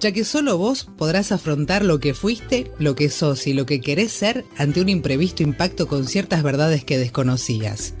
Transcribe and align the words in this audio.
ya 0.00 0.12
que 0.12 0.24
solo 0.24 0.58
vos 0.58 0.84
podrás 0.96 1.32
afrontar 1.32 1.84
lo 1.84 2.00
que 2.00 2.14
fuiste, 2.14 2.70
lo 2.78 2.94
que 2.94 3.08
sos 3.08 3.46
y 3.46 3.54
lo 3.54 3.66
que 3.66 3.80
querés 3.80 4.12
ser 4.12 4.44
ante 4.56 4.80
un 4.80 4.88
imprevisto 4.88 5.42
impacto 5.42 5.86
con 5.86 6.06
ciertas 6.06 6.42
verdades 6.42 6.84
que 6.84 6.98
desconocías. 6.98 7.94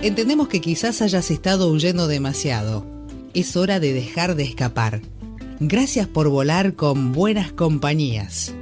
Entendemos 0.00 0.48
que 0.48 0.60
quizás 0.60 1.02
hayas 1.02 1.30
estado 1.30 1.70
huyendo 1.70 2.08
demasiado. 2.08 2.86
Es 3.32 3.56
hora 3.56 3.80
de 3.80 3.92
dejar 3.92 4.34
de 4.34 4.44
escapar. 4.44 5.00
Gracias 5.60 6.06
por 6.06 6.28
volar 6.28 6.74
con 6.74 7.12
buenas 7.12 7.52
compañías. 7.52 8.54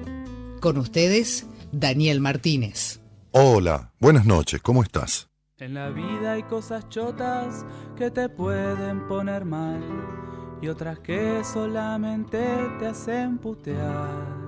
Con 0.61 0.79
ustedes, 0.79 1.47
Daniel 1.73 2.21
Martínez. 2.21 3.01
Hola, 3.33 3.93
buenas 3.99 4.27
noches, 4.27 4.61
¿cómo 4.61 4.83
estás? 4.83 5.29
En 5.59 5.75
la 5.75 5.91
vida 5.91 6.33
hay 6.33 6.43
cosas 6.43 6.89
chotas 6.89 7.65
que 7.97 8.11
te 8.11 8.29
pueden 8.29 9.07
poner 9.09 9.45
mal 9.45 9.81
y 10.63 10.69
otras 10.69 11.01
que 11.01 11.43
solamente 11.45 12.39
te 12.79 12.87
hacen 12.87 13.37
putear. 13.39 14.41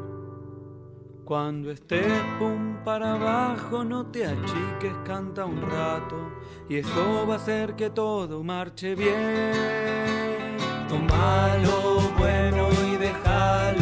Cuando 1.25 1.73
estés 1.73 2.23
pum 2.39 2.77
para 2.85 3.15
abajo, 3.15 3.83
no 3.83 4.07
te 4.07 4.25
achiques, 4.25 4.95
canta 5.05 5.45
un 5.45 5.61
rato 5.61 6.17
y 6.69 6.77
eso 6.77 7.27
va 7.27 7.35
a 7.35 7.37
hacer 7.39 7.75
que 7.75 7.91
todo 7.91 8.45
marche 8.45 8.95
bien. 8.95 10.57
Toma 10.89 11.57
lo 11.65 12.01
bueno 12.17 12.69
y 12.87 12.97
deja 12.97 13.73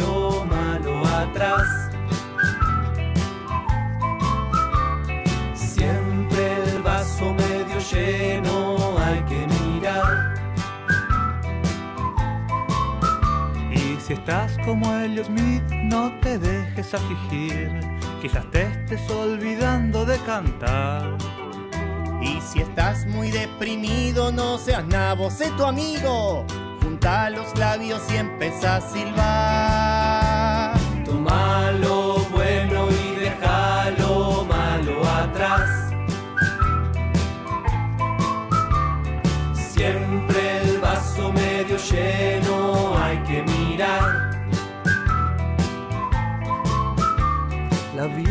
estás 14.23 14.57
como 14.65 14.89
Elliot 14.99 15.25
Smith, 15.25 15.63
no 15.69 16.09
te 16.21 16.39
dejes 16.39 16.93
afligir, 16.93 17.69
quizás 18.21 18.49
te 18.51 18.61
estés 18.61 19.09
olvidando 19.11 20.05
de 20.05 20.17
cantar. 20.19 21.17
Y 22.21 22.39
si 22.39 22.61
estás 22.61 23.05
muy 23.05 23.31
deprimido, 23.31 24.31
no 24.31 24.57
seas 24.57 24.85
nabo, 24.85 25.29
sé 25.29 25.51
tu 25.57 25.65
amigo. 25.65 26.45
Junta 26.81 27.29
los 27.31 27.53
labios 27.59 28.01
y 28.13 28.15
empieza 28.15 28.77
a 28.77 28.81
silbar. 28.81 30.73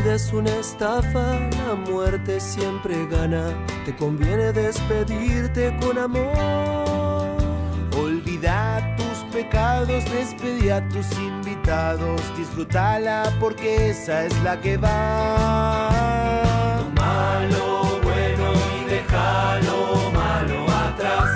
Es 0.06 0.32
una 0.32 0.50
estafa, 0.56 1.38
la 1.66 1.74
muerte 1.74 2.40
siempre 2.40 3.06
gana. 3.06 3.54
Te 3.84 3.94
conviene 3.94 4.52
despedirte 4.52 5.76
con 5.80 5.98
amor. 5.98 7.36
Olvida 7.96 8.96
tus 8.96 9.18
pecados, 9.32 10.04
despedí 10.12 10.70
a 10.70 10.86
tus 10.88 11.10
invitados. 11.18 12.20
Disfrútala 12.36 13.32
porque 13.38 13.90
esa 13.90 14.24
es 14.24 14.42
la 14.42 14.60
que 14.60 14.76
va. 14.76 15.90
Toma 16.78 17.46
lo 17.50 18.00
bueno 18.02 18.52
y 18.80 18.90
déjalo 18.90 20.10
malo 20.12 20.66
atrás. 20.70 21.30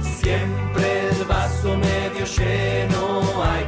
Siempre 0.00 1.08
el 1.10 1.24
vaso 1.24 1.76
medio 1.76 2.24
lleno 2.26 3.22
hay 3.42 3.61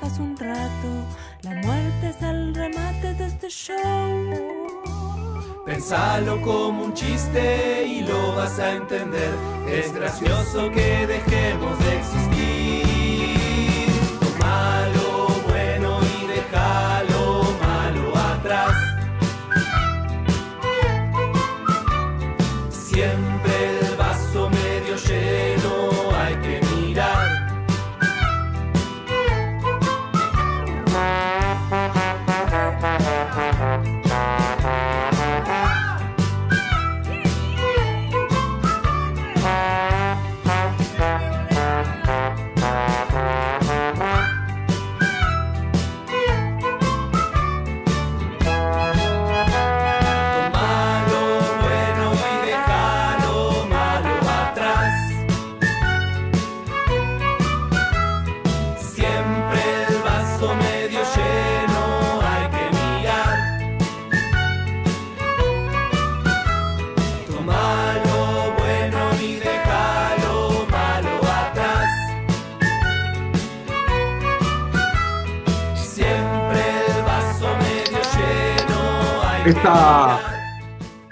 fijas 0.00 0.18
un 0.18 0.36
rato. 0.36 1.06
La 1.42 1.54
muerte 1.54 2.08
es 2.08 2.22
el 2.22 2.54
remate 2.54 3.14
de 3.14 3.26
este 3.26 3.48
show. 3.48 3.76
Pensalo 5.64 6.40
como 6.42 6.84
un 6.84 6.94
chiste 6.94 7.86
y 7.86 8.02
lo 8.02 8.34
vas 8.34 8.58
a 8.58 8.72
entender. 8.72 9.34
Es 9.68 9.92
gracioso 9.92 10.70
que 10.70 11.06
dejemos 11.06 11.78
de 11.78 11.98
existir. 11.98 12.89
Esta, 79.60 80.18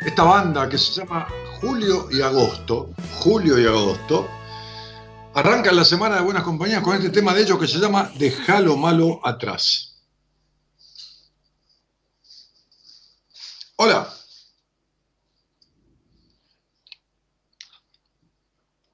esta 0.00 0.22
banda 0.22 0.70
que 0.70 0.78
se 0.78 0.92
llama 0.92 1.28
Julio 1.60 2.09
y 2.10 2.22
Agosto, 2.22 2.94
Julio 3.19 3.59
y 3.59 3.66
Agosto, 3.66 4.26
arranca 5.34 5.70
la 5.70 5.84
semana 5.84 6.16
de 6.16 6.22
Buenas 6.22 6.44
Compañías 6.44 6.82
con 6.82 6.97
este 6.97 7.10
tema 7.10 7.34
de 7.34 7.42
ellos 7.42 7.59
que 7.59 7.69
se 7.69 7.78
llama 7.78 8.10
Deja 8.16 8.60
lo 8.60 8.78
malo 8.78 9.20
atrás. 9.22 10.00
Hola. 13.76 14.10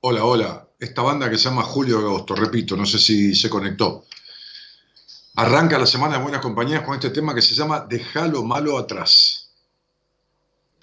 Hola, 0.01 0.25
hola. 0.25 0.69
Esta 0.81 1.03
banda 1.03 1.31
que 1.31 1.39
se 1.39 1.45
llama 1.45 1.63
Julio 1.63 2.01
y 2.01 2.05
Agosto, 2.05 2.35
repito, 2.35 2.77
no 2.77 2.87
sé 2.87 2.99
si 2.99 3.37
se 3.37 3.49
conectó. 3.49 4.05
Arranca 5.37 5.79
la 5.79 5.87
semana 5.87 6.17
de 6.17 6.25
Buenas 6.25 6.43
Compañías 6.43 6.83
con 6.83 6.95
este 6.95 7.11
tema 7.11 7.37
que 7.37 7.43
se 7.43 7.55
llama 7.55 7.87
Deja 7.89 8.27
lo 8.27 8.43
malo 8.43 8.77
atrás. 8.77 9.43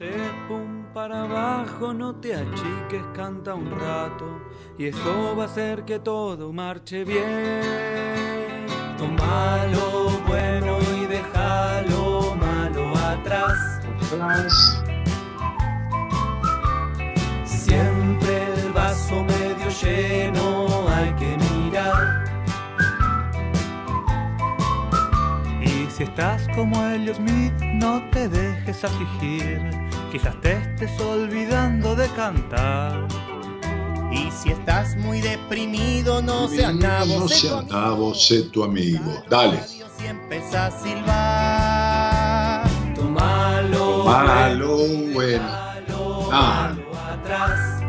Te 0.01 0.17
pum 0.47 0.83
para 0.95 1.25
abajo, 1.25 1.93
no 1.93 2.15
te 2.15 2.33
achiques, 2.33 3.03
canta 3.13 3.53
un 3.53 3.69
rato 3.69 4.41
y 4.75 4.87
eso 4.87 5.35
va 5.37 5.43
a 5.43 5.45
hacer 5.45 5.85
que 5.85 5.99
todo 5.99 6.51
marche 6.51 7.03
bien. 7.03 8.65
Toma 8.97 9.63
lo 9.67 10.09
bueno 10.27 10.79
y 10.97 11.05
deja 11.05 11.83
lo 11.83 12.35
malo 12.35 12.97
atrás. 12.97 13.79
Siempre 17.45 18.53
el 18.55 18.71
vaso 18.73 19.23
medio 19.23 19.69
lleno 19.83 20.67
hay 20.95 21.13
que 21.13 21.37
mirar. 21.37 22.25
Y 25.61 25.87
si 25.91 26.05
estás 26.05 26.47
como 26.55 26.83
Elliot 26.87 27.17
Smith, 27.17 27.53
no 27.75 28.01
te 28.09 28.27
dejes 28.27 28.83
afligir. 28.83 29.90
Quizás 30.11 30.39
te 30.41 30.53
estés 30.53 30.99
olvidando 31.01 31.95
de 31.95 32.07
cantar. 32.09 33.07
Y 34.11 34.29
si 34.31 34.49
estás 34.51 34.95
muy 34.97 35.21
deprimido, 35.21 36.21
no 36.21 36.47
seas 36.49 36.75
nabo, 36.75 37.19
No 37.21 37.27
sé 37.29 37.47
tu 37.47 37.61
nabo, 37.73 38.13
sé 38.13 38.41
tu 38.43 38.63
amigo. 38.63 39.23
Dale. 39.29 39.59
Si 39.63 40.05
empieza 40.05 40.65
a 40.65 40.71
silbar. 40.71 42.69
Tomalo, 42.95 44.03
Malo, 44.05 44.77
bueno. 45.13 45.43
malo, 45.43 46.29
Ah. 46.31 46.73
atrás. 47.13 47.81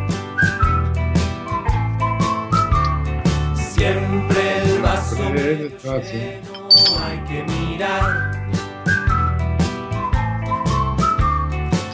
Siempre 3.74 4.62
el 4.62 4.80
vaso 4.80 5.16
medio 5.30 5.70
lleno 5.80 6.52
hay 7.04 7.18
que 7.28 7.42
mirar. 7.52 8.31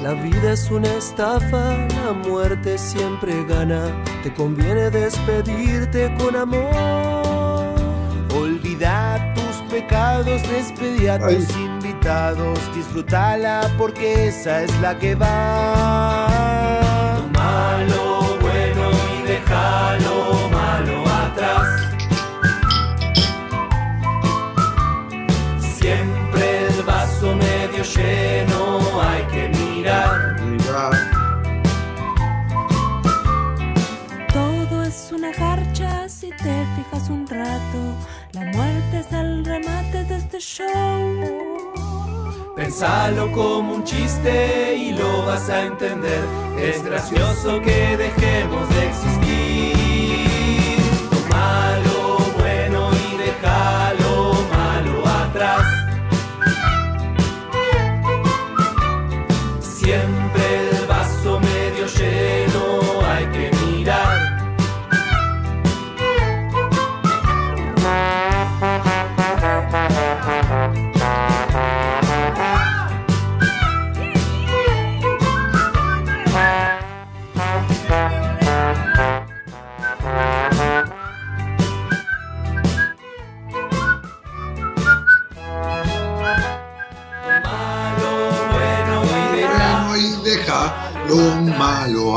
La 0.03 0.13
vida 0.13 0.53
es 0.53 0.71
una 0.71 0.89
estafa, 0.95 1.77
la 2.05 2.13
muerte 2.13 2.79
siempre 2.79 3.45
gana. 3.49 3.83
Te 4.23 4.33
conviene 4.33 4.91
despedirte 4.91 6.15
con 6.19 6.37
amor. 6.37 7.75
Olvida 8.33 9.35
tus 9.35 9.57
pecados, 9.69 10.41
despedí 10.49 11.09
a 11.09 11.15
Ay. 11.15 11.35
tus 11.37 11.51
invitados. 11.57 12.61
Disfrútala 12.77 13.69
porque 13.77 14.29
esa 14.29 14.63
es 14.63 14.81
la 14.81 14.97
que 14.97 15.17
va. 15.17 16.29
Malo, 17.33 18.39
bueno 18.41 18.91
y 19.19 19.23
déjalo 19.27 20.49
malo 20.53 21.03
atrás. 21.09 21.67
Siempre 25.59 26.67
el 26.69 26.83
vaso 26.85 27.35
medio 27.35 27.83
lleno 27.83 28.79
hay 29.01 29.23
que 29.33 29.48
Todo 34.33 34.85
es 34.85 35.11
una 35.13 35.33
garcha 35.33 36.09
si 36.09 36.29
te 36.31 36.67
fijas 36.77 37.11
un 37.11 37.27
rato. 37.27 37.95
La 38.33 38.45
muerte 38.53 39.01
es 39.01 39.13
el 39.13 39.45
remate 39.45 40.05
de 40.05 40.17
este 40.17 40.39
show. 40.39 41.49
Pensalo 42.55 43.33
como 43.33 43.75
un 43.75 43.85
chiste 43.85 44.77
y 44.77 44.93
lo 44.93 45.27
vas 45.27 45.51
a 45.51 45.63
entender. 45.63 46.23
Es 46.61 46.85
gracioso 46.85 47.61
que 47.61 47.97
dejemos 47.97 48.69
de 48.69 48.87
existir. 48.87 49.28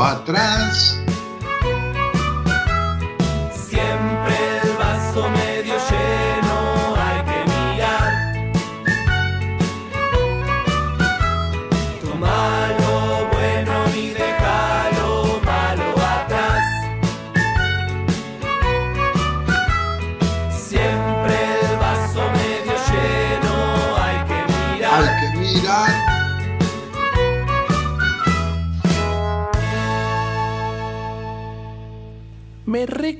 Atrás. 0.00 0.91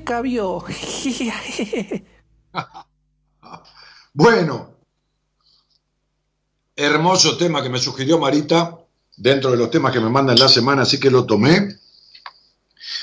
Me 0.03 0.09
recabió. 0.09 0.63
Bueno, 4.15 4.77
hermoso 6.75 7.35
tema 7.35 7.63
que 7.63 7.69
me 7.69 7.79
sugirió 7.79 8.19
Marita 8.19 8.77
dentro 9.17 9.49
de 9.49 9.57
los 9.57 9.71
temas 9.71 9.91
que 9.91 9.99
me 9.99 10.09
mandan 10.09 10.37
la 10.37 10.47
semana, 10.47 10.83
así 10.83 10.99
que 10.99 11.09
lo 11.09 11.25
tomé. 11.25 11.79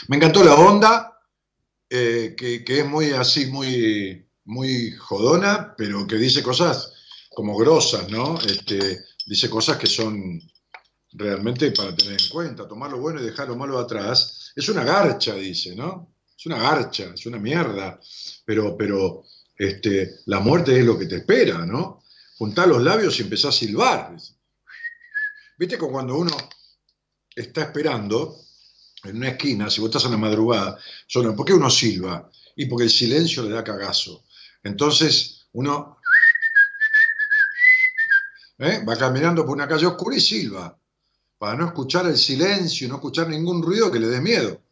Me 0.06 0.16
encantó 0.18 0.44
la 0.44 0.54
onda, 0.54 1.20
eh, 1.88 2.36
que, 2.38 2.64
que 2.64 2.78
es 2.78 2.86
muy 2.86 3.10
así, 3.10 3.46
muy, 3.46 4.24
muy 4.44 4.92
jodona, 4.92 5.74
pero 5.76 6.06
que 6.06 6.14
dice 6.14 6.44
cosas 6.44 6.92
como 7.30 7.56
grosas, 7.56 8.08
¿no? 8.08 8.38
Este, 8.42 9.04
dice 9.26 9.50
cosas 9.50 9.78
que 9.78 9.88
son 9.88 10.40
realmente 11.10 11.72
para 11.72 11.92
tener 11.92 12.20
en 12.22 12.28
cuenta, 12.28 12.68
tomar 12.68 12.92
lo 12.92 13.00
bueno 13.00 13.20
y 13.20 13.24
dejar 13.24 13.48
lo 13.48 13.56
malo 13.56 13.80
atrás. 13.80 14.52
Es 14.54 14.68
una 14.68 14.84
garcha, 14.84 15.34
dice, 15.34 15.74
¿no? 15.74 16.19
Es 16.40 16.46
una 16.46 16.56
garcha, 16.56 17.12
es 17.12 17.26
una 17.26 17.36
mierda, 17.36 18.00
pero, 18.46 18.74
pero 18.74 19.26
este, 19.58 20.20
la 20.24 20.40
muerte 20.40 20.78
es 20.78 20.86
lo 20.86 20.98
que 20.98 21.04
te 21.04 21.16
espera, 21.16 21.66
¿no? 21.66 22.02
Juntá 22.38 22.64
los 22.64 22.82
labios 22.82 23.18
y 23.18 23.24
empezá 23.24 23.50
a 23.50 23.52
silbar. 23.52 24.16
¿Viste 25.58 25.76
como 25.76 25.92
cuando 25.92 26.16
uno 26.16 26.34
está 27.36 27.64
esperando 27.64 28.40
en 29.04 29.18
una 29.18 29.28
esquina, 29.28 29.68
si 29.68 29.82
vos 29.82 29.90
estás 29.90 30.06
en 30.06 30.12
la 30.12 30.16
madrugada, 30.16 30.78
solo, 31.06 31.36
¿por 31.36 31.44
qué 31.44 31.52
uno 31.52 31.68
silba? 31.68 32.30
Y 32.56 32.64
porque 32.64 32.84
el 32.84 32.90
silencio 32.90 33.42
le 33.42 33.50
da 33.50 33.62
cagazo. 33.62 34.24
Entonces 34.62 35.46
uno 35.52 35.98
¿eh? 38.60 38.82
va 38.82 38.96
caminando 38.96 39.44
por 39.44 39.56
una 39.56 39.68
calle 39.68 39.84
oscura 39.84 40.16
y 40.16 40.20
silba, 40.22 40.74
para 41.36 41.58
no 41.58 41.66
escuchar 41.66 42.06
el 42.06 42.16
silencio, 42.16 42.88
no 42.88 42.94
escuchar 42.94 43.28
ningún 43.28 43.62
ruido 43.62 43.92
que 43.92 43.98
le 43.98 44.06
dé 44.06 44.22
miedo. 44.22 44.62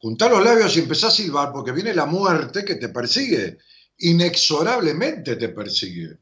Juntá 0.00 0.30
los 0.30 0.42
labios 0.42 0.74
y 0.76 0.80
empezá 0.80 1.08
a 1.08 1.10
silbar 1.10 1.52
porque 1.52 1.72
viene 1.72 1.94
la 1.94 2.06
muerte 2.06 2.64
que 2.64 2.76
te 2.76 2.88
persigue, 2.88 3.58
inexorablemente 3.98 5.36
te 5.36 5.50
persigue. 5.50 6.16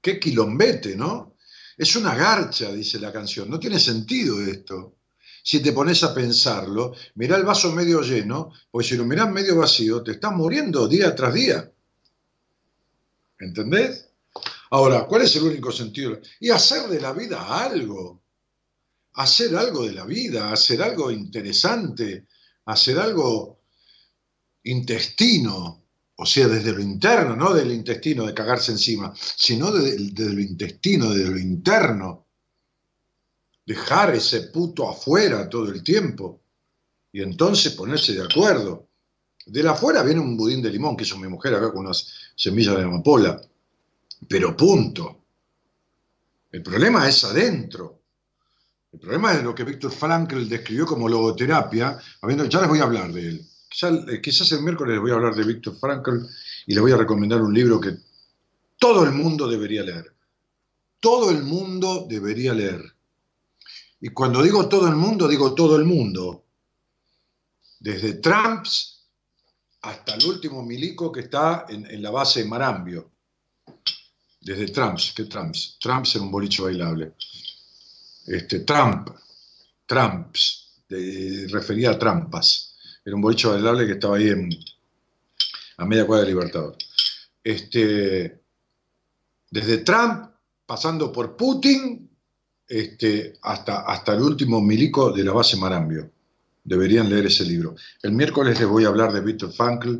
Qué 0.00 0.18
quilombete, 0.18 0.96
¿no? 0.96 1.36
Es 1.76 1.96
una 1.96 2.14
garcha, 2.14 2.72
dice 2.72 2.98
la 2.98 3.12
canción. 3.12 3.50
No 3.50 3.58
tiene 3.58 3.78
sentido 3.78 4.40
esto. 4.40 4.96
Si 5.42 5.60
te 5.60 5.72
pones 5.72 6.02
a 6.02 6.14
pensarlo, 6.14 6.94
mirá 7.16 7.36
el 7.36 7.44
vaso 7.44 7.70
medio 7.72 8.00
lleno, 8.00 8.52
porque 8.70 8.88
si 8.88 8.96
lo 8.96 9.04
mirás 9.04 9.30
medio 9.30 9.56
vacío, 9.56 10.02
te 10.02 10.12
estás 10.12 10.32
muriendo 10.32 10.88
día 10.88 11.14
tras 11.14 11.34
día. 11.34 11.70
¿Entendés? 13.38 14.08
Ahora, 14.70 15.04
¿cuál 15.06 15.22
es 15.22 15.36
el 15.36 15.42
único 15.42 15.70
sentido? 15.70 16.18
Y 16.40 16.48
hacer 16.48 16.88
de 16.88 17.00
la 17.00 17.12
vida 17.12 17.62
algo. 17.62 18.23
Hacer 19.14 19.54
algo 19.56 19.86
de 19.86 19.92
la 19.92 20.04
vida, 20.04 20.52
hacer 20.52 20.82
algo 20.82 21.10
interesante, 21.10 22.26
hacer 22.66 22.98
algo 22.98 23.60
intestino, 24.64 25.84
o 26.16 26.26
sea, 26.26 26.48
desde 26.48 26.72
lo 26.72 26.80
interno, 26.80 27.34
no 27.34 27.52
del 27.52 27.72
intestino 27.72 28.26
de 28.26 28.34
cagarse 28.34 28.72
encima, 28.72 29.12
sino 29.16 29.72
desde, 29.72 30.32
lo 30.32 30.40
intestino, 30.40 31.10
desde 31.10 31.30
lo 31.30 31.38
interno. 31.38 32.26
Dejar 33.66 34.14
ese 34.14 34.42
puto 34.42 34.88
afuera 34.88 35.48
todo 35.48 35.70
el 35.70 35.82
tiempo 35.82 36.40
y 37.12 37.22
entonces 37.22 37.72
ponerse 37.72 38.12
de 38.12 38.22
acuerdo. 38.22 38.88
De 39.46 39.62
la 39.62 39.72
afuera 39.72 40.02
viene 40.02 40.20
un 40.20 40.36
budín 40.36 40.62
de 40.62 40.70
limón 40.70 40.96
que 40.96 41.04
hizo 41.04 41.18
mi 41.18 41.28
mujer 41.28 41.54
acá 41.54 41.70
con 41.72 41.86
unas 41.86 42.08
semillas 42.36 42.76
de 42.76 42.84
amapola, 42.84 43.40
pero 44.28 44.56
punto. 44.56 45.20
El 46.52 46.62
problema 46.62 47.08
es 47.08 47.24
adentro. 47.24 48.03
El 48.94 49.00
problema 49.00 49.32
es 49.34 49.42
lo 49.42 49.52
que 49.52 49.64
Víctor 49.64 49.90
Frankl 49.90 50.48
describió 50.48 50.86
como 50.86 51.08
logoterapia, 51.08 51.98
habiendo, 52.22 52.44
ya 52.44 52.60
les 52.60 52.68
voy 52.68 52.78
a 52.78 52.84
hablar 52.84 53.12
de 53.12 53.28
él. 53.28 53.46
Quizás, 53.68 53.92
eh, 54.08 54.20
quizás 54.22 54.52
el 54.52 54.62
miércoles 54.62 54.92
les 54.92 55.00
voy 55.00 55.10
a 55.10 55.14
hablar 55.14 55.34
de 55.34 55.42
Víctor 55.42 55.76
Frankl 55.80 56.18
y 56.66 56.74
les 56.74 56.80
voy 56.80 56.92
a 56.92 56.96
recomendar 56.96 57.42
un 57.42 57.52
libro 57.52 57.80
que 57.80 57.96
todo 58.78 59.02
el 59.02 59.10
mundo 59.10 59.48
debería 59.48 59.82
leer. 59.82 60.14
Todo 61.00 61.32
el 61.32 61.42
mundo 61.42 62.06
debería 62.08 62.54
leer. 62.54 62.94
Y 64.00 64.10
cuando 64.10 64.40
digo 64.40 64.68
todo 64.68 64.86
el 64.86 64.94
mundo, 64.94 65.26
digo 65.26 65.56
todo 65.56 65.74
el 65.74 65.84
mundo. 65.84 66.44
Desde 67.80 68.14
Trumps 68.14 69.08
hasta 69.82 70.14
el 70.14 70.24
último 70.24 70.62
milico 70.62 71.10
que 71.10 71.20
está 71.20 71.66
en, 71.68 72.00
la 72.00 72.12
base 72.12 72.44
de 72.44 72.48
Marambio. 72.48 73.10
desde 74.40 74.68
Trumps, 74.68 75.12
¿qué 75.16 75.24
Trumps? 75.24 75.78
Trumps 75.80 76.14
era 76.14 76.24
un 76.24 76.30
boliche 76.30 76.62
bailable. 76.62 77.14
Este, 78.26 78.60
Trump, 78.60 79.10
Trumps, 79.86 80.64
refería 81.50 81.90
a 81.90 81.98
trampas. 81.98 82.76
Era 83.04 83.16
un 83.16 83.22
boliche 83.22 83.48
bailable 83.48 83.86
que 83.86 83.92
estaba 83.92 84.16
ahí 84.16 84.28
en, 84.28 84.50
a 85.76 85.84
media 85.84 86.06
cuadra 86.06 86.24
de 86.24 86.30
Libertador. 86.30 86.76
Este, 87.42 88.40
desde 89.50 89.78
Trump, 89.78 90.30
pasando 90.66 91.12
por 91.12 91.36
Putin, 91.36 92.10
este, 92.66 93.34
hasta, 93.42 93.82
hasta 93.82 94.14
el 94.14 94.22
último 94.22 94.60
milico 94.60 95.12
de 95.12 95.24
la 95.24 95.32
base 95.32 95.56
Marambio. 95.56 96.10
Deberían 96.64 97.10
leer 97.10 97.26
ese 97.26 97.44
libro. 97.44 97.74
El 98.02 98.12
miércoles 98.12 98.58
les 98.58 98.68
voy 98.68 98.84
a 98.84 98.88
hablar 98.88 99.12
de 99.12 99.20
Víctor 99.20 99.52
Frankl, 99.52 99.98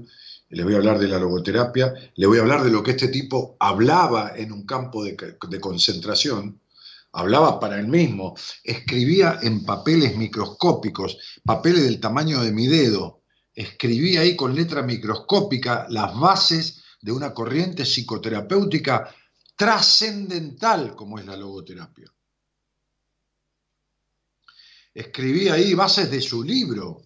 les 0.48 0.64
voy 0.64 0.74
a 0.74 0.78
hablar 0.78 0.98
de 0.98 1.08
la 1.08 1.18
logoterapia, 1.18 1.92
les 2.14 2.28
voy 2.28 2.38
a 2.38 2.42
hablar 2.42 2.62
de 2.62 2.70
lo 2.70 2.82
que 2.82 2.92
este 2.92 3.08
tipo 3.08 3.56
hablaba 3.60 4.32
en 4.36 4.52
un 4.52 4.64
campo 4.64 5.04
de, 5.04 5.16
de 5.48 5.60
concentración, 5.60 6.60
hablaba 7.14 7.60
para 7.60 7.78
él 7.78 7.86
mismo, 7.86 8.36
escribía 8.62 9.38
en 9.42 9.64
papeles 9.64 10.16
microscópicos, 10.16 11.16
papeles 11.44 11.84
del 11.84 12.00
tamaño 12.00 12.42
de 12.42 12.52
mi 12.52 12.66
dedo, 12.66 13.22
escribía 13.54 14.22
ahí 14.22 14.34
con 14.34 14.54
letra 14.54 14.82
microscópica 14.82 15.86
las 15.88 16.18
bases 16.18 16.82
de 17.00 17.12
una 17.12 17.32
corriente 17.32 17.84
psicoterapéutica 17.84 19.14
trascendental 19.56 20.96
como 20.96 21.18
es 21.18 21.26
la 21.26 21.36
logoterapia. 21.36 22.12
Escribía 24.92 25.54
ahí 25.54 25.74
bases 25.74 26.10
de 26.10 26.20
su 26.20 26.42
libro, 26.42 27.02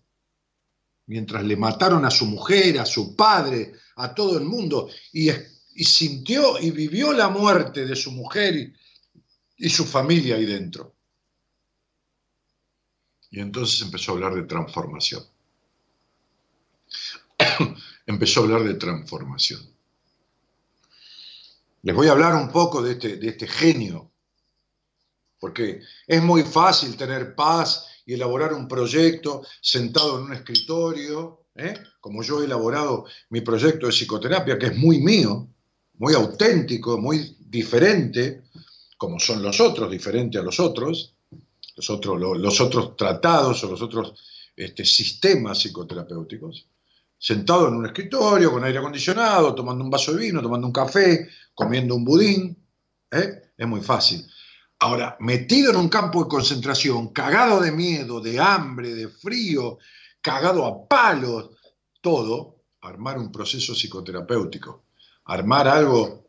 mientras 1.07 1.45
le 1.45 1.57
mataron 1.57 2.05
a 2.07 2.11
su 2.11 2.27
mujer, 2.27 2.79
a 2.79 2.87
su 2.87 3.15
padre, 3.15 3.73
a 3.97 4.15
todo 4.15 4.39
el 4.39 4.45
mundo, 4.45 4.89
y, 5.13 5.31
sintió 5.85 6.59
y 6.59 6.71
vivió 6.71 7.13
la 7.13 7.29
muerte 7.29 7.87
de 7.87 7.95
su 7.95 8.11
mujer 8.11 8.73
y, 9.59 9.69
su 9.69 9.85
familia 9.85 10.37
ahí 10.37 10.47
dentro. 10.47 10.95
Y 13.31 13.41
entonces 13.41 13.83
empezó 13.83 14.13
a 14.13 14.15
hablar 14.15 14.35
de 14.35 14.45
transformación. 14.45 15.23
empezó 18.07 18.41
a 18.41 18.45
hablar 18.45 18.65
de 18.65 18.75
transformación. 18.75 19.61
Les 21.83 21.95
voy 21.95 22.09
a 22.09 22.13
hablar 22.13 22.35
un 22.35 22.51
poco 22.51 22.83
de 22.83 22.93
este, 22.93 23.17
de 23.17 23.29
este 23.29 23.47
genio 23.47 24.11
porque 25.39 25.81
es 26.07 26.23
muy 26.23 26.43
fácil 26.43 26.97
tener 26.97 27.35
paz 27.35 27.87
y 28.05 28.15
elaborar 28.15 28.53
un 28.53 28.67
proyecto 28.67 29.43
sentado 29.61 30.19
en 30.19 30.25
un 30.25 30.33
escritorio, 30.33 31.47
¿eh? 31.55 31.75
como 32.01 32.23
yo 32.23 32.41
he 32.41 32.47
elaborado 32.47 33.07
mi 33.31 33.41
proyecto 33.41 33.87
de 33.87 33.93
psicoterapia, 33.93 34.59
que 34.59 34.67
es 34.67 34.77
muy 34.77 35.01
mío, 35.01 35.49
muy 35.95 36.15
auténtico, 36.15 36.99
muy 36.99 37.37
diferente, 37.41 38.45
como 38.99 39.21
son 39.21 39.43
los 39.43 39.61
otros, 39.61 39.91
diferente 39.91 40.39
a 40.39 40.43
los 40.43 40.59
otros, 40.59 41.15
los 41.77 42.61
otros, 42.61 42.97
tratados 42.97 43.63
o 43.63 43.71
los 43.71 43.81
otros 43.81 44.13
este, 44.57 44.85
sistemas 44.85 45.61
psicoterapéuticos, 45.61 46.67
sentado 47.17 47.69
en 47.69 47.77
un 47.77 47.87
escritorio 47.87 48.51
con 48.51 48.65
aire 48.65 48.81
acondicionado, 48.81 49.55
tomando 49.55 49.85
un 49.85 49.91
vaso 49.91 50.13
de 50.13 50.19
vino, 50.19 50.43
tomando 50.43 50.67
un 50.67 50.73
café, 50.73 51.29
comiendo 51.55 51.95
un 51.95 52.05
budín, 52.05 52.59
¿eh? 53.13 53.53
es 53.57 53.67
muy 53.67 53.81
fácil. 53.81 54.27
Ahora, 54.81 55.17
metido 55.21 55.71
en 55.71 55.77
un 55.77 55.89
campo 55.89 56.25
de 56.25 56.29
concentración, 56.29 57.09
cagado 57.13 57.61
de 57.61 57.71
miedo, 57.71 58.21
de 58.21 58.41
hambre, 58.41 58.95
de 58.95 59.09
frío, 59.09 59.79
cagado 60.21 60.67
a 60.67 60.89
palos, 60.89 61.51
todo, 62.01 62.63
armar 62.81 63.19
un 63.19 63.31
proceso 63.31 63.75
psicoterapéutico, 63.75 64.85
armar 65.25 65.69
algo 65.69 66.28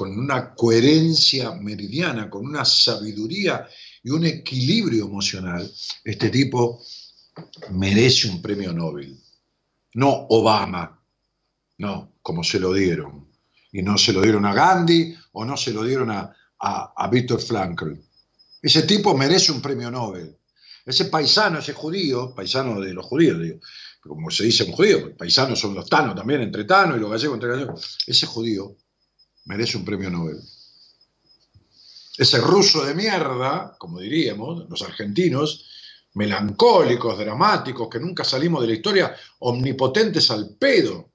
con 0.00 0.18
una 0.18 0.54
coherencia 0.54 1.52
meridiana, 1.52 2.30
con 2.30 2.46
una 2.46 2.64
sabiduría 2.64 3.68
y 4.02 4.08
un 4.08 4.24
equilibrio 4.24 5.04
emocional, 5.04 5.70
este 6.02 6.30
tipo 6.30 6.82
merece 7.72 8.30
un 8.30 8.40
premio 8.40 8.72
Nobel. 8.72 9.14
No 9.92 10.26
Obama, 10.30 10.98
no, 11.76 12.14
como 12.22 12.42
se 12.42 12.58
lo 12.58 12.72
dieron. 12.72 13.28
Y 13.72 13.82
no 13.82 13.98
se 13.98 14.14
lo 14.14 14.22
dieron 14.22 14.46
a 14.46 14.54
Gandhi 14.54 15.14
o 15.32 15.44
no 15.44 15.54
se 15.58 15.70
lo 15.70 15.84
dieron 15.84 16.10
a, 16.10 16.34
a, 16.60 16.94
a 16.96 17.08
Víctor 17.08 17.42
Frankl. 17.42 17.92
Ese 18.62 18.84
tipo 18.84 19.14
merece 19.14 19.52
un 19.52 19.60
premio 19.60 19.90
Nobel. 19.90 20.34
Ese 20.86 21.04
paisano, 21.04 21.58
ese 21.58 21.74
judío, 21.74 22.34
paisano 22.34 22.80
de 22.80 22.94
los 22.94 23.04
judíos, 23.04 23.36
como 24.00 24.30
se 24.30 24.44
dice 24.44 24.64
un 24.64 24.72
judío, 24.72 25.14
paisanos 25.14 25.60
son 25.60 25.74
los 25.74 25.90
tanos 25.90 26.14
también, 26.14 26.40
entre 26.40 26.64
tanos 26.64 26.96
y 26.96 27.00
los 27.00 27.10
gallegos 27.10 27.34
entre 27.34 27.50
gallegos, 27.50 27.98
ese 28.06 28.24
judío 28.24 28.78
merece 29.50 29.76
un 29.76 29.84
premio 29.84 30.08
Nobel. 30.10 30.40
Ese 32.16 32.38
ruso 32.38 32.84
de 32.84 32.94
mierda, 32.94 33.74
como 33.76 33.98
diríamos, 33.98 34.68
los 34.70 34.80
argentinos, 34.82 35.66
melancólicos, 36.14 37.18
dramáticos, 37.18 37.88
que 37.88 37.98
nunca 37.98 38.22
salimos 38.22 38.60
de 38.60 38.68
la 38.68 38.74
historia, 38.74 39.16
omnipotentes 39.40 40.30
al 40.30 40.54
pedo, 40.56 41.10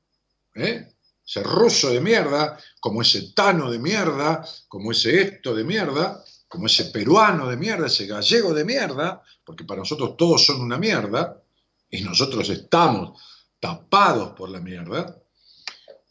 ¿eh? 0.54 0.92
ese 1.26 1.44
ruso 1.44 1.90
de 1.92 2.02
mierda, 2.02 2.60
como 2.82 3.02
ese 3.02 3.32
tano 3.34 3.72
de 3.72 3.80
mierda, 3.80 4.46
como 4.68 4.92
ese 4.92 5.22
esto 5.22 5.56
de 5.56 5.64
mierda, 5.64 6.22
como 6.50 6.66
ese 6.68 6.86
peruano 6.86 7.48
de 7.48 7.56
mierda, 7.56 7.88
ese 7.88 8.06
gallego 8.06 8.54
de 8.54 8.66
mierda, 8.66 9.24
porque 9.46 9.64
para 9.64 9.80
nosotros 9.80 10.18
todos 10.18 10.46
son 10.46 10.60
una 10.60 10.78
mierda, 10.78 11.42
y 11.90 12.02
nosotros 12.02 12.50
estamos 12.50 13.22
tapados 13.62 14.34
por 14.34 14.50
la 14.50 14.60
mierda, 14.60 15.22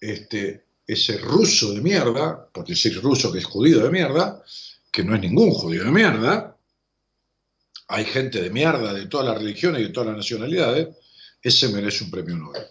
este, 0.00 0.63
ese 0.86 1.18
ruso 1.18 1.72
de 1.72 1.80
mierda, 1.80 2.48
por 2.52 2.66
decir 2.66 3.00
ruso 3.00 3.32
que 3.32 3.38
es 3.38 3.44
judío 3.44 3.80
de 3.80 3.90
mierda, 3.90 4.42
que 4.90 5.04
no 5.04 5.14
es 5.14 5.20
ningún 5.20 5.50
judío 5.50 5.84
de 5.84 5.90
mierda, 5.90 6.56
hay 7.88 8.04
gente 8.04 8.40
de 8.40 8.50
mierda 8.50 8.92
de 8.92 9.06
todas 9.06 9.26
las 9.26 9.38
religiones 9.38 9.80
y 9.80 9.84
de 9.84 9.90
todas 9.90 10.08
las 10.08 10.16
nacionalidades, 10.18 10.88
ese 11.42 11.68
merece 11.68 12.04
un 12.04 12.10
premio 12.10 12.36
Nobel 12.36 12.64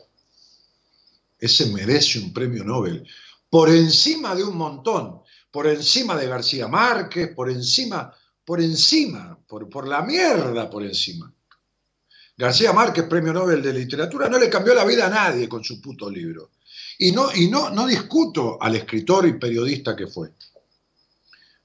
ese 1.44 1.66
merece 1.66 2.20
un 2.20 2.32
premio 2.32 2.64
Nobel, 2.64 3.06
por 3.50 3.70
encima 3.70 4.34
de 4.34 4.46
un 4.46 4.56
montón, 4.56 5.22
por 5.52 5.68
encima 5.68 6.16
de 6.16 6.28
García 6.28 6.70
Márquez, 6.70 7.36
por 7.36 7.50
encima, 7.50 8.14
por 8.46 8.62
encima, 8.62 9.38
por, 9.46 9.70
por 9.70 9.86
la 9.86 10.04
mierda 10.04 10.70
por 10.70 10.84
encima. 10.84 11.34
García 12.38 12.72
Márquez, 12.72 13.04
premio 13.10 13.34
Nobel 13.34 13.62
de 13.62 13.74
Literatura, 13.74 14.30
no 14.30 14.40
le 14.40 14.50
cambió 14.50 14.74
la 14.74 14.86
vida 14.86 15.08
a 15.08 15.10
nadie 15.10 15.50
con 15.50 15.66
su 15.66 15.82
puto 15.82 16.10
libro. 16.10 16.52
Y 17.00 17.12
no, 17.12 17.34
y 17.34 17.50
no, 17.50 17.70
no 17.70 17.88
discuto 17.88 18.62
al 18.62 18.76
escritor 18.76 19.28
y 19.28 19.34
periodista 19.34 19.96
que 19.96 20.08
fue. 20.08 20.32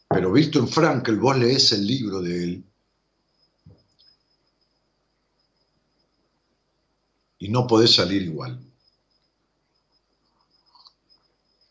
Pero 0.09 0.33
Víctor 0.33 0.67
Frankl, 0.69 1.17
vos 1.17 1.37
lees 1.37 1.73
el 1.73 1.87
libro 1.87 2.23
de 2.23 2.45
él 2.45 2.65
y 7.39 7.49
no 7.49 7.67
podés 7.67 7.95
salir 7.95 8.23
igual. 8.23 8.59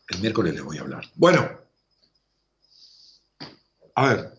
El 0.08 0.20
miércoles 0.20 0.54
les 0.54 0.62
voy 0.62 0.78
a 0.78 0.80
hablar. 0.80 1.04
Bueno, 1.14 1.46
a 3.94 4.08
ver. 4.08 4.38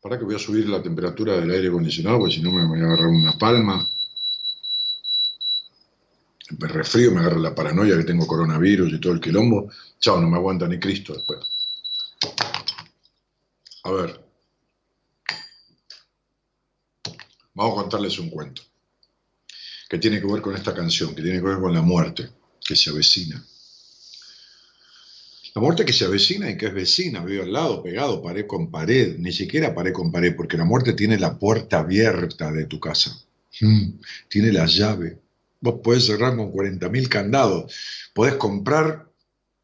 Para 0.00 0.18
que 0.18 0.24
voy 0.24 0.34
a 0.34 0.38
subir 0.38 0.66
la 0.68 0.82
temperatura 0.82 1.34
del 1.34 1.50
aire 1.50 1.68
acondicionado, 1.68 2.18
porque 2.18 2.36
si 2.36 2.40
no 2.40 2.52
me 2.52 2.66
voy 2.66 2.80
a 2.80 2.84
agarrar 2.84 3.08
una 3.08 3.36
palma. 3.38 3.86
Me 6.58 6.68
resfrío, 6.68 7.12
me 7.12 7.20
agarra 7.20 7.38
la 7.38 7.54
paranoia 7.54 7.96
que 7.96 8.04
tengo 8.04 8.26
coronavirus 8.26 8.92
y 8.92 9.00
todo 9.00 9.12
el 9.12 9.20
quilombo. 9.20 9.70
Chao, 9.98 10.20
no 10.20 10.28
me 10.28 10.36
aguanta 10.36 10.66
ni 10.66 10.78
Cristo 10.78 11.14
después. 11.14 11.40
A 13.84 13.90
ver. 13.92 14.24
Vamos 17.54 17.78
a 17.78 17.82
contarles 17.82 18.18
un 18.18 18.30
cuento 18.30 18.62
que 19.88 19.98
tiene 19.98 20.20
que 20.20 20.26
ver 20.26 20.40
con 20.40 20.54
esta 20.54 20.72
canción, 20.72 21.14
que 21.14 21.22
tiene 21.22 21.38
que 21.38 21.46
ver 21.46 21.58
con 21.58 21.74
la 21.74 21.82
muerte 21.82 22.30
que 22.64 22.76
se 22.76 22.90
avecina. 22.90 23.44
La 25.52 25.60
muerte 25.60 25.84
que 25.84 25.92
se 25.92 26.04
avecina 26.04 26.48
y 26.48 26.56
que 26.56 26.66
es 26.66 26.74
vecina, 26.74 27.24
vive 27.24 27.42
al 27.42 27.52
lado, 27.52 27.82
pegado, 27.82 28.22
pared 28.22 28.46
con 28.46 28.70
pared, 28.70 29.18
ni 29.18 29.32
siquiera 29.32 29.74
pared 29.74 29.92
con 29.92 30.12
pared, 30.12 30.36
porque 30.36 30.56
la 30.56 30.64
muerte 30.64 30.92
tiene 30.92 31.18
la 31.18 31.36
puerta 31.38 31.80
abierta 31.80 32.52
de 32.52 32.66
tu 32.66 32.78
casa, 32.78 33.20
mm, 33.60 33.98
tiene 34.28 34.52
la 34.52 34.66
llave. 34.66 35.18
Vos 35.60 35.80
podés 35.82 36.06
cerrar 36.06 36.36
con 36.36 36.52
40.000 36.52 37.08
candados, 37.08 37.74
podés 38.14 38.34
comprar 38.36 39.10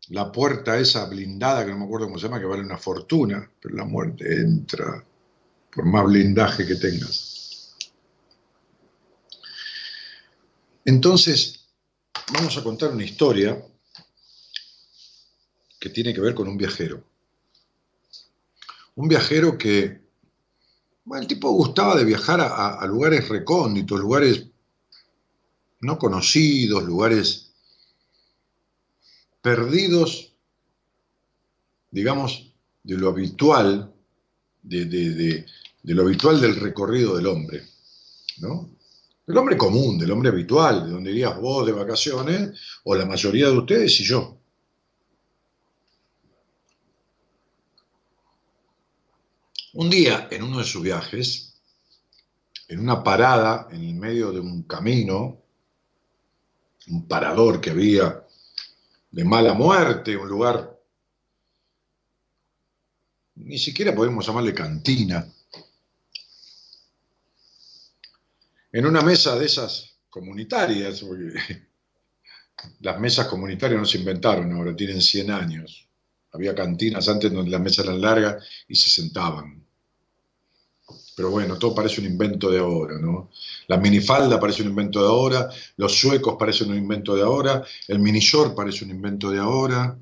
la 0.09 0.31
puerta 0.31 0.79
esa 0.79 1.07
blindada, 1.07 1.65
que 1.65 1.73
no 1.73 1.79
me 1.79 1.85
acuerdo 1.85 2.07
cómo 2.07 2.19
se 2.19 2.27
llama, 2.27 2.39
que 2.39 2.47
vale 2.47 2.63
una 2.63 2.79
fortuna, 2.79 3.51
pero 3.61 3.75
la 3.75 3.85
muerte 3.85 4.41
entra 4.41 5.05
por 5.75 5.85
más 5.85 6.05
blindaje 6.05 6.67
que 6.67 6.77
tengas. 6.77 7.77
Entonces, 10.85 11.67
vamos 12.33 12.57
a 12.57 12.63
contar 12.63 12.93
una 12.93 13.05
historia 13.05 13.61
que 15.81 15.91
tiene 15.91 16.15
que 16.15 16.21
ver 16.21 16.35
con 16.35 16.49
un 16.49 16.57
viajero. 16.57 17.03
Un 18.95 19.09
viajero 19.09 19.59
que, 19.59 20.01
bueno, 21.05 21.23
el 21.23 21.29
tipo 21.29 21.51
gustaba 21.51 21.97
de 21.97 22.05
viajar 22.05 22.41
a, 22.41 22.87
lugares 22.87 23.29
recónditos, 23.29 23.99
lugares 24.01 24.47
no 25.87 25.99
conocidos, 25.99 26.83
lugares 26.83 27.53
perdidos, 29.41 30.33
digamos, 31.91 32.53
de 32.83 32.99
lo 32.99 33.09
habitual, 33.09 33.95
de, 34.63 35.47
lo 35.85 36.03
habitual 36.03 36.41
del 36.41 36.57
recorrido 36.57 37.17
del 37.17 37.27
hombre, 37.29 37.63
¿no? 38.39 38.71
Del 39.25 39.39
hombre 39.39 39.57
común, 39.57 39.99
del 39.99 40.11
hombre 40.11 40.31
habitual, 40.31 40.85
de 40.85 40.93
donde 40.93 41.11
irías 41.13 41.41
vos 41.41 41.65
de 41.65 41.73
vacaciones, 41.73 42.61
o 42.85 42.95
la 42.95 43.07
mayoría 43.07 43.47
de 43.47 43.59
ustedes 43.59 44.01
y 44.01 44.05
yo. 44.05 44.39
Un 49.75 49.91
día, 49.91 50.27
en 50.31 50.43
uno 50.43 50.59
de 50.59 50.65
sus 50.65 50.83
viajes, 50.83 51.55
en 52.67 52.81
una 52.81 53.05
parada 53.05 53.69
en 53.71 53.85
el 53.85 53.95
medio 53.95 54.33
de 54.33 54.41
un 54.41 54.63
camino, 54.65 55.46
un 56.89 57.07
parador 57.09 57.61
que 57.61 57.71
había 57.71 58.25
de 59.11 59.25
mala 59.25 59.55
muerte, 59.55 60.17
un 60.17 60.29
lugar, 60.29 60.79
ni 63.37 63.59
siquiera 63.59 63.95
podemos 63.95 64.27
llamarle 64.27 64.55
cantina, 64.55 65.27
en 68.73 68.87
una 68.87 69.01
mesa 69.01 69.39
de 69.39 69.47
esas 69.47 69.99
comunitarias, 70.11 71.01
porque 71.01 71.33
las 72.81 73.01
mesas 73.01 73.27
comunitarias 73.27 73.81
no 73.81 73.87
se 73.87 73.99
inventaron 73.99 74.53
ahora, 74.53 74.77
tienen 74.77 75.01
100 75.01 75.31
años. 75.31 75.89
Había 76.33 76.55
cantinas 76.55 77.09
antes 77.09 77.33
donde 77.33 77.51
las 77.51 77.61
mesas 77.61 77.87
eran 77.87 78.01
largas 78.01 78.45
y 78.69 78.75
se 78.77 78.91
sentaban. 78.91 79.66
Pero 81.17 81.31
bueno, 81.31 81.59
todo 81.59 81.75
parece 81.75 82.03
un 82.03 82.07
invento 82.07 82.51
de 82.51 82.59
ahora, 82.59 82.99
¿no? 82.99 83.31
La 83.69 83.79
minifalda 83.79 84.39
parece 84.39 84.61
un 84.61 84.69
invento 84.69 85.01
de 85.01 85.09
ahora, 85.09 85.49
los 85.79 85.99
suecos 85.99 86.37
parecen 86.39 86.71
un 86.71 86.77
invento 86.77 87.17
de 87.17 87.23
ahora, 87.23 87.65
el 87.89 88.01
mini 88.01 88.21
short 88.21 88.55
parece 88.55 88.85
un 88.85 88.91
invento 88.91 89.31
de 89.31 89.39
ahora. 89.39 89.99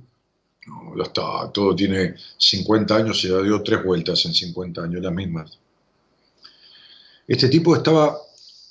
No, 0.66 1.00
está, 1.00 1.52
todo 1.52 1.76
tiene 1.76 2.16
50 2.37 2.97
años 2.97 3.23
ya 3.23 3.40
dio 3.40 3.62
tres 3.62 3.85
vueltas 3.85 4.25
en 4.26 4.35
50 4.35 4.83
años, 4.83 5.02
las 5.02 5.12
mismas. 5.12 5.56
Este 7.28 7.49
tipo 7.49 7.76
estaba 7.76 8.18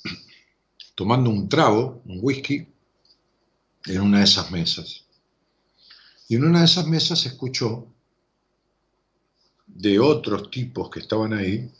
tomando 0.94 1.30
un 1.30 1.48
trago, 1.48 2.02
un 2.04 2.18
whisky, 2.20 2.68
en 3.86 4.00
una 4.02 4.18
de 4.18 4.24
esas 4.24 4.50
mesas. 4.50 5.04
Y 6.28 6.36
en 6.36 6.44
una 6.44 6.58
de 6.58 6.66
esas 6.66 6.86
mesas 6.86 7.24
escuchó 7.24 7.86
de 9.66 9.98
otros 9.98 10.50
tipos 10.50 10.90
que 10.90 11.00
estaban 11.00 11.32
ahí 11.32 11.70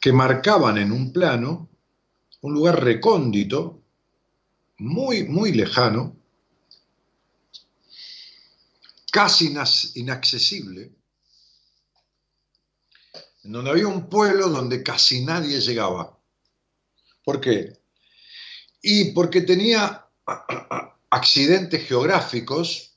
que 0.00 0.12
marcaban 0.12 0.78
en 0.78 0.92
un 0.92 1.12
plano 1.12 1.68
un 2.42 2.54
lugar 2.54 2.82
recóndito, 2.82 3.82
muy, 4.78 5.24
muy 5.24 5.52
lejano, 5.52 6.16
casi 9.12 9.54
inaccesible, 9.94 10.90
en 13.42 13.52
donde 13.52 13.70
había 13.70 13.88
un 13.88 14.08
pueblo 14.08 14.48
donde 14.48 14.82
casi 14.82 15.24
nadie 15.24 15.60
llegaba. 15.60 16.18
¿Por 17.24 17.40
qué? 17.40 17.78
Y 18.80 19.12
porque 19.12 19.42
tenía 19.42 20.06
accidentes 21.10 21.86
geográficos 21.86 22.96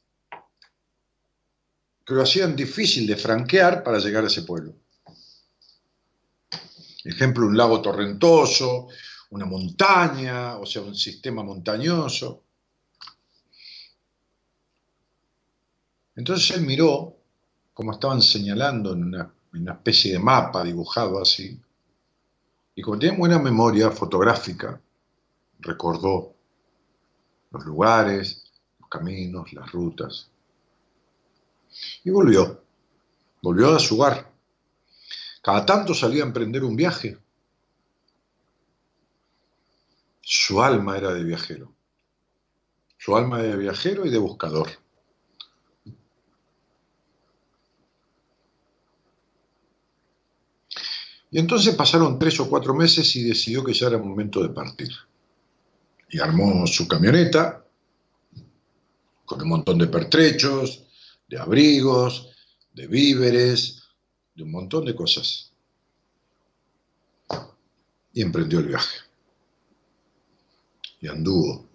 que 2.06 2.14
lo 2.14 2.22
hacían 2.22 2.56
difícil 2.56 3.08
de 3.08 3.18
franquear 3.18 3.84
para 3.84 4.00
llegar 4.00 4.24
a 4.24 4.28
ese 4.28 4.44
pueblo. 4.44 4.83
Ejemplo, 7.04 7.46
un 7.46 7.58
lago 7.58 7.82
torrentoso, 7.82 8.88
una 9.32 9.46
montaña, 9.46 10.58
o 10.58 10.66
sea, 10.66 10.82
un 10.82 10.96
sistema 10.96 11.44
montañoso. 11.44 12.44
Entonces 16.16 16.56
él 16.56 16.66
miró 16.66 17.18
como 17.74 17.92
estaban 17.92 18.22
señalando 18.22 18.94
en 18.94 19.04
una, 19.04 19.34
una 19.54 19.74
especie 19.74 20.14
de 20.14 20.20
mapa 20.20 20.64
dibujado 20.64 21.20
así, 21.20 21.60
y 22.76 22.82
como 22.82 22.98
tiene 22.98 23.18
buena 23.18 23.40
memoria 23.40 23.92
fotográfica, 23.92 24.80
recordó 25.60 26.34
los 27.52 27.66
lugares, 27.66 28.52
los 28.80 28.90
caminos, 28.90 29.54
las 29.54 29.72
rutas. 29.72 30.30
Y 32.04 32.10
volvió, 32.10 32.64
volvió 33.42 33.76
a 33.76 33.80
su 33.80 33.96
hogar. 33.96 34.33
Cada 35.44 35.66
tanto 35.66 35.94
salía 35.94 36.24
a 36.24 36.28
emprender 36.28 36.64
un 36.64 36.74
viaje. 36.74 37.18
Su 40.22 40.64
alma 40.64 40.98
era 40.98 41.14
de 41.14 41.22
viajero. 41.22 41.76
Su 42.98 43.18
alma 43.18 43.42
era 43.42 43.50
de 43.50 43.58
viajero 43.58 44.06
y 44.06 44.10
de 44.10 44.18
buscador. 44.18 44.70
Y 51.30 51.40
entonces 51.40 51.76
pasaron 51.76 52.18
tres 52.18 52.40
o 52.40 52.50
cuatro 52.50 52.74
meses 52.74 53.14
y 53.18 53.24
decidió 53.24 53.66
que 53.66 53.74
ya 53.74 53.88
era 53.88 53.98
momento 53.98 54.42
de 54.42 54.50
partir. 54.50 54.92
Y 56.10 56.22
armó 56.22 56.66
su 56.68 56.88
camioneta 56.88 57.66
con 59.26 59.42
un 59.42 59.50
montón 59.50 59.78
de 59.78 59.88
pertrechos, 59.88 60.86
de 61.28 61.38
abrigos, 61.38 62.30
de 62.74 62.88
víveres, 62.88 63.83
de 64.36 64.44
un 64.44 64.52
montón 64.52 64.86
de 64.86 64.96
cosas. 64.96 65.52
Y 68.14 68.22
emprendió 68.22 68.60
el 68.60 68.68
viaje. 68.68 68.98
Y 71.02 71.08
anduvo. 71.08 71.68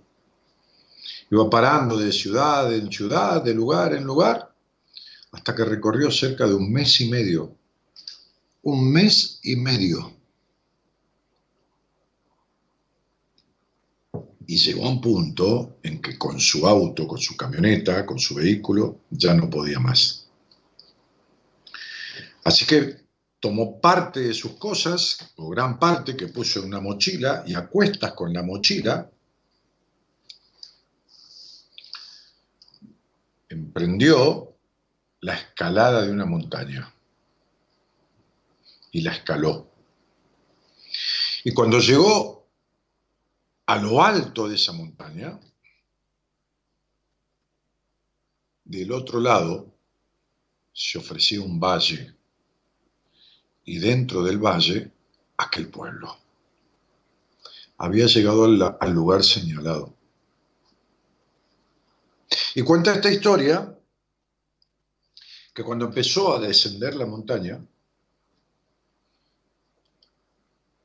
Iba 1.31 1.51
parando 1.51 1.97
de 1.97 2.11
ciudad 2.13 2.73
en 2.75 2.91
ciudad, 2.91 3.43
de 3.43 3.55
lugar 3.55 3.95
en 3.95 4.05
lugar, 4.05 4.55
hasta 5.33 5.55
que 5.55 5.65
recorrió 5.65 6.11
cerca 6.11 6.47
de 6.47 6.55
un 6.55 6.73
mes 6.73 7.01
y 7.01 7.11
medio. 7.11 7.55
Un 8.63 8.91
mes 8.91 9.41
y 9.43 9.57
medio. 9.57 10.15
Y 14.47 14.57
llegó 14.57 14.87
a 14.87 14.89
un 14.89 15.01
punto 15.01 15.77
en 15.83 16.01
que 16.01 16.17
con 16.17 16.41
su 16.41 16.67
auto, 16.67 17.07
con 17.07 17.19
su 17.19 17.37
camioneta, 17.37 18.07
con 18.07 18.19
su 18.19 18.37
vehículo, 18.37 19.01
ya 19.11 19.35
no 19.35 19.51
podía 19.51 19.79
más. 19.79 20.28
Así 22.49 22.65
que 22.65 22.97
tomó 23.41 23.79
parte 23.79 24.21
de 24.21 24.33
sus 24.33 24.53
cosas, 24.53 25.35
o 25.37 25.51
gran 25.51 25.79
parte, 25.79 26.17
que 26.17 26.29
puso 26.29 26.61
en 26.61 26.69
una 26.69 26.81
mochila 26.81 27.45
y 27.47 27.55
a 27.55 27.67
cuestas 27.67 28.15
con 28.15 28.33
la 28.33 28.43
mochila, 28.43 29.11
emprendió 33.51 34.57
la 35.21 35.35
escalada 35.35 36.01
de 36.07 36.11
una 36.11 36.25
montaña 36.25 36.91
y 38.93 39.03
la 39.03 39.13
escaló. 39.13 39.71
Y 41.45 41.53
cuando 41.53 41.81
llegó 41.81 42.49
a 43.67 43.77
lo 43.77 44.03
alto 44.03 44.49
de 44.49 44.55
esa 44.55 44.73
montaña, 44.73 45.39
del 48.65 48.91
otro 48.91 49.21
lado 49.21 49.71
se 50.73 50.97
ofrecía 50.97 51.43
un 51.43 51.61
valle 51.61 52.18
y 53.69 53.79
dentro 53.79 54.23
del 54.23 54.39
valle 54.39 54.91
aquel 55.37 55.69
pueblo. 55.69 56.17
Había 57.77 58.07
llegado 58.07 58.45
al, 58.45 58.93
lugar 58.95 59.23
señalado. 59.23 59.95
Y 62.55 62.63
cuenta 62.63 62.95
esta 62.95 63.13
historia 63.13 63.79
que 65.53 65.63
cuando 65.63 65.85
empezó 65.85 66.35
a 66.35 66.41
descender 66.41 66.95
la 66.95 67.05
montaña, 67.05 67.61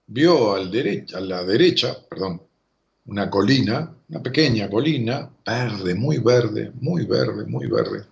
vio 0.07 0.53
al 0.53 0.69
a 1.15 1.19
la 1.21 1.43
derecha, 1.45 1.97
perdón, 2.09 2.41
una 3.05 3.29
colina, 3.29 3.95
una 4.09 4.21
pequeña 4.21 4.69
colina, 4.69 5.31
verde, 5.45 5.95
muy 5.95 6.17
verde, 6.17 6.73
muy 6.81 7.05
verde, 7.05 7.45
muy 7.45 7.67
verde, 7.67 8.05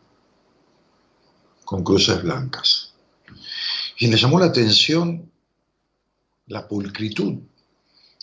con 1.66 1.84
cruces 1.84 2.24
blancas. 2.24 2.91
Y 4.02 4.08
le 4.08 4.18
llamó 4.18 4.40
la 4.40 4.48
atención 4.48 5.32
la 6.48 6.68
pulcritud, 6.68 7.38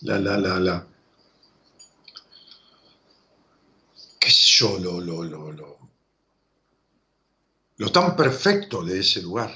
la, 0.01 0.19
la, 0.19 0.37
la, 0.37 0.59
la, 0.59 0.89
qué 4.19 4.29
sé 4.29 4.57
yo, 4.57 4.77
lo, 4.81 5.01
lo, 5.01 5.23
lo, 5.23 5.53
lo, 5.53 5.79
lo 7.77 7.93
tan 7.93 8.17
perfecto 8.17 8.83
de 8.83 8.99
ese 8.99 9.23
lugar. 9.23 9.53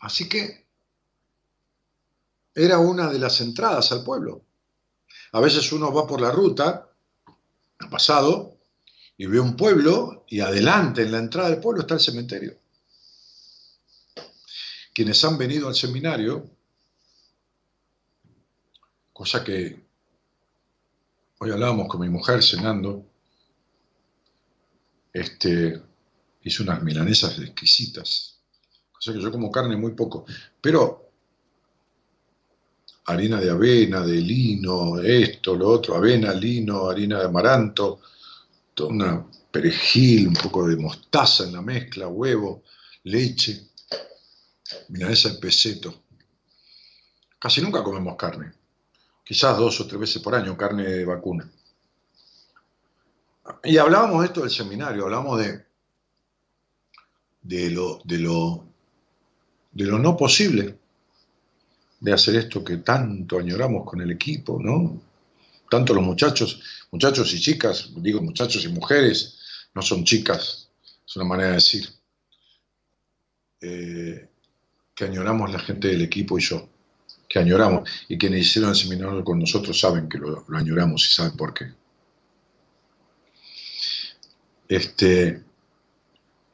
Así 0.00 0.28
que 0.28 0.66
era 2.54 2.78
una 2.78 3.08
de 3.08 3.18
las 3.18 3.40
entradas 3.40 3.90
al 3.92 4.04
pueblo. 4.04 4.44
A 5.32 5.40
veces 5.40 5.72
uno 5.72 5.90
va 5.90 6.06
por 6.06 6.20
la 6.20 6.32
ruta, 6.32 6.92
ha 7.78 7.88
pasado, 7.88 8.58
y 9.16 9.24
ve 9.24 9.40
un 9.40 9.56
pueblo 9.56 10.26
y 10.28 10.40
adelante 10.40 11.00
en 11.00 11.12
la 11.12 11.18
entrada 11.18 11.48
del 11.48 11.60
pueblo 11.60 11.80
está 11.80 11.94
el 11.94 12.00
cementerio 12.00 12.58
quienes 14.98 15.24
han 15.24 15.38
venido 15.38 15.68
al 15.68 15.76
seminario, 15.76 16.50
cosa 19.12 19.44
que 19.44 19.80
hoy 21.38 21.50
hablábamos 21.52 21.86
con 21.86 22.00
mi 22.00 22.08
mujer 22.08 22.42
cenando, 22.42 23.06
este, 25.12 25.80
hizo 26.42 26.64
unas 26.64 26.82
milanesas 26.82 27.38
exquisitas. 27.38 28.40
O 28.92 29.00
sea 29.00 29.14
que 29.14 29.20
yo 29.20 29.30
como 29.30 29.52
carne 29.52 29.76
muy 29.76 29.92
poco. 29.92 30.26
Pero 30.60 31.12
harina 33.04 33.40
de 33.40 33.50
avena, 33.50 34.04
de 34.04 34.20
lino, 34.20 34.98
esto, 34.98 35.54
lo 35.54 35.68
otro, 35.68 35.94
avena, 35.94 36.34
lino, 36.34 36.90
harina 36.90 37.20
de 37.20 37.26
amaranto, 37.26 38.00
una 38.80 39.24
perejil, 39.52 40.26
un 40.26 40.34
poco 40.34 40.66
de 40.66 40.76
mostaza 40.76 41.44
en 41.44 41.52
la 41.52 41.62
mezcla, 41.62 42.08
huevo, 42.08 42.64
leche, 43.04 43.67
milanesa 44.88 45.30
de 45.30 45.38
peseto. 45.38 46.02
Casi 47.38 47.60
nunca 47.60 47.82
comemos 47.82 48.16
carne, 48.16 48.52
quizás 49.24 49.56
dos 49.56 49.80
o 49.80 49.86
tres 49.86 50.00
veces 50.00 50.22
por 50.22 50.34
año, 50.34 50.56
carne 50.56 50.84
de 50.84 51.04
vacuna. 51.04 51.50
Y 53.64 53.76
hablábamos 53.78 54.20
de 54.20 54.26
esto 54.26 54.40
del 54.42 54.50
seminario, 54.50 55.04
hablábamos 55.04 55.38
de, 55.40 55.64
de, 57.42 57.70
lo, 57.70 58.00
de, 58.04 58.18
lo, 58.18 58.64
de 59.72 59.84
lo 59.84 59.98
no 59.98 60.16
posible 60.16 60.78
de 62.00 62.12
hacer 62.12 62.36
esto 62.36 62.62
que 62.62 62.78
tanto 62.78 63.38
añoramos 63.38 63.84
con 63.84 64.00
el 64.00 64.10
equipo, 64.10 64.58
¿no? 64.60 65.00
Tanto 65.70 65.94
los 65.94 66.04
muchachos, 66.04 66.62
muchachos 66.90 67.32
y 67.34 67.40
chicas, 67.40 67.90
digo 67.96 68.20
muchachos 68.22 68.64
y 68.64 68.68
mujeres, 68.68 69.38
no 69.74 69.82
son 69.82 70.04
chicas, 70.04 70.70
es 71.06 71.16
una 71.16 71.24
manera 71.24 71.50
de 71.50 71.54
decir, 71.54 71.88
eh, 73.60 74.28
que 74.98 75.04
añoramos 75.04 75.52
la 75.52 75.60
gente 75.60 75.86
del 75.86 76.02
equipo 76.02 76.36
y 76.36 76.42
yo, 76.42 76.68
que 77.28 77.38
añoramos, 77.38 77.88
y 78.08 78.18
quienes 78.18 78.40
hicieron 78.40 78.70
el 78.70 78.76
seminario 78.76 79.22
con 79.22 79.38
nosotros 79.38 79.78
saben 79.78 80.08
que 80.08 80.18
lo, 80.18 80.44
lo 80.48 80.58
añoramos 80.58 81.08
y 81.08 81.14
saben 81.14 81.36
por 81.36 81.54
qué. 81.54 81.66
Este, 84.68 85.40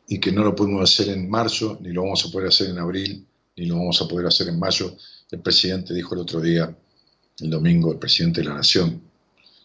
y 0.08 0.20
que 0.20 0.30
no 0.30 0.44
lo 0.44 0.54
podemos 0.54 0.82
hacer 0.82 1.08
en 1.08 1.30
marzo, 1.30 1.78
ni 1.80 1.88
lo 1.88 2.02
vamos 2.02 2.26
a 2.26 2.30
poder 2.30 2.48
hacer 2.48 2.68
en 2.68 2.78
abril, 2.78 3.26
ni 3.56 3.64
lo 3.64 3.76
vamos 3.76 4.02
a 4.02 4.08
poder 4.08 4.26
hacer 4.26 4.48
en 4.48 4.58
mayo, 4.58 4.94
el 5.30 5.40
presidente 5.40 5.94
dijo 5.94 6.14
el 6.14 6.20
otro 6.20 6.42
día, 6.42 6.76
el 7.38 7.48
domingo, 7.48 7.92
el 7.92 7.98
presidente 7.98 8.42
de 8.42 8.48
la 8.48 8.56
Nación, 8.56 9.00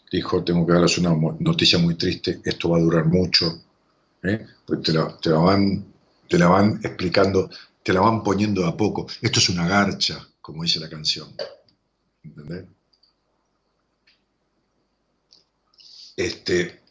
dijo, 0.10 0.42
tengo 0.42 0.66
que 0.66 0.72
daros 0.72 0.98
una 0.98 1.14
noticia 1.40 1.80
muy 1.80 1.96
triste, 1.96 2.40
esto 2.46 2.70
va 2.70 2.78
a 2.78 2.82
durar 2.82 3.08
mucho, 3.08 3.62
¿eh? 4.24 4.46
pues 4.66 4.84
te, 4.84 4.94
la, 4.94 5.38
van, 5.38 5.86
te 6.30 6.40
la 6.40 6.48
van 6.48 6.80
explicando, 6.82 7.50
te 7.90 7.94
la 7.94 8.02
van 8.02 8.22
poniendo 8.22 8.68
a 8.68 8.78
poco. 8.78 9.08
Esto 9.20 9.40
es 9.40 9.50
una 9.50 9.68
garcha, 9.68 10.24
como 10.42 10.62
dice 10.62 10.80
la 10.80 10.88
canción. 10.88 11.28
¿Entendés? 12.24 12.66
Este, 16.16 16.82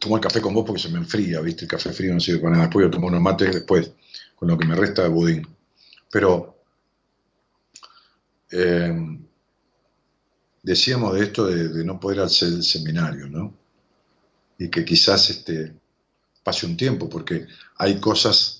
tomo 0.00 0.16
el 0.16 0.20
café 0.20 0.40
con 0.40 0.52
vos 0.52 0.64
porque 0.66 0.82
se 0.82 0.88
me 0.88 0.98
enfría, 0.98 1.40
¿viste? 1.42 1.62
El 1.62 1.70
café 1.70 1.92
frío 1.92 2.12
no 2.12 2.18
sirve 2.18 2.40
para 2.40 2.54
nada. 2.54 2.64
Después 2.64 2.86
yo 2.86 2.90
tomo 2.90 3.06
unos 3.06 3.20
mates 3.20 3.54
después, 3.54 3.92
con 4.34 4.48
lo 4.48 4.58
que 4.58 4.66
me 4.66 4.74
resta 4.74 5.04
de 5.04 5.10
budín. 5.10 5.46
Pero 6.10 6.58
eh, 8.50 9.16
decíamos 10.60 11.14
de 11.14 11.22
esto 11.22 11.46
de, 11.46 11.84
no 11.84 12.00
poder 12.00 12.18
hacer 12.18 12.48
el 12.48 12.64
seminario, 12.64 13.28
¿no? 13.28 13.54
Y 14.58 14.70
que 14.70 14.84
quizás 14.84 15.30
este, 15.30 15.72
pase 16.42 16.66
un 16.66 16.76
tiempo, 16.76 17.08
porque 17.08 17.46
hay 17.76 18.00
cosas 18.00 18.55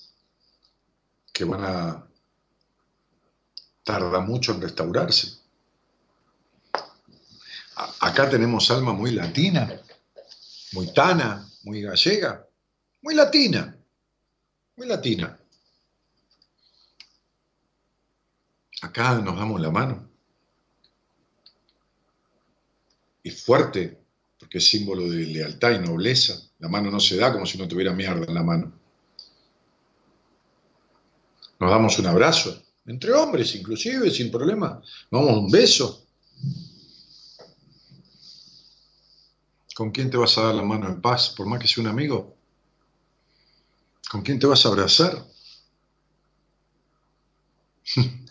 que 1.36 1.44
van 1.44 1.62
a 1.62 2.06
tardar 3.84 4.26
mucho 4.26 4.54
en 4.54 4.62
restaurarse. 4.62 5.36
acá 8.00 8.30
tenemos 8.30 8.70
alma 8.70 8.94
muy 8.94 9.10
latina, 9.10 9.68
muy 10.72 10.94
tana, 10.94 11.46
muy 11.64 11.82
gallega, 11.82 12.48
muy 13.02 13.14
latina, 13.14 13.76
muy 14.76 14.86
latina. 14.86 15.38
Acá 18.80 19.16
nos 19.16 19.36
damos 19.36 19.60
la 19.60 19.70
mano. 19.70 20.08
Y 23.22 23.30
fuerte, 23.30 24.00
porque 24.38 24.56
es 24.56 24.66
símbolo 24.70 25.02
de 25.10 25.26
lealtad 25.26 25.72
y 25.72 25.80
nobleza. 25.80 26.32
La 26.60 26.68
mano 26.68 26.90
no 26.90 26.98
se 26.98 27.18
da 27.18 27.30
como 27.30 27.44
si 27.44 27.58
no 27.58 27.68
tuviera 27.68 27.92
mierda 27.92 28.24
en 28.24 28.34
la 28.34 28.42
mano. 28.42 28.75
Nos 31.58 31.70
damos 31.70 31.98
un 31.98 32.06
abrazo, 32.06 32.62
entre 32.86 33.12
hombres 33.12 33.54
inclusive, 33.54 34.10
sin 34.10 34.30
problema. 34.30 34.80
Nos 35.10 35.24
damos 35.24 35.38
un 35.38 35.50
beso. 35.50 36.06
¿Con 39.74 39.90
quién 39.90 40.10
te 40.10 40.16
vas 40.16 40.38
a 40.38 40.44
dar 40.44 40.54
la 40.54 40.62
mano 40.62 40.88
en 40.88 41.00
paz, 41.00 41.30
por 41.36 41.46
más 41.46 41.60
que 41.60 41.68
sea 41.68 41.82
un 41.82 41.90
amigo? 41.90 42.36
¿Con 44.10 44.22
quién 44.22 44.38
te 44.38 44.46
vas 44.46 44.64
a 44.64 44.68
abrazar? 44.68 45.26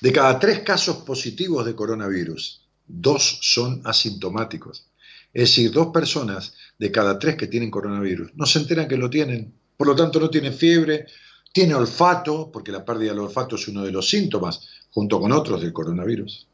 De 0.00 0.12
cada 0.12 0.38
tres 0.40 0.60
casos 0.60 0.96
positivos 0.98 1.64
de 1.64 1.76
coronavirus, 1.76 2.66
dos 2.88 3.38
son 3.40 3.80
asintomáticos. 3.84 4.88
Es 5.32 5.50
decir, 5.50 5.70
dos 5.70 5.92
personas 5.92 6.54
de 6.76 6.90
cada 6.90 7.20
tres 7.20 7.36
que 7.36 7.46
tienen 7.46 7.70
coronavirus 7.70 8.34
no 8.34 8.44
se 8.44 8.58
enteran 8.58 8.88
que 8.88 8.96
lo 8.96 9.08
tienen. 9.08 9.54
Por 9.82 9.88
lo 9.88 9.96
tanto, 9.96 10.20
no 10.20 10.30
tiene 10.30 10.52
fiebre, 10.52 11.06
tiene 11.52 11.74
olfato, 11.74 12.52
porque 12.52 12.70
la 12.70 12.84
pérdida 12.84 13.10
del 13.10 13.18
olfato 13.18 13.56
es 13.56 13.66
uno 13.66 13.82
de 13.82 13.90
los 13.90 14.08
síntomas, 14.08 14.60
junto 14.92 15.20
con 15.20 15.32
otros 15.32 15.60
del 15.60 15.72
coronavirus. 15.72 16.46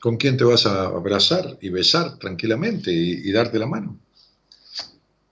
¿Con 0.00 0.16
quién 0.16 0.36
te 0.36 0.42
vas 0.42 0.66
a 0.66 0.86
abrazar 0.86 1.58
y 1.60 1.68
besar 1.68 2.18
tranquilamente 2.18 2.90
y, 2.90 3.30
darte 3.30 3.60
la 3.60 3.68
mano? 3.68 4.00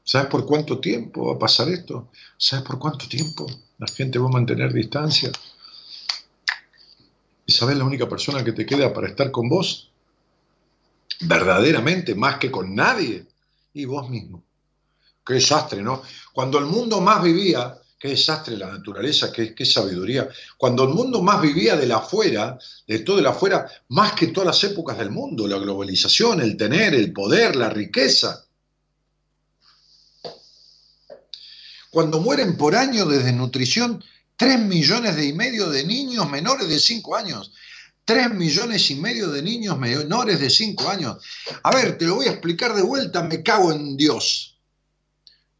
¿Sabes 0.04 0.28
por 0.28 0.46
cuánto 0.46 0.78
tiempo 0.78 1.26
va 1.26 1.34
a 1.34 1.38
pasar 1.40 1.68
esto? 1.70 2.12
¿Sabes 2.38 2.64
por 2.64 2.78
cuánto 2.78 3.08
tiempo? 3.08 3.46
La 3.78 3.88
gente 3.88 4.20
va 4.20 4.26
a 4.26 4.32
mantener 4.32 4.72
distancia. 4.72 5.32
¿Y 7.46 7.50
sabes 7.50 7.76
la 7.76 7.82
única 7.82 8.08
persona 8.08 8.44
que 8.44 8.52
te 8.52 8.64
queda 8.64 8.94
para 8.94 9.08
estar 9.08 9.32
con 9.32 9.48
vos? 9.48 9.90
Verdaderamente, 11.22 12.14
más 12.14 12.38
que 12.38 12.52
con 12.52 12.76
nadie. 12.76 13.26
Y 13.74 13.84
vos 13.84 14.08
mismo. 14.08 14.42
Qué 15.24 15.34
desastre, 15.34 15.82
¿no? 15.82 16.02
Cuando 16.32 16.58
el 16.58 16.66
mundo 16.66 17.00
más 17.00 17.22
vivía, 17.22 17.78
qué 17.98 18.08
desastre 18.08 18.56
la 18.56 18.72
naturaleza, 18.72 19.30
qué, 19.30 19.54
qué 19.54 19.66
sabiduría. 19.66 20.28
Cuando 20.56 20.84
el 20.84 20.90
mundo 20.90 21.22
más 21.22 21.42
vivía 21.42 21.76
de 21.76 21.86
la 21.86 21.96
afuera, 21.96 22.58
de 22.86 23.00
todo 23.00 23.18
el 23.18 23.26
afuera, 23.26 23.68
más 23.88 24.12
que 24.12 24.28
todas 24.28 24.46
las 24.46 24.64
épocas 24.72 24.96
del 24.96 25.10
mundo, 25.10 25.46
la 25.46 25.58
globalización, 25.58 26.40
el 26.40 26.56
tener, 26.56 26.94
el 26.94 27.12
poder, 27.12 27.56
la 27.56 27.68
riqueza. 27.68 28.44
cuando 31.94 32.20
mueren 32.20 32.56
por 32.56 32.74
año 32.74 33.06
de 33.06 33.22
desnutrición 33.22 34.02
3 34.36 34.58
millones 34.58 35.16
y 35.24 35.32
medio 35.32 35.70
de 35.70 35.84
niños 35.84 36.28
menores 36.28 36.68
de 36.68 36.80
5 36.80 37.14
años. 37.14 37.52
3 38.04 38.34
millones 38.34 38.90
y 38.90 38.96
medio 38.96 39.30
de 39.30 39.42
niños 39.42 39.78
menores 39.78 40.38
de 40.38 40.50
5 40.50 40.88
años. 40.88 41.24
A 41.62 41.74
ver, 41.74 41.96
te 41.96 42.04
lo 42.04 42.16
voy 42.16 42.26
a 42.26 42.32
explicar 42.32 42.74
de 42.74 42.82
vuelta, 42.82 43.22
me 43.22 43.42
cago 43.42 43.72
en 43.72 43.96
Dios. 43.96 44.58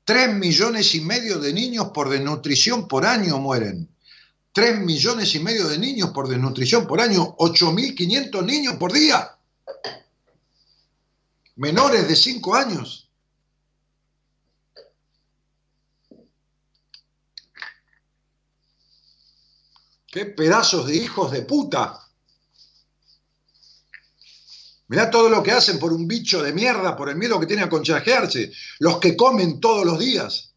3 0.05 0.35
millones 0.35 0.95
y 0.95 1.01
medio 1.01 1.39
de 1.39 1.55
niños 1.55 1.89
por 1.95 2.11
desnutrición 2.11 2.87
por 2.87 3.07
año 3.07 3.39
mueren. 3.39 3.89
3 4.53 4.81
millones 4.81 5.35
y 5.35 5.41
medio 5.41 5.69
de 5.69 5.79
niños 5.79 6.11
por 6.11 6.29
desnutrición 6.29 6.87
por 6.87 7.01
año. 7.01 7.35
8.500 7.39 8.45
niños 8.45 8.75
por 8.75 8.93
día. 8.93 9.37
Menores 11.57 12.07
de 12.07 12.15
5 12.15 12.55
años. 12.55 13.09
¡Qué 20.07 20.27
pedazos 20.27 20.87
de 20.87 20.95
hijos 20.95 21.33
de 21.33 21.43
puta! 21.43 22.04
Mirá 24.89 25.11
todo 25.11 25.29
lo 25.29 25.43
que 25.43 25.53
hacen 25.53 25.79
por 25.79 25.93
un 25.93 26.07
bicho 26.07 26.43
de 26.43 26.53
mierda, 26.53 26.97
por 26.97 27.09
el 27.09 27.17
miedo 27.17 27.41
que 27.41 27.47
tienen 27.47 27.65
a 27.65 27.71
conchajearse, 27.71 28.53
los 28.81 28.99
que 28.99 29.17
comen 29.17 29.61
todos 29.61 29.85
los 29.87 29.99
días. 29.99 30.55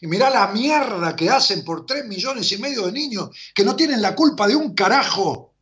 Y 0.00 0.06
mirá 0.06 0.28
la 0.28 0.48
mierda 0.48 1.16
que 1.16 1.30
hacen 1.30 1.64
por 1.64 1.86
tres 1.86 2.04
millones 2.04 2.52
y 2.52 2.58
medio 2.58 2.86
de 2.86 2.92
niños 2.92 3.30
que 3.54 3.64
no 3.64 3.74
tienen 3.74 4.02
la 4.02 4.14
culpa 4.14 4.46
de 4.46 4.54
un 4.54 4.74
carajo 4.74 5.54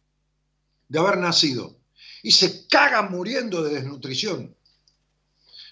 de 0.89 0.99
haber 0.99 1.19
nacido. 1.19 1.77
Y 2.23 2.33
se 2.33 2.67
cagan 2.67 3.13
muriendo 3.13 3.63
de 3.63 3.75
desnutrición. 3.75 4.57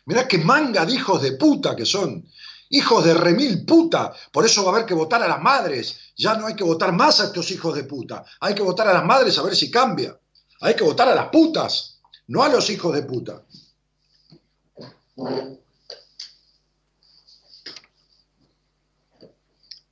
Mirá 0.04 0.28
qué 0.28 0.38
manga 0.38 0.84
de 0.84 0.94
hijos 0.94 1.22
de 1.22 1.32
puta 1.32 1.74
que 1.74 1.86
son. 1.86 2.28
Hijos 2.70 3.04
de 3.04 3.14
remil 3.14 3.64
puta. 3.64 4.12
Por 4.30 4.46
eso 4.46 4.62
va 4.62 4.70
a 4.70 4.74
haber 4.76 4.86
que 4.86 4.94
votar 4.94 5.22
a 5.22 5.28
las 5.28 5.40
madres. 5.40 5.98
Ya 6.16 6.34
no 6.34 6.46
hay 6.46 6.54
que 6.54 6.64
votar 6.64 6.92
más 6.92 7.20
a 7.20 7.24
estos 7.24 7.50
hijos 7.50 7.74
de 7.74 7.84
puta. 7.84 8.24
Hay 8.40 8.54
que 8.54 8.62
votar 8.62 8.86
a 8.86 8.94
las 8.94 9.04
madres 9.04 9.36
a 9.38 9.42
ver 9.42 9.56
si 9.56 9.70
cambia. 9.70 10.16
Hay 10.62 10.76
que 10.76 10.84
votar 10.84 11.08
a 11.08 11.14
las 11.14 11.28
putas, 11.28 11.98
no 12.28 12.42
a 12.44 12.48
los 12.48 12.70
hijos 12.70 12.94
de 12.94 13.02
puta. 13.02 13.42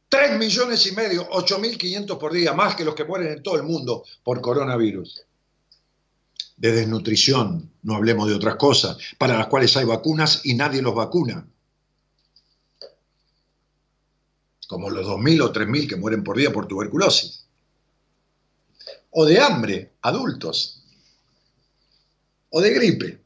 3 0.09 0.39
millones 0.39 0.87
y 0.87 0.93
medio, 0.93 1.29
8.500 1.29 2.19
por 2.19 2.33
día, 2.33 2.53
más 2.53 2.77
que 2.77 2.85
los 2.85 2.95
que 2.95 3.05
mueren 3.05 3.33
en 3.33 3.43
todo 3.43 3.57
el 3.57 3.65
mundo 3.65 4.05
por 4.23 4.41
coronavirus. 4.41 5.23
De 6.57 6.73
desnutrición, 6.73 7.73
no 7.83 7.97
hablemos 7.97 8.29
de 8.29 8.35
otras 8.35 8.55
cosas, 8.55 8.97
para 9.19 9.37
las 9.37 9.49
cuales 9.49 9.77
hay 9.77 9.85
vacunas 9.85 10.43
y 10.45 10.55
nadie 10.55 10.83
los 10.83 10.95
vacuna. 10.95 11.49
Como 14.69 14.89
los 14.89 15.05
2.000 15.05 15.43
o 15.43 15.53
3.000 15.53 15.89
que 15.89 15.97
mueren 15.97 16.23
por 16.23 16.37
día 16.37 16.53
por 16.53 16.69
tuberculosis. 16.69 17.40
O 19.11 19.25
de 19.25 19.41
hambre, 19.41 19.93
adultos. 20.03 20.83
O 22.51 22.61
de 22.61 22.71
gripe. 22.71 23.21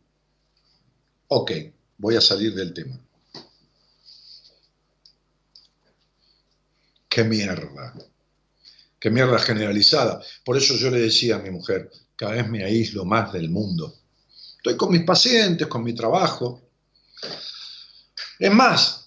Ok, 1.29 1.53
voy 1.99 2.17
a 2.17 2.21
salir 2.21 2.55
del 2.55 2.73
tema. 2.73 2.99
qué 7.15 7.23
mierda, 7.23 7.95
qué 8.99 9.09
mierda 9.09 9.39
generalizada. 9.39 10.21
Por 10.45 10.57
eso 10.57 10.75
yo 10.75 10.91
le 10.91 10.99
decía 10.99 11.37
a 11.37 11.39
mi 11.39 11.51
mujer, 11.51 11.89
cada 12.17 12.33
vez 12.33 12.49
me 12.49 12.65
aíslo 12.65 13.05
más 13.05 13.33
del 13.33 13.51
mundo. 13.51 13.95
Estoy 14.57 14.77
con 14.77 14.91
mis 14.91 15.05
pacientes, 15.05 15.69
con 15.69 15.85
mi 15.85 15.95
trabajo. 15.95 16.61
Es 18.37 18.53
más, 18.53 19.04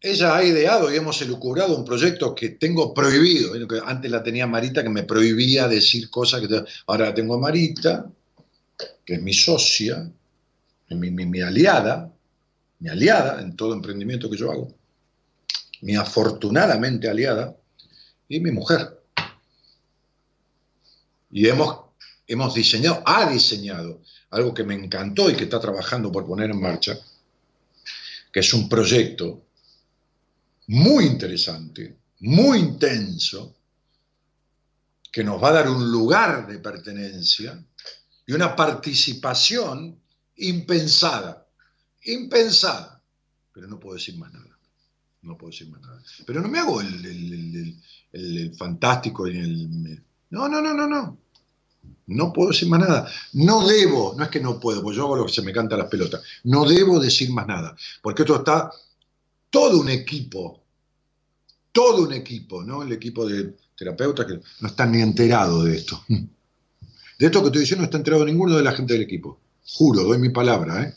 ella 0.00 0.36
ha 0.36 0.44
ideado 0.44 0.92
y 0.92 0.96
hemos 0.96 1.20
elucubrado 1.22 1.76
un 1.76 1.84
proyecto 1.84 2.34
que 2.34 2.50
tengo 2.50 2.94
prohibido. 2.94 3.52
Antes 3.84 4.10
la 4.10 4.22
tenía 4.22 4.46
Marita 4.46 4.82
que 4.82 4.88
me 4.88 5.02
prohibía 5.02 5.68
decir 5.68 6.10
cosas 6.10 6.40
que... 6.40 6.64
Ahora 6.86 7.06
la 7.06 7.14
tengo 7.14 7.34
a 7.34 7.38
Marita, 7.38 8.10
que 9.04 9.14
es 9.14 9.22
mi 9.22 9.32
socia, 9.32 10.08
mi, 10.90 11.10
mi 11.10 11.40
aliada, 11.40 12.12
mi 12.78 12.88
aliada 12.88 13.42
en 13.42 13.56
todo 13.56 13.74
emprendimiento 13.74 14.30
que 14.30 14.36
yo 14.36 14.50
hago 14.50 14.78
mi 15.80 15.96
afortunadamente 15.96 17.08
aliada, 17.08 17.56
y 18.28 18.40
mi 18.40 18.50
mujer. 18.50 19.00
Y 21.30 21.48
hemos, 21.48 21.78
hemos 22.26 22.54
diseñado, 22.54 23.02
ha 23.04 23.30
diseñado 23.30 24.02
algo 24.30 24.52
que 24.52 24.64
me 24.64 24.74
encantó 24.74 25.30
y 25.30 25.34
que 25.34 25.44
está 25.44 25.60
trabajando 25.60 26.10
por 26.12 26.26
poner 26.26 26.50
en 26.50 26.60
marcha, 26.60 26.98
que 28.32 28.40
es 28.40 28.52
un 28.52 28.68
proyecto 28.68 29.42
muy 30.68 31.04
interesante, 31.04 31.98
muy 32.20 32.58
intenso, 32.58 33.54
que 35.10 35.24
nos 35.24 35.42
va 35.42 35.48
a 35.48 35.52
dar 35.52 35.70
un 35.70 35.90
lugar 35.90 36.46
de 36.46 36.58
pertenencia 36.58 37.62
y 38.26 38.32
una 38.32 38.54
participación 38.54 39.98
impensada, 40.36 41.46
impensada, 42.04 43.02
pero 43.52 43.66
no 43.66 43.80
puedo 43.80 43.96
decir 43.96 44.16
más 44.16 44.32
nada 44.32 44.48
no 45.22 45.36
puedo 45.36 45.50
decir 45.50 45.68
más 45.68 45.80
nada. 45.80 46.02
Pero 46.26 46.40
no 46.40 46.48
me 46.48 46.58
hago 46.58 46.80
el, 46.80 48.54
fantástico 48.56 49.28
y 49.28 49.38
el... 49.38 50.02
No, 50.30 50.48
no, 50.48 50.60
no, 50.60 50.74
no, 50.74 50.86
no. 50.86 51.18
No 52.06 52.32
puedo 52.32 52.50
decir 52.50 52.68
más 52.68 52.80
nada. 52.80 53.10
No 53.34 53.66
debo, 53.66 54.14
no 54.16 54.24
es 54.24 54.30
que 54.30 54.40
no 54.40 54.58
puedo, 54.58 54.82
porque 54.82 54.96
yo 54.96 55.04
hago 55.04 55.16
lo 55.16 55.26
que 55.26 55.32
se 55.32 55.42
me 55.42 55.52
canta 55.52 55.76
las 55.76 55.88
pelotas. 55.88 56.22
No 56.44 56.64
debo 56.64 56.98
decir 56.98 57.30
más 57.30 57.46
nada. 57.46 57.76
Porque 58.02 58.22
esto 58.22 58.36
está 58.36 58.70
todo 59.50 59.80
un 59.80 59.88
equipo, 59.88 60.62
todo 61.72 62.04
un 62.04 62.12
equipo, 62.12 62.62
¿no? 62.62 62.82
El 62.82 62.92
equipo 62.92 63.26
de 63.26 63.56
terapeutas 63.76 64.26
que 64.26 64.40
no 64.60 64.68
están 64.68 64.92
ni 64.92 65.00
enterados 65.00 65.64
de 65.64 65.76
esto. 65.76 66.02
De 66.08 67.26
esto 67.26 67.40
que 67.40 67.46
estoy 67.46 67.62
diciendo 67.62 67.82
no 67.82 67.86
está 67.86 67.98
enterado 67.98 68.24
ninguno 68.24 68.56
de 68.56 68.62
la 68.62 68.72
gente 68.72 68.92
del 68.92 69.02
equipo. 69.02 69.40
Juro, 69.66 70.04
doy 70.04 70.18
mi 70.18 70.30
palabra, 70.30 70.82
¿eh? 70.82 70.94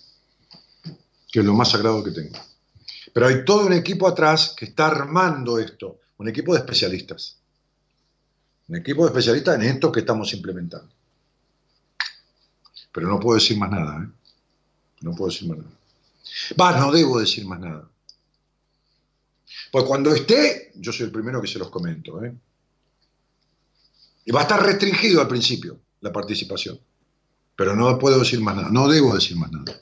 Que 1.32 1.40
es 1.40 1.46
lo 1.46 1.54
más 1.54 1.70
sagrado 1.70 2.04
que 2.04 2.12
tengo. 2.12 2.38
Pero 3.14 3.28
hay 3.28 3.44
todo 3.44 3.66
un 3.66 3.74
equipo 3.74 4.08
atrás 4.08 4.54
que 4.56 4.66
está 4.66 4.88
armando 4.88 5.60
esto, 5.60 6.00
un 6.18 6.28
equipo 6.28 6.54
de 6.54 6.60
especialistas. 6.60 7.38
Un 8.68 8.78
equipo 8.78 9.02
de 9.04 9.08
especialistas 9.08 9.56
en 9.56 9.64
esto 9.64 9.92
que 9.92 10.02
estamos 10.02 10.34
implementando. 10.34 10.90
Pero 12.92 13.08
no 13.08 13.20
puedo 13.20 13.40
decir 13.40 13.58
más 13.58 13.72
nada, 13.72 14.04
¿eh? 14.04 14.10
No 15.02 15.16
puedo 15.16 15.32
decir 15.32 15.50
más 15.50 15.58
nada. 15.58 15.72
Va, 16.60 16.80
no 16.80 16.92
debo 16.92 17.20
decir 17.20 17.46
más 17.46 17.60
nada. 17.60 17.90
Pues 19.72 19.86
cuando 19.86 20.14
esté, 20.14 20.72
yo 20.76 20.92
soy 20.92 21.06
el 21.06 21.12
primero 21.12 21.42
que 21.42 21.48
se 21.48 21.60
los 21.60 21.70
comento, 21.70 22.24
¿eh? 22.24 22.36
Y 24.26 24.32
va 24.32 24.42
a 24.42 24.44
estar 24.44 24.64
restringido 24.64 25.22
al 25.22 25.28
principio 25.28 25.80
la 26.02 26.12
participación. 26.12 26.80
Pero 27.56 27.76
no 27.76 27.98
puedo 27.98 28.20
decir 28.20 28.42
más 28.42 28.56
nada, 28.56 28.70
no 28.70 28.88
debo 28.88 29.16
decir 29.16 29.38
más 29.38 29.52
nada. 29.52 29.82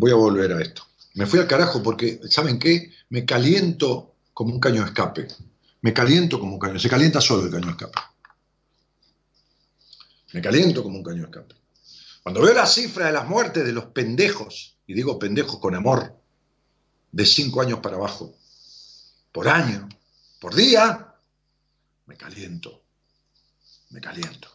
voy 0.00 0.10
a 0.10 0.14
volver 0.14 0.52
a 0.52 0.62
esto. 0.62 0.82
Me 1.14 1.26
fui 1.26 1.38
al 1.38 1.46
carajo 1.46 1.82
porque, 1.82 2.20
¿saben 2.30 2.58
qué? 2.58 2.90
Me 3.10 3.26
caliento 3.26 4.14
como 4.32 4.54
un 4.54 4.60
caño 4.60 4.80
de 4.80 4.86
escape. 4.86 5.28
Me 5.82 5.92
caliento 5.92 6.40
como 6.40 6.54
un 6.54 6.58
caño. 6.58 6.78
Se 6.78 6.88
calienta 6.88 7.20
solo 7.20 7.44
el 7.44 7.50
caño 7.50 7.66
de 7.66 7.72
escape. 7.72 7.98
Me 10.32 10.40
caliento 10.40 10.82
como 10.82 10.96
un 10.96 11.04
caño 11.04 11.22
de 11.22 11.24
escape. 11.24 11.54
Cuando 12.22 12.40
veo 12.40 12.54
la 12.54 12.66
cifra 12.66 13.06
de 13.06 13.12
las 13.12 13.28
muertes 13.28 13.64
de 13.64 13.72
los 13.72 13.86
pendejos, 13.86 14.78
y 14.86 14.94
digo 14.94 15.18
pendejos 15.18 15.58
con 15.58 15.74
amor, 15.74 16.19
de 17.12 17.26
cinco 17.26 17.60
años 17.60 17.80
para 17.80 17.96
abajo, 17.96 18.34
por 19.32 19.48
año, 19.48 19.88
por 20.40 20.54
día, 20.54 21.14
me 22.06 22.16
caliento. 22.16 22.82
Me 23.90 24.00
caliento. 24.00 24.48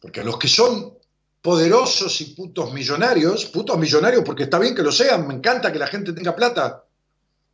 Porque 0.00 0.20
a 0.20 0.24
los 0.24 0.38
que 0.38 0.48
son 0.48 0.98
poderosos 1.42 2.20
y 2.20 2.26
putos 2.26 2.72
millonarios, 2.72 3.46
putos 3.46 3.78
millonarios 3.78 4.22
porque 4.24 4.44
está 4.44 4.58
bien 4.58 4.74
que 4.74 4.82
lo 4.82 4.92
sean, 4.92 5.26
me 5.26 5.34
encanta 5.34 5.72
que 5.72 5.78
la 5.78 5.86
gente 5.86 6.12
tenga 6.12 6.34
plata, 6.34 6.84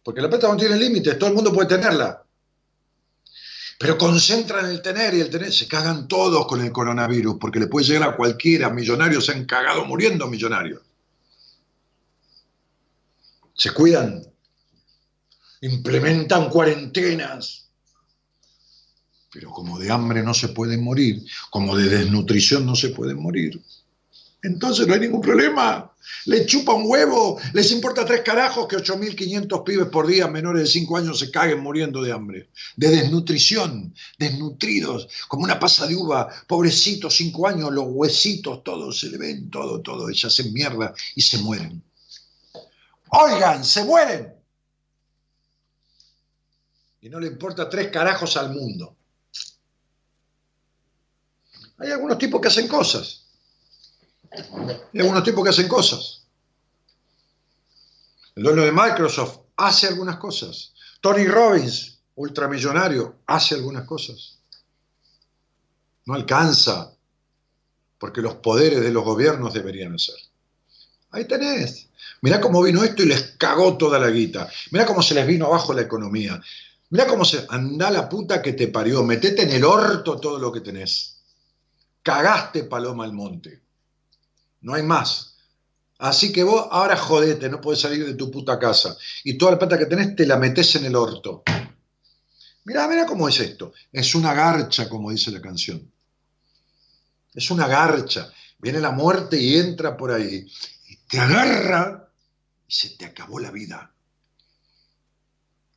porque 0.02 0.20
la 0.20 0.28
plata 0.28 0.48
no 0.48 0.56
tiene 0.56 0.76
límites, 0.76 1.18
todo 1.18 1.30
el 1.30 1.34
mundo 1.36 1.52
puede 1.52 1.68
tenerla. 1.68 2.22
Pero 3.78 3.98
concentran 3.98 4.66
el 4.66 4.80
tener 4.80 5.14
y 5.14 5.20
el 5.20 5.30
tener, 5.30 5.52
se 5.52 5.66
cagan 5.66 6.06
todos 6.06 6.46
con 6.46 6.60
el 6.60 6.70
coronavirus, 6.70 7.36
porque 7.40 7.58
le 7.58 7.66
puede 7.66 7.86
llegar 7.86 8.08
a 8.08 8.16
cualquiera, 8.16 8.70
millonarios 8.70 9.26
se 9.26 9.32
han 9.32 9.44
cagado 9.46 9.84
muriendo 9.84 10.26
millonarios. 10.28 10.80
Se 13.54 13.70
cuidan, 13.72 14.22
implementan 15.60 16.50
cuarentenas, 16.50 17.68
pero 19.32 19.50
como 19.50 19.78
de 19.78 19.90
hambre 19.90 20.22
no 20.22 20.34
se 20.34 20.48
pueden 20.48 20.82
morir, 20.82 21.24
como 21.50 21.76
de 21.76 21.88
desnutrición 21.88 22.66
no 22.66 22.76
se 22.76 22.90
pueden 22.90 23.20
morir, 23.20 23.60
entonces 24.44 24.86
no 24.86 24.94
hay 24.94 25.00
ningún 25.00 25.22
problema. 25.22 25.90
Le 26.26 26.44
chupa 26.44 26.74
un 26.74 26.84
huevo, 26.86 27.40
les 27.54 27.72
importa 27.72 28.04
tres 28.04 28.20
carajos 28.20 28.68
que 28.68 28.76
8.500 28.76 29.64
pibes 29.64 29.86
por 29.86 30.06
día 30.06 30.28
menores 30.28 30.64
de 30.64 30.68
5 30.68 30.98
años 30.98 31.18
se 31.18 31.30
caguen 31.30 31.60
muriendo 31.60 32.02
de 32.02 32.12
hambre, 32.12 32.50
de 32.76 32.88
desnutrición, 32.90 33.94
desnutridos, 34.18 35.08
como 35.28 35.44
una 35.44 35.58
pasa 35.58 35.86
de 35.86 35.96
uva, 35.96 36.28
pobrecitos, 36.46 37.16
5 37.16 37.48
años, 37.48 37.72
los 37.72 37.86
huesitos, 37.88 38.62
todos 38.62 39.00
se 39.00 39.08
le 39.08 39.16
ven, 39.16 39.48
todo, 39.48 39.80
todo, 39.80 40.10
y 40.10 40.14
se 40.14 40.44
mierda 40.50 40.92
y 41.16 41.22
se 41.22 41.38
mueren. 41.38 41.82
Oigan, 43.16 43.64
se 43.64 43.84
mueren. 43.84 44.34
Y 47.00 47.08
no 47.08 47.20
le 47.20 47.28
importa 47.28 47.68
tres 47.68 47.90
carajos 47.90 48.36
al 48.36 48.50
mundo. 48.50 48.96
Hay 51.78 51.90
algunos 51.90 52.18
tipos 52.18 52.40
que 52.40 52.48
hacen 52.48 52.66
cosas. 52.66 53.26
Hay 54.30 55.00
algunos 55.00 55.22
tipos 55.22 55.44
que 55.44 55.50
hacen 55.50 55.68
cosas. 55.68 56.26
El 58.34 58.42
dueño 58.42 58.62
de 58.62 58.72
Microsoft 58.72 59.40
hace 59.56 59.86
algunas 59.86 60.16
cosas. 60.16 60.72
Tony 61.00 61.26
Robbins, 61.26 62.00
ultramillonario, 62.16 63.20
hace 63.26 63.54
algunas 63.54 63.84
cosas. 63.84 64.38
No 66.06 66.14
alcanza, 66.14 66.96
porque 67.98 68.20
los 68.20 68.36
poderes 68.36 68.80
de 68.80 68.90
los 68.90 69.04
gobiernos 69.04 69.54
deberían 69.54 69.94
hacer. 69.94 70.16
Ahí 71.10 71.26
tenés. 71.26 71.88
Mirá 72.24 72.40
cómo 72.40 72.62
vino 72.62 72.82
esto 72.82 73.02
y 73.02 73.06
les 73.06 73.34
cagó 73.38 73.76
toda 73.76 73.98
la 73.98 74.08
guita. 74.08 74.48
Mirá 74.70 74.86
cómo 74.86 75.02
se 75.02 75.14
les 75.14 75.26
vino 75.26 75.46
abajo 75.46 75.74
la 75.74 75.82
economía. 75.82 76.40
Mirá 76.90 77.06
cómo 77.06 77.24
se... 77.24 77.44
Anda 77.48 77.90
la 77.90 78.08
puta 78.08 78.40
que 78.40 78.54
te 78.54 78.68
parió. 78.68 79.04
Metete 79.04 79.42
en 79.42 79.52
el 79.52 79.64
orto 79.64 80.18
todo 80.18 80.38
lo 80.38 80.50
que 80.50 80.60
tenés 80.60 81.14
cagaste 82.04 82.64
paloma 82.64 83.04
al 83.04 83.12
monte. 83.12 83.62
No 84.60 84.74
hay 84.74 84.84
más. 84.84 85.34
Así 85.98 86.30
que 86.32 86.44
vos 86.44 86.68
ahora 86.70 86.96
jodete, 86.96 87.48
no 87.48 87.60
puedes 87.60 87.80
salir 87.80 88.06
de 88.06 88.14
tu 88.14 88.30
puta 88.30 88.58
casa. 88.58 88.96
Y 89.24 89.36
toda 89.38 89.52
la 89.52 89.58
plata 89.58 89.78
que 89.78 89.86
tenés 89.86 90.14
te 90.14 90.26
la 90.26 90.36
metes 90.36 90.76
en 90.76 90.84
el 90.84 90.94
orto. 90.94 91.42
Mirá, 92.64 92.86
mirá 92.86 93.06
cómo 93.06 93.28
es 93.28 93.40
esto. 93.40 93.72
Es 93.90 94.14
una 94.14 94.34
garcha, 94.34 94.88
como 94.88 95.10
dice 95.10 95.30
la 95.30 95.40
canción. 95.40 95.90
Es 97.34 97.50
una 97.50 97.66
garcha. 97.66 98.30
Viene 98.58 98.80
la 98.80 98.90
muerte 98.90 99.40
y 99.40 99.56
entra 99.56 99.96
por 99.96 100.12
ahí. 100.12 100.46
Y 100.88 100.96
te 101.08 101.18
agarra 101.18 102.03
y 102.68 102.72
se 102.72 102.90
te 102.90 103.04
acabó 103.04 103.38
la 103.38 103.50
vida. 103.50 103.90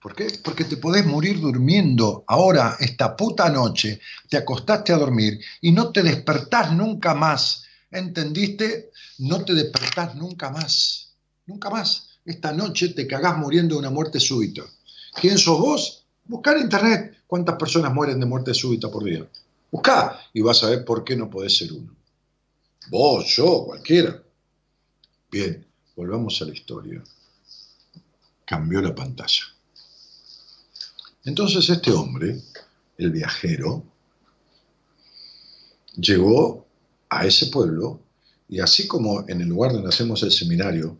¿Por 0.01 0.15
qué? 0.15 0.27
Porque 0.43 0.63
te 0.63 0.77
podés 0.77 1.05
morir 1.05 1.39
durmiendo 1.39 2.23
ahora, 2.27 2.77
esta 2.79 3.15
puta 3.15 3.49
noche, 3.49 3.99
te 4.29 4.37
acostaste 4.37 4.93
a 4.93 4.97
dormir 4.97 5.39
y 5.61 5.71
no 5.71 5.91
te 5.91 6.03
despertás 6.03 6.71
nunca 6.71 7.13
más. 7.13 7.63
¿Entendiste? 7.89 8.91
No 9.19 9.43
te 9.43 9.53
despertás 9.53 10.15
nunca 10.15 10.49
más. 10.49 11.13
Nunca 11.45 11.69
más. 11.69 12.19
Esta 12.25 12.51
noche 12.51 12.89
te 12.89 13.07
cagás 13.07 13.37
muriendo 13.37 13.75
de 13.75 13.79
una 13.79 13.89
muerte 13.89 14.19
súbita. 14.19 14.63
¿Quién 15.19 15.37
sos 15.37 15.59
vos? 15.59 16.05
Buscar 16.25 16.57
en 16.57 16.63
internet 16.63 17.23
cuántas 17.25 17.55
personas 17.55 17.93
mueren 17.93 18.19
de 18.19 18.25
muerte 18.25 18.53
súbita 18.53 18.89
por 18.89 19.03
día. 19.03 19.27
Buscá 19.71 20.19
y 20.33 20.41
vas 20.41 20.63
a 20.63 20.69
ver 20.69 20.85
por 20.85 21.03
qué 21.03 21.15
no 21.15 21.29
podés 21.29 21.57
ser 21.57 21.73
uno. 21.73 21.93
Vos, 22.89 23.35
yo, 23.35 23.65
cualquiera. 23.65 24.21
Bien, 25.29 25.66
volvamos 25.97 26.39
a 26.41 26.45
la 26.45 26.53
historia. 26.53 27.03
Cambió 28.45 28.81
la 28.81 28.95
pantalla. 28.95 29.43
Entonces 31.25 31.69
este 31.69 31.91
hombre, 31.91 32.39
el 32.97 33.11
viajero, 33.11 33.83
llegó 35.95 36.65
a 37.09 37.25
ese 37.25 37.47
pueblo 37.47 37.99
y 38.47 38.59
así 38.61 38.87
como 38.87 39.27
en 39.27 39.41
el 39.41 39.49
lugar 39.49 39.73
donde 39.73 39.89
hacemos 39.89 40.23
el 40.23 40.31
seminario, 40.31 40.97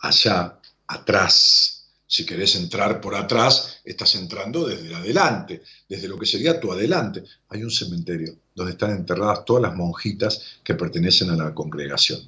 allá 0.00 0.58
atrás, 0.88 1.86
si 2.06 2.26
querés 2.26 2.56
entrar 2.56 3.00
por 3.00 3.14
atrás, 3.14 3.80
estás 3.84 4.16
entrando 4.16 4.66
desde 4.66 4.94
adelante, 4.94 5.62
desde 5.88 6.08
lo 6.08 6.18
que 6.18 6.26
sería 6.26 6.60
tu 6.60 6.70
adelante. 6.70 7.24
Hay 7.48 7.62
un 7.62 7.70
cementerio 7.70 8.36
donde 8.54 8.72
están 8.72 8.90
enterradas 8.90 9.44
todas 9.46 9.62
las 9.62 9.74
monjitas 9.74 10.58
que 10.62 10.74
pertenecen 10.74 11.30
a 11.30 11.36
la 11.36 11.54
congregación 11.54 12.20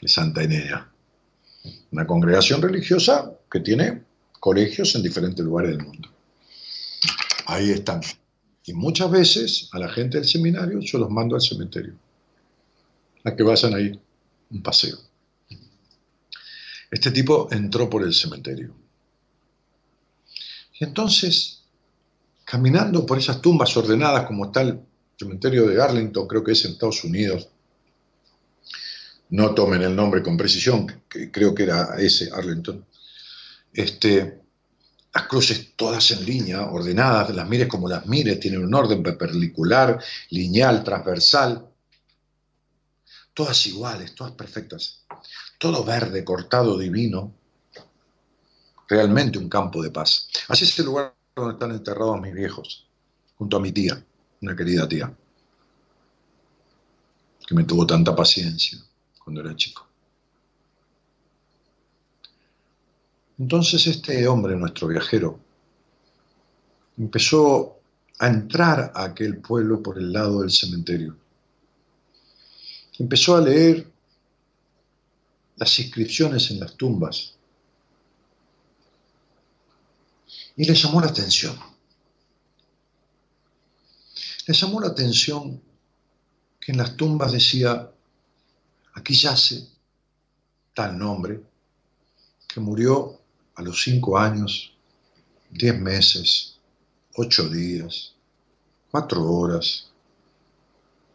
de 0.00 0.08
Santa 0.08 0.42
Enea. 0.42 0.93
Una 1.90 2.06
congregación 2.06 2.60
religiosa 2.60 3.32
que 3.50 3.60
tiene 3.60 4.02
colegios 4.40 4.94
en 4.94 5.02
diferentes 5.02 5.44
lugares 5.44 5.76
del 5.76 5.86
mundo. 5.86 6.10
Ahí 7.46 7.70
están. 7.70 8.00
Y 8.66 8.72
muchas 8.72 9.10
veces 9.10 9.68
a 9.72 9.78
la 9.78 9.88
gente 9.88 10.18
del 10.18 10.26
seminario 10.26 10.80
yo 10.80 10.98
los 10.98 11.10
mando 11.10 11.34
al 11.34 11.42
cementerio, 11.42 11.94
a 13.24 13.34
que 13.34 13.42
vayan 13.42 13.74
ahí 13.74 13.98
un 14.50 14.62
paseo. 14.62 14.98
Este 16.90 17.10
tipo 17.10 17.48
entró 17.50 17.90
por 17.90 18.02
el 18.02 18.14
cementerio. 18.14 18.74
Y 20.78 20.84
entonces, 20.84 21.62
caminando 22.44 23.04
por 23.04 23.18
esas 23.18 23.40
tumbas 23.40 23.76
ordenadas 23.76 24.26
como 24.26 24.46
está 24.46 24.62
el 24.62 24.80
cementerio 25.18 25.66
de 25.66 25.82
Arlington, 25.82 26.26
creo 26.26 26.44
que 26.44 26.52
es 26.52 26.64
en 26.64 26.72
Estados 26.72 27.04
Unidos, 27.04 27.48
no 29.30 29.54
tomen 29.54 29.82
el 29.82 29.96
nombre 29.96 30.22
con 30.22 30.36
precisión, 30.36 31.02
que 31.08 31.30
creo 31.30 31.54
que 31.54 31.64
era 31.64 31.96
ese 31.98 32.30
Arlington, 32.32 32.84
este, 33.72 34.42
las 35.12 35.26
cruces 35.26 35.74
todas 35.76 36.10
en 36.10 36.24
línea, 36.24 36.66
ordenadas, 36.70 37.34
las 37.34 37.48
mires 37.48 37.68
como 37.68 37.88
las 37.88 38.06
mires, 38.06 38.38
tienen 38.40 38.64
un 38.64 38.74
orden 38.74 39.02
perpendicular, 39.02 40.02
lineal, 40.30 40.84
transversal, 40.84 41.68
todas 43.32 43.66
iguales, 43.66 44.14
todas 44.14 44.32
perfectas, 44.32 45.04
todo 45.58 45.84
verde, 45.84 46.24
cortado, 46.24 46.78
divino, 46.78 47.34
realmente 48.88 49.38
un 49.38 49.48
campo 49.48 49.82
de 49.82 49.90
paz. 49.90 50.28
Así 50.48 50.64
es 50.64 50.78
el 50.78 50.86
lugar 50.86 51.14
donde 51.34 51.54
están 51.54 51.72
enterrados 51.72 52.20
mis 52.20 52.34
viejos, 52.34 52.86
junto 53.36 53.56
a 53.56 53.60
mi 53.60 53.72
tía, 53.72 54.04
una 54.42 54.54
querida 54.54 54.88
tía, 54.88 55.12
que 57.46 57.54
me 57.54 57.64
tuvo 57.64 57.86
tanta 57.86 58.14
paciencia 58.14 58.78
cuando 59.24 59.40
era 59.40 59.56
chico. 59.56 59.88
Entonces 63.38 63.86
este 63.86 64.28
hombre, 64.28 64.54
nuestro 64.54 64.88
viajero, 64.88 65.40
empezó 66.96 67.80
a 68.18 68.28
entrar 68.28 68.92
a 68.94 69.04
aquel 69.04 69.38
pueblo 69.38 69.82
por 69.82 69.98
el 69.98 70.12
lado 70.12 70.42
del 70.42 70.50
cementerio. 70.50 71.16
Empezó 72.98 73.36
a 73.36 73.40
leer 73.40 73.90
las 75.56 75.78
inscripciones 75.80 76.50
en 76.50 76.60
las 76.60 76.76
tumbas 76.76 77.34
y 80.56 80.64
le 80.64 80.74
llamó 80.74 81.00
la 81.00 81.08
atención. 81.08 81.58
Le 84.46 84.54
llamó 84.54 84.80
la 84.80 84.88
atención 84.88 85.60
que 86.60 86.72
en 86.72 86.78
las 86.78 86.96
tumbas 86.96 87.32
decía, 87.32 87.90
aquí 88.94 89.14
yace 89.14 89.68
tal 90.72 90.98
nombre, 90.98 91.40
que 92.48 92.60
murió 92.60 93.20
a 93.54 93.62
los 93.62 93.82
cinco 93.82 94.18
años, 94.18 94.76
diez 95.50 95.78
meses, 95.78 96.58
ocho 97.16 97.48
días, 97.48 98.14
cuatro 98.90 99.22
horas 99.24 99.90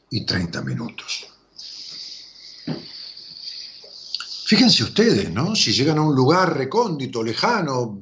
y 0.10 0.26
treinta 0.26 0.62
minutos. 0.62 1.28
Fíjense 4.46 4.84
ustedes, 4.84 5.32
¿no? 5.32 5.56
Si 5.56 5.72
llegan 5.74 6.00
a 6.00 6.02
un 6.02 6.16
lugar 6.16 6.58
recóndito, 6.58 7.22
lejano, 7.22 8.02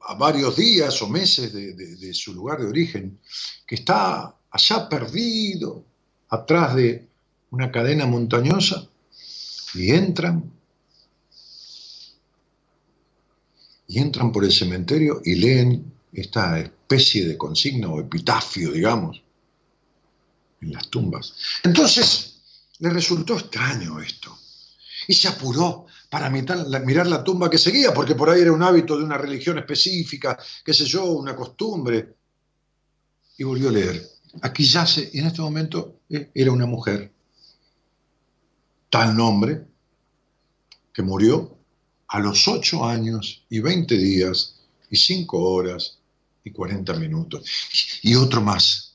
a 0.00 0.14
varios 0.14 0.56
días 0.56 1.00
o 1.02 1.08
meses 1.08 1.52
de, 1.52 1.74
de 1.74 2.14
su 2.14 2.34
lugar 2.34 2.60
de 2.60 2.66
origen, 2.66 3.20
que 3.64 3.76
está 3.76 4.34
allá 4.50 4.88
perdido, 4.88 5.84
atrás 6.28 6.74
de 6.74 7.11
una 7.52 7.70
cadena 7.70 8.06
montañosa, 8.06 8.88
y 9.74 9.92
entran 9.92 10.50
y 13.86 13.98
entran 13.98 14.32
por 14.32 14.44
el 14.44 14.52
cementerio 14.52 15.20
y 15.22 15.34
leen 15.34 15.92
esta 16.12 16.58
especie 16.58 17.26
de 17.26 17.36
consigna 17.36 17.88
o 17.88 18.00
epitafio, 18.00 18.72
digamos, 18.72 19.22
en 20.62 20.72
las 20.72 20.88
tumbas. 20.88 21.34
Entonces, 21.62 22.40
le 22.78 22.88
resultó 22.88 23.34
extraño 23.34 24.00
esto 24.00 24.36
y 25.06 25.14
se 25.14 25.28
apuró 25.28 25.86
para 26.08 26.30
mirar 26.30 27.06
la 27.06 27.22
tumba 27.22 27.50
que 27.50 27.58
seguía, 27.58 27.92
porque 27.92 28.14
por 28.14 28.30
ahí 28.30 28.40
era 28.40 28.52
un 28.52 28.62
hábito 28.62 28.96
de 28.96 29.04
una 29.04 29.18
religión 29.18 29.58
específica, 29.58 30.38
qué 30.64 30.72
sé 30.72 30.86
yo, 30.86 31.04
una 31.04 31.36
costumbre, 31.36 32.14
y 33.36 33.44
volvió 33.44 33.68
a 33.68 33.72
leer. 33.72 34.08
Aquí 34.40 34.64
yace, 34.64 35.10
y 35.12 35.18
en 35.18 35.26
este 35.26 35.42
momento 35.42 36.00
eh, 36.08 36.30
era 36.34 36.52
una 36.52 36.66
mujer, 36.66 37.12
tal 38.92 39.16
nombre, 39.16 39.64
que 40.92 41.00
murió 41.00 41.56
a 42.08 42.20
los 42.20 42.46
8 42.46 42.84
años 42.84 43.42
y 43.48 43.60
20 43.60 43.96
días 43.96 44.56
y 44.90 44.98
5 44.98 45.38
horas 45.38 45.96
y 46.44 46.50
40 46.50 46.92
minutos. 46.94 47.42
Y 48.02 48.14
otro 48.16 48.42
más. 48.42 48.92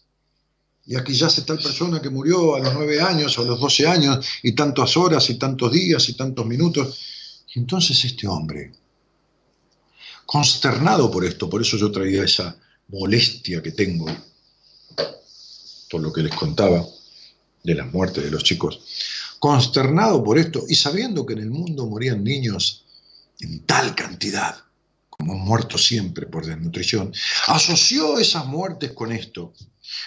Y 0.85 0.95
aquí 0.95 1.13
ya 1.13 1.31
se 1.31 1.41
tal 1.41 1.57
persona 1.57 1.99
que 1.99 2.11
murió 2.11 2.55
a 2.55 2.59
los 2.59 2.75
9 2.75 3.01
años 3.01 3.39
o 3.39 3.41
a 3.41 3.45
los 3.45 3.59
12 3.59 3.87
años 3.87 4.23
y 4.43 4.51
tantas 4.51 4.95
horas 4.97 5.31
y 5.31 5.39
tantos 5.39 5.71
días 5.71 6.07
y 6.09 6.13
tantos 6.13 6.45
minutos. 6.45 7.43
Y 7.55 7.59
entonces 7.59 8.05
este 8.05 8.27
hombre, 8.27 8.73
consternado 10.27 11.09
por 11.09 11.25
esto, 11.25 11.49
por 11.49 11.63
eso 11.63 11.75
yo 11.75 11.91
traía 11.91 12.23
esa 12.23 12.55
molestia 12.89 13.63
que 13.63 13.71
tengo 13.71 14.05
por 15.89 16.01
lo 16.01 16.13
que 16.13 16.21
les 16.21 16.35
contaba 16.35 16.85
de 17.63 17.75
las 17.75 17.91
muertes 17.91 18.23
de 18.23 18.31
los 18.31 18.43
chicos, 18.43 18.79
consternado 19.39 20.23
por 20.23 20.37
esto 20.37 20.63
y 20.67 20.75
sabiendo 20.75 21.25
que 21.25 21.33
en 21.33 21.39
el 21.39 21.49
mundo 21.49 21.85
morían 21.85 22.23
niños 22.23 22.85
en 23.39 23.65
tal 23.65 23.95
cantidad, 23.95 24.57
como 25.09 25.33
han 25.33 25.39
muerto 25.39 25.77
siempre 25.77 26.25
por 26.25 26.45
desnutrición, 26.45 27.13
asoció 27.47 28.19
esas 28.19 28.45
muertes 28.45 28.91
con 28.91 29.11
esto. 29.11 29.53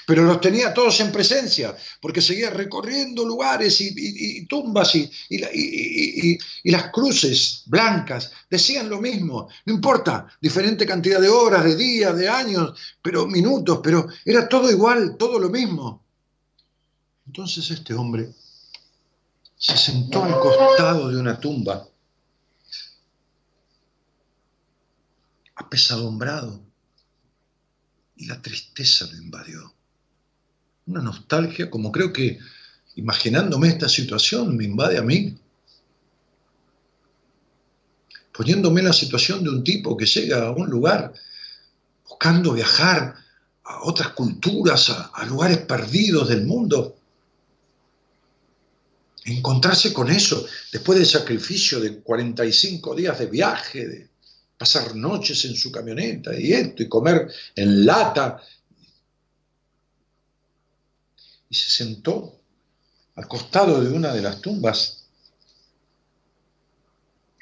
Pero 0.06 0.24
los 0.24 0.40
tenía 0.42 0.74
todos 0.74 1.00
en 1.00 1.10
presencia, 1.10 1.74
porque 2.02 2.20
seguía 2.20 2.50
recorriendo 2.50 3.24
lugares 3.24 3.80
y, 3.80 4.44
tumbas 4.44 4.94
y, 4.94 5.10
y, 5.30 6.70
las 6.70 6.90
cruces 6.90 7.62
blancas 7.64 8.30
decían 8.50 8.90
lo 8.90 9.00
mismo. 9.00 9.48
No 9.64 9.74
importa, 9.74 10.26
diferente 10.40 10.84
cantidad 10.84 11.18
de 11.18 11.30
horas, 11.30 11.64
de 11.64 11.76
días, 11.76 12.14
de 12.16 12.28
años, 12.28 12.78
pero 13.00 13.26
minutos, 13.26 13.80
pero 13.82 14.06
era 14.24 14.46
todo 14.48 14.70
igual, 14.70 15.16
todo 15.16 15.38
lo 15.38 15.48
mismo. 15.48 16.04
Entonces 17.26 17.70
este 17.70 17.94
hombre 17.94 18.34
se 19.60 19.76
sentó 19.76 20.24
al 20.24 20.40
costado 20.40 21.10
de 21.10 21.18
una 21.18 21.38
tumba 21.38 21.86
apesadumbrado, 25.54 26.62
y 28.16 28.24
la 28.24 28.40
tristeza 28.40 29.06
lo 29.12 29.18
invadió. 29.18 29.74
Una 30.86 31.02
nostalgia, 31.02 31.70
como 31.70 31.92
creo 31.92 32.10
que 32.10 32.38
imaginándome 32.96 33.68
esta 33.68 33.88
situación 33.88 34.56
me 34.56 34.64
invade 34.64 34.96
a 34.96 35.02
mí. 35.02 35.36
Poniéndome 38.32 38.80
en 38.80 38.86
la 38.86 38.94
situación 38.94 39.44
de 39.44 39.50
un 39.50 39.62
tipo 39.62 39.94
que 39.94 40.06
llega 40.06 40.46
a 40.46 40.52
un 40.52 40.70
lugar 40.70 41.12
buscando 42.08 42.54
viajar 42.54 43.14
a 43.64 43.82
otras 43.82 44.08
culturas, 44.08 44.88
a, 44.88 45.08
a 45.08 45.26
lugares 45.26 45.58
perdidos 45.58 46.30
del 46.30 46.46
mundo. 46.46 46.99
Encontrarse 49.24 49.92
con 49.92 50.10
eso 50.10 50.46
después 50.72 50.98
del 50.98 51.06
sacrificio 51.06 51.78
de 51.80 52.00
45 52.00 52.94
días 52.94 53.18
de 53.18 53.26
viaje, 53.26 53.86
de, 53.86 54.10
pasar 54.60 54.94
noches 54.94 55.46
en 55.46 55.56
su 55.56 55.72
camioneta 55.72 56.38
y 56.38 56.52
esto, 56.52 56.82
y 56.82 56.88
comer 56.88 57.32
en 57.56 57.86
lata. 57.86 58.42
Y 61.48 61.54
se 61.54 61.70
sentó 61.70 62.42
al 63.14 63.26
costado 63.26 63.82
de 63.82 63.90
una 63.90 64.12
de 64.12 64.20
las 64.20 64.42
tumbas, 64.42 65.06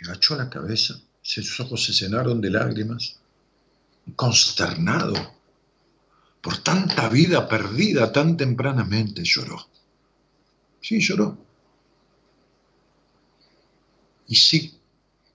y 0.00 0.04
agachó 0.04 0.36
la 0.36 0.48
cabeza, 0.48 0.94
sus 1.20 1.58
ojos 1.58 1.84
se 1.84 1.92
llenaron 1.92 2.40
de 2.40 2.50
lágrimas, 2.50 3.16
consternado 4.14 5.14
por 6.40 6.58
tanta 6.58 7.08
vida 7.08 7.48
perdida 7.48 8.12
tan 8.12 8.36
tempranamente, 8.36 9.22
lloró. 9.24 9.68
Sí, 10.80 11.00
lloró. 11.00 11.47
Y 14.28 14.36
sí, 14.36 14.78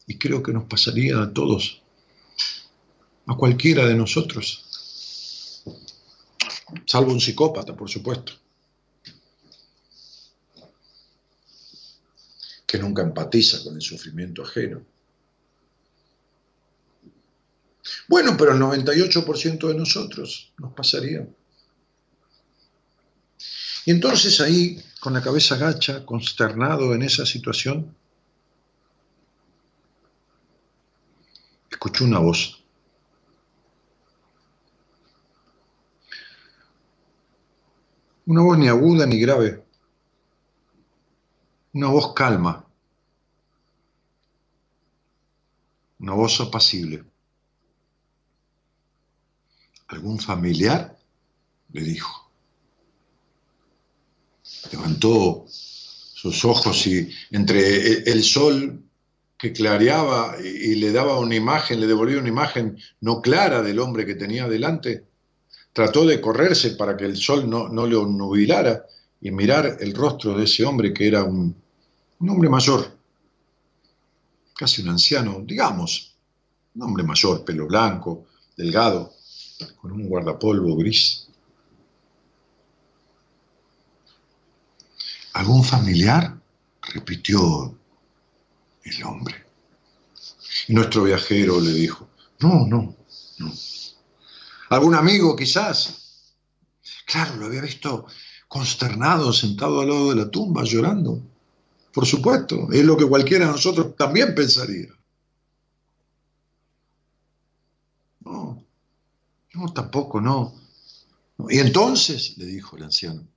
y 0.05 0.17
creo 0.17 0.43
que 0.43 0.53
nos 0.53 0.65
pasaría 0.65 1.19
a 1.21 1.33
todos, 1.33 1.81
a 3.25 3.35
cualquiera 3.35 3.87
de 3.87 3.95
nosotros, 3.95 5.63
salvo 6.85 7.11
un 7.11 7.19
psicópata, 7.19 7.75
por 7.75 7.89
supuesto, 7.89 8.33
que 12.67 12.77
nunca 12.77 13.01
empatiza 13.01 13.63
con 13.63 13.75
el 13.75 13.81
sufrimiento 13.81 14.43
ajeno. 14.43 14.85
Bueno, 18.07 18.37
pero 18.37 18.53
el 18.53 18.59
98% 18.59 19.67
de 19.67 19.75
nosotros 19.75 20.53
nos 20.57 20.73
pasaría. 20.73 21.27
Y 23.85 23.91
entonces 23.91 24.39
ahí, 24.39 24.81
con 24.99 25.13
la 25.13 25.21
cabeza 25.21 25.57
gacha, 25.57 26.05
consternado 26.05 26.93
en 26.93 27.01
esa 27.01 27.25
situación, 27.25 27.95
escuchó 31.73 32.05
una 32.05 32.19
voz. 32.19 32.63
Una 38.25 38.41
voz 38.41 38.57
ni 38.57 38.67
aguda 38.69 39.05
ni 39.05 39.19
grave, 39.19 39.65
una 41.73 41.87
voz 41.87 42.13
calma, 42.13 42.65
una 45.99 46.13
voz 46.13 46.39
apacible. 46.39 47.03
¿Algún 49.87 50.19
familiar? 50.19 50.97
le 51.71 51.81
dijo. 51.81 52.31
Levantó 54.71 55.45
sus 55.47 56.45
ojos 56.45 56.85
y 56.87 57.09
entre 57.31 58.09
el 58.09 58.23
sol 58.23 58.83
que 59.43 59.51
clareaba 59.51 60.37
y 60.41 60.75
le 60.75 60.93
daba 60.93 61.19
una 61.19 61.35
imagen, 61.35 61.81
le 61.81 61.85
devolvía 61.85 62.17
una 62.17 62.29
imagen 62.29 62.77
no 63.01 63.21
clara 63.21 63.61
del 63.61 63.79
hombre 63.79 64.05
que 64.05 64.15
tenía 64.15 64.47
delante, 64.47 65.03
trató 65.73 66.05
de 66.05 66.21
correrse 66.21 66.77
para 66.77 66.95
que 66.95 67.03
el 67.03 67.17
sol 67.17 67.49
no, 67.49 67.67
no 67.67 67.85
le 67.85 67.95
nubilara 67.95 68.85
y 69.19 69.31
mirar 69.31 69.79
el 69.81 69.93
rostro 69.93 70.37
de 70.37 70.45
ese 70.45 70.63
hombre 70.63 70.93
que 70.93 71.09
era 71.09 71.25
un, 71.25 71.53
un 72.19 72.29
hombre 72.29 72.47
mayor, 72.47 72.97
casi 74.55 74.81
un 74.81 74.87
anciano, 74.87 75.41
digamos, 75.45 76.15
un 76.75 76.83
hombre 76.83 77.03
mayor, 77.03 77.43
pelo 77.43 77.67
blanco, 77.67 78.27
delgado, 78.55 79.11
con 79.81 79.91
un 79.91 80.07
guardapolvo 80.07 80.77
gris. 80.77 81.27
¿Algún 85.33 85.65
familiar? 85.65 86.33
repitió 86.93 87.77
el 88.83 89.03
hombre. 89.03 89.45
Y 90.67 90.73
nuestro 90.73 91.03
viajero 91.03 91.59
le 91.59 91.71
dijo, 91.71 92.09
no, 92.39 92.65
no, 92.67 92.95
no. 93.39 93.53
¿Algún 94.69 94.95
amigo 94.95 95.35
quizás? 95.35 96.33
Claro, 97.05 97.35
lo 97.35 97.45
había 97.45 97.61
visto 97.61 98.05
consternado, 98.47 99.33
sentado 99.33 99.81
al 99.81 99.89
lado 99.89 100.09
de 100.09 100.15
la 100.15 100.29
tumba, 100.29 100.63
llorando. 100.63 101.21
Por 101.93 102.05
supuesto, 102.05 102.71
es 102.71 102.83
lo 102.83 102.97
que 102.97 103.07
cualquiera 103.07 103.45
de 103.45 103.51
nosotros 103.51 103.95
también 103.95 104.33
pensaría. 104.33 104.89
No, 108.21 108.63
no, 109.53 109.73
tampoco, 109.73 110.19
no. 110.19 110.55
Y 111.49 111.59
entonces, 111.59 112.37
le 112.37 112.45
dijo 112.45 112.77
el 112.77 112.83
anciano, 112.83 113.27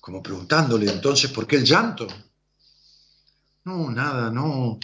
como 0.00 0.22
preguntándole 0.22 0.90
entonces, 0.90 1.30
¿por 1.30 1.46
qué 1.46 1.56
el 1.56 1.64
llanto? 1.64 2.06
No, 3.64 3.90
nada, 3.90 4.30
no. 4.30 4.78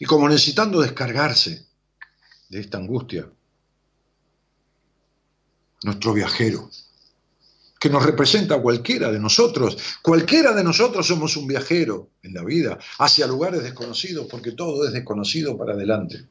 Y 0.00 0.04
como 0.04 0.28
necesitando 0.28 0.80
descargarse 0.80 1.66
de 2.48 2.60
esta 2.60 2.78
angustia, 2.78 3.30
nuestro 5.84 6.12
viajero, 6.12 6.68
que 7.78 7.88
nos 7.88 8.04
representa 8.04 8.56
a 8.56 8.60
cualquiera 8.60 9.12
de 9.12 9.20
nosotros, 9.20 9.78
cualquiera 10.02 10.52
de 10.52 10.64
nosotros 10.64 11.06
somos 11.06 11.36
un 11.36 11.46
viajero 11.46 12.10
en 12.22 12.34
la 12.34 12.42
vida, 12.42 12.78
hacia 12.98 13.28
lugares 13.28 13.62
desconocidos, 13.62 14.26
porque 14.28 14.52
todo 14.52 14.84
es 14.84 14.92
desconocido 14.92 15.56
para 15.56 15.74
adelante. 15.74 16.26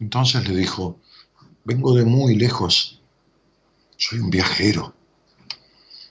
Entonces 0.00 0.48
le 0.48 0.56
dijo, 0.56 0.98
vengo 1.64 1.94
de 1.94 2.04
muy 2.04 2.36
lejos, 2.36 3.02
soy 3.98 4.20
un 4.20 4.30
viajero 4.30 4.94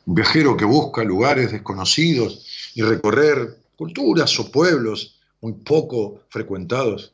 un 0.05 0.15
viajero 0.15 0.57
que 0.57 0.65
busca 0.65 1.03
lugares 1.03 1.51
desconocidos 1.51 2.45
y 2.75 2.81
recorrer 2.81 3.59
culturas 3.75 4.37
o 4.39 4.51
pueblos 4.51 5.19
muy 5.41 5.53
poco 5.53 6.21
frecuentados. 6.29 7.13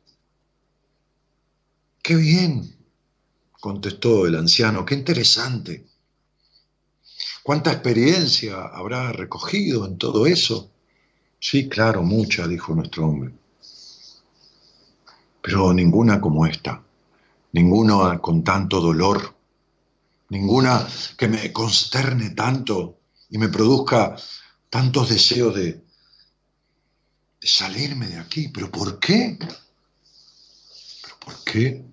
Qué 2.02 2.16
bien, 2.16 2.76
contestó 3.60 4.26
el 4.26 4.36
anciano, 4.36 4.84
qué 4.84 4.94
interesante. 4.94 5.84
¿Cuánta 7.42 7.72
experiencia 7.72 8.62
habrá 8.62 9.12
recogido 9.12 9.86
en 9.86 9.98
todo 9.98 10.26
eso? 10.26 10.70
Sí, 11.38 11.68
claro, 11.68 12.02
mucha, 12.02 12.46
dijo 12.46 12.74
nuestro 12.74 13.06
hombre. 13.06 13.32
Pero 15.42 15.72
ninguna 15.72 16.20
como 16.20 16.46
esta, 16.46 16.82
ninguna 17.52 18.18
con 18.18 18.44
tanto 18.44 18.80
dolor 18.80 19.34
ninguna 20.30 20.88
que 21.16 21.28
me 21.28 21.52
consterne 21.52 22.30
tanto 22.30 22.98
y 23.28 23.38
me 23.38 23.48
produzca 23.48 24.16
tantos 24.70 25.10
deseos 25.10 25.54
de, 25.54 25.82
salirme 27.42 28.06
de 28.06 28.18
aquí. 28.18 28.48
¿Pero 28.48 28.70
por 28.70 28.98
qué? 28.98 29.38
¿Pero 31.02 31.18
por 31.18 31.44
qué? 31.44 31.84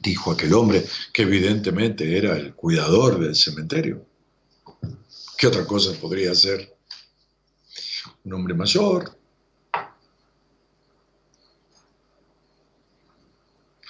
Dijo 0.00 0.32
aquel 0.32 0.54
hombre 0.54 0.86
que 1.12 1.22
evidentemente 1.22 2.16
era 2.16 2.36
el 2.36 2.54
cuidador 2.54 3.18
del 3.18 3.34
cementerio. 3.34 4.06
¿Qué 5.36 5.46
otra 5.46 5.66
cosa 5.66 5.92
podría 6.00 6.34
ser? 6.34 6.76
Un 8.24 8.34
hombre 8.34 8.54
mayor, 8.54 9.18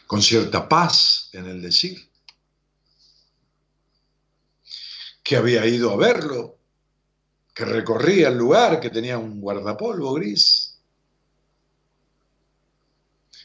con 0.06 0.22
cierta 0.22 0.68
paz 0.68 1.28
en 1.32 1.46
el 1.46 1.60
decir. 1.60 2.08
Que 5.26 5.34
había 5.34 5.66
ido 5.66 5.90
a 5.90 5.96
verlo, 5.96 6.56
que 7.52 7.64
recorría 7.64 8.28
el 8.28 8.38
lugar, 8.38 8.78
que 8.78 8.90
tenía 8.90 9.18
un 9.18 9.40
guardapolvo 9.40 10.14
gris. 10.14 10.78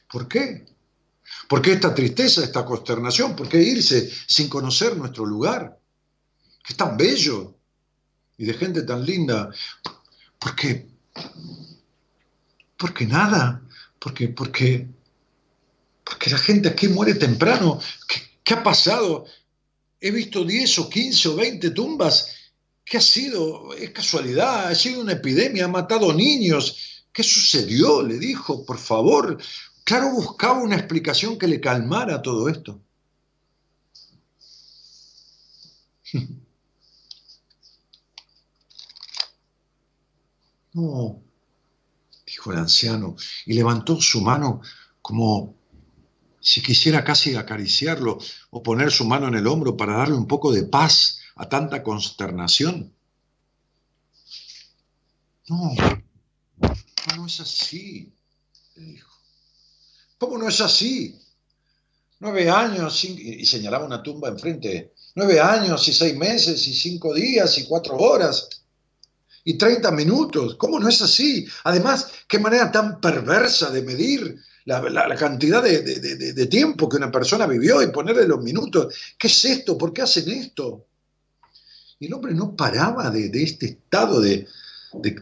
¿Por 0.08 0.28
qué? 0.28 0.64
¿Por 1.50 1.60
qué 1.60 1.72
esta 1.72 1.96
tristeza, 1.96 2.44
esta 2.44 2.64
consternación? 2.64 3.36
¿Por 3.36 3.50
qué 3.50 3.64
irse 3.64 4.12
sin 4.28 4.48
conocer 4.48 4.96
nuestro 4.96 5.26
lugar? 5.26 5.80
Que 6.64 6.74
es 6.74 6.78
tan 6.78 6.96
bello 6.96 7.56
y 8.38 8.46
de 8.46 8.54
gente 8.54 8.84
tan 8.84 9.04
linda. 9.04 9.50
¿Por 10.38 10.56
qué? 10.56 10.88
Porque 12.78 13.08
nada. 13.08 13.60
Porque, 13.98 14.28
porque, 14.28 14.88
porque 16.04 16.30
la 16.30 16.38
gente 16.38 16.70
aquí 16.70 16.88
muere 16.90 17.16
temprano. 17.16 17.80
¿Qué, 18.08 18.22
qué 18.44 18.54
ha 18.54 18.62
pasado? 18.62 19.26
He 20.02 20.12
visto 20.12 20.44
10 20.44 20.80
o 20.80 20.90
15 20.90 21.30
o 21.30 21.36
20 21.36 21.72
tumbas. 21.72 22.36
¿Qué 22.84 22.98
ha 22.98 23.02
sido? 23.02 23.74
Es 23.74 23.92
casualidad, 23.92 24.68
ha 24.68 24.76
sido 24.76 25.02
una 25.02 25.14
epidemia, 25.14 25.66
ha 25.66 25.68
matado 25.68 26.12
niños. 26.12 27.06
¿Qué 27.14 27.24
sucedió? 27.24 28.02
Le 28.02 28.18
dijo, 28.18 28.66
por 28.66 28.80
favor. 28.80 29.38
Claro, 29.84 30.12
buscaba 30.12 30.62
una 30.62 30.76
explicación 30.76 31.38
que 31.38 31.48
le 31.48 31.62
calmara 31.62 32.22
todo 32.22 32.50
esto. 32.50 32.82
No, 40.74 41.22
dijo 42.26 42.54
el 42.54 42.60
anciano, 42.60 43.18
y 43.46 43.54
levantó 43.56 44.00
su 44.00 44.22
mano 44.22 44.62
como 45.02 45.61
si 46.42 46.62
quisiera 46.62 47.04
casi 47.04 47.36
acariciarlo 47.36 48.18
o 48.50 48.64
poner 48.64 48.92
su 48.92 49.06
mano 49.06 49.28
en 49.28 49.36
el 49.36 49.48
hombro 49.48 49.78
para 49.78 49.98
darle 49.98 50.16
un 50.16 50.28
poco 50.28 50.52
de 50.52 50.64
paz 50.64 51.20
a 51.36 51.48
tanta 51.48 51.84
consternación. 51.84 52.94
No, 55.48 55.74
no 57.16 57.26
es 57.28 57.40
así, 57.40 58.12
le 58.76 58.84
dijo. 58.84 59.12
¿Cómo 60.18 60.38
no 60.38 60.48
es 60.48 60.62
así? 60.62 61.20
Nueve 62.20 62.50
años, 62.50 63.04
y 63.04 63.46
señalaba 63.46 63.86
una 63.86 64.04
tumba 64.04 64.30
enfrente, 64.30 64.94
nueve 65.16 65.40
años 65.40 65.88
y 65.88 65.94
seis 65.94 66.16
meses 66.16 66.68
y 66.68 66.74
cinco 66.74 67.14
días 67.14 67.58
y 67.58 67.66
cuatro 67.66 67.98
horas. 67.98 68.48
y 69.44 69.58
30 69.58 69.90
minutos. 69.92 70.56
¿Cómo 70.56 70.80
no 70.80 70.88
es 70.88 71.02
así? 71.02 71.48
Además, 71.64 72.12
qué 72.28 72.38
manera 72.38 72.72
tan 72.72 73.02
perversa 73.02 73.72
de 73.72 73.82
medir 73.82 74.40
la, 74.66 75.16
cantidad 75.16 75.64
de, 75.64 76.46
tiempo 76.48 76.88
que 76.88 76.98
una 76.98 77.12
persona 77.12 77.48
vivió 77.48 77.82
y 77.82 77.92
ponerle 77.92 78.28
los 78.28 78.42
minutos. 78.44 78.94
¿Qué 79.18 79.28
es 79.28 79.46
esto? 79.46 79.78
¿Por 79.78 79.94
qué 79.94 80.04
hacen 80.04 80.30
esto? 80.30 80.86
Y 82.00 82.08
el 82.08 82.14
hombre 82.14 82.34
no 82.34 82.56
paraba 82.56 83.10
de, 83.10 83.30
este 83.42 83.68
estado 83.68 84.22
de, 84.22 84.48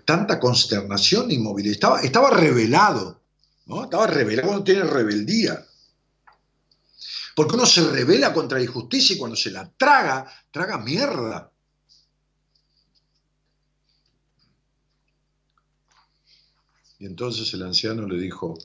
tanta 0.06 0.40
consternación 0.40 1.28
movilidad. 1.42 1.74
Estaba, 1.74 2.02
estaba 2.02 2.30
revelado, 2.32 3.22
¿no? 3.68 3.84
Estaba 3.84 4.08
revelado, 4.08 4.50
uno 4.50 4.64
tiene 4.64 4.84
rebeldía. 4.84 5.66
Porque 7.36 7.56
uno 7.56 7.66
se 7.66 7.90
revela 7.90 8.34
contra 8.34 8.58
la 8.58 8.66
injusticia 8.66 9.16
y 9.16 9.20
cuando 9.20 9.38
se 9.38 9.52
la 9.52 9.70
traga, 9.78 10.28
traga 10.52 10.78
mierda. 10.78 11.52
Y 17.00 17.06
entonces 17.06 17.54
el 17.54 17.64
anciano 17.64 18.06
le 18.06 18.20
dijo, 18.20 18.58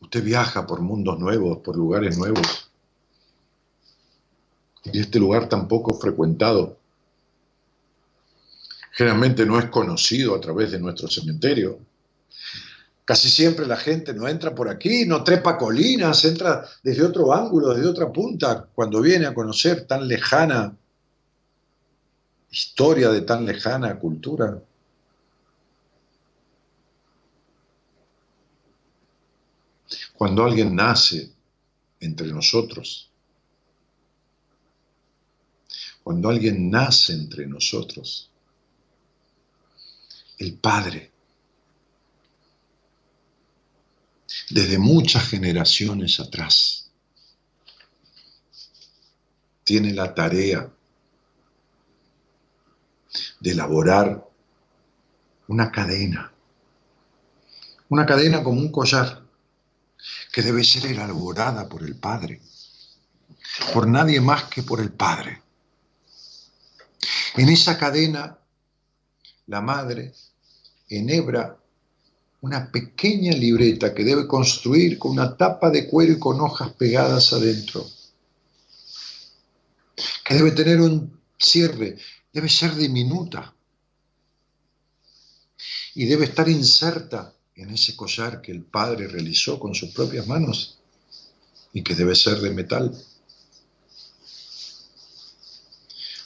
usted 0.00 0.22
viaja 0.22 0.66
por 0.66 0.80
mundos 0.80 1.18
nuevos, 1.18 1.58
por 1.58 1.76
lugares 1.76 2.16
nuevos, 2.18 2.70
y 4.84 5.00
este 5.00 5.18
lugar 5.18 5.48
tampoco 5.48 5.94
frecuentado. 5.98 6.78
Generalmente 8.92 9.44
no 9.44 9.58
es 9.58 9.66
conocido 9.66 10.34
a 10.34 10.40
través 10.40 10.70
de 10.70 10.78
nuestro 10.78 11.08
cementerio. 11.08 11.80
Casi 13.04 13.28
siempre 13.28 13.66
la 13.66 13.76
gente 13.76 14.14
no 14.14 14.26
entra 14.26 14.54
por 14.54 14.68
aquí, 14.68 15.04
no 15.06 15.22
trepa 15.22 15.58
colinas, 15.58 16.24
entra 16.24 16.66
desde 16.82 17.04
otro 17.04 17.32
ángulo, 17.32 17.74
desde 17.74 17.88
otra 17.88 18.12
punta, 18.12 18.68
cuando 18.74 19.00
viene 19.00 19.26
a 19.26 19.34
conocer 19.34 19.86
tan 19.86 20.08
lejana 20.08 20.76
historia 22.50 23.10
de 23.10 23.20
tan 23.20 23.44
lejana 23.44 23.98
cultura. 23.98 24.62
Cuando 30.16 30.44
alguien 30.44 30.74
nace 30.74 31.30
entre 32.00 32.28
nosotros, 32.28 33.10
cuando 36.02 36.30
alguien 36.30 36.70
nace 36.70 37.12
entre 37.12 37.46
nosotros, 37.46 38.30
el 40.38 40.54
Padre, 40.54 41.12
desde 44.48 44.78
muchas 44.78 45.28
generaciones 45.28 46.18
atrás, 46.18 46.90
tiene 49.64 49.92
la 49.92 50.14
tarea 50.14 50.72
de 53.40 53.50
elaborar 53.50 54.26
una 55.48 55.70
cadena, 55.70 56.32
una 57.88 58.06
cadena 58.06 58.42
como 58.42 58.60
un 58.60 58.70
collar 58.70 59.25
que 60.36 60.42
debe 60.42 60.62
ser 60.64 60.84
elaborada 60.84 61.66
por 61.66 61.82
el 61.82 61.96
Padre, 61.96 62.42
por 63.72 63.88
nadie 63.88 64.20
más 64.20 64.44
que 64.44 64.62
por 64.62 64.82
el 64.82 64.92
Padre. 64.92 65.40
En 67.36 67.48
esa 67.48 67.78
cadena, 67.78 68.38
la 69.46 69.62
madre 69.62 70.12
enhebra 70.90 71.58
una 72.42 72.70
pequeña 72.70 73.32
libreta 73.32 73.94
que 73.94 74.04
debe 74.04 74.26
construir 74.26 74.98
con 74.98 75.12
una 75.12 75.38
tapa 75.38 75.70
de 75.70 75.88
cuero 75.88 76.12
y 76.12 76.18
con 76.18 76.38
hojas 76.42 76.70
pegadas 76.72 77.32
adentro, 77.32 77.86
que 80.22 80.34
debe 80.34 80.50
tener 80.50 80.82
un 80.82 81.18
cierre, 81.38 81.96
debe 82.30 82.50
ser 82.50 82.74
diminuta 82.74 83.54
y 85.94 86.04
debe 86.04 86.26
estar 86.26 86.46
inserta 86.46 87.35
en 87.56 87.70
ese 87.70 87.96
collar 87.96 88.42
que 88.42 88.52
el 88.52 88.62
padre 88.62 89.08
realizó 89.08 89.58
con 89.58 89.74
sus 89.74 89.90
propias 89.90 90.26
manos 90.26 90.78
y 91.72 91.82
que 91.82 91.94
debe 91.94 92.14
ser 92.14 92.40
de 92.40 92.50
metal. 92.50 92.96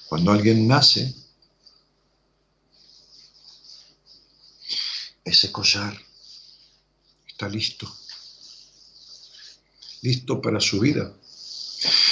Cuando 0.09 0.33
alguien 0.33 0.67
nace, 0.67 1.15
ese 5.25 5.53
collar 5.53 5.97
está 7.29 7.49
listo, 7.49 7.89
listo 10.03 10.43
para 10.43 10.59
su 10.59 10.81
vida. 10.81 11.15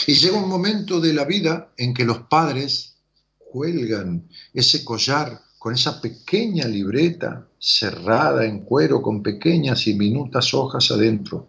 Y 0.07 0.15
llega 0.15 0.39
un 0.39 0.49
momento 0.49 1.01
de 1.01 1.13
la 1.13 1.25
vida 1.25 1.73
en 1.77 1.93
que 1.93 2.05
los 2.05 2.21
padres 2.29 2.95
cuelgan 3.37 4.29
ese 4.55 4.85
collar 4.85 5.48
con 5.59 5.75
esa 5.75 6.01
pequeña 6.01 6.67
libreta 6.67 7.47
cerrada 7.59 8.45
en 8.45 8.61
cuero 8.61 9.03
con 9.03 9.23
pequeñas 9.23 9.87
y 9.87 9.95
minutas 9.95 10.55
hojas 10.55 10.91
adentro, 10.91 11.49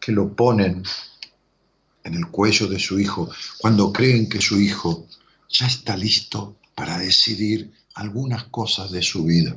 que 0.00 0.12
lo 0.12 0.34
ponen 0.34 0.82
en 2.04 2.14
el 2.14 2.28
cuello 2.28 2.68
de 2.68 2.78
su 2.78 2.98
hijo 2.98 3.30
cuando 3.58 3.92
creen 3.92 4.28
que 4.28 4.40
su 4.40 4.60
hijo 4.60 5.06
ya 5.48 5.66
está 5.66 5.96
listo 5.96 6.56
para 6.74 6.98
decidir 6.98 7.72
algunas 7.94 8.44
cosas 8.44 8.90
de 8.92 9.02
su 9.02 9.24
vida. 9.24 9.56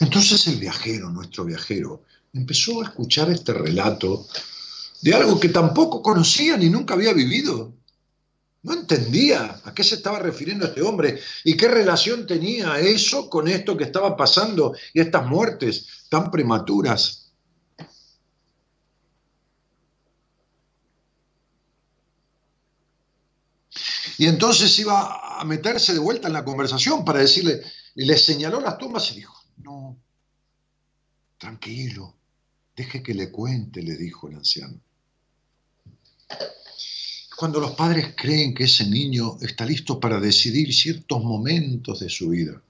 Entonces 0.00 0.46
el 0.48 0.56
viajero, 0.56 1.10
nuestro 1.10 1.44
viajero, 1.44 2.02
empezó 2.32 2.80
a 2.80 2.84
escuchar 2.84 3.30
este 3.30 3.52
relato 3.52 4.26
de 5.02 5.14
algo 5.14 5.38
que 5.38 5.50
tampoco 5.50 6.00
conocía 6.02 6.56
ni 6.56 6.70
nunca 6.70 6.94
había 6.94 7.12
vivido. 7.12 7.72
No 8.62 8.74
entendía 8.74 9.60
a 9.64 9.74
qué 9.74 9.82
se 9.82 9.96
estaba 9.96 10.20
refiriendo 10.20 10.66
este 10.66 10.82
hombre 10.82 11.20
y 11.42 11.56
qué 11.56 11.66
relación 11.66 12.26
tenía 12.26 12.78
eso 12.78 13.28
con 13.28 13.48
esto 13.48 13.76
que 13.76 13.84
estaba 13.84 14.16
pasando 14.16 14.74
y 14.94 15.00
estas 15.00 15.26
muertes 15.26 16.06
tan 16.08 16.30
prematuras. 16.30 17.32
Y 24.18 24.26
entonces 24.26 24.78
iba 24.78 25.40
a 25.40 25.44
meterse 25.44 25.92
de 25.92 25.98
vuelta 25.98 26.28
en 26.28 26.34
la 26.34 26.44
conversación 26.44 27.04
para 27.04 27.18
decirle, 27.18 27.62
y 27.96 28.04
le 28.04 28.16
señaló 28.16 28.60
las 28.60 28.78
tumbas 28.78 29.10
y 29.10 29.16
dijo, 29.16 29.42
no, 29.56 29.98
tranquilo, 31.36 32.14
deje 32.76 33.02
que 33.02 33.14
le 33.14 33.32
cuente, 33.32 33.82
le 33.82 33.96
dijo 33.96 34.28
el 34.28 34.36
anciano 34.36 34.80
cuando 37.42 37.58
los 37.58 37.72
padres 37.72 38.14
creen 38.16 38.54
que 38.54 38.62
ese 38.62 38.86
niño 38.86 39.36
está 39.40 39.64
listo 39.64 39.98
para 39.98 40.20
decidir 40.20 40.72
ciertos 40.72 41.24
momentos 41.24 41.98
de 41.98 42.08
su 42.08 42.28
vida, 42.28 42.62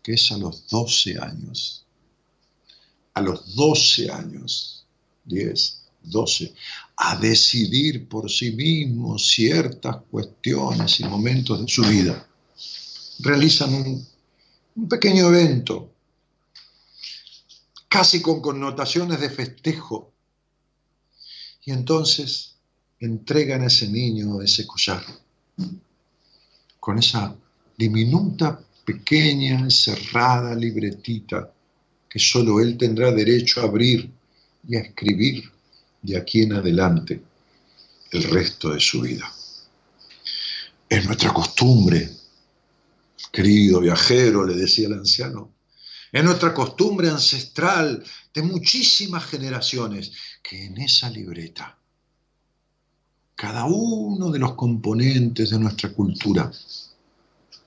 que 0.00 0.12
es 0.12 0.30
a 0.30 0.38
los 0.38 0.68
12 0.68 1.18
años. 1.18 1.84
A 3.14 3.20
los 3.20 3.56
12 3.56 4.12
años, 4.12 4.86
10, 5.24 5.82
12, 6.04 6.54
a 6.98 7.16
decidir 7.16 8.08
por 8.08 8.30
sí 8.30 8.52
mismo 8.52 9.18
ciertas 9.18 9.96
cuestiones 10.08 11.00
y 11.00 11.04
momentos 11.06 11.60
de 11.60 11.66
su 11.66 11.82
vida. 11.82 12.28
Realizan 13.18 13.74
un, 13.74 14.88
pequeño 14.88 15.26
evento, 15.30 15.92
casi 17.88 18.22
con 18.22 18.40
connotaciones 18.40 19.18
de 19.18 19.30
festejo. 19.30 20.12
Y 21.64 21.72
entonces 21.72 22.49
entregan 23.00 23.62
a 23.62 23.66
ese 23.66 23.88
niño 23.88 24.42
ese 24.42 24.66
collar, 24.66 25.02
con 26.78 26.98
esa 26.98 27.34
diminuta, 27.76 28.60
pequeña, 28.84 29.70
cerrada 29.70 30.54
libretita 30.54 31.52
que 32.08 32.18
solo 32.18 32.60
él 32.60 32.76
tendrá 32.76 33.10
derecho 33.10 33.60
a 33.60 33.64
abrir 33.64 34.10
y 34.68 34.76
a 34.76 34.80
escribir 34.80 35.50
de 36.02 36.16
aquí 36.16 36.42
en 36.42 36.54
adelante 36.54 37.22
el 38.10 38.24
resto 38.24 38.70
de 38.70 38.80
su 38.80 39.00
vida. 39.00 39.32
Es 40.88 41.06
nuestra 41.06 41.32
costumbre, 41.32 42.10
querido 43.32 43.80
viajero, 43.80 44.44
le 44.44 44.54
decía 44.54 44.88
el 44.88 44.94
anciano, 44.94 45.54
es 46.12 46.24
nuestra 46.24 46.52
costumbre 46.52 47.08
ancestral 47.08 48.04
de 48.34 48.42
muchísimas 48.42 49.24
generaciones 49.24 50.12
que 50.42 50.64
en 50.64 50.78
esa 50.78 51.08
libreta 51.08 51.79
cada 53.40 53.64
uno 53.64 54.30
de 54.30 54.38
los 54.38 54.52
componentes 54.52 55.48
de 55.48 55.58
nuestra 55.58 55.88
cultura 55.94 56.52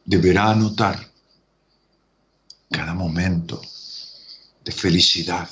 deberá 0.05 0.51
anotar 0.51 1.11
cada 2.69 2.93
momento 2.93 3.59
de 4.63 4.71
felicidad, 4.71 5.49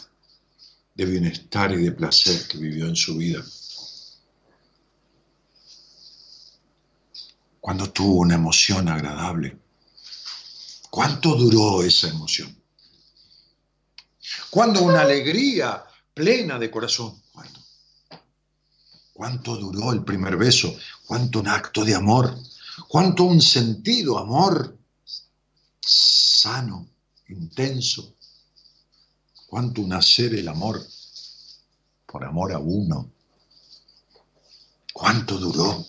de 0.93 1.05
bienestar 1.05 1.71
y 1.71 1.77
de 1.77 1.91
placer 1.93 2.47
que 2.47 2.59
vivió 2.59 2.85
en 2.85 2.95
su 2.95 3.17
vida. 3.17 3.43
Cuando 7.59 7.89
tuvo 7.89 8.19
una 8.19 8.35
emoción 8.35 8.89
agradable, 8.89 9.57
¿cuánto 10.91 11.33
duró 11.33 11.81
esa 11.81 12.09
emoción? 12.09 12.55
Cuando 14.51 14.83
una 14.83 15.01
alegría 15.01 15.83
plena 16.13 16.59
de 16.59 16.69
corazón, 16.69 17.19
cuánto 19.13 19.55
duró 19.57 19.91
el 19.91 20.03
primer 20.03 20.37
beso, 20.37 20.75
cuánto 21.05 21.39
un 21.39 21.47
acto 21.47 21.83
de 21.85 21.95
amor, 21.95 22.37
cuánto 22.87 23.23
un 23.23 23.41
sentido 23.41 24.17
amor 24.17 24.77
sano, 25.81 26.87
intenso. 27.27 28.15
Cuánto 29.47 29.81
nacer 29.81 30.33
el 30.33 30.47
amor 30.47 30.81
por 32.05 32.23
amor 32.23 32.53
a 32.53 32.59
uno. 32.59 33.11
Cuánto 34.93 35.37
duró. 35.37 35.85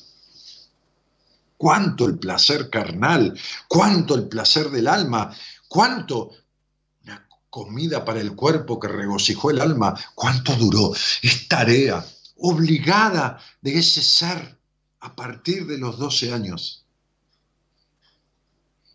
Cuánto 1.57 2.07
el 2.07 2.19
placer 2.19 2.71
carnal, 2.71 3.39
cuánto 3.69 4.17
el 4.17 4.27
placer 4.27 4.69
del 4.71 4.89
alma, 4.89 5.33
cuánto 5.69 6.33
una 7.05 7.29
comida 7.49 8.05
para 8.05 8.21
el 8.21 8.35
cuerpo 8.35 8.81
que 8.81 8.89
regocijó 8.89 9.53
el 9.53 9.61
alma, 9.61 9.95
cuánto 10.17 10.57
duró. 10.57 10.93
Es 11.23 11.47
tarea 11.47 12.05
obligada 12.43 13.39
de 13.61 13.79
ese 13.79 14.03
ser 14.03 14.59
a 15.01 15.15
partir 15.15 15.67
de 15.67 15.79
los 15.79 15.99
12 15.99 16.33
años. 16.33 16.85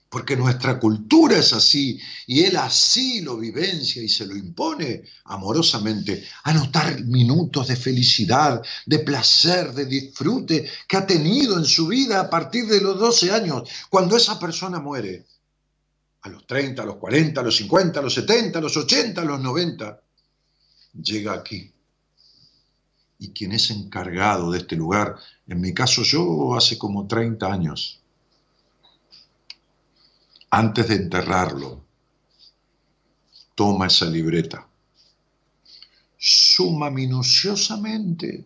Porque 0.10 0.38
nuestra 0.38 0.80
cultura 0.80 1.38
es 1.38 1.52
así 1.52 2.00
y 2.28 2.43
él 2.43 2.56
así 2.56 3.22
lo 3.22 3.38
vivencia 3.38 4.02
y 4.02 4.08
se 4.08 4.26
lo 4.26 4.38
impone 4.38 5.04
amorosamente, 5.26 6.26
anotar 6.43 7.04
minutos 7.04 7.68
de 7.68 7.76
felicidad, 7.76 8.62
de 8.86 9.00
placer, 9.00 9.74
de 9.74 9.86
disfrute 9.86 10.70
que 10.88 10.98
ha 10.98 11.06
tenido 11.06 11.58
en 11.58 11.66
su 11.66 11.88
vida 11.88 12.22
a 12.22 12.30
partir 12.30 12.68
de 12.68 12.80
los 12.80 12.98
12 12.98 13.32
años, 13.32 13.70
cuando 13.89 14.16
esa 14.16 14.39
persona 14.39 14.80
muere, 14.80 15.26
a 16.22 16.30
los 16.30 16.48
30, 16.48 16.82
a 16.82 16.86
los 16.86 16.95
40, 16.95 17.41
a 17.41 17.43
los 17.43 17.56
50, 17.58 18.00
a 18.00 18.04
los 18.04 18.14
70, 18.14 18.60
a 18.60 18.62
los 18.62 18.78
80, 18.78 19.22
a 19.22 19.26
los 19.26 19.41
90, 19.41 20.02
llega 21.04 21.34
aquí. 21.34 21.74
Y 23.20 23.30
quien 23.32 23.51
es 23.51 23.72
encargado 23.72 24.51
de 24.51 24.59
este 24.59 24.76
lugar, 24.76 25.15
en 25.47 25.59
mi 25.59 25.74
caso 25.74 26.03
yo 26.03 26.55
hace 26.55 26.78
como 26.78 27.07
30 27.07 27.51
años, 27.51 27.99
antes 30.49 30.88
de 30.88 30.95
enterrarlo, 30.95 31.84
toma 33.55 33.88
esa 33.88 34.05
libreta, 34.05 34.68
suma 36.18 36.89
minuciosamente 36.89 38.45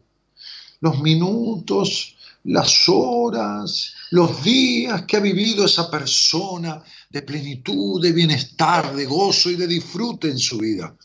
los 0.82 0.99
minutos, 0.99 2.15
las 2.43 2.89
horas, 2.89 3.93
los 4.09 4.43
días 4.43 5.03
que 5.03 5.17
ha 5.17 5.19
vivido 5.19 5.65
esa 5.65 5.89
persona 5.89 6.84
de 7.09 7.22
plenitud, 7.22 8.01
de 8.01 8.11
bienestar, 8.11 8.93
de 8.95 9.05
gozo 9.05 9.49
y 9.49 9.55
de 9.55 9.67
disfrute 9.67 10.30
en 10.30 10.39
su 10.39 10.57
vida. 10.57 10.95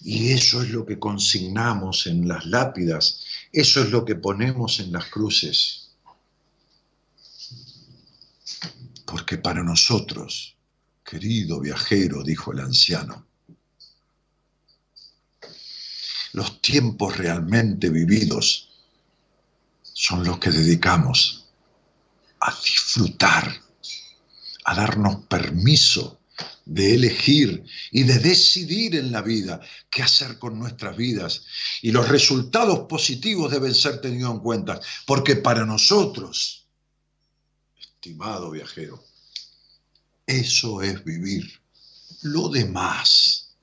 Y 0.00 0.32
eso 0.32 0.62
es 0.62 0.70
lo 0.70 0.86
que 0.86 0.98
consignamos 0.98 2.06
en 2.06 2.28
las 2.28 2.46
lápidas, 2.46 3.24
eso 3.52 3.82
es 3.82 3.90
lo 3.90 4.04
que 4.04 4.14
ponemos 4.14 4.78
en 4.80 4.92
las 4.92 5.06
cruces. 5.06 5.90
Porque 9.04 9.38
para 9.38 9.62
nosotros, 9.62 10.56
querido 11.04 11.60
viajero, 11.60 12.22
dijo 12.22 12.52
el 12.52 12.60
anciano, 12.60 13.26
los 16.32 16.60
tiempos 16.62 17.16
realmente 17.16 17.88
vividos 17.88 18.68
son 19.82 20.24
los 20.24 20.38
que 20.38 20.50
dedicamos 20.50 21.46
a 22.40 22.54
disfrutar, 22.62 23.60
a 24.64 24.74
darnos 24.74 25.24
permiso 25.26 26.17
de 26.64 26.94
elegir 26.94 27.64
y 27.90 28.02
de 28.02 28.18
decidir 28.18 28.94
en 28.96 29.10
la 29.10 29.22
vida 29.22 29.60
qué 29.90 30.02
hacer 30.02 30.38
con 30.38 30.58
nuestras 30.58 30.96
vidas. 30.96 31.44
Y 31.82 31.90
los 31.90 32.08
resultados 32.08 32.80
positivos 32.80 33.50
deben 33.50 33.74
ser 33.74 34.00
tenidos 34.00 34.32
en 34.32 34.40
cuenta, 34.40 34.80
porque 35.06 35.36
para 35.36 35.64
nosotros 35.64 36.66
estimado 37.80 38.50
viajero. 38.50 39.02
Eso 40.26 40.82
es 40.82 41.02
vivir. 41.04 41.60
Lo 42.22 42.48
demás, 42.48 43.54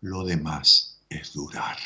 lo 0.00 0.24
demás 0.24 0.98
es 1.08 1.32
durar. 1.32 1.78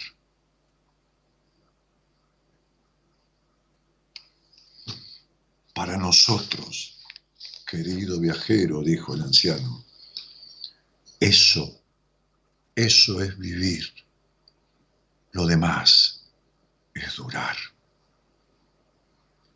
Para 5.75 5.97
nosotros, 5.97 6.99
querido 7.67 8.21
viajero, 8.21 8.83
dijo 8.83 9.15
el 9.15 9.23
anciano, 9.23 9.85
eso, 11.21 11.81
eso 12.75 13.23
es 13.23 13.39
vivir. 13.39 13.85
Lo 15.33 15.47
demás 15.47 16.23
es 16.95 17.17
durar. 17.17 17.57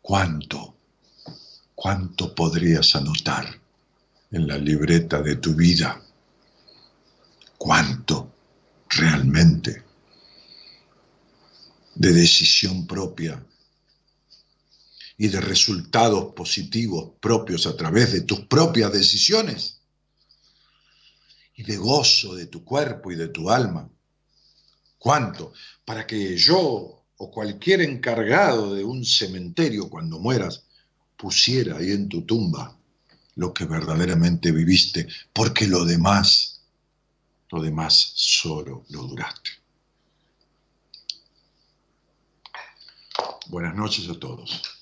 ¿Cuánto? 0.01 0.75
¿Cuánto 1.75 2.33
podrías 2.35 2.95
anotar 2.95 3.59
en 4.31 4.47
la 4.47 4.57
libreta 4.57 5.21
de 5.21 5.35
tu 5.35 5.53
vida? 5.53 6.01
¿Cuánto 7.57 8.33
realmente 8.89 9.83
de 11.95 12.13
decisión 12.13 12.87
propia 12.87 13.45
y 15.17 15.27
de 15.27 15.41
resultados 15.41 16.33
positivos 16.33 17.11
propios 17.19 17.67
a 17.67 17.75
través 17.75 18.13
de 18.13 18.21
tus 18.21 18.41
propias 18.41 18.91
decisiones 18.91 19.78
y 21.59 21.63
de 21.63 21.75
gozo 21.75 22.35
de 22.35 22.45
tu 22.45 22.63
cuerpo 22.63 23.11
y 23.11 23.17
de 23.17 23.27
tu 23.27 23.49
alma? 23.49 23.89
¿Cuánto? 24.97 25.51
Para 25.83 26.07
que 26.07 26.37
yo 26.37 27.03
o 27.17 27.29
cualquier 27.29 27.81
encargado 27.81 28.73
de 28.73 28.85
un 28.85 29.03
cementerio 29.03 29.89
cuando 29.89 30.19
mueras 30.19 30.63
pusiera 31.17 31.75
ahí 31.75 31.91
en 31.91 32.07
tu 32.07 32.21
tumba 32.21 32.77
lo 33.35 33.53
que 33.53 33.65
verdaderamente 33.65 34.53
viviste, 34.53 35.05
porque 35.33 35.67
lo 35.67 35.83
demás, 35.83 36.61
lo 37.51 37.61
demás 37.61 38.13
solo 38.15 38.85
lo 38.87 39.03
duraste. 39.03 39.49
Buenas 43.47 43.75
noches 43.75 44.07
a 44.07 44.17
todos 44.17 44.78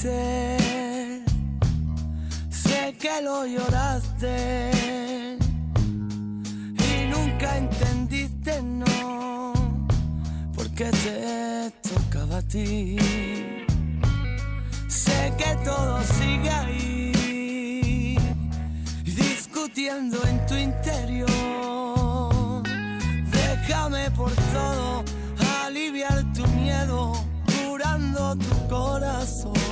Sé 0.00 0.56
que 2.98 3.20
lo 3.22 3.44
lloraste 3.44 4.70
y 6.78 7.06
nunca 7.10 7.58
entendiste, 7.58 8.62
no, 8.62 9.52
porque 10.54 10.84
te 10.84 11.70
tocaba 11.86 12.38
a 12.38 12.42
ti. 12.42 12.96
Sé 14.88 15.34
que 15.36 15.54
todo 15.64 16.02
sigue 16.18 16.50
ahí, 16.50 18.16
discutiendo 19.04 20.16
en 20.26 20.46
tu 20.46 20.54
interior. 20.54 21.28
Déjame 23.30 24.10
por 24.12 24.32
todo 24.52 25.04
aliviar 25.66 26.24
tu 26.32 26.46
miedo 26.48 27.30
tu 28.36 28.68
corazón. 28.68 29.69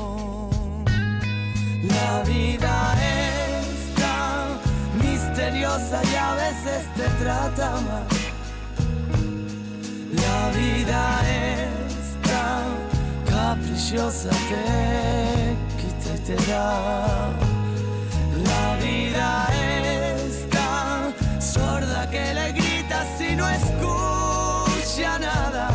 La 1.98 2.22
vida 2.22 2.94
es 3.16 3.94
tan 4.02 4.44
misteriosa 5.02 6.00
y 6.12 6.14
a 6.14 6.34
veces 6.34 6.80
te 6.96 7.06
trata 7.22 7.70
mal. 7.88 8.06
La 10.24 10.40
vida 10.58 11.00
es 11.44 12.04
tan 12.30 12.64
caprichosa, 13.32 14.30
te 14.50 15.56
quita 15.78 16.10
y 16.14 16.18
te 16.26 16.36
da. 16.50 17.30
La 18.50 18.66
vida 18.84 19.30
es 19.70 20.48
tan 20.50 21.14
sorda 21.40 22.08
que 22.10 22.34
le 22.34 22.52
gritas 22.52 23.08
y 23.20 23.34
no 23.34 23.46
escucha 23.48 25.18
nada. 25.18 25.68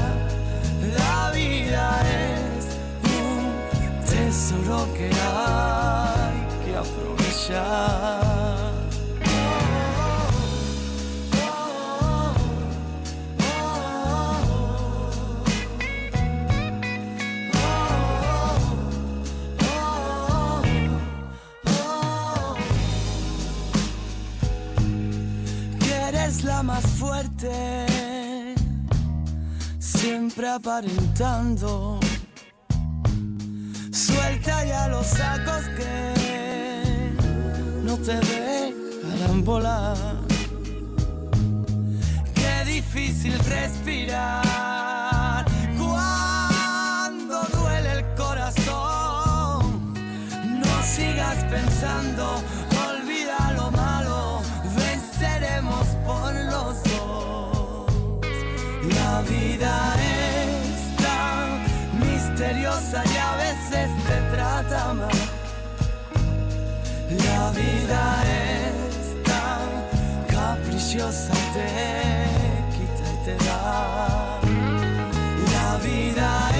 La 0.99 1.31
vida 1.31 1.85
es 2.21 2.65
tesoro 4.09 4.87
que 4.95 5.09
hay 5.09 6.02
aprovechar. 6.83 8.73
la 26.43 26.63
más 26.63 26.83
fuerte, 26.85 27.85
siempre 29.79 30.49
aparentando. 30.49 31.99
Suelta 33.91 34.65
ya 34.65 34.87
los 34.87 35.05
sacos 35.05 35.63
que 35.77 36.72
no 37.83 37.97
te 37.97 38.13
dejarán 38.13 39.43
volar. 39.43 39.97
Qué 42.33 42.63
difícil 42.65 43.37
respirar 43.39 45.45
cuando 45.77 47.41
duele 47.57 47.91
el 47.99 48.05
corazón. 48.15 49.93
No 50.61 50.83
sigas 50.83 51.43
pensando, 51.45 52.41
olvida 52.89 53.51
lo 53.57 53.71
malo, 53.71 54.41
venceremos 54.75 55.87
por 56.05 56.33
los 56.33 56.83
dos. 56.83 57.91
La 58.95 59.21
vida 59.21 59.92
La 67.17 67.51
vida 67.51 68.23
es 68.25 69.23
tan 69.23 69.69
caprichosa, 70.27 71.33
te 71.53 71.67
quita 72.75 73.05
y 73.11 73.25
te 73.25 73.45
da. 73.45 74.39
La 75.53 75.77
vida 75.83 76.52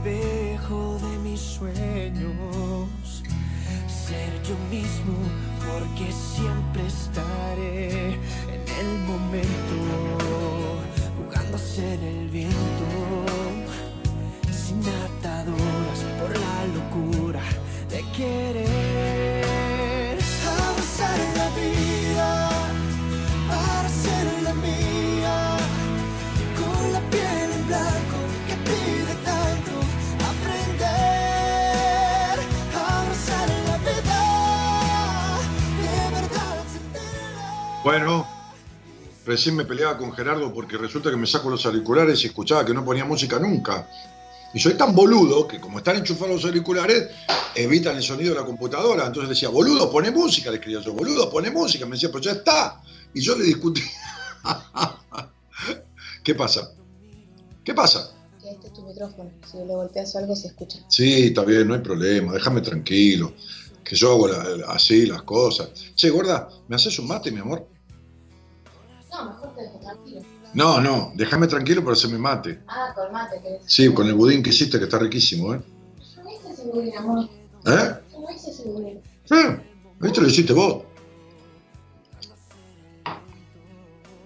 espejo 0.00 0.98
de 1.02 1.18
mis 1.18 1.40
sueños, 1.40 3.22
ser 3.86 4.42
yo 4.42 4.56
mismo 4.70 5.14
porque 5.58 6.10
siempre 6.10 6.86
estaré 6.86 8.14
en 8.14 8.64
el 8.80 8.98
momento, 9.06 9.76
jugando 11.18 11.56
a 11.56 11.60
ser 11.60 12.02
el 12.02 12.28
viento 12.30 12.86
sin 14.50 14.80
ataduras 14.80 16.00
por 16.18 16.30
la 16.30 16.66
locura 16.76 17.42
de 17.90 18.02
querer 18.16 18.49
Bueno, 37.82 38.26
recién 39.24 39.56
me 39.56 39.64
peleaba 39.64 39.96
con 39.96 40.12
Gerardo 40.12 40.52
porque 40.52 40.76
resulta 40.76 41.10
que 41.10 41.16
me 41.16 41.26
saco 41.26 41.48
los 41.50 41.64
auriculares 41.66 42.22
y 42.22 42.26
escuchaba 42.26 42.64
que 42.64 42.74
no 42.74 42.84
ponía 42.84 43.04
música 43.04 43.38
nunca. 43.38 43.88
Y 44.52 44.58
soy 44.58 44.74
tan 44.74 44.94
boludo 44.94 45.46
que 45.46 45.60
como 45.60 45.78
están 45.78 45.96
enchufados 45.96 46.34
los 46.36 46.44
auriculares, 46.44 47.08
evitan 47.54 47.96
el 47.96 48.02
sonido 48.02 48.34
de 48.34 48.40
la 48.40 48.46
computadora. 48.46 49.06
Entonces 49.06 49.28
le 49.28 49.34
decía, 49.34 49.48
boludo, 49.48 49.90
pone 49.90 50.10
música, 50.10 50.50
le 50.50 50.56
escribía 50.56 50.80
yo, 50.80 50.92
boludo, 50.92 51.30
pone 51.30 51.50
música. 51.50 51.86
Me 51.86 51.92
decía, 51.92 52.10
pues 52.10 52.24
ya 52.24 52.32
está. 52.32 52.82
Y 53.14 53.20
yo 53.20 53.36
le 53.36 53.44
discutí. 53.44 53.82
¿Qué 56.24 56.34
pasa? 56.34 56.72
¿Qué 57.64 57.72
pasa? 57.74 58.10
Que 58.42 58.50
este 58.50 58.66
es 58.66 58.72
tu 58.72 58.82
micrófono. 58.82 59.30
Si 59.50 59.58
lo 59.58 59.64
golpeas 59.76 60.14
o 60.14 60.18
algo 60.18 60.34
se 60.34 60.48
escucha. 60.48 60.78
Sí, 60.88 61.26
está 61.26 61.44
bien, 61.44 61.68
no 61.68 61.74
hay 61.74 61.80
problema, 61.80 62.32
déjame 62.32 62.60
tranquilo. 62.60 63.32
Que 63.84 63.94
yo 63.96 64.10
hago 64.12 64.28
la- 64.28 64.66
así 64.68 65.06
las 65.06 65.22
cosas. 65.22 65.70
Che, 65.94 66.10
gorda, 66.10 66.48
¿me 66.68 66.76
haces 66.76 66.98
un 66.98 67.06
mate, 67.06 67.30
mi 67.30 67.40
amor? 67.40 67.66
No, 69.24 69.30
mejor 69.30 69.54
te 69.54 69.62
dejo 69.62 69.78
tranquilo. 69.78 70.20
No, 70.54 70.80
no, 70.80 71.12
déjame 71.14 71.46
tranquilo 71.46 71.82
para 71.82 71.92
hacerme 71.92 72.18
mate. 72.18 72.60
Ah, 72.66 72.92
colmate, 72.94 73.40
querés. 73.40 73.62
Sí, 73.66 73.92
con 73.92 74.06
el 74.06 74.14
budín 74.14 74.42
que 74.42 74.50
hiciste, 74.50 74.78
que 74.78 74.84
está 74.84 74.98
riquísimo, 74.98 75.54
¿eh? 75.54 75.60
Yo 76.16 76.22
no 76.22 76.30
hice 76.30 76.50
ese 76.50 76.64
budín, 76.64 76.96
amor. 76.96 77.28
¿Eh? 77.66 77.94
Yo 78.12 78.20
no 78.20 78.30
hice 78.34 78.50
ese 78.50 78.64
budín. 78.64 79.00
Sí, 79.24 79.36
esto 80.02 80.20
lo 80.20 80.26
hiciste 80.26 80.52
vos. 80.52 80.82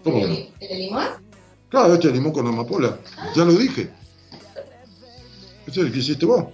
¿Cómo 0.03 0.18
no? 0.18 0.24
¿El, 0.24 0.53
de 0.61 0.74
limón? 0.76 1.07
Claro, 1.68 1.95
este 1.95 2.09
es 2.09 2.14
limón 2.14 2.32
con 2.32 2.47
amapola. 2.47 2.99
Ya 3.34 3.45
lo 3.45 3.53
dije. 3.53 3.90
Este 5.66 5.80
es 5.80 5.86
el 5.86 5.92
que 5.92 5.99
hiciste 5.99 6.26
vos. 6.26 6.45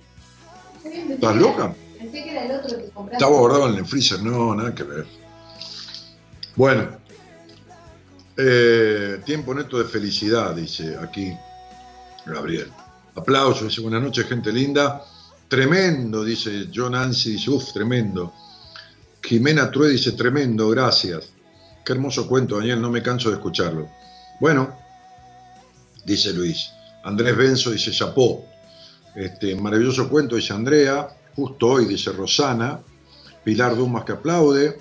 ¿Estás 0.84 1.36
loca? 1.36 1.74
Pensé 1.98 2.24
que 2.24 2.30
era 2.30 2.44
el 2.44 2.52
otro 2.52 2.76
que 2.78 2.90
compraste. 2.90 3.24
Estaba 3.24 3.38
guardado 3.38 3.68
en 3.68 3.74
el 3.76 3.86
freezer. 3.86 4.22
No, 4.22 4.54
nada 4.54 4.74
que 4.74 4.84
ver. 4.84 5.06
Bueno. 6.56 6.99
Eh, 8.36 9.20
tiempo 9.24 9.54
neto 9.54 9.78
de 9.78 9.84
felicidad, 9.84 10.54
dice 10.54 10.96
aquí 10.96 11.36
Gabriel. 12.26 12.70
Aplausos, 13.14 13.68
dice 13.68 13.80
buenas 13.80 14.02
noches, 14.02 14.26
gente 14.26 14.52
linda. 14.52 15.04
Tremendo, 15.48 16.24
dice 16.24 16.68
John 16.72 16.92
Nancy, 16.92 17.32
dice, 17.32 17.50
uff, 17.50 17.72
tremendo. 17.72 18.32
Jimena 19.22 19.70
True 19.70 19.90
dice, 19.90 20.12
tremendo, 20.12 20.68
gracias. 20.70 21.32
Qué 21.84 21.92
hermoso 21.92 22.26
cuento, 22.28 22.56
Daniel, 22.56 22.80
no 22.80 22.90
me 22.90 23.02
canso 23.02 23.30
de 23.30 23.36
escucharlo. 23.36 23.88
Bueno, 24.40 24.76
dice 26.04 26.32
Luis. 26.32 26.70
Andrés 27.02 27.36
Benzo 27.36 27.70
dice, 27.70 27.90
chapó. 27.90 28.44
Este, 29.14 29.56
maravilloso 29.56 30.08
cuento, 30.08 30.36
dice 30.36 30.52
Andrea. 30.52 31.08
justo 31.34 31.66
hoy, 31.66 31.86
dice 31.86 32.12
Rosana. 32.12 32.80
Pilar 33.42 33.76
Dumas 33.76 34.04
que 34.04 34.12
aplaude. 34.12 34.78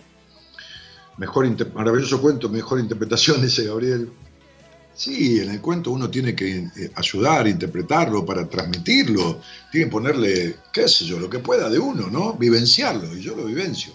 Mejor 1.19 1.45
maravilloso 1.75 2.19
cuento, 2.21 2.49
mejor 2.49 2.79
interpretación, 2.79 3.41
dice 3.43 3.65
Gabriel. 3.65 4.09
Sí, 4.95 5.39
en 5.39 5.51
el 5.51 5.61
cuento 5.61 5.91
uno 5.91 6.09
tiene 6.09 6.35
que 6.35 6.57
eh, 6.57 6.91
ayudar, 6.95 7.47
interpretarlo 7.47 8.25
para 8.25 8.47
transmitirlo. 8.49 9.39
Tiene 9.71 9.85
que 9.85 9.91
ponerle, 9.91 10.55
qué 10.73 10.87
sé 10.87 11.05
yo, 11.05 11.19
lo 11.19 11.29
que 11.29 11.39
pueda 11.39 11.69
de 11.69 11.79
uno, 11.79 12.09
¿no? 12.09 12.33
Vivenciarlo, 12.33 13.15
y 13.15 13.21
yo 13.21 13.35
lo 13.35 13.45
vivencio. 13.45 13.93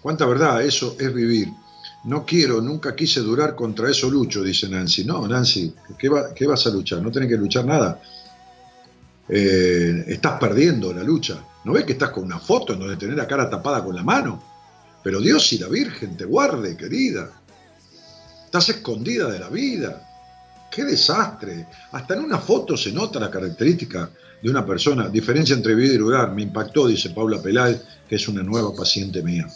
Cuánta 0.00 0.26
verdad, 0.26 0.62
eso 0.62 0.96
es 0.98 1.12
vivir. 1.12 1.48
No 2.04 2.24
quiero, 2.24 2.60
nunca 2.60 2.96
quise 2.96 3.20
durar 3.20 3.54
contra 3.54 3.90
eso 3.90 4.08
lucho, 4.10 4.42
dice 4.42 4.68
Nancy. 4.68 5.04
No, 5.04 5.26
Nancy, 5.28 5.72
¿qué, 5.98 6.08
va- 6.08 6.32
qué 6.34 6.46
vas 6.46 6.66
a 6.66 6.70
luchar? 6.70 7.02
No 7.02 7.10
tenés 7.12 7.28
que 7.28 7.36
luchar 7.36 7.64
nada. 7.64 8.00
Eh, 9.28 10.04
estás 10.08 10.38
perdiendo 10.40 10.92
la 10.92 11.02
lucha. 11.02 11.36
¿No 11.64 11.72
ves 11.72 11.84
que 11.84 11.92
estás 11.92 12.10
con 12.10 12.24
una 12.24 12.38
foto 12.38 12.72
en 12.72 12.80
donde 12.80 12.96
tenés 12.96 13.16
la 13.16 13.26
cara 13.26 13.50
tapada 13.50 13.84
con 13.84 13.94
la 13.94 14.02
mano? 14.02 14.42
Pero 15.02 15.20
Dios 15.20 15.52
y 15.52 15.58
la 15.58 15.68
Virgen 15.68 16.16
te 16.16 16.24
guarde, 16.24 16.76
querida. 16.76 17.30
Estás 18.44 18.68
escondida 18.70 19.30
de 19.30 19.38
la 19.38 19.48
vida. 19.48 20.04
¡Qué 20.70 20.84
desastre! 20.84 21.66
Hasta 21.92 22.14
en 22.14 22.20
una 22.24 22.38
foto 22.38 22.76
se 22.76 22.92
nota 22.92 23.18
la 23.20 23.30
característica 23.30 24.10
de 24.42 24.50
una 24.50 24.64
persona. 24.66 25.08
Diferencia 25.08 25.54
entre 25.54 25.74
vivir 25.74 25.92
y 25.94 25.98
lugar. 25.98 26.32
Me 26.34 26.42
impactó, 26.42 26.86
dice 26.86 27.10
Paula 27.10 27.40
Peláez, 27.42 27.82
que 28.08 28.16
es 28.16 28.28
una 28.28 28.42
nueva 28.42 28.74
paciente 28.74 29.22
mía. 29.22 29.46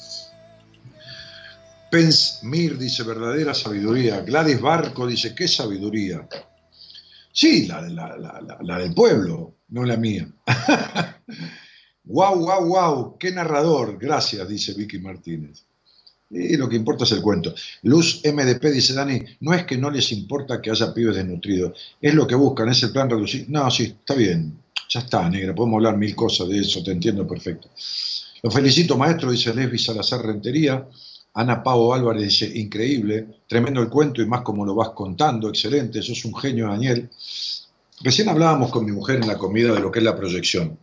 Pence 1.90 2.38
Mir 2.46 2.78
dice 2.78 3.02
verdadera 3.02 3.52
sabiduría. 3.52 4.20
Gladys 4.22 4.60
Barco 4.60 5.06
dice, 5.06 5.34
¿qué 5.34 5.46
sabiduría? 5.46 6.26
Sí, 7.32 7.66
la- 7.66 7.82
la 8.62 8.78
del 8.78 8.94
pueblo, 8.94 9.56
no 9.68 9.84
la 9.84 9.96
mía. 9.96 10.28
Guau, 12.04 12.38
guau, 12.40 12.66
guau, 12.66 13.18
qué 13.18 13.30
narrador. 13.30 13.98
Gracias, 13.98 14.48
dice 14.48 14.74
Vicky 14.74 14.98
Martínez. 14.98 15.64
Y 16.30 16.56
lo 16.56 16.68
que 16.68 16.76
importa 16.76 17.04
es 17.04 17.12
el 17.12 17.20
cuento. 17.20 17.54
Luz 17.82 18.22
MDP 18.24 18.64
dice, 18.72 18.94
Dani, 18.94 19.20
no 19.40 19.52
es 19.52 19.64
que 19.66 19.76
no 19.76 19.90
les 19.90 20.10
importa 20.12 20.60
que 20.60 20.70
haya 20.70 20.94
pibes 20.94 21.14
desnutridos, 21.14 21.78
es 22.00 22.14
lo 22.14 22.26
que 22.26 22.34
buscan, 22.34 22.70
es 22.70 22.82
el 22.82 22.90
plan 22.90 23.10
reducido. 23.10 23.44
No, 23.48 23.70
sí, 23.70 23.82
está 23.84 24.14
bien, 24.14 24.58
ya 24.88 25.00
está, 25.00 25.28
negra, 25.28 25.54
podemos 25.54 25.76
hablar 25.76 25.98
mil 25.98 26.16
cosas 26.16 26.48
de 26.48 26.58
eso, 26.58 26.82
te 26.82 26.92
entiendo 26.92 27.26
perfecto. 27.26 27.68
Lo 28.42 28.50
felicito, 28.50 28.96
maestro, 28.96 29.30
dice 29.30 29.54
Lesbi 29.54 29.78
Salazar 29.78 30.24
Rentería. 30.24 30.88
Ana 31.34 31.62
Pau 31.62 31.94
Álvarez 31.94 32.24
dice, 32.24 32.58
increíble, 32.58 33.26
tremendo 33.46 33.80
el 33.80 33.88
cuento 33.88 34.20
y 34.20 34.26
más 34.26 34.42
como 34.42 34.66
lo 34.66 34.74
vas 34.74 34.90
contando, 34.90 35.48
excelente, 35.48 36.02
sos 36.02 36.24
un 36.24 36.34
genio, 36.34 36.68
Daniel. 36.68 37.08
Recién 38.00 38.28
hablábamos 38.28 38.70
con 38.70 38.84
mi 38.84 38.92
mujer 38.92 39.20
en 39.20 39.28
la 39.28 39.38
comida 39.38 39.72
de 39.72 39.80
lo 39.80 39.90
que 39.90 40.00
es 40.00 40.04
la 40.04 40.16
proyección. 40.16 40.78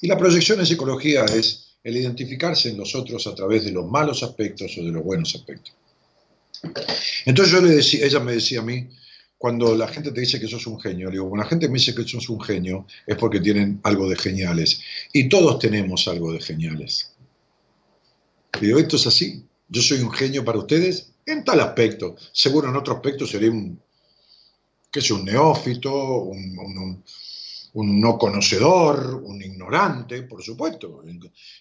Y 0.00 0.06
la 0.06 0.16
proyección 0.18 0.60
en 0.60 0.66
psicología 0.66 1.24
es 1.26 1.76
el 1.82 1.96
identificarse 1.96 2.70
en 2.70 2.76
los 2.78 2.94
otros 2.94 3.26
a 3.26 3.34
través 3.34 3.64
de 3.64 3.72
los 3.72 3.88
malos 3.90 4.22
aspectos 4.22 4.76
o 4.78 4.84
de 4.84 4.90
los 4.92 5.02
buenos 5.04 5.34
aspectos. 5.34 5.74
Entonces 7.24 7.52
yo 7.52 7.60
le 7.60 7.70
decía, 7.74 8.04
ella 8.04 8.20
me 8.20 8.32
decía 8.32 8.60
a 8.60 8.62
mí, 8.62 8.88
cuando 9.38 9.74
la 9.74 9.88
gente 9.88 10.12
te 10.12 10.20
dice 10.20 10.38
que 10.38 10.46
sos 10.46 10.66
un 10.66 10.78
genio, 10.78 11.06
le 11.08 11.12
digo, 11.12 11.28
cuando 11.28 11.44
la 11.44 11.48
gente 11.48 11.68
me 11.68 11.78
dice 11.78 11.94
que 11.94 12.04
sos 12.06 12.28
un 12.28 12.40
genio 12.40 12.86
es 13.06 13.16
porque 13.16 13.40
tienen 13.40 13.80
algo 13.84 14.08
de 14.08 14.16
geniales. 14.16 14.82
Y 15.12 15.28
todos 15.30 15.58
tenemos 15.58 16.06
algo 16.08 16.32
de 16.32 16.40
geniales. 16.40 17.12
Le 18.60 18.66
digo, 18.66 18.78
esto 18.78 18.96
es 18.96 19.06
así. 19.06 19.42
Yo 19.68 19.80
soy 19.80 20.00
un 20.00 20.10
genio 20.12 20.44
para 20.44 20.58
ustedes 20.58 21.12
en 21.24 21.44
tal 21.44 21.60
aspecto. 21.60 22.16
Seguro 22.32 22.68
en 22.68 22.76
otro 22.76 22.94
aspecto 22.94 23.26
seré 23.26 23.48
un, 23.48 23.80
qué 24.90 25.00
sé, 25.00 25.14
un 25.14 25.24
neófito, 25.24 26.16
un- 26.24 27.02
un 27.74 28.00
no 28.00 28.18
conocedor, 28.18 29.22
un 29.24 29.40
ignorante, 29.42 30.22
por 30.22 30.42
supuesto. 30.42 31.02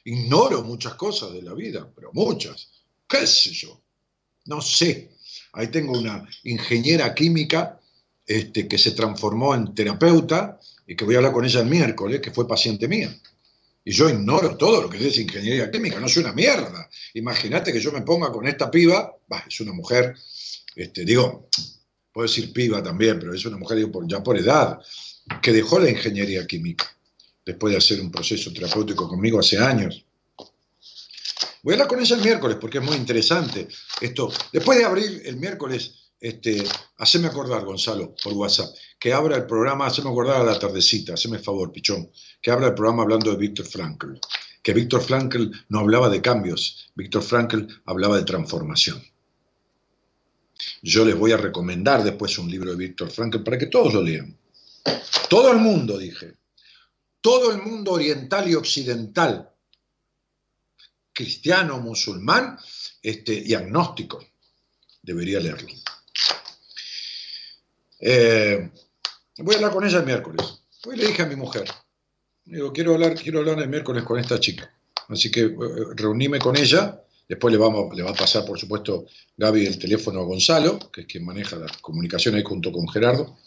Ignoro 0.03 0.64
muchas 0.64 0.95
cosas 0.95 1.34
de 1.34 1.41
la 1.41 1.53
vida, 1.53 1.89
pero 1.95 2.12
muchas. 2.14 2.70
¿Qué 3.07 3.26
sé 3.28 3.51
yo? 3.51 3.82
No 4.45 4.62
sé. 4.62 5.12
Ahí 5.53 5.68
tengo 5.68 5.97
una 5.97 6.28
ingeniera 6.43 7.14
química 7.14 7.80
este, 8.26 8.68
que 8.68 8.78
se 8.78 8.91
transformó 8.91 9.53
en 9.55 9.74
terapeuta 9.74 10.60
y 10.88 10.95
que 10.95 11.05
voy 11.05 11.16
a 11.16 11.18
hablar 11.20 11.34
con 11.34 11.45
ella 11.45 11.62
el 11.62 11.68
miércoles, 11.68 12.20
que 12.22 12.32
fue 12.32 12.47
paciente 12.47 12.88
mía. 12.88 13.16
Y 13.86 13.91
yo 13.91 14.10
ignoro 14.10 14.55
todo 14.57 14.84
lo 14.84 14.89
que 14.89 15.07
es 15.07 15.18
ingeniería 15.18 15.72
química, 15.72 15.99
no 15.99 16.07
soy 16.07 16.24
una 16.24 16.34
mierda. 16.34 16.89
Imagínate 17.14 17.72
que 17.72 17.80
yo 17.80 17.91
me 17.91 18.01
ponga 18.01 18.32
con 18.32 18.47
esta 18.47 18.70
piba, 18.70 19.16
bah, 19.28 19.43
es 19.47 19.60
una 19.62 19.74
mujer, 19.74 20.16
este, 20.76 21.05
digo, 21.05 21.47
puedo 22.12 22.28
decir 22.28 22.51
piba 22.53 22.84
también, 22.84 23.20
pero 23.20 23.34
es 23.34 23.45
una 23.45 23.57
mujer 23.57 23.78
digo, 23.78 23.91
por- 23.91 24.07
ya 24.07 24.22
por 24.22 24.38
edad, 24.38 24.80
que 25.41 25.51
dejó 25.51 25.80
la 25.80 25.89
ingeniería 25.89 26.45
química 26.45 26.86
después 27.45 27.71
de 27.71 27.77
hacer 27.77 27.99
un 28.01 28.11
proceso 28.11 28.51
terapéutico 28.53 29.07
conmigo 29.07 29.39
hace 29.39 29.57
años. 29.57 30.05
Voy 31.61 31.73
a 31.73 31.75
hablar 31.75 31.88
con 31.88 31.99
ella 31.99 32.15
el 32.15 32.21
miércoles 32.21 32.57
porque 32.59 32.77
es 32.77 32.84
muy 32.84 32.95
interesante 32.95 33.67
esto. 33.99 34.32
Después 34.53 34.77
de 34.77 34.86
abrir 34.86 35.21
el 35.25 35.38
miércoles, 35.38 35.95
este, 36.21 36.63
haceme 36.97 37.27
acordar, 37.27 37.65
Gonzalo, 37.65 38.15
por 38.23 38.34
WhatsApp, 38.34 38.69
que 38.99 39.13
abra 39.13 39.38
el 39.38 39.45
programa, 39.45 39.88
haceme 39.88 40.09
acordar 40.09 40.41
a 40.41 40.43
la 40.43 40.59
tardecita, 40.59 41.13
haceme 41.13 41.39
favor, 41.39 41.71
pichón, 41.71 42.09
que 42.41 42.51
abra 42.51 42.67
el 42.67 42.73
programa 42.73 43.03
hablando 43.03 43.32
de 43.32 43.38
Víctor 43.38 43.65
Frankl. 43.65 44.13
Que 44.61 44.73
Víctor 44.73 45.01
Frankl 45.01 45.45
no 45.69 45.80
hablaba 45.80 46.09
de 46.09 46.21
cambios, 46.21 46.91
Víctor 46.95 47.23
Frankl 47.23 47.65
hablaba 47.86 48.17
de 48.17 48.23
transformación. 48.23 49.01
Yo 50.82 51.05
les 51.05 51.17
voy 51.17 51.32
a 51.32 51.38
recomendar 51.38 52.03
después 52.03 52.38
un 52.38 52.49
libro 52.49 52.71
de 52.71 52.77
Víctor 52.77 53.09
Frankl 53.09 53.43
para 53.43 53.57
que 53.57 53.67
todos 53.67 53.93
lo 53.93 54.01
lean. 54.01 54.38
Todo 55.30 55.51
el 55.51 55.57
mundo, 55.57 55.97
dije. 55.97 56.36
Todo 57.21 57.51
el 57.51 57.61
mundo 57.61 57.91
oriental 57.91 58.49
y 58.49 58.55
occidental, 58.55 59.49
cristiano, 61.11 61.80
musulmán 61.80 62.57
este, 63.01 63.34
y 63.34 63.53
agnóstico, 63.53 64.25
debería 65.01 65.39
leerlo. 65.39 65.67
Eh, 67.99 68.71
voy 69.38 69.53
a 69.53 69.57
hablar 69.57 69.71
con 69.73 69.86
ella 69.86 69.99
el 69.99 70.05
miércoles. 70.05 70.61
Hoy 70.86 70.95
le 70.95 71.07
dije 71.07 71.23
a 71.23 71.25
mi 71.25 71.36
mujer, 71.36 71.69
digo, 72.45 72.71
quiero 72.71 72.93
hablar, 72.93 73.15
quiero 73.15 73.39
hablar 73.39 73.59
el 73.59 73.67
miércoles 73.69 74.03
con 74.03 74.17
esta 74.17 74.39
chica. 74.39 74.73
Así 75.09 75.30
que 75.30 75.41
eh, 75.41 75.55
reuníme 75.95 76.39
con 76.39 76.55
ella. 76.55 77.03
Después 77.27 77.51
le, 77.51 77.59
vamos, 77.59 77.95
le 77.95 78.01
va 78.01 78.11
a 78.11 78.15
pasar, 78.15 78.45
por 78.45 78.59
supuesto, 78.59 79.05
Gaby 79.38 79.65
el 79.65 79.77
teléfono 79.77 80.21
a 80.21 80.23
Gonzalo, 80.23 80.80
que 80.91 81.01
es 81.01 81.07
quien 81.07 81.25
maneja 81.25 81.57
la 81.57 81.67
comunicación 81.82 82.36
ahí 82.36 82.43
junto 82.43 82.71
con 82.71 82.88
Gerardo. 82.88 83.38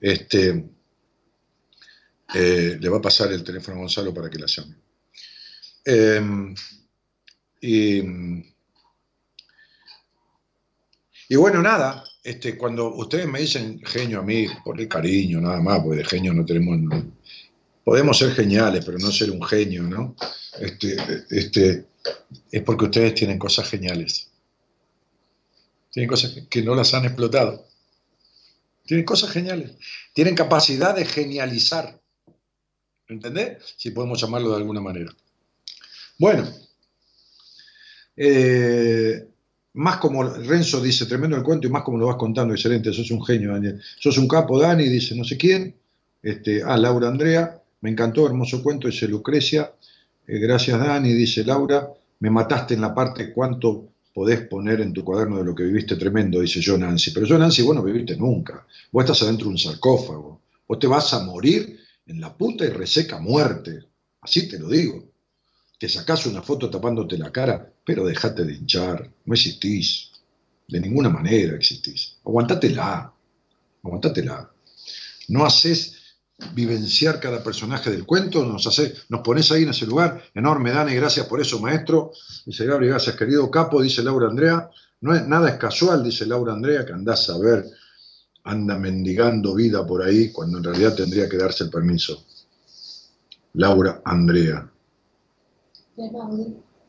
Este, 0.00 0.70
eh, 2.34 2.78
le 2.80 2.88
va 2.88 2.98
a 2.98 3.02
pasar 3.02 3.32
el 3.32 3.42
teléfono 3.42 3.76
a 3.76 3.80
Gonzalo 3.80 4.12
para 4.12 4.30
que 4.30 4.38
la 4.38 4.46
llame. 4.46 4.76
Eh, 5.84 6.54
y, 7.60 8.02
y 11.28 11.36
bueno, 11.36 11.62
nada, 11.62 12.04
este, 12.22 12.56
cuando 12.58 12.94
ustedes 12.94 13.26
me 13.26 13.40
dicen 13.40 13.80
genio 13.84 14.20
a 14.20 14.22
mí, 14.22 14.46
por 14.64 14.80
el 14.80 14.88
cariño 14.88 15.40
nada 15.40 15.60
más, 15.60 15.80
porque 15.80 15.98
de 15.98 16.04
genio 16.04 16.34
no 16.34 16.44
tenemos... 16.44 17.04
Podemos 17.84 18.18
ser 18.18 18.32
geniales, 18.32 18.84
pero 18.84 18.98
no 18.98 19.10
ser 19.10 19.30
un 19.30 19.42
genio, 19.42 19.82
¿no? 19.82 20.14
Este, 20.60 20.94
este, 21.30 21.86
es 22.52 22.62
porque 22.62 22.84
ustedes 22.84 23.14
tienen 23.14 23.38
cosas 23.38 23.66
geniales. 23.68 24.30
Tienen 25.90 26.08
cosas 26.08 26.38
que 26.50 26.62
no 26.62 26.74
las 26.74 26.92
han 26.92 27.06
explotado. 27.06 27.66
Tienen 28.88 29.04
cosas 29.04 29.30
geniales. 29.30 29.72
Tienen 30.14 30.34
capacidad 30.34 30.96
de 30.96 31.04
genializar. 31.04 32.00
¿Entendés? 33.06 33.58
Si 33.76 33.90
podemos 33.90 34.18
llamarlo 34.18 34.48
de 34.48 34.56
alguna 34.56 34.80
manera. 34.80 35.14
Bueno. 36.18 36.48
Eh, 38.16 39.28
más 39.74 39.98
como 39.98 40.24
Renzo 40.24 40.80
dice, 40.80 41.04
tremendo 41.04 41.36
el 41.36 41.42
cuento 41.42 41.68
y 41.68 41.70
más 41.70 41.82
como 41.82 41.98
lo 41.98 42.06
vas 42.06 42.16
contando, 42.16 42.54
excelente, 42.54 42.90
sos 42.94 43.10
un 43.10 43.22
genio, 43.22 43.52
Daniel. 43.52 43.78
Sos 44.00 44.16
un 44.16 44.26
capo, 44.26 44.58
Dani, 44.58 44.88
dice 44.88 45.14
no 45.14 45.22
sé 45.22 45.36
quién. 45.36 45.76
Este, 46.22 46.62
ah, 46.64 46.78
Laura 46.78 47.08
Andrea, 47.08 47.60
me 47.82 47.90
encantó, 47.90 48.26
hermoso 48.26 48.62
cuento, 48.62 48.88
dice 48.88 49.06
Lucrecia. 49.06 49.70
Eh, 50.26 50.38
gracias, 50.38 50.78
Dani, 50.80 51.12
dice 51.12 51.44
Laura. 51.44 51.90
Me 52.20 52.30
mataste 52.30 52.72
en 52.72 52.80
la 52.80 52.94
parte 52.94 53.34
cuánto 53.34 53.90
podés 54.18 54.48
poner 54.48 54.80
en 54.80 54.92
tu 54.92 55.04
cuaderno 55.04 55.38
de 55.38 55.44
lo 55.44 55.54
que 55.54 55.62
viviste 55.62 55.94
tremendo, 55.94 56.40
dice 56.40 56.60
yo, 56.60 56.76
Nancy. 56.76 57.12
Pero 57.12 57.24
yo, 57.24 57.38
Nancy, 57.38 57.62
vos 57.62 57.76
no 57.76 57.84
viviste 57.84 58.16
nunca. 58.16 58.66
Vos 58.90 59.04
estás 59.04 59.22
adentro 59.22 59.44
de 59.44 59.52
un 59.52 59.58
sarcófago. 59.58 60.40
Vos 60.66 60.78
te 60.80 60.88
vas 60.88 61.14
a 61.14 61.20
morir 61.20 61.78
en 62.04 62.20
la 62.20 62.36
puta 62.36 62.64
y 62.64 62.70
reseca 62.70 63.20
muerte. 63.20 63.84
Así 64.20 64.48
te 64.48 64.58
lo 64.58 64.68
digo. 64.68 65.04
Te 65.78 65.88
sacás 65.88 66.26
una 66.26 66.42
foto 66.42 66.68
tapándote 66.68 67.16
la 67.16 67.30
cara, 67.30 67.72
pero 67.84 68.04
dejate 68.04 68.44
de 68.44 68.54
hinchar. 68.54 69.08
No 69.24 69.34
existís. 69.34 70.10
De 70.66 70.80
ninguna 70.80 71.10
manera 71.10 71.54
existís. 71.54 72.16
Aguantátela. 72.24 73.12
Aguantátela. 73.84 74.50
No 75.28 75.44
haces 75.44 75.97
vivenciar 76.54 77.18
cada 77.20 77.42
personaje 77.42 77.90
del 77.90 78.06
cuento, 78.06 78.44
nos, 78.44 78.66
hace, 78.66 78.94
nos 79.08 79.22
pones 79.22 79.50
ahí 79.50 79.64
en 79.64 79.70
ese 79.70 79.86
lugar. 79.86 80.22
Enorme, 80.34 80.70
Dani, 80.70 80.94
gracias 80.94 81.26
por 81.26 81.40
eso, 81.40 81.60
maestro. 81.60 82.12
Dice 82.46 82.64
Gabriel, 82.64 82.92
gracias, 82.92 83.16
querido 83.16 83.50
capo, 83.50 83.82
dice 83.82 84.02
Laura 84.02 84.28
Andrea. 84.28 84.70
No 85.00 85.14
es, 85.14 85.26
nada 85.26 85.48
es 85.48 85.56
casual, 85.56 86.02
dice 86.02 86.26
Laura 86.26 86.52
Andrea, 86.52 86.84
que 86.84 86.92
andás 86.92 87.28
a 87.30 87.38
ver, 87.38 87.66
anda 88.44 88.78
mendigando 88.78 89.54
vida 89.54 89.86
por 89.86 90.02
ahí, 90.02 90.30
cuando 90.30 90.58
en 90.58 90.64
realidad 90.64 90.94
tendría 90.94 91.28
que 91.28 91.36
darse 91.36 91.64
el 91.64 91.70
permiso. 91.70 92.24
Laura 93.54 94.00
Andrea. 94.04 94.70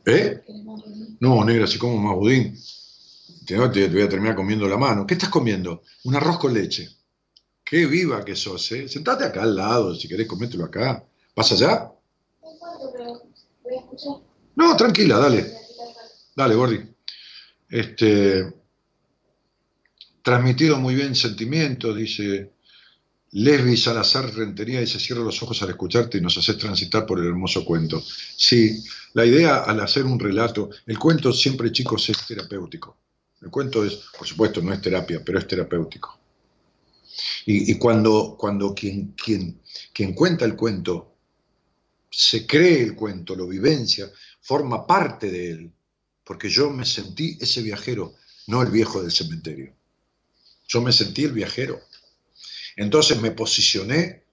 ¿Eh? 0.06 0.44
No, 1.20 1.44
negra, 1.44 1.66
si 1.66 1.80
como 1.80 1.98
más 1.98 2.16
budín, 2.16 2.56
te 3.46 3.58
voy 3.58 4.02
a 4.02 4.10
terminar 4.10 4.36
comiendo 4.36 4.68
la 4.68 4.78
mano. 4.78 5.08
¿Qué 5.08 5.16
estás 5.16 5.30
comiendo? 5.30 5.82
Un 6.04 6.16
arroz 6.16 6.38
con 6.38 6.54
leche. 6.54 6.99
Qué 7.70 7.86
viva 7.86 8.26
que 8.26 8.36
sos, 8.36 8.72
¿eh? 8.72 8.90
Sentate 8.90 9.26
acá 9.26 9.44
al 9.44 9.56
lado, 9.56 9.94
si 9.94 10.08
querés, 10.08 10.28
comételo 10.28 10.66
acá. 10.66 11.06
¿Vas 11.36 11.52
allá? 11.52 11.92
No 14.56 14.76
tranquila, 14.76 15.20
dale. 15.20 15.54
Dale, 16.36 16.56
Gordi. 16.56 16.80
Este, 17.70 18.52
transmitido 20.24 20.80
muy 20.80 20.96
bien 20.96 21.14
sentimientos, 21.14 21.96
dice 21.96 22.54
Lesbi 23.34 23.78
Salazar 23.78 24.34
Rentería, 24.34 24.80
dice, 24.80 25.00
cierro 25.00 25.24
los 25.24 25.42
ojos 25.44 25.62
al 25.62 25.70
escucharte 25.70 26.18
y 26.18 26.22
nos 26.22 26.40
haces 26.40 26.58
transitar 26.58 27.06
por 27.06 27.20
el 27.20 27.28
hermoso 27.28 27.64
cuento. 27.64 28.04
Sí, 28.36 28.84
la 29.14 29.26
idea 29.26 29.58
al 29.58 29.80
hacer 29.82 30.06
un 30.06 30.20
relato, 30.20 30.72
el 30.88 30.98
cuento 30.98 31.32
siempre, 31.32 31.72
chicos, 31.72 32.10
es 32.10 32.26
terapéutico. 32.26 32.98
El 33.44 33.52
cuento 33.52 33.86
es, 33.86 33.94
por 34.18 34.28
supuesto, 34.28 34.60
no 34.60 34.74
es 34.74 34.82
terapia, 34.82 35.22
pero 35.24 35.38
es 35.38 35.48
terapéutico. 35.48 36.18
Y, 37.46 37.78
cuando, 37.78 38.36
cuando 38.38 38.74
quien, 38.74 39.14
quien, 39.14 40.14
cuenta 40.14 40.46
el 40.46 40.56
cuento 40.56 41.16
se 42.12 42.46
cree 42.46 42.82
el 42.82 42.96
cuento, 42.96 43.36
lo 43.36 43.48
vivencia, 43.48 44.12
forma 44.42 44.86
parte 44.86 45.32
de 45.32 45.52
él, 45.52 45.72
porque 46.24 46.50
yo 46.50 46.70
me 46.70 46.86
sentí 46.86 47.38
ese 47.40 47.62
viajero, 47.62 48.16
no 48.48 48.62
el 48.62 48.72
viejo 48.72 49.02
del 49.02 49.12
cementerio. 49.12 49.74
Yo 50.68 50.82
me 50.82 50.92
sentí 50.92 51.24
el 51.24 51.34
viajero. 51.34 51.80
Entonces 52.76 53.20
me 53.22 53.32
posicioné 53.32 54.24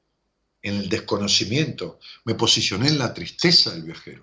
en 0.63 0.77
el 0.77 0.89
desconocimiento, 0.89 2.01
me 2.25 2.35
posicioné 2.35 2.89
en 2.89 2.99
la 2.99 3.15
tristeza 3.15 3.73
del 3.73 3.85
viajero, 3.85 4.23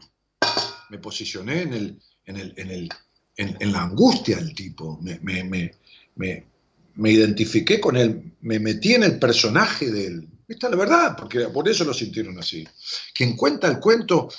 me 0.89 0.97
posicioné 0.97 1.61
en, 1.61 1.73
el, 1.73 2.01
en, 2.25 2.37
el, 2.37 2.53
en, 2.57 2.71
el, 2.71 2.89
en, 3.37 3.71
la 3.71 3.83
angustia 3.83 4.37
del 4.37 4.53
tipo, 4.53 4.99
me, 5.01 6.52
me, 6.95 7.11
identifiqué 7.11 7.79
con 7.79 7.97
él, 7.97 8.35
me 8.41 8.59
metí 8.59 8.93
en 8.93 9.03
el 9.03 9.19
personaje 9.19 9.91
de 9.91 10.07
él. 10.07 10.29
Esta 10.47 10.67
es 10.67 10.71
la 10.71 10.77
verdad, 10.77 11.15
porque 11.17 11.39
por 11.47 11.67
eso 11.67 11.83
lo 11.83 11.93
sintieron 11.93 12.37
así. 12.37 12.67
Quien 13.13 13.35
cuenta 13.35 13.67
el 13.67 13.79
cuento 13.79 14.29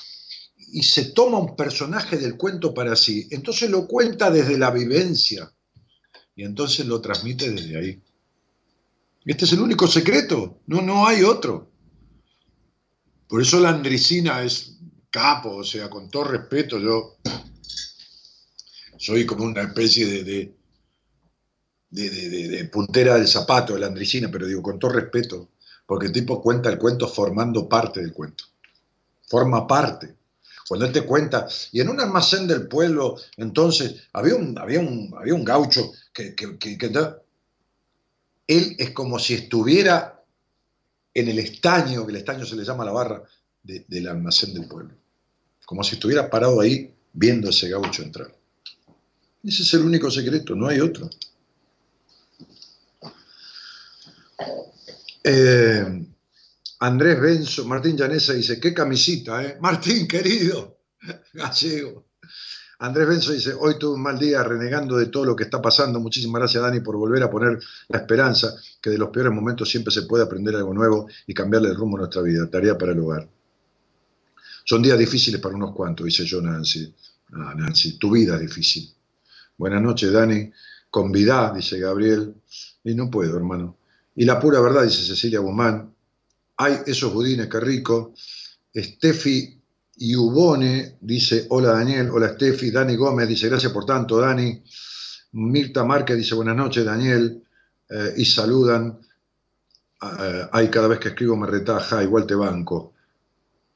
y 0.57 0.83
se 0.83 1.07
toma 1.07 1.39
un 1.39 1.57
personaje 1.57 2.17
del 2.17 2.37
cuento 2.37 2.75
para 2.75 2.97
sí, 2.97 3.29
entonces 3.31 3.71
lo 3.71 3.87
cuenta 3.87 4.31
desde 4.31 4.59
la 4.59 4.71
vivencia 4.71 5.53
y 6.35 6.45
entonces 6.45 6.87
lo 6.87 7.01
transmite 7.01 7.51
desde 7.51 7.79
ahí. 7.79 8.03
Este 9.25 9.45
es 9.45 9.53
el 9.53 9.61
único 9.61 9.87
secreto, 9.87 10.61
no, 10.67 10.83
no 10.83 11.07
hay 11.07 11.23
otro. 11.23 11.71
Por 13.29 13.41
eso 13.41 13.59
la 13.59 13.71
andricina 13.71 14.43
es 14.43 14.79
capo, 15.11 15.57
o 15.57 15.65
sea, 15.65 15.89
con 15.89 16.11
todo 16.11 16.25
respeto, 16.25 16.79
yo 16.79 17.19
soy 18.99 19.25
como 19.25 19.45
una 19.45 19.63
especie 19.63 20.25
de, 20.25 20.55
de, 22.03 22.65
puntera 22.73 23.15
del 23.17 23.29
zapato 23.29 23.75
de 23.75 23.81
la 23.81 23.87
andricina, 23.87 24.29
pero 24.31 24.47
digo 24.47 24.63
con 24.63 24.79
todo 24.79 24.93
respeto, 24.93 25.51
porque 25.87 26.07
el 26.07 26.13
tipo 26.13 26.43
cuenta 26.43 26.69
el 26.71 26.79
cuento 26.79 27.07
formando 27.09 27.69
parte 27.69 28.01
del 28.01 28.13
cuento. 28.13 28.45
Forma 29.29 29.67
parte. 29.67 30.15
Cuando 30.67 30.87
él 30.87 30.93
te 30.93 31.03
cuenta, 31.03 31.47
y 31.73 31.81
en 31.81 31.89
un 31.91 32.01
almacén 32.01 32.47
del 32.47 32.67
pueblo, 32.69 33.17
entonces, 33.37 33.97
había 34.15 34.35
un, 34.35 34.59
había 34.59 34.81
un, 34.81 35.15
había 35.19 35.35
un 35.35 35.45
gaucho 35.45 35.93
que, 36.13 36.35
que, 36.35 36.59
que- 36.59 36.79
él 38.47 38.77
es 38.79 38.91
como 38.91 39.19
si 39.19 39.35
estuviera 39.35 40.23
en 41.15 41.29
el 41.29 41.39
estaño, 41.39 42.05
que 42.05 42.13
el 42.13 42.17
estaño 42.19 42.45
se 42.45 42.57
le 42.57 42.65
llama 42.65 42.85
la 42.85 42.93
barra, 42.93 43.23
de- 43.63 43.85
del 43.89 44.09
almacén 44.09 44.53
del 44.55 44.67
pueblo. 44.67 44.95
Como 45.65 45.83
si 45.85 45.95
estuviera 45.95 46.29
parado 46.29 46.61
ahí 46.61 46.93
viendo 47.13 47.51
ese 47.51 47.69
gaucho 47.71 48.03
entrar. 48.03 48.35
Ese 49.43 49.63
es 49.63 49.75
el 49.75 49.83
único 49.83 50.11
secreto, 50.11 50.55
no 50.55 50.67
hay 50.69 50.81
otro. 50.81 51.09
Eh, 55.23 56.07
Andrés 56.81 57.21
Benzo, 57.21 57.65
Martín 57.65 57.97
Llanesa 57.97 58.35
dice, 58.35 58.61
qué 58.61 58.75
camisita, 58.75 59.43
¿eh? 59.43 59.59
Martín, 59.61 60.07
querido, 60.07 60.79
gallego. 61.33 62.05
Andrés 62.81 63.09
Benzo 63.09 63.33
dice, 63.33 63.55
hoy 63.55 63.79
tuve 63.79 63.95
un 63.95 64.03
mal 64.03 64.19
día 64.19 64.43
renegando 64.43 64.97
de 64.97 65.07
todo 65.07 65.25
lo 65.25 65.37
que 65.37 65.45
está 65.45 65.63
pasando. 65.63 66.01
Muchísimas 66.01 66.41
gracias, 66.41 66.63
Dani, 66.63 66.81
por 66.81 66.97
volver 66.97 67.23
a 67.23 67.31
poner 67.31 67.59
la 67.89 67.99
esperanza 67.99 68.55
que 68.83 68.91
de 68.91 68.99
los 68.99 69.09
peores 69.11 69.33
momentos 69.33 69.71
siempre 69.71 69.93
se 69.93 70.03
puede 70.03 70.25
aprender 70.25 70.55
algo 70.57 70.75
nuevo 70.75 71.09
y 71.27 71.33
cambiarle 71.33 71.71
el 71.71 71.77
rumbo 71.77 71.97
a 71.97 72.01
nuestra 72.01 72.21
vida. 72.21 72.51
Tarea 72.51 72.77
para 72.77 72.93
el 72.93 72.99
hogar. 72.99 73.29
Son 74.65 74.83
días 74.83 74.99
difíciles 74.99 75.41
para 75.41 75.55
unos 75.55 75.75
cuantos, 75.75 76.05
dice 76.05 76.25
yo, 76.25 76.43
Nancy. 76.43 76.93
Ah, 77.33 77.55
Nancy, 77.57 77.99
tu 77.99 78.11
vida 78.11 78.35
es 78.35 78.41
difícil. 78.41 78.93
Buenas 79.57 79.81
noches, 79.81 80.13
Dani. 80.13 80.51
Convidá, 80.91 81.53
dice 81.55 81.79
Gabriel. 81.79 82.35
Y 82.83 82.95
no 82.95 83.11
puedo, 83.11 83.37
hermano. 83.37 83.79
Y 84.17 84.25
la 84.25 84.39
pura 84.39 84.61
verdad, 84.61 84.85
dice 84.85 85.05
Cecilia 85.05 85.41
Guzmán. 85.41 85.93
Ay, 86.57 86.79
esos 86.87 87.13
budines, 87.13 87.49
qué 87.49 87.61
rico. 87.61 88.15
Steffi 88.75 89.61
Iubone 89.97 90.99
dice, 91.01 91.47
hola 91.51 91.73
Daniel, 91.73 92.11
hola 92.11 92.35
Steffi. 92.35 92.71
Dani 92.71 92.97
Gómez 92.97 93.29
dice, 93.29 93.49
gracias 93.49 93.73
por 93.73 93.85
tanto, 93.85 94.19
Dani. 94.19 94.63
Mirta 95.33 95.85
Márquez 95.85 96.17
dice, 96.17 96.35
buenas 96.35 96.57
noches, 96.57 96.85
Daniel. 96.85 97.43
Eh, 97.89 98.15
y 98.17 98.25
saludan. 98.25 98.99
Eh, 100.03 100.49
ay, 100.53 100.69
cada 100.69 100.89
vez 100.89 100.99
que 100.99 101.09
escribo 101.09 101.37
me 101.37 101.47
retaja, 101.47 102.03
igual 102.03 102.27
te 102.27 102.35
banco. 102.35 102.95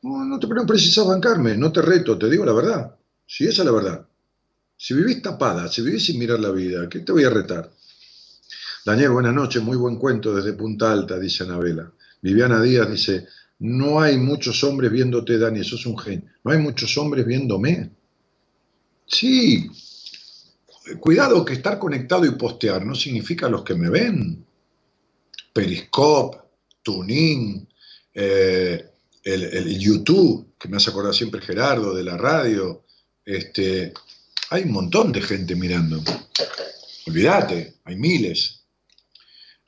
No, 0.02 0.24
no 0.24 0.38
te 0.38 0.46
no 0.46 0.66
precisas 0.66 1.06
bancarme, 1.06 1.56
no 1.56 1.72
te 1.72 1.82
reto, 1.82 2.16
te 2.16 2.30
digo 2.30 2.44
la 2.44 2.52
verdad. 2.52 2.96
Si 3.26 3.44
esa 3.44 3.62
es 3.62 3.66
la 3.66 3.72
verdad. 3.72 4.06
Si 4.76 4.94
vivís 4.94 5.20
tapada, 5.20 5.68
si 5.68 5.82
vivís 5.82 6.06
sin 6.06 6.18
mirar 6.18 6.38
la 6.38 6.50
vida, 6.50 6.88
¿qué 6.88 7.00
te 7.00 7.10
voy 7.10 7.24
a 7.24 7.30
retar? 7.30 7.70
Daniel, 8.84 9.10
buenas 9.10 9.34
noches, 9.34 9.62
muy 9.62 9.76
buen 9.76 9.96
cuento 9.96 10.34
desde 10.34 10.52
Punta 10.52 10.92
Alta, 10.92 11.18
dice 11.18 11.44
Anabela. 11.44 11.92
Viviana 12.22 12.60
Díaz 12.60 12.90
dice, 12.90 13.26
no 13.60 14.00
hay 14.00 14.16
muchos 14.16 14.62
hombres 14.64 14.90
viéndote, 14.90 15.38
Dani, 15.38 15.60
eso 15.60 15.76
es 15.76 15.86
un 15.86 15.98
gen. 15.98 16.30
No 16.44 16.52
hay 16.52 16.58
muchos 16.58 16.96
hombres 16.96 17.26
viéndome. 17.26 17.90
Sí, 19.06 19.68
cuidado 21.00 21.44
que 21.44 21.54
estar 21.54 21.78
conectado 21.78 22.24
y 22.24 22.30
postear 22.32 22.84
no 22.84 22.94
significa 22.94 23.48
los 23.48 23.62
que 23.62 23.74
me 23.74 23.90
ven. 23.90 24.44
Periscope, 25.52 26.38
Tuning, 26.82 27.68
eh, 28.14 28.84
el, 29.24 29.42
el 29.42 29.78
YouTube, 29.78 30.54
que 30.58 30.68
me 30.68 30.76
hace 30.76 30.90
acordar 30.90 31.14
siempre 31.14 31.40
Gerardo, 31.40 31.94
de 31.94 32.04
la 32.04 32.16
radio. 32.16 32.84
Este, 33.24 33.92
hay 34.50 34.62
un 34.62 34.72
montón 34.72 35.12
de 35.12 35.20
gente 35.20 35.54
mirando. 35.56 36.02
Olvídate, 37.06 37.74
hay 37.84 37.96
miles. 37.96 38.57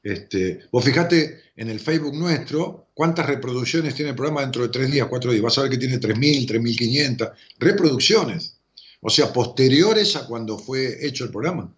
Este, 0.02 0.60
vos 0.72 0.84
fijate 0.84 1.40
en 1.56 1.68
el 1.68 1.78
Facebook 1.78 2.14
nuestro 2.14 2.88
cuántas 2.94 3.26
reproducciones 3.26 3.94
tiene 3.94 4.10
el 4.10 4.16
programa 4.16 4.40
dentro 4.40 4.62
de 4.62 4.68
tres 4.68 4.90
días, 4.90 5.08
cuatro 5.08 5.30
días. 5.30 5.42
Vas 5.42 5.58
a 5.58 5.62
ver 5.62 5.70
que 5.70 5.78
tiene 5.78 6.00
3.000, 6.00 6.46
3.500 6.46 7.32
reproducciones. 7.58 8.56
O 9.02 9.10
sea, 9.10 9.32
posteriores 9.32 10.16
a 10.16 10.26
cuando 10.26 10.58
fue 10.58 11.06
hecho 11.06 11.24
el 11.24 11.30
programa. 11.30 11.72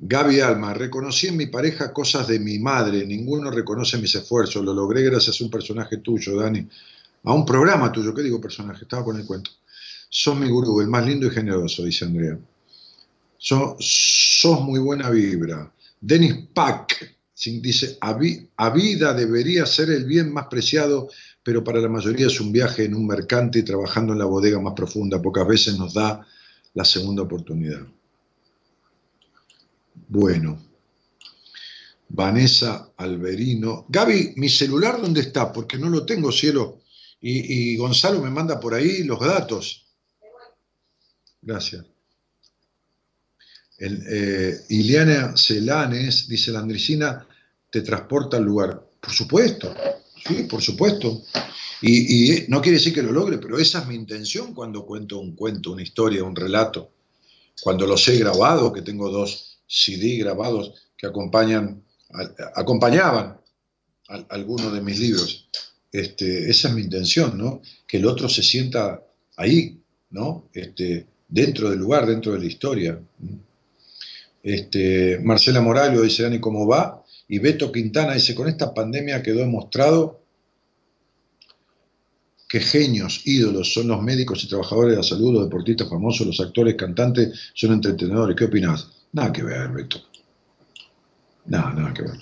Gaby 0.00 0.40
Alma, 0.40 0.74
reconocí 0.74 1.26
en 1.26 1.36
mi 1.36 1.46
pareja 1.46 1.92
cosas 1.92 2.28
de 2.28 2.38
mi 2.38 2.60
madre, 2.60 3.04
ninguno 3.04 3.50
reconoce 3.50 3.98
mis 3.98 4.14
esfuerzos, 4.14 4.64
lo 4.64 4.72
logré 4.72 5.02
gracias 5.02 5.40
a 5.40 5.44
un 5.44 5.50
personaje 5.50 5.96
tuyo, 5.96 6.36
Dani, 6.36 6.68
a 7.24 7.32
un 7.32 7.44
programa 7.44 7.90
tuyo, 7.90 8.14
¿qué 8.14 8.22
digo 8.22 8.40
personaje? 8.40 8.84
Estaba 8.84 9.04
con 9.04 9.18
el 9.18 9.26
cuento. 9.26 9.50
Sos 10.08 10.38
mi 10.38 10.48
gurú, 10.48 10.80
el 10.80 10.86
más 10.86 11.04
lindo 11.04 11.26
y 11.26 11.30
generoso, 11.30 11.84
dice 11.84 12.04
Andrea. 12.04 12.38
Sos, 13.36 13.76
sos 14.40 14.60
muy 14.60 14.78
buena 14.78 15.10
vibra. 15.10 15.72
Denis 16.00 16.48
Pack 16.54 17.18
dice, 17.44 17.98
a 18.00 18.70
vida 18.70 19.14
debería 19.14 19.64
ser 19.66 19.90
el 19.90 20.04
bien 20.04 20.32
más 20.32 20.46
preciado, 20.48 21.08
pero 21.42 21.62
para 21.62 21.80
la 21.80 21.88
mayoría 21.88 22.26
es 22.26 22.40
un 22.40 22.52
viaje 22.52 22.84
en 22.84 22.94
un 22.94 23.06
mercante 23.06 23.60
y 23.60 23.62
trabajando 23.62 24.12
en 24.12 24.18
la 24.18 24.24
bodega 24.24 24.60
más 24.60 24.74
profunda. 24.74 25.22
Pocas 25.22 25.46
veces 25.46 25.78
nos 25.78 25.94
da 25.94 26.26
la 26.74 26.84
segunda 26.84 27.22
oportunidad. 27.22 27.86
Bueno. 30.08 30.64
Vanessa 32.10 32.92
Alberino. 32.96 33.84
Gaby, 33.88 34.32
¿mi 34.36 34.48
celular 34.48 35.00
dónde 35.00 35.20
está? 35.20 35.52
Porque 35.52 35.78
no 35.78 35.90
lo 35.90 36.06
tengo, 36.06 36.32
cielo. 36.32 36.80
Y, 37.20 37.72
y 37.72 37.76
Gonzalo 37.76 38.20
me 38.22 38.30
manda 38.30 38.58
por 38.58 38.74
ahí 38.74 39.04
los 39.04 39.20
datos. 39.20 39.86
Gracias. 41.42 41.84
El, 43.78 44.02
eh, 44.10 44.56
Iliana 44.70 45.36
Celanes, 45.36 46.28
dice 46.28 46.50
la 46.50 46.58
Andricina, 46.60 47.26
te 47.70 47.80
transporta 47.82 48.36
al 48.36 48.44
lugar. 48.44 48.82
Por 49.00 49.12
supuesto, 49.12 49.72
sí, 50.26 50.44
por 50.44 50.60
supuesto. 50.62 51.22
Y, 51.80 52.44
no 52.48 52.60
quiere 52.60 52.78
decir 52.78 52.92
que 52.92 53.02
lo 53.04 53.12
logre, 53.12 53.38
pero 53.38 53.56
esa 53.58 53.80
es 53.80 53.86
mi 53.86 53.94
intención 53.94 54.52
cuando 54.52 54.84
cuento 54.84 55.20
un 55.20 55.36
cuento, 55.36 55.72
una 55.72 55.82
historia, 55.82 56.24
un 56.24 56.34
relato. 56.34 56.90
Cuando 57.62 57.86
los 57.86 58.06
he 58.08 58.18
grabado, 58.18 58.72
que 58.72 58.82
tengo 58.82 59.10
dos 59.10 59.58
CD 59.66 60.16
grabados 60.16 60.74
que 60.96 61.06
acompañan, 61.06 61.82
a- 62.12 62.60
acompañaban 62.60 63.38
a- 64.08 64.26
algunos 64.30 64.72
de 64.72 64.80
mis 64.80 64.98
libros. 64.98 65.44
este, 65.90 66.50
esa 66.50 66.68
es 66.68 66.74
mi 66.74 66.82
intención, 66.82 67.38
¿no? 67.38 67.62
Que 67.86 67.96
el 67.96 68.04
otro 68.06 68.28
se 68.28 68.42
sienta 68.42 69.02
ahí, 69.36 69.80
¿no? 70.10 70.50
Este, 70.52 71.06
dentro 71.26 71.70
del 71.70 71.78
lugar, 71.78 72.04
dentro 72.06 72.32
de 72.32 72.40
la 72.40 72.44
historia. 72.44 73.00
Este, 74.48 75.20
Marcela 75.22 75.60
Morales 75.60 76.00
dice, 76.00 76.22
Dani, 76.22 76.40
¿cómo 76.40 76.66
va? 76.66 77.04
Y 77.28 77.38
Beto 77.38 77.70
Quintana 77.70 78.14
dice, 78.14 78.34
con 78.34 78.48
esta 78.48 78.72
pandemia 78.72 79.22
quedó 79.22 79.40
demostrado 79.40 80.22
que 82.48 82.60
genios, 82.60 83.26
ídolos 83.26 83.74
son 83.74 83.88
los 83.88 84.02
médicos 84.02 84.42
y 84.42 84.48
trabajadores 84.48 84.92
de 84.92 84.96
la 84.96 85.02
salud, 85.02 85.34
los 85.34 85.44
deportistas 85.44 85.90
famosos, 85.90 86.26
los 86.26 86.40
actores, 86.40 86.76
cantantes, 86.76 87.38
son 87.52 87.74
entretenedores. 87.74 88.34
¿Qué 88.34 88.46
opinas? 88.46 88.88
Nada 89.12 89.30
que 89.30 89.42
ver, 89.42 89.68
Beto. 89.68 90.00
Nada, 91.44 91.74
nada 91.74 91.92
que 91.92 92.02
ver. 92.04 92.18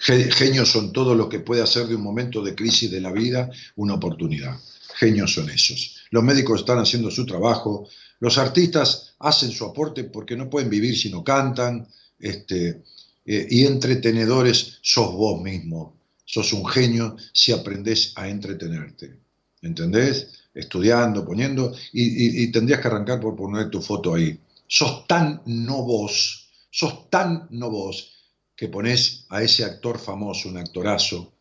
Genios 0.00 0.68
son 0.70 0.92
todo 0.92 1.14
lo 1.14 1.30
que 1.30 1.40
puede 1.40 1.62
hacer 1.62 1.86
de 1.86 1.94
un 1.94 2.02
momento 2.02 2.42
de 2.42 2.54
crisis 2.54 2.90
de 2.90 3.00
la 3.00 3.10
vida 3.10 3.50
una 3.76 3.94
oportunidad. 3.94 4.58
Genios 4.96 5.32
son 5.32 5.48
esos. 5.48 6.02
Los 6.10 6.22
médicos 6.22 6.60
están 6.60 6.78
haciendo 6.78 7.10
su 7.10 7.24
trabajo, 7.24 7.88
los 8.22 8.38
artistas 8.38 9.16
hacen 9.18 9.50
su 9.50 9.64
aporte 9.64 10.04
porque 10.04 10.36
no 10.36 10.48
pueden 10.48 10.70
vivir 10.70 10.96
si 10.96 11.10
no 11.10 11.24
cantan, 11.24 11.88
este, 12.20 12.84
eh, 13.26 13.46
y 13.50 13.66
entretenedores 13.66 14.78
sos 14.80 15.12
vos 15.12 15.42
mismo. 15.42 15.96
Sos 16.24 16.52
un 16.52 16.64
genio 16.64 17.16
si 17.32 17.50
aprendés 17.50 18.12
a 18.14 18.28
entretenerte. 18.28 19.18
¿Entendés? 19.60 20.44
Estudiando, 20.54 21.24
poniendo, 21.24 21.74
y, 21.92 22.46
tendrías 22.52 22.80
que 22.80 22.86
arrancar 22.86 23.18
por 23.18 23.34
poner 23.34 23.70
tu 23.70 23.82
foto 23.82 24.14
ahí. 24.14 24.38
Sos 24.68 25.04
tan 25.08 25.42
no 25.46 25.82
vos, 25.82 26.48
sos 26.70 27.10
tan 27.10 27.48
no 27.50 27.70
vos, 27.70 28.12
que 28.54 28.68
pones 28.68 29.26
a 29.30 29.42
ese 29.42 29.64
actor 29.64 29.98
famoso, 29.98 30.48
un 30.48 30.58
actorazo, 30.58 31.32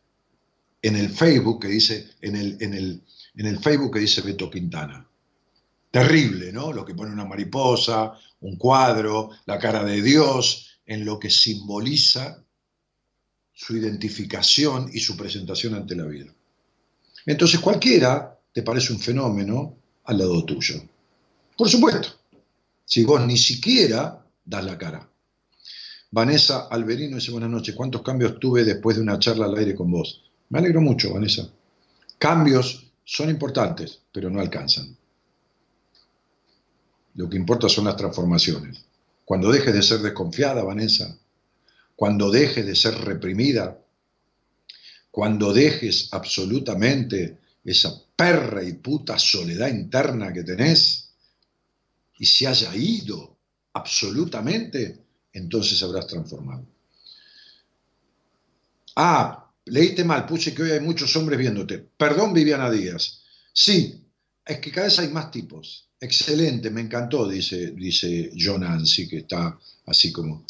en 0.81 0.95
el 0.95 1.11
Facebook 1.11 1.61
que 1.61 1.67
dice, 1.67 2.07
en 2.21 2.35
el, 2.37 2.57
en 2.59 2.73
el, 2.73 3.03
en 3.35 3.45
el 3.45 3.59
Facebook 3.59 3.93
que 3.93 3.99
dice 3.99 4.21
Beto 4.21 4.49
Quintana. 4.49 5.10
Terrible, 5.91 6.53
¿no? 6.53 6.71
Lo 6.71 6.85
que 6.85 6.95
pone 6.95 7.11
una 7.11 7.25
mariposa, 7.25 8.13
un 8.39 8.55
cuadro, 8.55 9.29
la 9.45 9.59
cara 9.59 9.83
de 9.83 10.01
Dios, 10.01 10.79
en 10.85 11.05
lo 11.05 11.19
que 11.19 11.29
simboliza 11.29 12.43
su 13.53 13.75
identificación 13.75 14.89
y 14.91 14.99
su 14.99 15.15
presentación 15.15 15.75
ante 15.75 15.95
la 15.95 16.05
vida. 16.05 16.33
Entonces 17.25 17.59
cualquiera 17.59 18.39
te 18.51 18.63
parece 18.63 18.93
un 18.93 18.99
fenómeno 18.99 19.77
al 20.05 20.17
lado 20.17 20.43
tuyo. 20.45 20.81
Por 21.57 21.69
supuesto, 21.69 22.09
si 22.85 23.03
vos 23.03 23.25
ni 23.25 23.37
siquiera 23.37 24.25
das 24.43 24.65
la 24.65 24.77
cara. 24.77 25.07
Vanessa 26.09 26.67
Alberino 26.69 27.17
dice 27.17 27.31
buenas 27.31 27.49
noches, 27.49 27.75
¿cuántos 27.75 28.01
cambios 28.01 28.39
tuve 28.39 28.63
después 28.63 28.97
de 28.97 29.03
una 29.03 29.19
charla 29.19 29.45
al 29.45 29.57
aire 29.57 29.75
con 29.75 29.91
vos? 29.91 30.23
Me 30.49 30.59
alegro 30.59 30.81
mucho, 30.81 31.13
Vanessa. 31.13 31.49
Cambios 32.17 32.91
son 33.05 33.29
importantes, 33.29 34.01
pero 34.11 34.29
no 34.29 34.41
alcanzan. 34.41 34.97
Lo 37.15 37.29
que 37.29 37.37
importa 37.37 37.67
son 37.67 37.85
las 37.85 37.97
transformaciones. 37.97 38.83
Cuando 39.25 39.51
dejes 39.51 39.73
de 39.73 39.81
ser 39.81 39.99
desconfiada, 39.99 40.63
Vanessa, 40.63 41.17
cuando 41.95 42.31
dejes 42.31 42.65
de 42.65 42.75
ser 42.75 42.95
reprimida, 42.95 43.77
cuando 45.11 45.53
dejes 45.53 46.09
absolutamente 46.11 47.39
esa 47.63 47.93
perra 48.15 48.63
y 48.63 48.73
puta 48.73 49.19
soledad 49.19 49.67
interna 49.67 50.33
que 50.33 50.43
tenés 50.43 51.09
y 52.17 52.25
se 52.25 52.47
haya 52.47 52.75
ido 52.75 53.37
absolutamente, 53.73 54.99
entonces 55.33 55.81
habrás 55.83 56.07
transformado. 56.07 56.65
Ah, 58.95 59.51
leíste 59.65 60.03
mal, 60.03 60.25
puse 60.25 60.53
que 60.53 60.63
hoy 60.63 60.71
hay 60.71 60.79
muchos 60.79 61.15
hombres 61.15 61.39
viéndote. 61.39 61.77
Perdón, 61.77 62.33
Viviana 62.33 62.69
Díaz. 62.69 63.21
Sí, 63.53 64.03
es 64.45 64.59
que 64.59 64.71
cada 64.71 64.87
vez 64.87 64.99
hay 64.99 65.09
más 65.09 65.31
tipos. 65.31 65.90
Excelente, 66.03 66.71
me 66.71 66.81
encantó, 66.81 67.29
dice, 67.29 67.73
dice 67.77 68.31
John 68.35 68.61
Nancy, 68.61 69.07
que 69.07 69.17
está 69.17 69.55
así 69.85 70.11
como... 70.11 70.45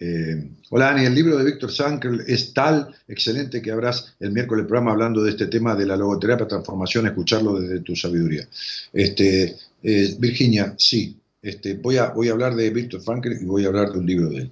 Eh, 0.00 0.50
hola 0.70 0.90
Ani, 0.90 1.04
el 1.04 1.14
libro 1.14 1.38
de 1.38 1.44
Víctor 1.44 1.70
Sankel 1.70 2.24
es 2.26 2.52
tal 2.52 2.92
excelente 3.06 3.62
que 3.62 3.70
habrás 3.70 4.16
el 4.18 4.32
miércoles 4.32 4.66
programa 4.66 4.90
hablando 4.90 5.22
de 5.22 5.30
este 5.30 5.46
tema 5.46 5.76
de 5.76 5.86
la 5.86 5.96
logoterapia 5.96 6.48
transformación, 6.48 7.06
escucharlo 7.06 7.60
desde 7.60 7.78
tu 7.78 7.94
sabiduría. 7.94 8.48
Este, 8.92 9.56
eh, 9.84 10.16
Virginia, 10.18 10.74
sí, 10.76 11.16
este, 11.40 11.74
voy, 11.74 11.98
a, 11.98 12.08
voy 12.08 12.30
a 12.30 12.32
hablar 12.32 12.56
de 12.56 12.70
Víctor 12.70 13.02
Frankl 13.02 13.32
y 13.40 13.44
voy 13.44 13.64
a 13.64 13.68
hablar 13.68 13.92
de 13.92 14.00
un 14.00 14.06
libro 14.06 14.30
de 14.30 14.38
él. 14.38 14.50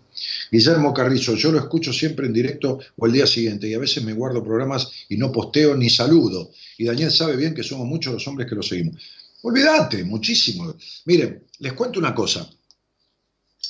Guillermo 0.52 0.94
Carrizo, 0.94 1.34
yo 1.34 1.50
lo 1.50 1.58
escucho 1.58 1.92
siempre 1.92 2.26
en 2.26 2.32
directo 2.32 2.78
o 2.96 3.06
el 3.06 3.12
día 3.12 3.26
siguiente 3.26 3.66
y 3.66 3.74
a 3.74 3.80
veces 3.80 4.04
me 4.04 4.12
guardo 4.12 4.44
programas 4.44 4.88
y 5.08 5.16
no 5.16 5.32
posteo 5.32 5.74
ni 5.74 5.90
saludo. 5.90 6.52
Y 6.78 6.84
Daniel 6.84 7.10
sabe 7.10 7.34
bien 7.34 7.54
que 7.54 7.64
somos 7.64 7.88
muchos 7.88 8.12
los 8.12 8.26
hombres 8.28 8.48
que 8.48 8.54
lo 8.54 8.62
seguimos. 8.62 8.96
Olvídate, 9.42 10.04
muchísimo. 10.04 10.74
Miren, 11.06 11.46
les 11.58 11.72
cuento 11.72 11.98
una 11.98 12.14
cosa, 12.14 12.48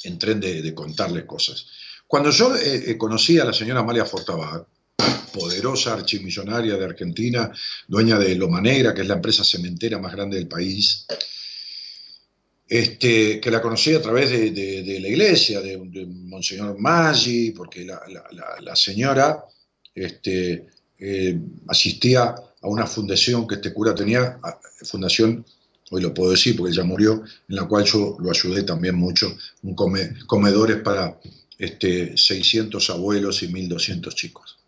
en 0.04 0.18
tren 0.18 0.40
de, 0.40 0.74
contarles 0.74 1.24
cosas. 1.24 1.66
Cuando 2.06 2.30
yo 2.30 2.56
eh, 2.56 2.90
eh, 2.90 2.98
conocí 2.98 3.38
a 3.38 3.44
la 3.44 3.52
señora 3.52 3.80
Amalia 3.80 4.04
Fortabat, 4.04 4.66
poderosa 5.32 5.94
archimillonaria 5.94 6.76
de 6.76 6.84
Argentina, 6.84 7.52
dueña 7.86 8.18
de 8.18 8.34
Loma 8.34 8.60
Negra, 8.60 8.92
que 8.92 9.02
es 9.02 9.08
la 9.08 9.14
empresa 9.14 9.44
cementera 9.44 9.98
más 9.98 10.12
grande 10.12 10.36
del 10.36 10.48
país, 10.48 11.06
este, 12.68 13.40
que 13.40 13.50
la 13.50 13.60
conocí 13.60 13.94
a 13.94 14.02
través 14.02 14.30
de, 14.30 14.98
la 15.00 15.08
iglesia, 15.08 15.60
de, 15.60 15.76
Monseñor 16.06 16.78
Maggi, 16.78 17.50
porque 17.50 17.84
la, 17.84 18.76
señora 18.76 19.44
este, 19.94 20.68
eh, 20.98 21.38
asistía 21.68 22.34
a 22.62 22.68
una 22.68 22.86
fundación 22.86 23.46
que 23.46 23.56
este 23.56 23.72
cura 23.72 23.94
tenía, 23.94 24.38
fundación, 24.84 25.44
hoy 25.90 26.02
lo 26.02 26.14
puedo 26.14 26.30
decir 26.30 26.56
porque 26.56 26.74
ya 26.74 26.84
murió, 26.84 27.22
en 27.48 27.56
la 27.56 27.66
cual 27.66 27.84
yo 27.84 28.16
lo 28.20 28.30
ayudé 28.30 28.62
también 28.62 28.96
mucho, 28.96 29.36
un 29.62 29.74
comedores 30.26 30.78
para 30.78 31.20
este, 31.58 32.16
600 32.16 32.90
abuelos 32.90 33.42
y 33.42 33.48
1200 33.48 34.14
chicos 34.14 34.60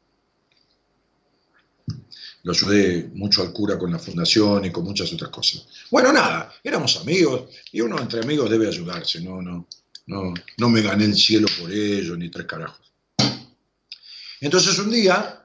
lo 2.43 2.53
ayudé 2.53 3.09
mucho 3.15 3.43
al 3.43 3.53
cura 3.53 3.79
con 3.79 3.93
la 3.93 3.99
fundación 3.99 4.65
y 4.65 4.71
con 4.71 4.85
muchas 4.85 5.13
otras 5.13 5.31
cosas. 5.31 5.67
Bueno, 5.91 6.13
nada, 6.13 6.53
éramos 6.63 6.97
amigos 6.97 7.51
y 7.71 7.81
uno 7.81 7.99
entre 8.01 8.21
amigos 8.21 8.51
debe 8.51 8.69
ayudarse, 8.69 9.21
no, 9.21 9.41
no, 9.41 9.69
no, 10.07 10.35
no 10.59 10.69
me 10.69 10.83
gané 10.83 11.05
el 11.05 11.15
cielo 11.15 11.47
por 11.61 11.71
ello, 11.71 12.17
ni 12.17 12.31
tres 12.31 12.47
carajos. 12.47 12.93
Entonces 14.41 14.77
un 14.79 14.91
día 14.91 15.45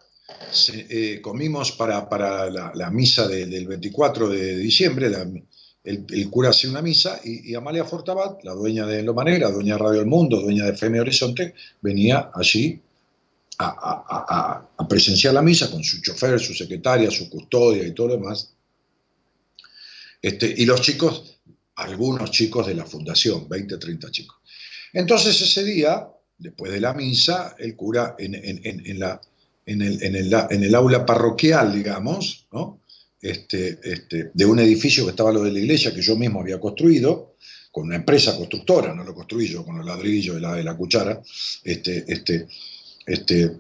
eh, 0.74 1.20
comimos 1.22 1.72
para, 1.74 2.10
para 2.10 2.50
la, 2.50 2.90
misa 2.90 3.28
del 3.28 3.68
24 3.68 4.30
de 4.30 4.58
diciembre, 4.58 5.12
el, 5.88 6.30
cura 6.30 6.50
hace 6.50 6.68
una 6.68 6.82
misa 6.82 7.22
y, 7.24 7.56
Amalia 7.56 7.86
Fortabat, 7.86 8.44
la 8.44 8.54
dueña 8.54 8.86
de 8.86 9.02
Loma 9.04 9.24
Negra, 9.24 9.50
dueña 9.50 9.76
de 9.76 9.80
Radio 9.80 10.02
El 10.02 10.08
Mundo, 10.08 10.42
dueña 10.42 10.66
de 10.66 10.76
Feme 10.76 11.00
Horizonte, 11.00 11.54
venía 11.82 12.30
allí 12.34 12.80
a, 13.60 14.68
presenciar 14.88 15.34
la 15.34 15.42
misa 15.42 15.72
con 15.72 15.84
su 15.84 16.02
chofer, 16.02 16.40
su 16.40 16.54
secretaria, 16.54 17.10
su 17.10 17.30
custodia 17.30 17.88
y 17.88 17.94
todo 17.94 18.10
lo 18.10 18.18
demás. 18.18 18.54
Este, 20.22 20.54
y 20.58 20.66
los 20.66 20.82
chicos, 20.82 21.40
algunos 21.76 22.32
chicos 22.32 22.68
de 22.68 22.76
la 22.76 22.86
fundación, 22.86 23.48
20, 23.48 23.78
30 23.78 24.12
chicos. 24.12 24.38
Entonces 24.92 25.42
ese 25.42 25.64
día, 25.64 26.08
después 26.38 26.72
de 26.72 26.82
la 26.82 26.94
misa, 26.94 27.56
el 27.58 27.76
cura 27.78 28.16
en, 28.20 29.00
la, 29.00 29.22
en 29.66 30.64
el, 30.64 30.76
aula 30.76 31.06
parroquial, 31.06 31.74
digamos, 31.74 32.46
¿no? 32.52 32.82
Este, 33.22 33.80
este, 33.84 34.32
de 34.34 34.46
un 34.46 34.60
edificio 34.60 35.04
que 35.06 35.12
estaba 35.12 35.32
lo 35.32 35.44
de 35.44 35.52
la 35.52 35.60
iglesia, 35.60 35.94
que 35.94 36.02
yo 36.02 36.16
mismo 36.16 36.42
había 36.42 36.60
construido, 36.60 37.36
con 37.72 37.86
una 37.86 37.98
empresa 37.98 38.36
constructora, 38.36 38.94
no 38.94 39.04
lo 39.04 39.14
construí 39.14 39.48
yo 39.48 39.64
con 39.64 39.78
los 39.78 39.86
ladrillos 39.86 40.38
y 40.38 40.42
la, 40.42 40.56
de 40.56 40.64
la 40.64 40.76
cuchara, 40.76 41.22
este, 41.64 42.06
este, 42.08 42.48
este, 43.06 43.52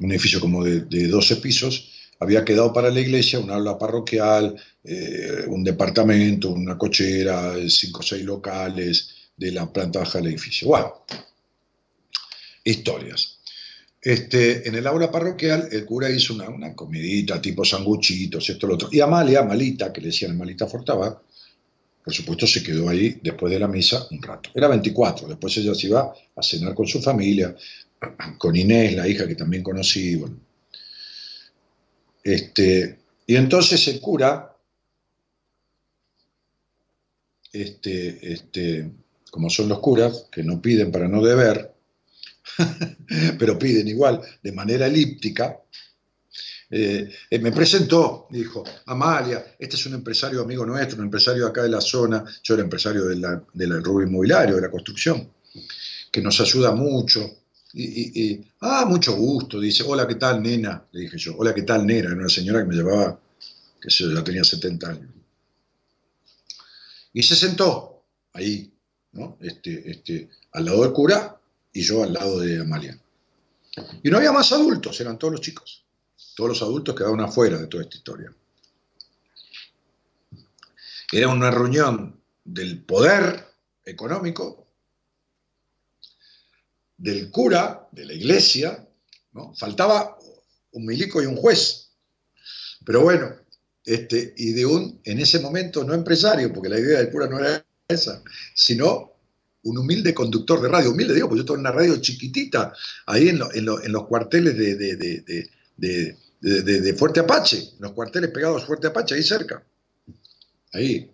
un 0.00 0.10
edificio 0.10 0.40
como 0.40 0.64
de, 0.64 1.06
12 1.06 1.36
pisos, 1.36 1.92
había 2.20 2.44
quedado 2.44 2.72
para 2.72 2.90
la 2.90 3.00
iglesia 3.00 3.38
un 3.38 3.50
aula 3.50 3.78
parroquial, 3.78 4.56
eh, 4.84 5.44
un 5.48 5.62
departamento, 5.62 6.50
una 6.50 6.76
cochera, 6.76 7.54
cinco 7.68 8.00
o 8.00 8.02
seis 8.02 8.24
locales 8.24 9.14
de 9.36 9.52
la 9.52 9.72
planta 9.72 10.00
baja 10.00 10.18
del 10.18 10.28
edificio. 10.28 10.68
Wow. 10.68 10.92
Historias. 12.64 13.37
Este, 14.00 14.68
en 14.68 14.76
el 14.76 14.86
aula 14.86 15.10
parroquial 15.10 15.68
el 15.72 15.84
cura 15.84 16.08
hizo 16.08 16.34
una, 16.34 16.74
comidita 16.74 17.42
tipo 17.42 17.64
sanguchitos, 17.64 18.48
esto, 18.48 18.66
lo 18.66 18.74
otro. 18.74 18.88
Y 18.92 19.00
Amalia, 19.00 19.42
Malita, 19.42 19.92
que 19.92 20.00
le 20.00 20.08
decían 20.08 20.38
Malita 20.38 20.66
Fortaba, 20.66 21.20
por 22.04 22.14
supuesto 22.14 22.46
se 22.46 22.62
quedó 22.62 22.88
ahí 22.88 23.18
después 23.22 23.52
de 23.52 23.58
la 23.58 23.66
misa 23.66 24.06
un 24.10 24.22
rato. 24.22 24.50
Era 24.54 24.68
24, 24.68 25.28
después 25.28 25.56
ella 25.56 25.74
se 25.74 25.88
iba 25.88 26.14
a 26.36 26.42
cenar 26.42 26.74
con 26.74 26.86
su 26.86 27.02
familia, 27.02 27.54
con 28.38 28.54
Inés, 28.54 28.94
la 28.94 29.08
hija 29.08 29.26
que 29.26 29.34
también 29.34 29.62
conocí. 29.62 30.22
Este, 32.22 32.98
y 33.26 33.36
entonces 33.36 33.88
el 33.88 34.00
cura, 34.00 34.56
este, 37.52 38.32
este, 38.32 38.90
como 39.30 39.50
son 39.50 39.68
los 39.68 39.80
curas, 39.80 40.28
que 40.30 40.44
no 40.44 40.62
piden 40.62 40.92
para 40.92 41.08
no 41.08 41.22
deber, 41.22 41.74
pero 43.38 43.58
piden 43.58 43.88
igual 43.88 44.20
de 44.42 44.52
manera 44.52 44.86
elíptica, 44.86 45.58
eh, 46.70 47.10
eh, 47.30 47.38
me 47.38 47.50
presentó, 47.50 48.26
dijo, 48.30 48.62
Amalia, 48.86 49.56
este 49.58 49.76
es 49.76 49.86
un 49.86 49.94
empresario 49.94 50.42
amigo 50.42 50.66
nuestro, 50.66 50.98
un 50.98 51.04
empresario 51.04 51.46
acá 51.46 51.62
de 51.62 51.70
la 51.70 51.80
zona, 51.80 52.24
yo 52.42 52.54
era 52.54 52.62
empresario 52.62 53.04
del 53.06 53.84
rubro 53.84 54.06
inmobiliario, 54.06 54.56
de 54.56 54.62
la 54.62 54.70
construcción, 54.70 55.30
que 56.10 56.20
nos 56.20 56.40
ayuda 56.40 56.72
mucho. 56.72 57.20
Y, 57.72 58.40
ah, 58.60 58.84
mucho 58.86 59.14
gusto, 59.14 59.60
dice, 59.60 59.84
hola, 59.86 60.06
¿qué 60.06 60.16
tal, 60.16 60.42
nena? 60.42 60.84
Le 60.92 61.02
dije 61.02 61.18
yo, 61.18 61.36
hola, 61.36 61.54
¿qué 61.54 61.62
tal, 61.62 61.86
nena? 61.86 62.08
Era 62.08 62.16
una 62.16 62.28
señora 62.28 62.60
que 62.60 62.66
me 62.66 62.74
llevaba, 62.74 63.20
que 63.80 63.88
ya 63.88 64.24
tenía 64.24 64.44
70 64.44 64.88
años. 64.88 65.10
Y 67.12 67.22
se 67.22 67.36
sentó 67.36 68.04
ahí. 68.32 68.72
Este, 69.40 69.90
este, 69.90 70.28
al 70.52 70.66
lado 70.66 70.82
del 70.82 70.92
cura 70.92 71.37
y 71.72 71.82
yo 71.82 72.02
al 72.02 72.12
lado 72.12 72.40
de 72.40 72.60
Amalia. 72.60 72.98
Y 74.02 74.10
no 74.10 74.16
había 74.16 74.32
más 74.32 74.52
adultos, 74.52 75.00
eran 75.00 75.18
todos 75.18 75.32
los 75.32 75.40
chicos. 75.40 75.84
Todos 76.34 76.50
los 76.50 76.62
adultos 76.62 76.94
quedaban 76.94 77.20
afuera 77.20 77.58
de 77.58 77.66
toda 77.66 77.82
esta 77.82 77.96
historia. 77.96 78.32
Era 81.12 81.28
una 81.28 81.50
reunión 81.50 82.20
del 82.44 82.82
poder 82.82 83.46
económico, 83.84 84.66
del 86.96 87.30
cura, 87.30 87.88
de 87.92 88.04
la 88.04 88.12
iglesia, 88.12 88.86
¿no? 89.32 89.54
Faltaba 89.54 90.18
un 90.72 90.84
milico 90.84 91.22
y 91.22 91.26
un 91.26 91.36
juez. 91.36 91.90
Pero 92.84 93.02
bueno, 93.02 93.34
este, 93.84 94.34
y 94.36 94.52
de 94.52 94.66
un, 94.66 95.00
en 95.04 95.20
ese 95.20 95.38
momento, 95.40 95.84
no 95.84 95.94
empresario, 95.94 96.52
porque 96.52 96.68
la 96.68 96.78
idea 96.78 96.98
del 96.98 97.10
cura 97.10 97.26
no 97.26 97.38
era 97.38 97.64
esa, 97.88 98.22
sino 98.54 99.17
un 99.64 99.78
humilde 99.78 100.14
conductor 100.14 100.60
de 100.60 100.68
radio. 100.68 100.90
Humilde, 100.92 101.14
digo, 101.14 101.28
porque 101.28 101.38
yo 101.38 101.42
estaba 101.42 101.56
en 101.58 101.60
una 101.60 101.72
radio 101.72 101.96
chiquitita, 102.00 102.72
ahí 103.06 103.28
en, 103.28 103.38
lo- 103.38 103.52
en 103.52 103.64
lo- 103.64 103.82
en 103.82 103.92
los 103.92 104.06
cuarteles 104.06 104.56
de, 104.56 104.74
de- 104.76 104.96
de- 104.96 106.80
de- 106.80 106.94
Fuerte 106.94 107.20
Apache, 107.20 107.58
en 107.58 107.80
los 107.80 107.92
cuarteles 107.92 108.30
pegados 108.30 108.62
a 108.62 108.66
Fuerte 108.66 108.86
Apache, 108.86 109.14
ahí 109.14 109.22
cerca. 109.22 109.62
Ahí. 110.72 111.10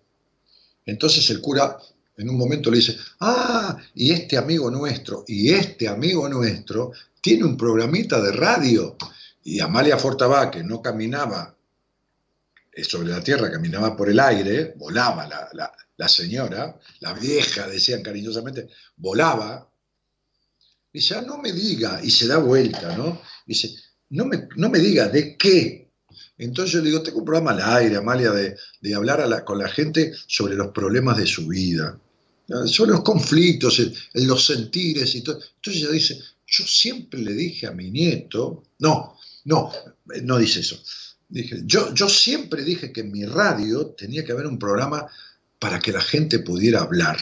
Entonces 0.87 1.29
el 1.31 1.41
cura 1.41 1.79
en 2.17 2.29
un 2.29 2.37
momento 2.37 2.71
le 2.71 2.77
dice, 2.79 2.97
ah, 3.21 3.77
y 3.95 4.13
este 4.13 4.37
amigo 4.37 4.71
nuestro, 4.71 5.25
y 5.27 5.51
este 5.53 5.89
amigo 5.89 6.29
nuestro 6.29 6.93
tiene 7.21 7.45
un 7.45 7.57
programita 7.57 8.21
de 8.21 8.33
radio. 8.33 8.97
Y 9.43 9.61
Amalia 9.61 9.99
Fortabá, 9.99 10.51
que 10.51 10.63
no 10.63 10.81
caminaba 10.81 11.54
sobre 12.83 13.09
la 13.11 13.23
tierra, 13.23 13.51
caminaba 13.51 13.97
por 13.97 14.09
el 14.11 14.19
aire, 14.19 14.75
volaba 14.77 15.27
la, 15.29 15.49
la- 15.53 15.73
la 15.97 16.09
señora, 16.09 16.77
la 17.01 17.13
vieja, 17.13 17.69
decían 17.69 18.03
cariñosamente, 18.03 18.69
volaba. 18.97 19.71
Dice, 20.93 21.15
ah, 21.17 21.23
no 21.23 21.39
me 21.39 21.53
diga, 21.53 22.01
y 22.03 22.11
se 22.11 22.27
da 22.27 22.39
vuelta, 22.39 22.97
¿no? 22.97 23.21
Dice, 23.47 23.75
no 24.11 24.25
me, 24.27 24.49
no 24.57 24.69
me 24.71 24.79
diga, 24.79 25.09
¿de 25.09 25.37
qué? 25.37 25.91
Entonces 26.39 26.73
yo 26.73 26.81
le 26.81 26.91
digo, 26.91 27.03
tengo 27.03 27.19
un 27.19 27.25
programa 27.25 27.51
al 27.53 27.77
aire, 27.79 27.97
Amalia, 27.97 28.31
de, 28.31 28.57
de 28.81 28.95
hablar 28.95 29.21
a 29.21 29.27
la- 29.27 29.45
con 29.45 29.59
la 29.59 29.69
gente 29.69 30.13
sobre 30.27 30.55
los 30.55 30.69
problemas 30.73 31.17
de 31.17 31.27
su 31.27 31.47
vida, 31.49 31.99
¿no? 32.49 32.67
sobre 32.69 32.93
los 32.93 33.03
conflictos, 33.03 33.79
en 33.81 34.27
los 34.27 34.45
sentires 34.47 35.15
y 35.15 35.23
todo. 35.23 35.41
Entonces 35.57 35.83
ella 35.83 35.93
dice, 35.93 36.21
yo 36.47 36.65
siempre 36.67 37.21
le 37.21 37.33
dije 37.33 37.67
a 37.67 37.73
mi 37.73 37.91
nieto, 37.91 38.65
no, 38.81 39.17
no, 39.45 39.73
eh, 40.15 40.23
no 40.23 40.39
dice 40.39 40.61
eso. 40.61 40.81
Dije, 41.29 41.63
yo, 41.65 41.93
yo 41.95 42.09
siempre 42.09 42.63
dije 42.63 42.93
que 42.93 43.01
en 43.01 43.13
mi 43.13 43.25
radio 43.25 43.87
tenía 43.87 44.25
que 44.25 44.33
haber 44.33 44.47
un 44.47 44.59
programa 44.59 45.07
para 45.59 45.81
que 45.81 45.93
la 45.93 46.01
gente 46.01 46.41
pudiera 46.41 46.81
hablar. 46.81 47.19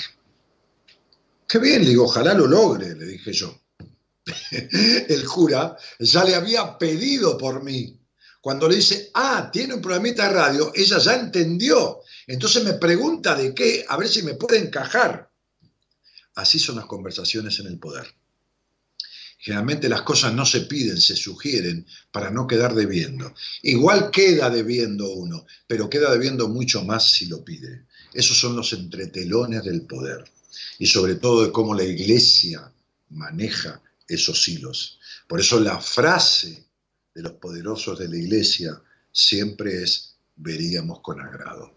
Qué 1.46 1.58
bien, 1.58 1.82
le 1.82 1.90
digo, 1.90 2.04
ojalá 2.04 2.34
lo 2.34 2.46
logre, 2.46 2.94
le 2.94 3.06
dije 3.06 3.32
yo. 3.32 3.60
El 5.08 5.24
cura 5.26 5.76
ya 5.98 6.24
le 6.24 6.34
había 6.34 6.78
pedido 6.78 7.36
por 7.36 7.62
mí. 7.62 7.98
Cuando 8.40 8.68
le 8.68 8.76
dice, 8.76 9.10
ah, 9.14 9.50
tiene 9.52 9.74
un 9.74 9.80
programita 9.80 10.26
de 10.26 10.34
radio, 10.34 10.72
ella 10.74 10.98
ya 10.98 11.14
entendió. 11.14 12.00
Entonces 12.26 12.64
me 12.64 12.72
pregunta 12.74 13.36
de 13.36 13.54
qué, 13.54 13.84
a 13.88 13.96
ver 13.96 14.08
si 14.08 14.22
me 14.22 14.34
puede 14.34 14.58
encajar. 14.58 15.30
Así 16.34 16.58
son 16.58 16.76
las 16.76 16.86
conversaciones 16.86 17.58
en 17.60 17.66
el 17.66 17.78
poder. 17.78 18.06
Generalmente 19.44 19.88
las 19.88 20.02
cosas 20.02 20.32
no 20.32 20.46
se 20.46 20.60
piden, 20.60 21.00
se 21.00 21.16
sugieren 21.16 21.84
para 22.12 22.30
no 22.30 22.46
quedar 22.46 22.76
debiendo. 22.76 23.34
Igual 23.62 24.12
queda 24.12 24.48
debiendo 24.48 25.10
uno, 25.10 25.46
pero 25.66 25.90
queda 25.90 26.12
debiendo 26.12 26.48
mucho 26.48 26.84
más 26.84 27.10
si 27.10 27.26
lo 27.26 27.44
pide. 27.44 27.86
Esos 28.14 28.38
son 28.38 28.54
los 28.54 28.72
entretelones 28.72 29.64
del 29.64 29.82
poder. 29.82 30.22
Y 30.78 30.86
sobre 30.86 31.16
todo 31.16 31.44
de 31.44 31.50
cómo 31.50 31.74
la 31.74 31.82
iglesia 31.82 32.72
maneja 33.10 33.82
esos 34.06 34.46
hilos. 34.46 35.00
Por 35.26 35.40
eso 35.40 35.58
la 35.58 35.80
frase 35.80 36.64
de 37.12 37.22
los 37.22 37.32
poderosos 37.32 37.98
de 37.98 38.08
la 38.08 38.18
iglesia 38.18 38.80
siempre 39.10 39.82
es, 39.82 40.14
veríamos 40.36 41.00
con 41.00 41.20
agrado. 41.20 41.74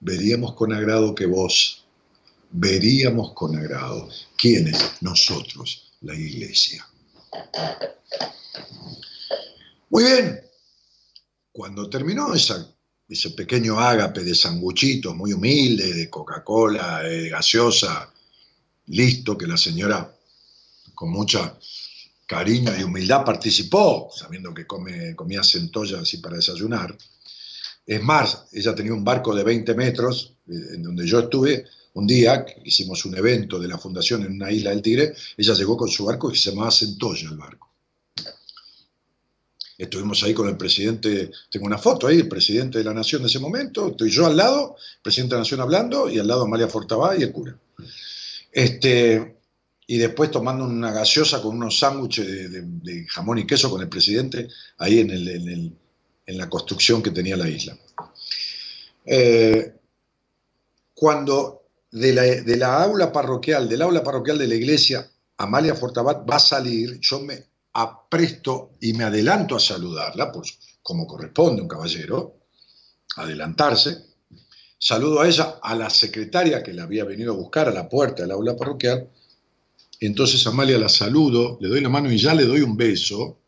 Veríamos 0.00 0.54
con 0.54 0.72
agrado 0.72 1.14
que 1.14 1.26
vos, 1.26 1.84
veríamos 2.52 3.34
con 3.34 3.54
agrado. 3.54 4.08
¿Quiénes? 4.38 4.92
Nosotros, 5.02 5.89
la 6.00 6.14
iglesia. 6.14 6.86
Muy 9.90 10.04
bien. 10.04 10.40
Cuando 11.52 11.90
terminó 11.90 12.32
ese 12.34 13.30
pequeño 13.30 13.78
ágape 13.78 14.22
de 14.22 14.34
sanguchitos, 14.34 15.14
muy 15.14 15.32
humilde, 15.32 15.92
de 15.92 16.08
Coca-Cola, 16.08 17.00
de 17.00 17.28
gaseosa, 17.28 18.12
listo, 18.86 19.36
que 19.36 19.46
la 19.46 19.56
señora 19.56 20.16
con 20.94 21.10
mucha 21.10 21.58
cariño 22.26 22.70
y 22.78 22.84
humildad 22.84 23.24
participó, 23.24 24.08
sabiendo 24.14 24.54
que 24.54 24.66
come, 24.66 25.16
comía 25.16 25.42
centolla 25.42 26.00
así 26.00 26.18
para 26.18 26.36
desayunar. 26.36 26.96
Es 27.84 28.00
más, 28.02 28.46
ella 28.52 28.72
tenía 28.74 28.94
un 28.94 29.02
barco 29.02 29.34
de 29.34 29.42
20 29.42 29.74
metros, 29.74 30.36
eh, 30.46 30.74
en 30.74 30.82
donde 30.84 31.06
yo 31.06 31.18
estuve 31.18 31.64
un 31.94 32.06
día, 32.06 32.44
hicimos 32.64 33.04
un 33.04 33.16
evento 33.16 33.58
de 33.58 33.68
la 33.68 33.78
fundación 33.78 34.22
en 34.22 34.32
una 34.32 34.50
isla 34.50 34.70
del 34.70 34.82
Tigre, 34.82 35.14
ella 35.36 35.54
llegó 35.54 35.76
con 35.76 35.88
su 35.88 36.04
barco 36.04 36.30
que 36.30 36.36
se 36.36 36.50
llamaba 36.50 36.70
Centolla 36.70 37.28
el 37.30 37.36
barco. 37.36 37.68
Estuvimos 39.76 40.22
ahí 40.22 40.34
con 40.34 40.48
el 40.48 40.56
presidente, 40.56 41.30
tengo 41.50 41.66
una 41.66 41.78
foto 41.78 42.06
ahí, 42.06 42.18
el 42.18 42.28
presidente 42.28 42.78
de 42.78 42.84
la 42.84 42.92
nación 42.92 43.22
de 43.22 43.28
ese 43.28 43.38
momento, 43.38 43.88
estoy 43.88 44.10
yo 44.10 44.26
al 44.26 44.36
lado, 44.36 44.76
el 44.96 45.02
presidente 45.02 45.34
de 45.34 45.38
la 45.38 45.40
nación 45.40 45.60
hablando, 45.60 46.10
y 46.10 46.18
al 46.18 46.28
lado 46.28 46.42
Amalia 46.42 46.68
Fortabá 46.68 47.16
y 47.16 47.22
el 47.22 47.32
cura. 47.32 47.58
Este, 48.52 49.36
y 49.86 49.96
después 49.96 50.30
tomando 50.30 50.64
una 50.64 50.92
gaseosa 50.92 51.40
con 51.40 51.56
unos 51.56 51.78
sándwiches 51.78 52.52
de, 52.52 53.06
jamón 53.08 53.38
y 53.38 53.46
queso 53.46 53.70
con 53.70 53.80
el 53.80 53.88
presidente 53.88 54.48
ahí 54.78 55.00
en 55.00 56.38
la 56.38 56.48
construcción 56.50 57.02
que 57.02 57.10
tenía 57.10 57.36
la 57.36 57.48
isla. 57.48 57.76
Eh, 59.04 59.72
cuando 60.94 61.59
de 61.90 62.12
la, 62.12 62.22
de 62.22 62.56
la 62.56 62.82
aula 62.82 63.12
parroquial, 63.12 63.68
del 63.68 63.82
aula 63.82 64.02
parroquial 64.02 64.38
de 64.38 64.48
la 64.48 64.54
iglesia, 64.54 65.08
Amalia 65.38 65.74
Fortabat 65.74 66.28
va 66.28 66.36
a 66.36 66.40
salir, 66.40 66.98
yo 67.00 67.20
me 67.20 67.50
apresto 67.72 68.72
y 68.80 68.92
me 68.92 69.04
adelanto 69.04 69.56
a 69.56 69.60
saludarla, 69.60 70.30
pues, 70.30 70.58
como 70.82 71.06
corresponde 71.06 71.62
un 71.62 71.68
caballero, 71.68 72.40
adelantarse. 73.16 74.04
Saludo 74.78 75.20
a 75.20 75.28
ella, 75.28 75.58
a 75.62 75.74
la 75.74 75.90
secretaria 75.90 76.62
que 76.62 76.72
la 76.72 76.84
había 76.84 77.04
venido 77.04 77.32
a 77.32 77.36
buscar 77.36 77.68
a 77.68 77.72
la 77.72 77.88
puerta 77.88 78.22
del 78.22 78.30
aula 78.30 78.56
parroquial. 78.56 79.10
Entonces 80.00 80.46
Amalia 80.46 80.78
la 80.78 80.88
saludo, 80.88 81.58
le 81.60 81.68
doy 81.68 81.80
la 81.80 81.90
mano 81.90 82.10
y 82.10 82.18
ya 82.18 82.34
le 82.34 82.44
doy 82.44 82.62
un 82.62 82.76
beso. 82.76 83.38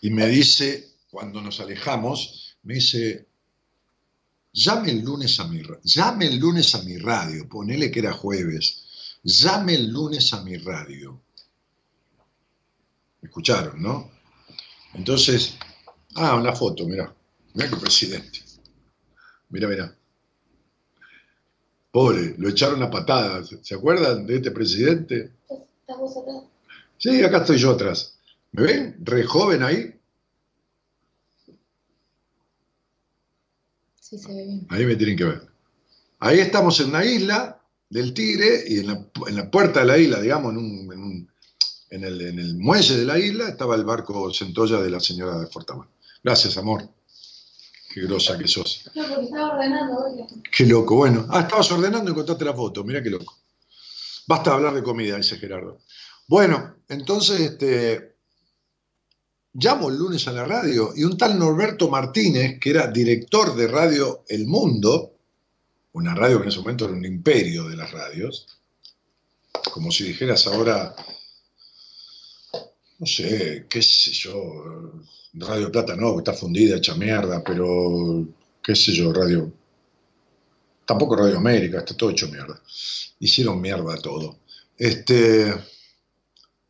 Y 0.00 0.10
me 0.10 0.26
dice, 0.26 0.88
cuando 1.10 1.40
nos 1.40 1.60
alejamos, 1.60 2.56
me 2.64 2.74
dice, 2.74 3.26
llame 4.54 4.92
el 4.92 5.04
lunes 5.04 5.38
a 5.40 5.48
mi, 5.48 5.60
llame 5.82 6.26
el 6.26 6.38
lunes 6.38 6.74
a 6.74 6.82
mi 6.82 6.96
radio, 6.96 7.48
ponele 7.48 7.90
que 7.90 7.98
era 7.98 8.12
jueves, 8.12 9.18
llame 9.22 9.74
el 9.74 9.88
lunes 9.88 10.32
a 10.32 10.42
mi 10.42 10.56
radio. 10.56 11.20
Escucharon, 13.20 13.82
¿no? 13.82 14.10
Entonces, 14.94 15.56
ah, 16.14 16.36
una 16.36 16.54
foto, 16.54 16.86
mira, 16.86 17.12
mira 17.54 17.68
qué 17.68 17.76
presidente. 17.76 18.40
Mira, 19.48 19.68
mira. 19.68 19.96
Pobre, 21.90 22.34
lo 22.38 22.48
echaron 22.48 22.82
a 22.82 22.90
patadas. 22.90 23.56
¿Se 23.62 23.74
acuerdan 23.74 24.26
de 24.26 24.36
este 24.36 24.50
presidente? 24.50 25.32
¿Estás 25.48 25.98
vos 25.98 26.16
atrás? 26.16 26.42
Sí, 26.98 27.22
acá 27.22 27.38
estoy 27.38 27.58
yo 27.58 27.72
atrás. 27.72 28.18
¿Me 28.52 28.62
ven? 28.62 28.96
Re 29.00 29.24
joven 29.24 29.62
ahí. 29.62 30.00
Sí, 34.06 34.18
se 34.18 34.28
ve 34.34 34.44
bien. 34.44 34.66
Ahí 34.68 34.84
me 34.84 34.96
tienen 34.96 35.16
que 35.16 35.24
ver. 35.24 35.48
Ahí 36.18 36.38
estamos 36.38 36.78
en 36.80 36.88
una 36.90 37.04
isla 37.04 37.58
del 37.88 38.12
Tigre 38.12 38.64
y 38.68 38.80
en 38.80 38.88
la, 38.88 39.06
en 39.28 39.36
la 39.36 39.50
puerta 39.50 39.80
de 39.80 39.86
la 39.86 39.96
isla, 39.96 40.20
digamos, 40.20 40.52
en, 40.52 40.58
un- 40.58 40.92
en 40.92 41.02
un- 41.02 41.30
en 41.90 42.04
el, 42.04 42.20
en 42.20 42.38
el 42.38 42.56
muelle 42.58 42.96
de 42.98 43.04
la 43.06 43.18
isla, 43.18 43.48
estaba 43.48 43.76
el 43.76 43.84
barco 43.84 44.30
Centolla 44.34 44.80
de 44.82 44.90
la 44.90 45.00
señora 45.00 45.38
de 45.38 45.46
Fortamar. 45.46 45.88
Gracias, 46.22 46.56
amor. 46.58 46.86
Qué 47.92 48.02
grosa 48.02 48.36
que 48.36 48.46
sos. 48.48 48.90
No, 48.94 49.06
porque 49.08 49.24
estaba 49.24 49.52
ordenando. 49.54 50.04
Qué 50.54 50.66
loco. 50.66 50.96
Bueno, 50.96 51.26
ah, 51.30 51.40
estabas 51.42 51.70
ordenando 51.72 52.10
y 52.10 52.12
encontraste 52.12 52.44
la 52.44 52.52
foto. 52.52 52.84
Mira 52.84 53.02
qué 53.02 53.08
loco. 53.10 53.38
Basta 54.26 54.52
hablar 54.52 54.74
de 54.74 54.82
comida, 54.82 55.16
dice 55.16 55.36
Gerardo. 55.38 55.78
Bueno, 56.26 56.74
entonces, 56.88 57.40
este, 57.40 58.13
llamo 59.54 59.88
el 59.88 59.96
lunes 59.96 60.26
a 60.28 60.32
la 60.32 60.44
radio 60.44 60.92
y 60.94 61.04
un 61.04 61.16
tal 61.16 61.38
Norberto 61.38 61.88
Martínez, 61.88 62.58
que 62.60 62.70
era 62.70 62.88
director 62.88 63.54
de 63.54 63.68
Radio 63.68 64.24
El 64.28 64.46
Mundo, 64.46 65.14
una 65.92 66.14
radio 66.14 66.38
que 66.38 66.44
en 66.44 66.48
ese 66.48 66.58
momento 66.58 66.84
era 66.84 66.94
un 66.94 67.04
imperio 67.04 67.68
de 67.68 67.76
las 67.76 67.90
radios, 67.92 68.46
como 69.72 69.90
si 69.90 70.04
dijeras 70.04 70.46
ahora, 70.46 70.94
no 72.98 73.06
sé, 73.06 73.66
qué 73.68 73.80
sé 73.80 74.10
yo, 74.10 74.92
Radio 75.34 75.70
Plata 75.70 75.96
no, 75.96 76.18
está 76.18 76.32
fundida, 76.32 76.76
hecha 76.76 76.94
mierda, 76.94 77.42
pero 77.42 78.26
qué 78.62 78.74
sé 78.74 78.92
yo, 78.92 79.12
Radio... 79.12 79.52
Tampoco 80.86 81.16
Radio 81.16 81.38
América, 81.38 81.78
está 81.78 81.96
todo 81.96 82.10
hecho 82.10 82.28
mierda. 82.28 82.60
Hicieron 83.18 83.58
mierda 83.58 83.96
todo. 84.02 84.40
Este, 84.76 85.54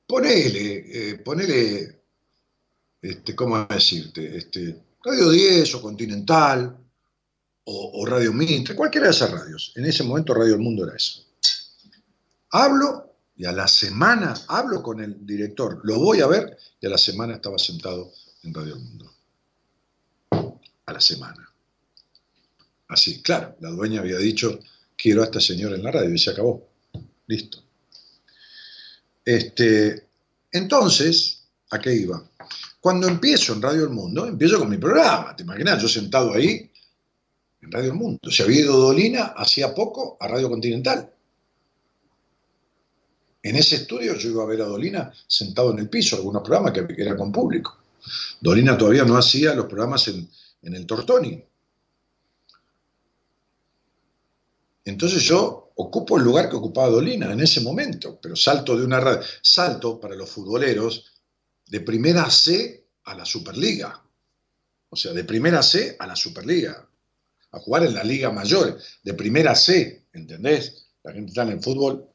ponele, 0.07 0.85
eh, 0.87 1.15
ponele, 1.17 2.04
este, 3.05 3.37
¿cómo 3.37 3.67
decirte? 3.67 4.35
Este, 4.35 4.83
Radio 5.05 5.29
10 5.29 5.75
o 5.75 5.83
Continental 5.83 6.75
o, 7.65 8.07
Radio 8.07 8.33
Mitre, 8.33 8.75
cualquiera 8.75 9.09
de 9.09 9.13
esas 9.13 9.31
radios. 9.31 9.73
En 9.77 9.85
ese 9.85 10.03
momento 10.05 10.33
Radio 10.33 10.55
El 10.55 10.61
Mundo 10.61 10.85
era 10.87 10.97
eso. 10.97 11.23
Hablo 12.51 13.15
y 13.37 13.45
a 13.45 13.53
la 13.53 13.69
semana 13.69 14.35
hablo 14.49 14.83
con 14.83 15.01
el 15.01 15.27
director, 15.27 15.81
lo 15.85 15.99
voy 15.99 16.21
a 16.21 16.27
ver 16.27 16.57
y 16.81 16.87
a 16.87 16.91
la 16.91 16.99
semana 16.99 17.35
estaba 17.35 17.59
sentado 17.59 18.11
en 18.43 18.55
Radio 18.55 18.75
El 18.75 18.81
Mundo. 18.81 19.13
A 20.87 20.93
la 20.93 21.01
semana. 21.01 21.47
Así, 22.89 23.23
claro, 23.23 23.57
la 23.61 23.71
dueña 23.71 24.01
había 24.01 24.19
dicho, 24.19 24.61
quiero 24.97 25.23
a 25.23 25.27
esta 25.27 25.41
señora 25.41 25.77
en 25.77 25.83
la 25.83 25.91
radio 25.91 26.15
y 26.15 26.19
se 26.19 26.31
acabó. 26.31 26.69
Listo. 27.27 27.63
Este, 29.25 30.07
entonces, 30.53 31.43
¿a 31.71 31.79
qué 31.79 31.95
iba? 31.95 32.23
Cuando 32.85 33.09
empiezo 33.09 33.55
en 33.55 33.63
Radio 33.63 33.85
El 33.85 33.89
Mundo, 33.89 34.27
empiezo 34.27 34.59
con 34.59 34.69
mi 34.69 34.77
programa. 34.77 35.35
¿Te 35.35 35.43
imaginas? 35.43 35.81
Yo 35.81 35.89
sentado 35.89 36.35
ahí 36.35 36.71
en 37.63 37.73
Radio 37.73 37.93
El 37.93 37.97
Mundo. 37.97 38.31
Se 38.31 38.43
había 38.43 38.61
ido 38.61 38.77
Dolina 38.77 39.33
hacía 39.35 39.75
poco 39.75 40.19
a 40.21 40.29
Radio 40.29 40.51
Continental. 40.51 41.11
En 43.43 43.57
ese 43.57 43.77
estudio 43.77 44.15
yo 44.17 44.29
iba 44.29 44.43
a 44.43 44.47
ver 44.47 44.61
a 44.61 44.67
Dolina 44.67 45.11
sentado 45.27 45.71
en 45.73 45.79
el 45.79 45.89
piso, 45.89 46.17
algunos 46.17 46.43
programas 46.43 46.73
que 46.75 46.87
era 46.99 47.17
con 47.17 47.33
público. 47.33 47.75
Dolina 48.39 48.77
todavía 48.77 49.07
no 49.07 49.17
hacía 49.17 49.55
los 49.55 49.65
programas 49.65 50.07
en, 50.09 50.29
en 50.61 50.75
el 50.75 50.85
Tortoni. 50.85 51.43
Entonces 54.85 55.23
yo 55.23 55.73
ocupo 55.77 56.19
el 56.19 56.25
lugar 56.25 56.51
que 56.51 56.57
ocupaba 56.57 56.91
Dolina 56.91 57.33
en 57.33 57.41
ese 57.41 57.63
momento, 57.63 58.19
pero 58.21 58.37
salto 58.37 58.77
de 58.77 58.85
una 58.85 59.01
radio, 59.01 59.23
salto 59.41 59.99
para 59.99 60.15
los 60.15 60.29
futboleros 60.29 61.14
de 61.67 61.81
primera 61.81 62.31
C 62.31 62.87
a 63.05 63.15
la 63.15 63.25
Superliga. 63.25 64.03
O 64.91 64.97
sea, 64.97 65.13
de 65.13 65.25
primera 65.25 65.63
C 65.63 65.97
a 65.99 66.07
la 66.07 66.17
Superliga. 66.17 66.89
A 67.53 67.59
jugar 67.61 67.85
en 67.85 67.95
la 67.95 68.03
Liga 68.03 68.31
Mayor, 68.33 68.79
de 69.03 69.15
primera 69.15 69.55
C, 69.55 70.07
¿entendés? 70.13 70.87
La 71.05 71.13
gente 71.13 71.29
está 71.29 71.43
en 71.43 71.51
el 71.51 71.63
fútbol. 71.63 72.09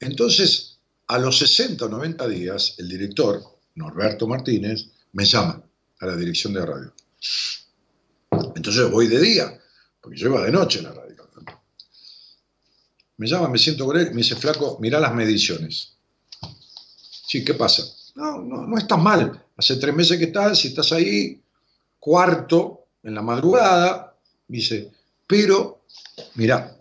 Entonces, 0.00 0.78
a 1.06 1.18
los 1.18 1.38
60 1.38 1.84
o 1.84 1.88
90 1.88 2.28
días, 2.28 2.74
el 2.78 2.88
director, 2.88 3.42
Norberto 3.74 4.26
Martínez, 4.26 4.86
me 5.12 5.24
llama 5.24 5.62
a 6.00 6.06
la 6.06 6.16
dirección 6.16 6.54
de 6.54 6.64
radio. 6.64 6.94
Entonces 8.54 8.90
voy 8.90 9.08
de 9.08 9.20
día, 9.20 9.60
porque 10.00 10.18
yo 10.18 10.28
iba 10.28 10.42
de 10.42 10.52
noche 10.52 10.78
en 10.78 10.84
la 10.84 10.92
radio. 10.92 11.06
Me 13.18 13.26
llama, 13.26 13.48
me 13.48 13.58
siento 13.58 13.86
con 13.86 13.96
él, 13.96 14.10
me 14.10 14.18
dice, 14.18 14.36
flaco, 14.36 14.78
mirá 14.80 15.00
las 15.00 15.14
mediciones. 15.14 15.95
Sí, 17.26 17.44
¿qué 17.44 17.54
pasa? 17.54 17.82
No, 18.14 18.38
no, 18.38 18.66
no 18.66 18.78
estás 18.78 18.98
mal. 18.98 19.44
Hace 19.56 19.76
tres 19.76 19.94
meses 19.94 20.18
que 20.18 20.26
estás, 20.26 20.58
si 20.58 20.68
estás 20.68 20.92
ahí, 20.92 21.40
cuarto, 21.98 22.86
en 23.02 23.14
la 23.14 23.22
madrugada, 23.22 24.16
dice, 24.46 24.92
pero, 25.26 25.82
mirá, 26.34 26.76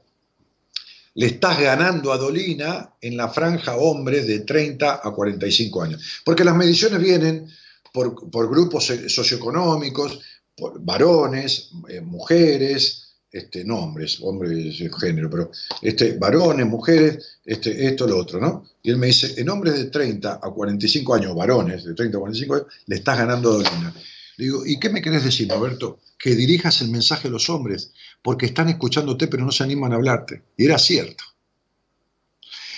le 1.15 1.25
estás 1.25 1.59
ganando 1.59 2.11
a 2.11 2.17
Dolina 2.17 2.93
en 3.01 3.17
la 3.17 3.29
franja 3.29 3.75
hombres 3.77 4.27
de 4.27 4.41
30 4.41 5.01
a 5.03 5.11
45 5.11 5.81
años. 5.81 6.21
Porque 6.23 6.43
las 6.43 6.55
mediciones 6.55 6.99
vienen 6.99 7.47
por, 7.93 8.29
por 8.29 8.49
grupos 8.49 8.85
socioeconómicos, 9.07 10.19
por 10.55 10.79
varones, 10.79 11.71
eh, 11.89 12.01
mujeres, 12.01 13.04
este, 13.35 13.65
no 13.65 13.79
hombres, 13.79 14.19
hombres 14.21 14.79
de 14.79 14.89
género, 14.97 15.29
pero 15.29 15.51
este, 15.81 16.17
varones, 16.17 16.65
mujeres, 16.65 17.39
este, 17.45 17.85
esto, 17.85 18.07
lo 18.07 18.17
otro, 18.17 18.39
¿no? 18.39 18.65
Y 18.81 18.91
él 18.91 18.97
me 18.97 19.07
dice, 19.07 19.33
en 19.35 19.49
hombres 19.49 19.75
de 19.75 19.85
30 19.85 20.39
a 20.41 20.49
45 20.51 21.15
años, 21.15 21.35
varones 21.35 21.83
de 21.83 21.93
30 21.93 22.17
a 22.17 22.19
45 22.21 22.55
años, 22.55 22.67
le 22.85 22.95
estás 22.95 23.17
ganando 23.17 23.51
Dolina. 23.51 23.93
Le 24.37 24.45
digo, 24.45 24.65
¿y 24.65 24.79
qué 24.79 24.89
me 24.89 25.01
querés 25.01 25.25
decir, 25.25 25.49
Roberto? 25.49 25.99
Que 26.17 26.33
dirijas 26.33 26.79
el 26.79 26.89
mensaje 26.91 27.27
a 27.27 27.31
los 27.31 27.49
hombres, 27.49 27.91
porque 28.21 28.45
están 28.45 28.69
escuchándote 28.69 29.27
pero 29.27 29.43
no 29.43 29.51
se 29.51 29.63
animan 29.63 29.91
a 29.91 29.95
hablarte. 29.95 30.43
Y 30.55 30.65
era 30.65 30.77
cierto. 30.77 31.25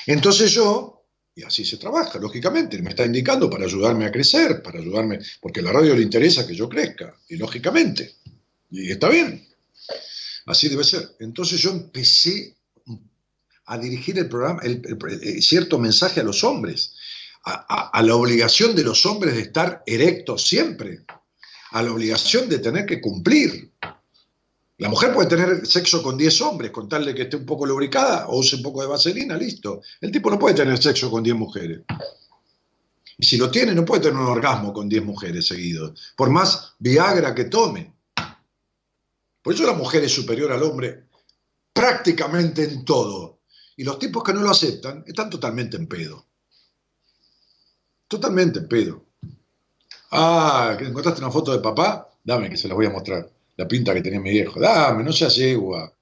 Entonces 0.07 0.51
yo, 0.51 1.03
y 1.35 1.43
así 1.43 1.65
se 1.65 1.77
trabaja, 1.77 2.17
lógicamente, 2.17 2.81
me 2.81 2.89
está 2.89 3.05
indicando 3.05 3.47
para 3.47 3.65
ayudarme 3.65 4.05
a 4.05 4.11
crecer, 4.11 4.63
para 4.63 4.79
ayudarme, 4.79 5.19
porque 5.39 5.59
a 5.59 5.63
la 5.63 5.71
radio 5.71 5.95
le 5.95 6.01
interesa 6.01 6.47
que 6.47 6.55
yo 6.55 6.67
crezca, 6.67 7.15
y 7.29 7.35
lógicamente, 7.35 8.15
y 8.71 8.91
está 8.91 9.07
bien. 9.09 9.47
Así 10.47 10.69
debe 10.69 10.83
ser. 10.83 11.15
Entonces 11.19 11.59
yo 11.59 11.69
empecé 11.71 12.55
a 13.65 13.77
dirigir 13.77 14.17
el 14.17 14.29
programa, 14.29 14.61
el, 14.63 14.81
cierto 15.41 15.77
mensaje 15.77 16.21
a 16.21 16.23
los 16.23 16.43
hombres, 16.43 16.93
a, 17.43 17.65
a, 17.67 17.89
a, 17.89 18.01
la 18.01 18.15
obligación 18.15 18.75
de 18.75 18.83
los 18.83 19.05
hombres 19.05 19.35
de 19.35 19.41
estar 19.41 19.83
erectos 19.85 20.47
siempre, 20.47 21.05
a 21.71 21.83
la 21.83 21.91
obligación 21.91 22.47
de 22.47 22.59
tener 22.59 22.85
que 22.85 23.01
cumplir. 23.01 23.71
La 24.77 24.89
mujer 24.89 25.13
puede 25.13 25.27
tener 25.27 25.65
sexo 25.65 26.01
con 26.01 26.17
10 26.17 26.41
hombres, 26.41 26.71
con 26.71 26.87
tal 26.87 27.03
de 27.03 27.13
que 27.13 27.23
esté 27.23 27.35
un 27.35 27.45
poco 27.45 27.65
lubricada 27.65 28.27
o 28.27 28.39
use 28.39 28.55
un 28.55 28.63
poco 28.63 28.81
de 28.81 28.87
vaselina, 28.87 29.35
listo. 29.35 29.81
El 29.99 30.11
tipo 30.11 30.29
no 30.29 30.39
puede 30.39 30.55
tener 30.55 30.81
sexo 30.81 31.11
con 31.11 31.23
10 31.23 31.35
mujeres. 31.35 31.81
Y 33.17 33.25
si 33.25 33.37
lo 33.37 33.49
tiene, 33.49 33.73
no 33.73 33.83
puede 33.83 34.03
tener 34.03 34.17
un 34.17 34.27
orgasmo 34.27 34.71
con 34.71 34.87
10 34.87 35.03
mujeres 35.03 35.47
seguidos, 35.47 36.13
por 36.15 36.29
más 36.29 36.75
Viagra 36.79 37.33
que 37.35 37.45
tome. 37.45 37.96
Por 39.47 39.53
eso 39.53 39.65
la 39.65 39.71
mujer 39.71 40.03
es 40.03 40.13
superior 40.13 40.51
al 40.51 40.61
hombre 40.61 41.05
prácticamente 41.71 42.65
en 42.65 42.83
todo. 42.83 43.39
Y 43.77 43.85
los 43.85 43.97
tipos 43.97 44.21
que 44.21 44.33
no 44.33 44.41
lo 44.41 44.49
aceptan 44.49 45.05
están 45.07 45.29
totalmente 45.29 45.77
en 45.77 45.87
pedo. 45.87 46.25
Totalmente 48.09 48.59
en 48.59 48.67
pedo. 48.67 49.05
Ah, 50.11 50.75
¿que 50.77 50.83
encontraste 50.83 51.21
una 51.21 51.31
foto 51.31 51.53
de 51.53 51.59
papá? 51.59 52.09
Dame, 52.25 52.49
que 52.49 52.57
se 52.57 52.67
la 52.67 52.73
voy 52.73 52.87
a 52.87 52.89
mostrar. 52.89 53.31
La 53.55 53.65
pinta 53.65 53.93
que 53.93 54.01
tenía 54.01 54.19
mi 54.19 54.31
viejo. 54.31 54.59
Dame, 54.59 55.01
no 55.01 55.13
seas 55.13 55.37
yegua. 55.37 55.93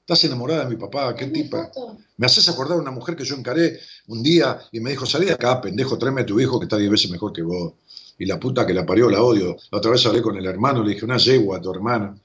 Estás 0.00 0.24
enamorada 0.24 0.64
de 0.64 0.70
mi 0.70 0.76
papá, 0.76 1.14
qué 1.14 1.26
tipa. 1.26 1.70
Me 2.16 2.24
haces 2.24 2.48
acordar 2.48 2.78
a 2.78 2.80
una 2.80 2.92
mujer 2.92 3.14
que 3.14 3.24
yo 3.26 3.36
encaré 3.36 3.78
un 4.06 4.22
día 4.22 4.58
y 4.72 4.80
me 4.80 4.88
dijo, 4.88 5.04
salí 5.04 5.26
de 5.26 5.32
acá, 5.32 5.60
pendejo, 5.60 5.98
tráeme 5.98 6.22
a 6.22 6.26
tu 6.26 6.40
hijo 6.40 6.58
que 6.58 6.64
está 6.64 6.78
diez 6.78 6.90
veces 6.90 7.10
mejor 7.10 7.34
que 7.34 7.42
vos. 7.42 7.74
Y 8.18 8.24
la 8.24 8.40
puta 8.40 8.66
que 8.66 8.72
la 8.72 8.86
parió 8.86 9.10
la 9.10 9.20
odio. 9.20 9.54
La 9.70 9.80
otra 9.80 9.90
vez 9.90 10.06
hablé 10.06 10.22
con 10.22 10.38
el 10.38 10.46
hermano, 10.46 10.82
le 10.82 10.94
dije, 10.94 11.04
una 11.04 11.18
yegua 11.18 11.58
a 11.58 11.60
tu 11.60 11.70
hermano. 11.70 12.18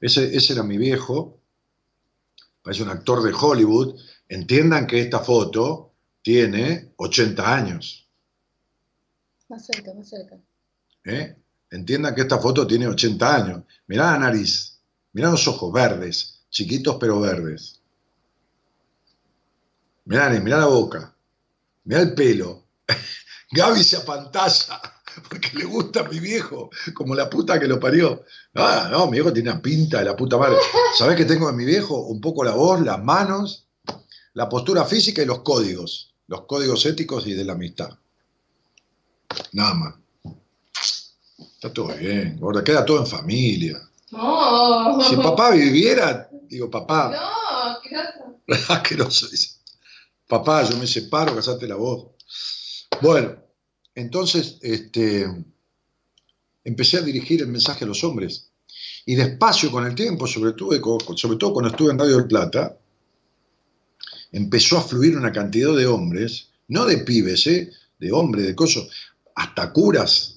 Ese, 0.00 0.36
ese 0.36 0.52
era 0.52 0.62
mi 0.62 0.78
viejo, 0.78 1.40
parece 2.62 2.82
un 2.82 2.90
actor 2.90 3.22
de 3.22 3.32
Hollywood. 3.32 3.98
Entiendan 4.28 4.86
que 4.86 5.00
esta 5.00 5.20
foto 5.20 5.92
tiene 6.22 6.92
80 6.96 7.54
años. 7.54 8.08
Más 9.48 9.64
cerca, 9.64 9.94
más 9.94 10.08
cerca. 10.08 10.38
¿Eh? 11.04 11.36
Entiendan 11.70 12.14
que 12.14 12.22
esta 12.22 12.38
foto 12.38 12.66
tiene 12.66 12.86
80 12.86 13.34
años. 13.34 13.64
Mirá 13.86 14.12
la 14.12 14.18
nariz, 14.18 14.78
mirá 15.12 15.30
los 15.30 15.46
ojos 15.48 15.72
verdes, 15.72 16.40
chiquitos 16.50 16.96
pero 17.00 17.20
verdes. 17.20 17.80
Mirá, 20.04 20.28
mirá 20.40 20.58
la 20.58 20.66
boca, 20.66 21.14
mirá 21.84 22.00
el 22.02 22.14
pelo. 22.14 22.64
Gaby 23.52 23.84
se 23.84 23.96
apantalla 23.96 24.80
porque 25.28 25.50
le 25.54 25.64
gusta 25.64 26.00
a 26.00 26.08
mi 26.08 26.18
viejo, 26.18 26.70
como 26.94 27.14
la 27.14 27.28
puta 27.28 27.58
que 27.58 27.66
lo 27.66 27.78
parió. 27.78 28.24
Ah, 28.54 28.88
no, 28.90 29.06
mi 29.06 29.12
viejo 29.12 29.32
tiene 29.32 29.50
una 29.50 29.62
pinta 29.62 29.98
de 29.98 30.04
la 30.04 30.16
puta 30.16 30.36
madre. 30.36 30.56
¿Sabés 30.96 31.16
qué 31.16 31.24
tengo 31.24 31.46
de 31.46 31.52
mi 31.52 31.64
viejo? 31.64 32.06
Un 32.06 32.20
poco 32.20 32.44
la 32.44 32.52
voz, 32.52 32.80
las 32.80 33.02
manos, 33.02 33.66
la 34.34 34.48
postura 34.48 34.84
física 34.84 35.22
y 35.22 35.26
los 35.26 35.40
códigos. 35.40 36.14
Los 36.26 36.42
códigos 36.42 36.84
éticos 36.84 37.26
y 37.26 37.32
de 37.32 37.44
la 37.44 37.54
amistad. 37.54 37.90
Nada 39.52 39.74
más. 39.74 39.94
Está 41.38 41.72
todo 41.72 41.88
bien, 41.96 42.38
gorda, 42.38 42.62
queda 42.62 42.84
todo 42.84 42.98
en 42.98 43.06
familia. 43.06 43.80
No. 44.10 45.00
Si 45.02 45.16
papá 45.16 45.50
viviera, 45.50 46.28
digo, 46.48 46.70
papá. 46.70 47.10
No, 47.10 47.80
qué 47.82 48.54
asqueroso, 48.68 49.28
dice. 49.28 49.56
Papá, 50.26 50.62
yo 50.64 50.76
me 50.76 50.86
separo, 50.86 51.34
casate 51.34 51.66
la 51.66 51.76
voz. 51.76 52.08
Bueno, 53.00 53.36
entonces 53.98 54.58
este, 54.62 55.26
empecé 56.62 56.98
a 56.98 57.02
dirigir 57.02 57.42
el 57.42 57.48
mensaje 57.48 57.84
a 57.84 57.88
los 57.88 58.04
hombres. 58.04 58.50
Y 59.04 59.16
despacio 59.16 59.72
con 59.72 59.84
el 59.86 59.94
tiempo, 59.96 60.26
sobre 60.26 60.52
todo, 60.52 61.52
cuando 61.52 61.70
estuve 61.70 61.90
en 61.90 61.98
Radio 61.98 62.18
del 62.18 62.28
Plata, 62.28 62.78
empezó 64.30 64.78
a 64.78 64.82
fluir 64.82 65.16
una 65.16 65.32
cantidad 65.32 65.74
de 65.74 65.86
hombres, 65.86 66.50
no 66.68 66.84
de 66.84 66.98
pibes, 66.98 67.46
¿eh? 67.48 67.72
de 67.98 68.12
hombres, 68.12 68.46
de 68.46 68.54
cosas. 68.54 68.88
hasta 69.34 69.72
curas 69.72 70.36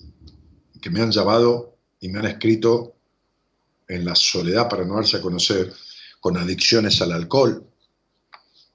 que 0.82 0.90
me 0.90 1.02
han 1.02 1.12
llamado 1.12 1.78
y 2.00 2.10
me 2.10 2.18
han 2.18 2.26
escrito 2.26 2.96
en 3.88 4.06
la 4.06 4.16
soledad 4.16 4.70
para 4.70 4.86
no 4.86 4.96
darse 4.96 5.18
a 5.18 5.22
conocer, 5.22 5.72
con 6.20 6.38
adicciones 6.38 7.00
al 7.02 7.12
alcohol, 7.12 7.64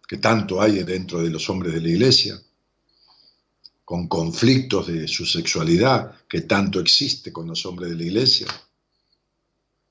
que 0.06 0.18
tanto 0.18 0.60
hay 0.60 0.84
dentro 0.84 1.22
de 1.22 1.30
los 1.30 1.48
hombres 1.50 1.74
de 1.74 1.80
la 1.80 1.88
iglesia, 1.88 2.40
con 3.86 4.08
conflictos 4.08 4.88
de 4.88 5.06
su 5.06 5.24
sexualidad, 5.24 6.12
que 6.28 6.40
tanto 6.40 6.80
existe 6.80 7.32
con 7.32 7.46
los 7.46 7.64
hombres 7.66 7.88
de 7.90 7.96
la 7.96 8.02
iglesia, 8.02 8.48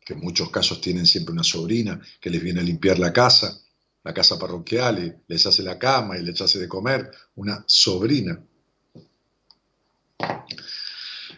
que 0.03 0.11
en 0.11 0.19
muchos 0.19 0.49
casos 0.49 0.81
tienen 0.81 1.05
siempre 1.05 1.31
una 1.31 1.45
sobrina 1.45 2.01
que 2.19 2.30
les 2.30 2.43
viene 2.43 2.59
a 2.59 2.63
limpiar 2.63 2.99
la 2.99 3.13
casa, 3.13 3.57
la 4.03 4.13
casa 4.13 4.38
parroquial, 4.38 5.01
y 5.01 5.13
les 5.31 5.45
hace 5.45 5.63
la 5.63 5.80
cama 5.80 6.17
y 6.17 6.23
les 6.23 6.41
hace 6.41 6.59
de 6.59 6.67
comer, 6.67 7.09
una 7.35 7.63
sobrina. 7.65 8.38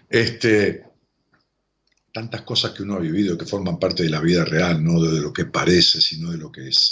Este, 0.09 0.83
tantas 2.11 2.41
cosas 2.41 2.71
que 2.71 2.81
uno 2.81 2.95
ha 2.95 2.99
vivido 2.99 3.37
que 3.37 3.45
forman 3.45 3.77
parte 3.77 4.01
de 4.01 4.09
la 4.09 4.19
vida 4.19 4.43
real, 4.43 4.83
no 4.83 4.99
de 4.99 5.21
lo 5.21 5.31
que 5.31 5.45
parece, 5.45 6.01
sino 6.01 6.31
de 6.31 6.39
lo 6.39 6.51
que 6.51 6.69
es. 6.69 6.89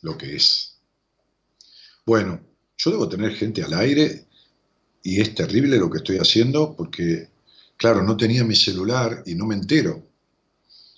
Lo 0.00 0.16
que 0.16 0.36
es. 0.36 0.78
Bueno, 2.06 2.53
yo 2.76 2.90
debo 2.90 3.08
tener 3.08 3.34
gente 3.34 3.62
al 3.62 3.74
aire 3.74 4.26
y 5.02 5.20
es 5.20 5.34
terrible 5.34 5.76
lo 5.78 5.90
que 5.90 5.98
estoy 5.98 6.18
haciendo 6.18 6.74
porque, 6.76 7.28
claro, 7.76 8.02
no 8.02 8.16
tenía 8.16 8.44
mi 8.44 8.56
celular 8.56 9.22
y 9.26 9.34
no 9.34 9.46
me 9.46 9.54
entero. 9.54 10.02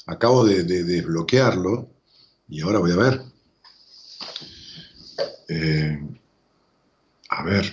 Acabo 0.07 0.45
de, 0.45 0.63
de- 0.65 0.85
de 0.85 0.95
desbloquearlo 0.97 1.91
y 2.49 2.61
ahora 2.61 2.79
voy 2.79 2.93
a 2.93 2.97
ver. 2.97 3.23
Eh, 5.49 5.99
a 7.31 7.43
ver. 7.45 7.73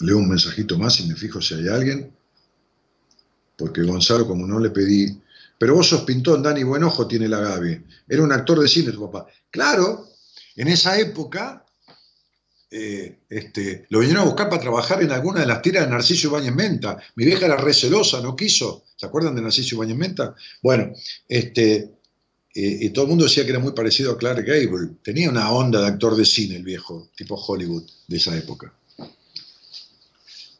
Leo 0.00 0.16
un 0.18 0.28
mensajito 0.28 0.78
más 0.78 0.98
y 1.00 1.06
me 1.06 1.14
fijo 1.14 1.40
si 1.40 1.54
hay 1.54 1.68
alguien. 1.68 2.12
Porque 3.56 3.82
Gonzalo, 3.82 4.26
como 4.26 4.46
no 4.46 4.58
le 4.58 4.70
pedí. 4.70 5.20
Pero 5.58 5.74
vos 5.74 5.88
sos 5.88 6.02
pintón, 6.02 6.42
Dani, 6.42 6.62
buen 6.62 6.82
ojo 6.84 7.06
tiene 7.06 7.28
la 7.28 7.40
Gaby. 7.40 7.84
Era 8.08 8.22
un 8.22 8.32
actor 8.32 8.58
de 8.60 8.68
cine 8.68 8.92
tu 8.92 9.10
papá. 9.10 9.26
Claro, 9.50 10.08
en 10.56 10.68
esa 10.68 10.98
época 10.98 11.66
eh, 12.72 13.18
este, 13.28 13.86
lo 13.88 13.98
vinieron 13.98 14.22
a 14.22 14.26
buscar 14.26 14.48
para 14.48 14.62
trabajar 14.62 15.02
en 15.02 15.10
alguna 15.10 15.40
de 15.40 15.46
las 15.46 15.60
tiras 15.60 15.84
de 15.84 15.90
Narciso 15.90 16.28
Ibáñez 16.28 16.54
Menta. 16.54 16.98
Mi 17.16 17.24
vieja 17.24 17.46
era 17.46 17.56
re 17.56 17.74
celosa, 17.74 18.20
no 18.20 18.36
quiso. 18.36 18.84
¿Se 18.94 19.06
acuerdan 19.06 19.34
de 19.34 19.42
Narciso 19.42 19.74
Ibáñez 19.74 19.96
Menta? 19.96 20.34
Bueno, 20.62 20.92
este, 21.28 21.76
eh, 22.54 22.78
y 22.80 22.90
todo 22.90 23.06
el 23.06 23.08
mundo 23.08 23.24
decía 23.24 23.44
que 23.44 23.50
era 23.50 23.58
muy 23.58 23.72
parecido 23.72 24.12
a 24.12 24.18
Clark 24.18 24.44
Gable. 24.44 24.90
Tenía 25.02 25.30
una 25.30 25.50
onda 25.50 25.80
de 25.80 25.88
actor 25.88 26.14
de 26.14 26.24
cine 26.24 26.56
el 26.56 26.62
viejo, 26.62 27.08
tipo 27.16 27.34
Hollywood 27.34 27.84
de 28.06 28.16
esa 28.16 28.36
época. 28.36 28.72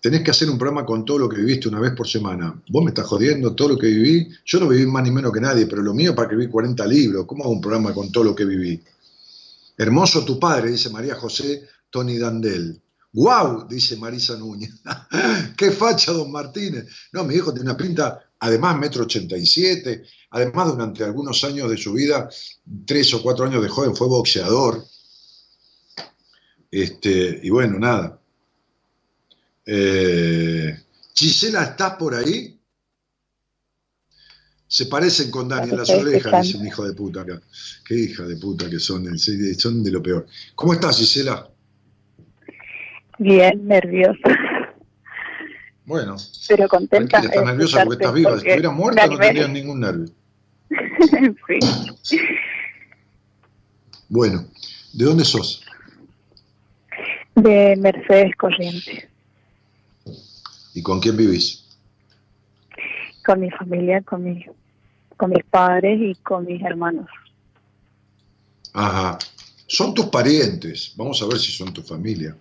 Tenés 0.00 0.22
que 0.22 0.30
hacer 0.30 0.48
un 0.48 0.56
programa 0.56 0.86
con 0.86 1.04
todo 1.04 1.18
lo 1.18 1.28
que 1.28 1.36
viviste 1.36 1.68
una 1.68 1.78
vez 1.78 1.92
por 1.92 2.08
semana. 2.08 2.60
Vos 2.70 2.82
me 2.82 2.90
estás 2.90 3.06
jodiendo 3.06 3.54
todo 3.54 3.68
lo 3.68 3.78
que 3.78 3.86
viví. 3.86 4.28
Yo 4.46 4.58
no 4.58 4.66
viví 4.66 4.86
más 4.86 5.04
ni 5.04 5.10
menos 5.10 5.30
que 5.30 5.40
nadie, 5.40 5.66
pero 5.66 5.82
lo 5.82 5.92
mío 5.92 6.14
para 6.14 6.28
que 6.28 6.36
viví 6.36 6.50
40 6.50 6.86
libros. 6.86 7.26
¿Cómo 7.26 7.44
hago 7.44 7.52
un 7.52 7.60
programa 7.60 7.92
con 7.92 8.10
todo 8.10 8.24
lo 8.24 8.34
que 8.34 8.46
viví? 8.46 8.80
Hermoso 9.76 10.24
tu 10.24 10.38
padre, 10.38 10.70
dice 10.70 10.88
María 10.90 11.16
José 11.16 11.68
Tony 11.90 12.18
Dandel. 12.18 12.80
¡Guau! 13.12 13.66
dice 13.68 13.96
Marisa 13.96 14.36
Núñez. 14.36 14.70
¡Qué 15.56 15.72
facha, 15.72 16.12
don 16.12 16.30
Martínez! 16.30 16.86
No, 17.12 17.24
mi 17.24 17.34
hijo 17.34 17.52
tiene 17.52 17.70
una 17.70 17.76
pinta, 17.76 18.20
además, 18.38 18.78
metro 18.78 19.02
ochenta 19.02 19.36
y 19.36 19.44
siete. 19.46 20.04
Además, 20.30 20.68
durante 20.68 21.02
algunos 21.02 21.42
años 21.42 21.68
de 21.70 21.76
su 21.76 21.92
vida, 21.92 22.30
tres 22.86 23.12
o 23.14 23.22
cuatro 23.22 23.46
años 23.46 23.62
de 23.62 23.68
joven, 23.68 23.96
fue 23.96 24.06
boxeador. 24.06 24.84
Este, 26.70 27.40
y 27.42 27.50
bueno, 27.50 27.78
nada. 27.80 28.20
Eh, 29.66 30.78
Gisela, 31.14 31.64
¿estás 31.64 31.96
por 31.96 32.14
ahí? 32.14 32.56
Se 34.68 34.86
parecen 34.86 35.32
con 35.32 35.48
Dani 35.48 35.68
en 35.68 35.78
las 35.78 35.90
orejas, 35.90 36.46
dice 36.46 36.58
un 36.58 36.66
hijo 36.68 36.86
de 36.86 36.94
puta 36.94 37.22
acá. 37.22 37.42
Qué 37.84 37.96
hija 37.96 38.22
de 38.24 38.36
puta 38.36 38.70
que 38.70 38.78
son, 38.78 39.18
sí, 39.18 39.52
son 39.56 39.82
de 39.82 39.90
lo 39.90 40.00
peor. 40.00 40.28
¿Cómo 40.54 40.74
estás, 40.74 40.96
Gisela? 40.96 41.49
Bien, 43.20 43.66
nerviosa, 43.68 44.18
Bueno, 45.84 46.16
pero 46.48 46.68
contenta. 46.68 47.18
estás 47.18 47.44
nerviosa 47.44 47.84
porque 47.84 48.02
estás 48.02 48.14
viva. 48.14 48.30
Si 48.38 48.46
porque 48.46 48.60
me 48.62 48.68
muerta 48.70 49.06
no 49.06 49.18
tendrías 49.18 49.50
ningún 49.50 49.80
nervio. 49.80 50.06
sí. 52.02 52.18
Bueno, 54.08 54.46
¿de 54.94 55.04
dónde 55.04 55.26
sos? 55.26 55.62
De 57.34 57.76
Mercedes 57.76 58.34
Corrientes, 58.36 59.06
¿Y 60.72 60.82
con 60.82 60.98
quién 61.00 61.16
vivís? 61.18 61.66
con 63.26 63.38
mi 63.38 63.50
familia, 63.50 64.00
con, 64.00 64.24
mi, 64.24 64.46
con 65.18 65.28
mis 65.28 65.44
padres 65.44 66.00
y 66.00 66.14
con 66.22 66.46
mis 66.46 66.62
hermanos. 66.62 67.06
Ajá. 68.72 69.18
Son 69.66 69.92
tus 69.92 70.06
parientes. 70.06 70.94
Vamos 70.96 71.20
a 71.22 71.26
ver 71.26 71.38
si 71.38 71.52
son 71.52 71.70
tu 71.70 71.82
familia. 71.82 72.34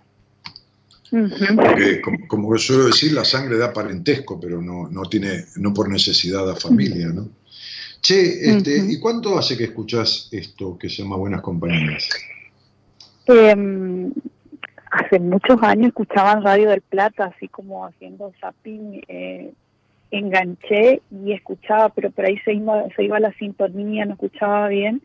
Porque, 1.12 2.02
como, 2.02 2.28
como 2.28 2.58
suelo 2.58 2.86
decir, 2.86 3.14
la 3.14 3.26
sangre 3.26 3.58
da 3.58 3.74
parentesco, 3.74 4.40
pero 4.40 4.62
no, 4.62 4.88
no 4.90 5.04
tiene, 5.04 5.46
no 5.56 5.74
por 5.74 5.90
necesidad 5.90 6.46
da 6.46 6.56
familia, 6.56 7.08
¿no? 7.08 7.30
Che, 8.02 8.50
este. 8.50 8.78
¿y 8.88 9.00
cuánto 9.00 9.38
hace 9.38 9.58
que 9.58 9.66
escuchás 9.66 10.30
esto 10.32 10.78
que 10.78 10.90
se 10.90 11.04
llama 11.04 11.18
Buenas 11.18 11.42
Compañías? 11.42 12.10
Em, 13.26 14.12
hace 14.92 15.20
muchos 15.20 15.62
años 15.62 15.88
escuchaba 15.88 16.40
Radio 16.40 16.70
del 16.70 16.82
Plata, 16.82 17.34
así 17.36 17.48
como 17.48 17.86
haciendo 17.86 18.32
zapping, 18.40 19.02
eh, 19.08 19.52
enganché 20.12 21.02
y 21.12 21.34
escuchaba, 21.34 21.90
pero 21.90 22.10
por 22.12 22.26
ahí 22.26 22.38
se 22.40 22.54
iba, 22.54 22.84
se 22.96 23.04
iba 23.04 23.20
la 23.20 23.34
sintonía, 23.34 24.06
no 24.06 24.14
escuchaba 24.14 24.68
bien. 24.70 25.02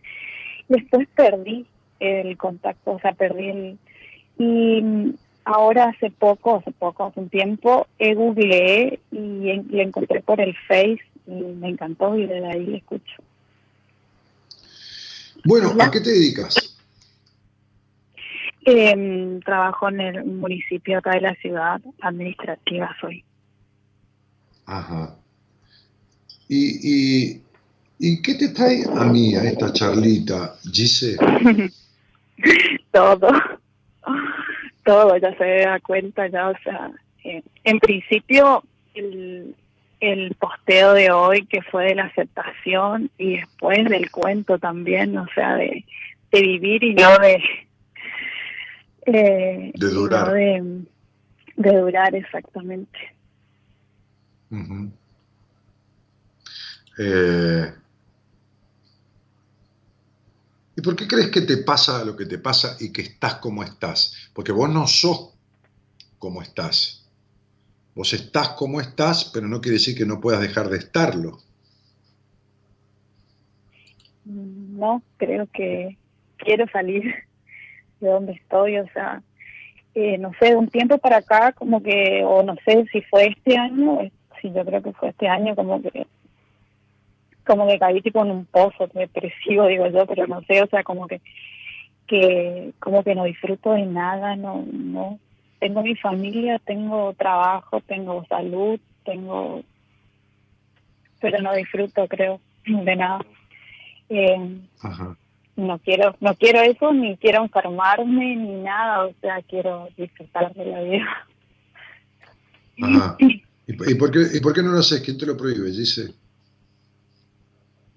Después 0.68 1.08
perdí 1.14 1.66
el 2.00 2.36
contacto, 2.36 2.92
o 2.92 3.00
sea, 3.00 3.12
perdí 3.12 3.48
el... 3.48 3.78
Y 4.36 5.14
ahora 5.44 5.86
hace 5.94 6.10
poco, 6.10 6.56
hace 6.56 6.72
poco, 6.72 7.04
hace 7.04 7.20
un 7.20 7.28
tiempo, 7.28 7.86
he 7.98 8.14
googleé 8.14 9.00
y 9.12 9.50
en- 9.50 9.66
le 9.70 9.82
encontré 9.82 10.20
por 10.22 10.40
el 10.40 10.54
Face 10.68 11.00
y 11.26 11.30
me 11.32 11.68
encantó 11.70 12.16
y 12.16 12.26
desde 12.26 12.46
ahí 12.46 12.66
le 12.66 12.76
escucho. 12.78 13.22
Bueno, 15.44 15.72
¿a 15.78 15.90
qué 15.90 16.00
te 16.00 16.10
dedicas? 16.10 16.54
Em, 18.66 19.40
trabajo 19.40 19.88
en 19.90 20.00
el 20.00 20.24
municipio 20.24 20.98
acá 20.98 21.10
de 21.12 21.20
la 21.20 21.34
ciudad, 21.34 21.80
administrativa 22.00 22.96
soy. 22.98 23.22
Ajá. 24.64 25.14
¿Y, 26.48 27.28
y, 27.28 27.42
y 27.98 28.22
qué 28.22 28.34
te 28.34 28.48
trae 28.48 28.84
a 28.96 29.04
mí, 29.04 29.34
a 29.36 29.44
esta 29.44 29.70
charlita, 29.72 30.56
Gise? 30.72 31.16
todo, 32.92 33.28
todo, 34.84 35.16
ya 35.16 35.36
se 35.36 35.44
da 35.60 35.80
cuenta, 35.80 36.26
ya, 36.28 36.48
o 36.50 36.58
sea, 36.62 36.90
eh, 37.24 37.42
en 37.64 37.78
principio 37.80 38.62
el, 38.94 39.54
el 40.00 40.34
posteo 40.34 40.92
de 40.92 41.10
hoy 41.10 41.46
que 41.46 41.62
fue 41.62 41.86
de 41.86 41.94
la 41.96 42.04
aceptación 42.04 43.10
y 43.18 43.38
después 43.38 43.88
del 43.88 44.10
cuento 44.10 44.58
también, 44.58 45.16
o 45.16 45.26
sea, 45.34 45.56
de, 45.56 45.84
de 46.30 46.40
vivir 46.42 46.84
y 46.84 46.94
no 46.94 47.18
de... 47.18 47.42
eh, 49.06 49.72
De 49.74 49.88
durar. 49.88 50.28
no 50.28 50.32
de, 50.34 50.82
de 51.56 51.76
durar 51.78 52.14
exactamente. 52.14 52.98
Eh, 56.98 57.72
¿Y 60.76 60.82
por 60.82 60.96
qué 60.96 61.06
crees 61.06 61.30
que 61.30 61.42
te 61.42 61.58
pasa 61.58 62.04
lo 62.04 62.16
que 62.16 62.26
te 62.26 62.38
pasa 62.38 62.76
y 62.80 62.92
que 62.92 63.02
estás 63.02 63.36
como 63.36 63.62
estás? 63.62 64.30
Porque 64.32 64.52
vos 64.52 64.68
no 64.68 64.86
sos 64.86 65.34
como 66.18 66.42
estás. 66.42 67.08
Vos 67.94 68.12
estás 68.12 68.50
como 68.50 68.80
estás, 68.80 69.30
pero 69.32 69.46
no 69.46 69.60
quiere 69.60 69.74
decir 69.74 69.96
que 69.96 70.04
no 70.04 70.20
puedas 70.20 70.40
dejar 70.40 70.68
de 70.68 70.78
estarlo. 70.78 71.38
No, 74.24 75.02
creo 75.16 75.46
que 75.52 75.96
quiero 76.38 76.66
salir 76.72 77.04
de 78.00 78.08
donde 78.08 78.32
estoy, 78.32 78.78
o 78.78 78.88
sea, 78.92 79.22
eh, 79.94 80.18
no 80.18 80.32
sé, 80.40 80.56
un 80.56 80.68
tiempo 80.68 80.98
para 80.98 81.18
acá, 81.18 81.52
como 81.52 81.82
que, 81.82 82.22
o 82.24 82.42
no 82.42 82.56
sé 82.64 82.84
si 82.90 83.00
fue 83.02 83.28
este 83.28 83.56
año, 83.56 84.00
eh, 84.00 84.10
sí, 84.42 84.50
yo 84.52 84.64
creo 84.64 84.82
que 84.82 84.92
fue 84.92 85.10
este 85.10 85.28
año, 85.28 85.54
como 85.54 85.80
que, 85.80 86.06
como 87.44 87.66
que 87.68 87.78
caí 87.78 88.00
tipo 88.00 88.24
en 88.24 88.30
un 88.30 88.46
pozo 88.46 88.88
depresivo, 88.92 89.66
digo 89.66 89.86
yo, 89.88 90.06
pero 90.06 90.26
no 90.26 90.42
sé, 90.42 90.62
o 90.62 90.66
sea, 90.66 90.82
como 90.82 91.06
que, 91.06 91.20
que, 92.06 92.72
como 92.78 93.02
que 93.02 93.14
no 93.14 93.24
disfruto 93.24 93.72
de 93.72 93.86
nada, 93.86 94.36
no, 94.36 94.64
no, 94.70 95.18
tengo 95.60 95.82
mi 95.82 95.94
familia, 95.96 96.58
tengo 96.58 97.14
trabajo, 97.14 97.80
tengo 97.82 98.24
salud, 98.26 98.80
tengo, 99.04 99.62
pero 101.20 101.40
no 101.42 101.54
disfruto, 101.54 102.06
creo, 102.08 102.40
de 102.66 102.96
nada. 102.96 103.20
Eh, 104.08 104.58
Ajá. 104.82 105.16
no 105.56 105.78
quiero, 105.78 106.14
no 106.20 106.34
quiero 106.34 106.60
eso, 106.60 106.92
ni 106.92 107.16
quiero 107.16 107.42
enfermarme, 107.42 108.36
ni 108.36 108.62
nada, 108.62 109.06
o 109.06 109.14
sea, 109.20 109.40
quiero 109.42 109.88
disfrutar 109.96 110.52
de 110.54 110.64
la 110.66 110.80
vida. 110.82 111.26
Ajá. 112.82 113.16
¿Y, 113.18 113.42
y 113.66 113.94
por 113.94 114.10
qué, 114.10 114.26
¿Y 114.34 114.40
por 114.40 114.52
qué 114.52 114.62
no 114.62 114.72
lo 114.72 114.80
haces? 114.80 115.00
¿Quién 115.00 115.16
te 115.16 115.26
lo 115.26 115.36
prohíbe? 115.36 115.70
Dice. 115.70 116.12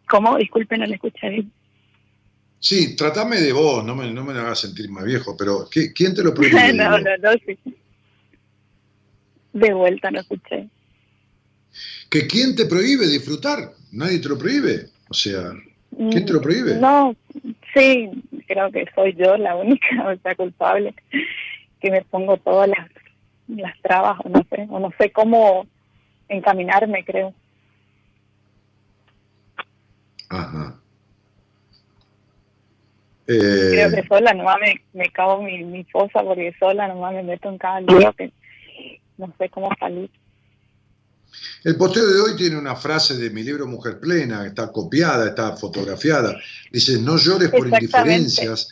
¿Cómo? 0.09 0.37
Disculpe, 0.37 0.77
no 0.77 0.85
le 0.85 0.95
escuché 0.95 1.29
bien. 1.29 1.51
Sí, 2.59 2.95
tratame 2.95 3.37
de 3.37 3.53
vos, 3.53 3.83
no 3.85 3.95
me, 3.95 4.11
no 4.11 4.23
me 4.23 4.33
hagas 4.33 4.59
sentir 4.59 4.89
más 4.89 5.03
viejo, 5.05 5.35
pero 5.37 5.67
¿qué- 5.69 5.93
¿quién 5.93 6.15
te 6.15 6.23
lo 6.23 6.33
prohíbe? 6.33 6.73
no, 6.73 6.97
no, 6.97 7.17
no, 7.17 7.31
sí. 7.45 7.57
De 9.53 9.73
vuelta 9.73 10.11
no 10.11 10.19
escuché. 10.19 10.67
¿Que 12.09 12.25
quién 12.27 12.55
te 12.55 12.65
prohíbe 12.65 13.07
disfrutar? 13.07 13.73
Nadie 13.91 14.19
te 14.19 14.29
lo 14.29 14.37
prohíbe. 14.37 14.87
O 15.09 15.13
sea, 15.13 15.51
¿quién 15.95 16.25
te 16.25 16.33
lo 16.33 16.41
prohíbe? 16.41 16.75
Mm, 16.75 16.81
No, 16.81 17.15
sí, 17.73 18.09
creo 18.47 18.71
que 18.71 18.85
soy 18.95 19.13
yo 19.15 19.37
la 19.37 19.55
única, 19.55 19.87
o 20.07 20.17
sea, 20.17 20.35
culpable, 20.35 20.95
que 21.79 21.91
me 21.91 22.01
pongo 22.03 22.37
todas 22.37 22.69
las, 22.69 22.89
las 23.47 23.79
trabas, 23.81 24.19
o 24.23 24.29
no 24.29 24.43
sé, 24.49 24.67
o 24.69 24.79
no 24.79 24.91
sé 24.99 25.11
cómo 25.11 25.67
encaminarme, 26.27 27.05
creo. 27.05 27.33
Ajá. 30.29 30.79
Eh, 33.27 33.69
Creo 33.71 33.91
que 33.91 34.07
sola 34.07 34.33
nomás 34.33 34.57
me, 34.61 34.81
me 34.93 35.09
cago 35.11 35.41
mi, 35.41 35.63
mi 35.63 35.83
fosa 35.85 36.23
porque 36.23 36.55
sola 36.59 36.87
nomás 36.87 37.13
me 37.13 37.23
meto 37.23 37.49
en 37.49 37.57
cada 37.57 37.81
lío 37.81 38.13
que 38.13 38.31
no 39.17 39.33
sé 39.37 39.49
cómo 39.49 39.69
salir. 39.79 40.09
El 41.63 41.75
posteo 41.75 42.05
de 42.05 42.21
hoy 42.21 42.35
tiene 42.37 42.57
una 42.57 42.75
frase 42.75 43.17
de 43.17 43.29
mi 43.29 43.43
libro 43.43 43.67
Mujer 43.67 43.99
Plena, 43.99 44.45
está 44.45 44.71
copiada, 44.71 45.27
está 45.27 45.55
fotografiada. 45.57 46.39
Dice, 46.71 46.99
no 47.01 47.17
llores 47.17 47.49
por 47.49 47.67
indiferencias, 47.67 48.69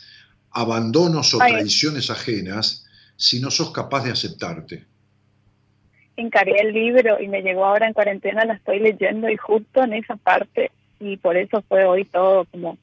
abandonos 0.50 1.34
o 1.34 1.42
Ay. 1.42 1.52
traiciones 1.52 2.10
ajenas, 2.10 2.86
si 3.16 3.40
no 3.40 3.50
sos 3.50 3.72
capaz 3.72 4.04
de 4.04 4.12
aceptarte. 4.12 4.86
Encargué 6.16 6.60
el 6.60 6.72
libro 6.72 7.20
y 7.20 7.28
me 7.28 7.42
llegó 7.42 7.66
ahora 7.66 7.86
en 7.86 7.92
cuarentena, 7.92 8.44
la 8.46 8.54
estoy 8.54 8.80
leyendo 8.80 9.28
y 9.28 9.36
justo 9.36 9.82
en 9.84 9.92
esa 9.92 10.16
parte, 10.16 10.70
y 11.00 11.16
por 11.16 11.36
eso 11.36 11.62
fue 11.68 11.84
hoy 11.84 12.04
todo 12.04 12.44
como, 12.46 12.78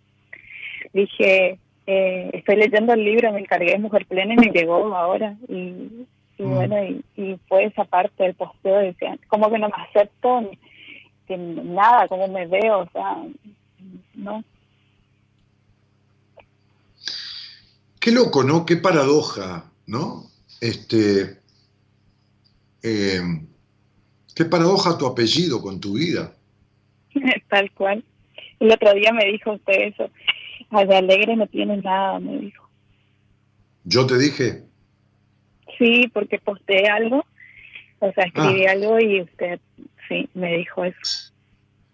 dije, 0.94 1.60
eh, 1.88 2.30
estoy 2.34 2.56
leyendo 2.56 2.94
el 2.94 3.04
libro, 3.04 3.32
me 3.32 3.40
encargué 3.40 3.72
de 3.72 3.80
Mujer 3.80 4.06
Plena 4.06 4.34
y 4.34 4.38
me 4.38 4.52
llegó 4.54 4.96
ahora, 4.96 5.36
y, 5.48 5.54
y 6.38 6.44
Mm. 6.44 6.56
bueno, 6.56 6.84
y, 6.84 7.04
y 7.16 7.40
fue 7.48 7.66
esa 7.66 7.86
parte 7.86 8.24
del 8.24 8.34
posteo, 8.34 8.80
decía, 8.80 9.18
como 9.28 9.52
que 9.52 9.60
no 9.60 9.70
me 9.70 9.84
acepto 9.88 10.50
que 11.28 11.38
nada, 11.38 12.08
como 12.08 12.28
me 12.28 12.48
veo, 12.48 12.80
o 12.80 12.90
sea, 12.92 13.24
no. 14.16 14.44
Qué 18.00 18.12
loco, 18.12 18.44
¿no? 18.44 18.66
Qué 18.66 18.78
paradoja, 18.78 19.72
¿no? 19.88 20.26
Este, 20.60 21.40
eh, 22.82 23.22
qué 24.36 24.46
paradoja 24.46 24.98
tu 24.98 25.06
apellido 25.06 25.62
con 25.62 25.80
tu 25.80 25.94
vida. 25.94 26.34
Tal 27.50 27.72
cual. 27.72 28.04
El 28.60 28.72
otro 28.72 28.94
día 28.94 29.12
me 29.12 29.26
dijo 29.26 29.54
usted 29.54 29.74
eso. 29.94 30.10
Ay, 30.70 30.88
de 30.88 30.96
alegre 30.96 31.36
no 31.36 31.48
tiene 31.48 31.78
nada, 31.78 32.20
me 32.20 32.38
dijo. 32.38 32.70
Yo 33.84 34.06
te 34.06 34.18
dije, 34.18 34.64
Sí, 35.78 36.08
porque 36.14 36.38
posteé 36.40 36.88
algo, 36.88 37.26
o 38.00 38.12
sea, 38.14 38.26
escribí 38.26 38.66
Ah. 38.68 38.72
algo 38.72 39.00
y 39.00 39.22
usted, 39.22 39.60
sí, 40.08 40.30
me 40.36 40.58
dijo 40.58 40.86
eso. 40.86 41.32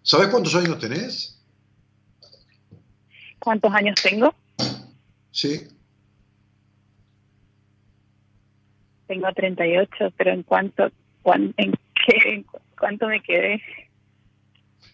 ¿sabes 0.02 0.28
cuántos 0.28 0.54
años 0.56 0.78
tenés? 0.80 1.41
¿Cuántos 3.40 3.72
años 3.74 3.96
tengo? 4.04 4.34
Sí. 5.32 5.62
Tengo 9.08 9.32
38, 9.34 10.12
pero 10.18 10.32
¿en 10.32 10.44
cuánto, 10.44 10.91
cuán- 11.24 11.54
en 11.58 11.72
qué, 12.06 12.34
en 12.34 12.44
cu- 12.44 12.60
cuánto 12.78 13.08
me 13.08 13.22
quedé? 13.22 13.62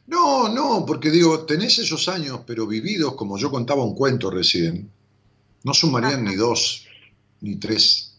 No, 0.07 0.49
no, 0.49 0.85
porque 0.85 1.09
digo, 1.09 1.45
tenés 1.45 1.79
esos 1.79 2.07
años, 2.07 2.41
pero 2.45 2.67
vividos, 2.67 3.15
como 3.15 3.37
yo 3.37 3.49
contaba 3.49 3.83
un 3.83 3.95
cuento 3.95 4.29
recién, 4.29 4.91
no 5.63 5.73
sumarían 5.73 6.23
ni 6.23 6.35
dos, 6.35 6.85
ni 7.41 7.55
tres. 7.55 8.13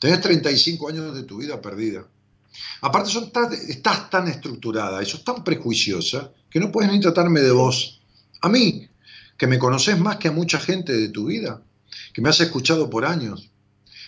Tenés 0.00 0.20
35 0.22 0.88
años 0.88 1.14
de 1.14 1.24
tu 1.24 1.36
vida 1.38 1.60
perdida. 1.60 2.06
Aparte, 2.80 3.10
son 3.10 3.30
tan- 3.30 3.52
estás 3.52 4.08
tan 4.08 4.28
estructurada 4.28 5.02
y 5.02 5.06
sos 5.06 5.22
tan 5.22 5.44
prejuiciosa 5.44 6.32
que 6.48 6.60
no 6.60 6.72
puedes 6.72 6.90
ni 6.90 7.00
tratarme 7.00 7.40
de 7.42 7.50
vos. 7.50 8.00
A 8.40 8.48
mí, 8.48 8.88
que 9.36 9.46
me 9.46 9.58
conoces 9.58 9.98
más 9.98 10.16
que 10.16 10.28
a 10.28 10.32
mucha 10.32 10.58
gente 10.58 10.94
de 10.94 11.08
tu 11.10 11.26
vida, 11.26 11.62
que 12.14 12.22
me 12.22 12.30
has 12.30 12.40
escuchado 12.40 12.88
por 12.88 13.04
años, 13.04 13.50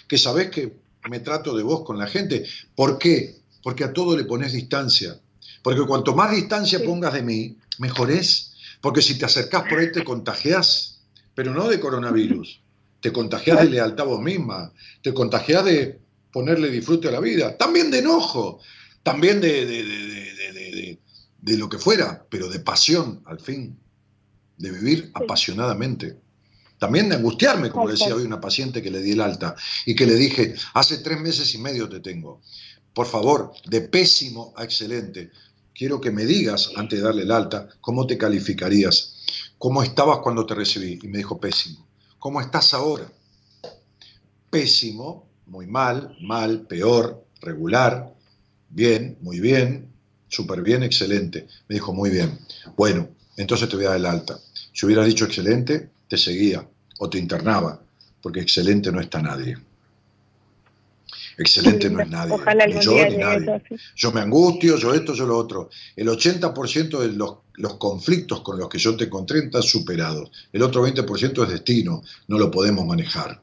que 0.09 0.17
sabés 0.17 0.51
que 0.51 0.79
me 1.11 1.21
trato 1.21 1.55
de 1.55 1.63
vos 1.63 1.85
con 1.85 1.99
la 1.99 2.07
gente. 2.07 2.47
¿Por 2.75 2.99
qué? 2.99 3.37
Porque 3.63 3.85
a 3.85 3.93
todo 3.93 4.17
le 4.17 4.25
pones 4.25 4.53
distancia. 4.55 5.21
Porque 5.63 5.87
cuanto 5.87 6.15
más 6.15 6.31
distancia 6.31 6.83
pongas 6.85 7.13
de 7.15 7.23
mí, 7.23 7.57
mejor 7.79 8.11
es. 8.11 8.55
Porque 8.81 9.03
si 9.03 9.19
te 9.19 9.25
acercás 9.25 9.65
por 9.69 9.79
ahí 9.79 9.91
te 9.93 10.05
contagiás, 10.05 11.01
pero 11.35 11.53
no 11.53 11.69
de 11.69 11.81
coronavirus. 11.81 12.61
Te 13.01 13.13
contagiás 13.13 13.59
de 13.59 13.71
lealtad 13.71 14.07
a 14.07 14.09
vos 14.09 14.21
misma, 14.21 14.73
te 15.03 15.13
contagiás 15.15 15.65
de 15.65 15.99
ponerle 16.33 16.71
disfrute 16.71 17.09
a 17.09 17.13
la 17.13 17.21
vida, 17.21 17.57
también 17.57 17.91
de 17.91 18.01
enojo, 18.01 18.61
también 19.03 19.41
de, 19.41 19.65
de- 19.65 19.85
de- 19.85 19.85
de- 19.85 20.33
de- 20.35 20.53
de- 20.53 20.71
de- 20.73 20.99
de 21.41 21.57
lo 21.57 21.69
que 21.69 21.79
fuera, 21.79 22.25
pero 22.29 22.49
de 22.49 22.59
pasión 22.61 23.23
al 23.27 23.41
fin, 23.41 23.79
de 24.57 24.71
vivir 24.73 25.11
apasionadamente. 25.15 26.17
También 26.79 27.09
de 27.09 27.17
angustiarme, 27.17 27.71
como 27.71 27.89
decía 27.89 28.15
hoy 28.15 28.25
una 28.27 28.41
paciente 28.41 28.83
que 28.83 28.91
le 28.91 29.01
di 29.01 29.13
el 29.13 29.21
alta 29.21 29.55
y 29.87 29.95
que 29.95 30.07
le 30.07 30.15
dije, 30.15 30.55
hace 30.75 30.99
tres 30.99 31.21
meses 31.21 31.53
y 31.55 31.59
medio 31.59 31.89
te 31.89 32.01
tengo. 32.01 32.41
Por 32.93 33.07
favor, 33.07 33.53
de 33.67 33.81
pésimo 33.83 34.53
a 34.57 34.65
excelente, 34.65 35.31
quiero 35.79 36.01
que 36.01 36.11
me 36.11 36.27
digas, 36.27 36.73
antes 36.75 36.99
de 36.99 37.05
darle 37.05 37.23
el 37.23 37.31
alta, 37.31 37.69
cómo 37.81 38.05
te 38.05 38.19
calificarías, 38.19 39.15
cómo 39.57 39.85
estabas 39.85 40.19
cuando 40.19 40.45
te 40.45 40.55
recibí. 40.55 40.99
Y 41.01 41.07
me 41.07 41.19
dijo, 41.19 41.39
pésimo. 41.39 41.87
¿Cómo 42.19 42.41
estás 42.41 42.75
ahora? 42.75 43.07
Pésimo, 44.51 45.29
muy 45.47 45.69
mal, 45.69 46.17
mal, 46.21 46.63
peor, 46.63 47.25
regular, 47.41 48.13
bien, 48.69 49.19
muy 49.21 49.39
bien, 49.39 49.89
súper 50.27 50.63
bien, 50.63 50.83
excelente. 50.83 51.47
Me 51.69 51.77
dijo, 51.77 51.95
muy 51.95 52.11
bien. 52.11 52.37
Bueno, 52.77 53.09
entonces 53.37 53.69
te 53.69 53.77
voy 53.77 53.85
a 53.85 53.91
dar 53.91 53.99
el 53.99 54.07
alta. 54.07 54.41
Si 54.73 54.85
hubieras 54.85 55.07
dicho 55.07 55.27
excelente, 55.27 55.91
te 56.09 56.19
seguía 56.19 56.69
o 56.99 57.09
te 57.09 57.19
internaba, 57.19 57.81
porque 58.21 58.41
excelente 58.41 58.91
no 58.91 59.01
está 59.01 59.23
nadie. 59.23 59.57
Excelente 61.39 61.89
no 61.89 62.01
es 62.01 62.09
nadie, 62.09 62.35
Ojalá 62.35 62.67
ni 62.67 62.81
yo 62.81 62.93
ni 62.93 63.17
nadie. 63.17 63.63
eso. 63.65 63.77
Yo 63.95 64.13
me 64.13 64.21
angustio, 64.21 64.77
yo 64.77 64.93
esto, 64.93 65.15
yo 65.15 65.25
lo 65.25 65.39
otro. 65.39 65.71
El 65.95 66.09
80% 66.09 66.99
de 66.99 67.13
los, 67.13 67.37
los 67.55 67.75
conflictos 67.75 68.41
con 68.41 68.59
los 68.59 68.69
que 68.69 68.79
yo 68.79 68.97
te 68.97 69.05
encontré 69.05 69.39
están 69.39 69.63
superados. 69.63 70.33
El 70.53 70.63
otro 70.63 70.85
20% 70.85 71.45
es 71.45 71.49
destino, 71.49 72.03
no 72.27 72.39
lo 72.39 72.51
podemos 72.51 72.85
manejar. 72.85 73.41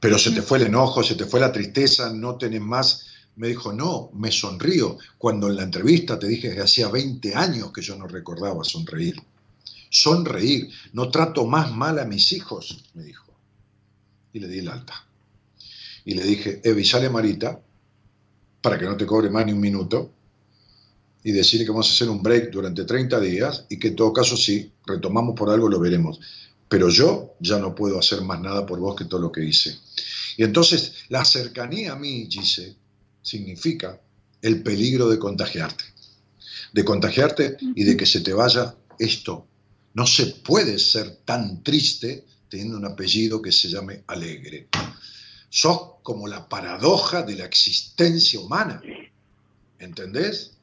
Pero 0.00 0.18
se 0.18 0.32
te 0.32 0.42
fue 0.42 0.58
el 0.58 0.64
enojo, 0.64 1.04
se 1.04 1.14
te 1.14 1.26
fue 1.26 1.38
la 1.38 1.52
tristeza, 1.52 2.12
no 2.12 2.36
tenés 2.36 2.60
más. 2.60 3.06
Me 3.36 3.48
dijo, 3.48 3.72
no, 3.72 4.10
me 4.12 4.32
sonrío. 4.32 4.98
Cuando 5.16 5.46
en 5.46 5.56
la 5.56 5.62
entrevista 5.62 6.18
te 6.18 6.26
dije 6.26 6.54
que 6.54 6.60
hacía 6.60 6.88
20 6.88 7.36
años 7.36 7.72
que 7.72 7.82
yo 7.82 7.96
no 7.96 8.08
recordaba 8.08 8.64
sonreír. 8.64 9.14
Sonreír, 9.90 10.68
no 10.92 11.08
trato 11.08 11.46
más 11.46 11.72
mal 11.72 12.00
a 12.00 12.04
mis 12.04 12.32
hijos, 12.32 12.84
me 12.94 13.04
dijo. 13.04 13.32
Y 14.32 14.40
le 14.40 14.48
di 14.48 14.58
el 14.58 14.68
alta. 14.68 15.06
Y 16.04 16.14
le 16.14 16.24
dije, 16.24 16.60
Evi, 16.62 16.84
sale 16.84 17.06
a 17.06 17.10
Marita, 17.10 17.60
para 18.60 18.78
que 18.78 18.84
no 18.84 18.96
te 18.96 19.06
cobre 19.06 19.30
más 19.30 19.46
ni 19.46 19.52
un 19.52 19.60
minuto, 19.60 20.12
y 21.22 21.32
decirle 21.32 21.64
que 21.64 21.70
vamos 21.70 21.88
a 21.88 21.92
hacer 21.92 22.10
un 22.10 22.22
break 22.22 22.50
durante 22.50 22.84
30 22.84 23.18
días 23.18 23.64
y 23.70 23.78
que 23.78 23.88
en 23.88 23.96
todo 23.96 24.12
caso 24.12 24.36
sí, 24.36 24.70
retomamos 24.86 25.34
por 25.34 25.48
algo, 25.48 25.68
lo 25.68 25.80
veremos. 25.80 26.20
Pero 26.68 26.90
yo 26.90 27.34
ya 27.40 27.58
no 27.58 27.74
puedo 27.74 27.98
hacer 27.98 28.20
más 28.20 28.40
nada 28.40 28.66
por 28.66 28.78
vos 28.78 28.94
que 28.94 29.06
todo 29.06 29.20
lo 29.20 29.32
que 29.32 29.42
hice. 29.42 29.78
Y 30.36 30.44
entonces 30.44 30.92
la 31.08 31.24
cercanía 31.24 31.92
a 31.92 31.96
mí, 31.96 32.28
Gise, 32.30 32.76
significa 33.22 33.98
el 34.42 34.62
peligro 34.62 35.08
de 35.08 35.18
contagiarte. 35.18 35.84
De 36.74 36.84
contagiarte 36.84 37.56
y 37.74 37.84
de 37.84 37.96
que 37.96 38.04
se 38.04 38.20
te 38.20 38.34
vaya 38.34 38.74
esto. 38.98 39.46
No 39.94 40.06
se 40.06 40.26
puede 40.26 40.78
ser 40.78 41.16
tan 41.24 41.62
triste 41.62 42.24
teniendo 42.50 42.76
un 42.76 42.84
apellido 42.84 43.40
que 43.40 43.52
se 43.52 43.68
llame 43.68 44.02
Alegre. 44.06 44.68
Sos 45.54 46.00
como 46.02 46.26
la 46.26 46.48
paradoja 46.48 47.22
de 47.22 47.36
la 47.36 47.44
existencia 47.44 48.40
humana. 48.40 48.82
¿Entendés? 49.78 50.56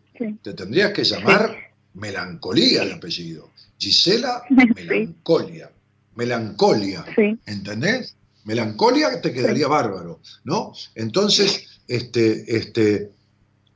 Te 0.44 0.54
tendrías 0.54 0.92
que 0.92 1.06
llamar 1.06 1.56
Melancolía 1.94 2.84
el 2.84 2.92
apellido. 2.92 3.52
Gisela 3.78 4.44
Melancolia. 4.50 5.72
Melancolia. 6.16 7.06
¿Entendés? 7.46 8.18
Melancolia 8.44 9.22
te 9.22 9.32
quedaría 9.32 9.70
bárbaro, 9.70 10.20
¿no? 10.44 10.74
Entonces, 10.96 11.80
este, 11.88 12.58
este, 12.58 13.12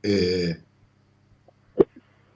eh, 0.02 0.58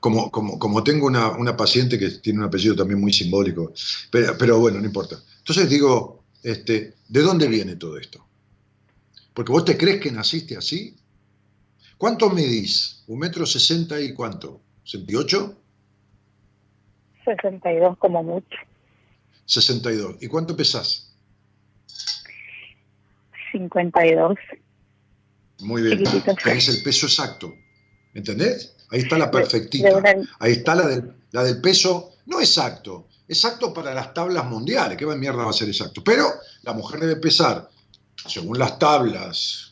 como, 0.00 0.30
como, 0.30 0.58
como 0.58 0.82
tengo 0.82 1.06
una, 1.06 1.32
una 1.32 1.54
paciente 1.54 1.98
que 1.98 2.08
tiene 2.12 2.38
un 2.38 2.46
apellido 2.46 2.76
también 2.76 2.98
muy 2.98 3.12
simbólico, 3.12 3.74
pero, 4.10 4.38
pero 4.38 4.58
bueno, 4.58 4.80
no 4.80 4.86
importa. 4.86 5.22
Entonces 5.36 5.68
digo, 5.68 6.24
este, 6.42 6.94
¿de 7.08 7.20
dónde 7.20 7.46
viene 7.46 7.76
todo 7.76 7.98
esto? 7.98 8.24
Porque 9.34 9.52
vos 9.52 9.64
te 9.64 9.76
crees 9.76 10.00
que 10.00 10.10
naciste 10.10 10.56
así. 10.56 10.96
¿Cuánto 11.96 12.30
medís? 12.30 13.04
¿Un 13.06 13.18
metro 13.18 13.46
sesenta 13.46 14.00
y 14.00 14.14
cuánto? 14.14 14.60
¿68? 14.84 15.56
62 17.24 17.98
como 17.98 18.22
mucho. 18.22 18.56
62. 19.44 20.16
¿Y 20.20 20.26
cuánto 20.28 20.56
pesás? 20.56 21.14
52. 23.52 24.36
Muy 25.60 25.82
bien. 25.82 26.02
Tenés 26.42 26.68
el 26.68 26.82
peso 26.82 27.06
exacto. 27.06 27.52
¿Entendés? 28.14 28.76
Ahí 28.90 29.00
está 29.00 29.18
la 29.18 29.30
perfectita. 29.30 30.02
Ahí 30.38 30.52
está 30.52 30.74
la 30.74 30.86
del, 30.86 31.14
la 31.32 31.44
del 31.44 31.60
peso, 31.60 32.14
no 32.26 32.40
exacto, 32.40 33.08
exacto 33.28 33.72
para 33.72 33.94
las 33.94 34.12
tablas 34.12 34.44
mundiales, 34.46 34.96
¿qué 34.96 35.06
mierda 35.06 35.44
va 35.44 35.50
a 35.50 35.54
ser 35.54 35.68
exacto? 35.68 36.02
Pero 36.02 36.26
la 36.62 36.72
mujer 36.72 37.00
debe 37.00 37.16
pesar, 37.16 37.68
según 38.26 38.58
las 38.58 38.78
tablas, 38.78 39.70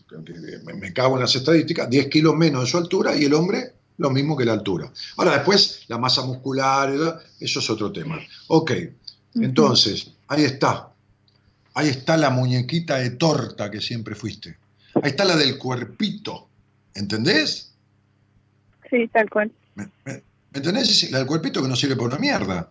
me, 0.65 0.93
cago 0.93 1.17
en 1.17 1.23
las 1.23 1.35
estadísticas, 1.35 1.89
10 1.91 2.09
kilos 2.09 2.35
menos 2.35 2.63
de 2.63 2.71
su 2.71 2.79
altura 2.79 3.17
y 3.17 3.25
el 3.25 3.35
hombre 3.35 3.73
lo 3.99 4.11
mismo 4.11 4.37
que 4.37 4.45
la 4.45 4.53
altura. 4.53 4.91
Ahora 5.17 5.33
después, 5.33 5.85
la 5.89 5.99
masa 5.99 6.25
muscular, 6.25 7.21
eso 7.41 7.59
es 7.61 7.71
otro 7.71 7.93
tema. 7.93 8.19
Ok, 8.47 8.73
entonces, 9.35 10.13
ahí 10.29 10.45
está. 10.45 10.91
Ahí 11.75 11.89
está 11.89 12.17
la 12.17 12.31
muñequita 12.31 12.99
de 12.99 13.11
torta 13.11 13.71
que 13.71 13.81
siempre 13.81 14.15
fuiste. 14.15 14.57
Ahí 14.95 15.11
está 15.11 15.25
la 15.25 15.37
del 15.37 15.59
cuerpito. 15.59 16.49
¿Entendés? 16.95 17.73
Sí, 18.89 19.09
tal 19.09 19.29
cual. 19.29 19.53
¿Me 19.75 20.23
entendés? 20.53 21.11
La 21.11 21.19
del 21.19 21.27
cuerpito 21.27 21.61
que 21.61 21.69
no 21.69 21.77
sirve 21.77 21.97
para 21.97 22.09
una 22.09 22.19
mierda. 22.19 22.71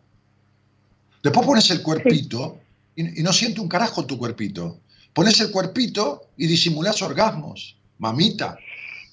Después 1.21 1.45
pones 1.45 1.69
el 1.71 1.81
cuerpito 1.81 2.59
y, 2.95 3.19
y 3.19 3.23
no 3.23 3.33
siente 3.33 3.59
un 3.59 3.67
carajo 3.67 4.05
tu 4.05 4.17
cuerpito. 4.17 4.79
Pones 5.17 5.39
el 5.41 5.49
cuerpito 5.51 6.21
y 6.37 6.45
disimulás 6.47 7.01
orgasmos. 7.01 7.75
Mamita, 7.97 8.57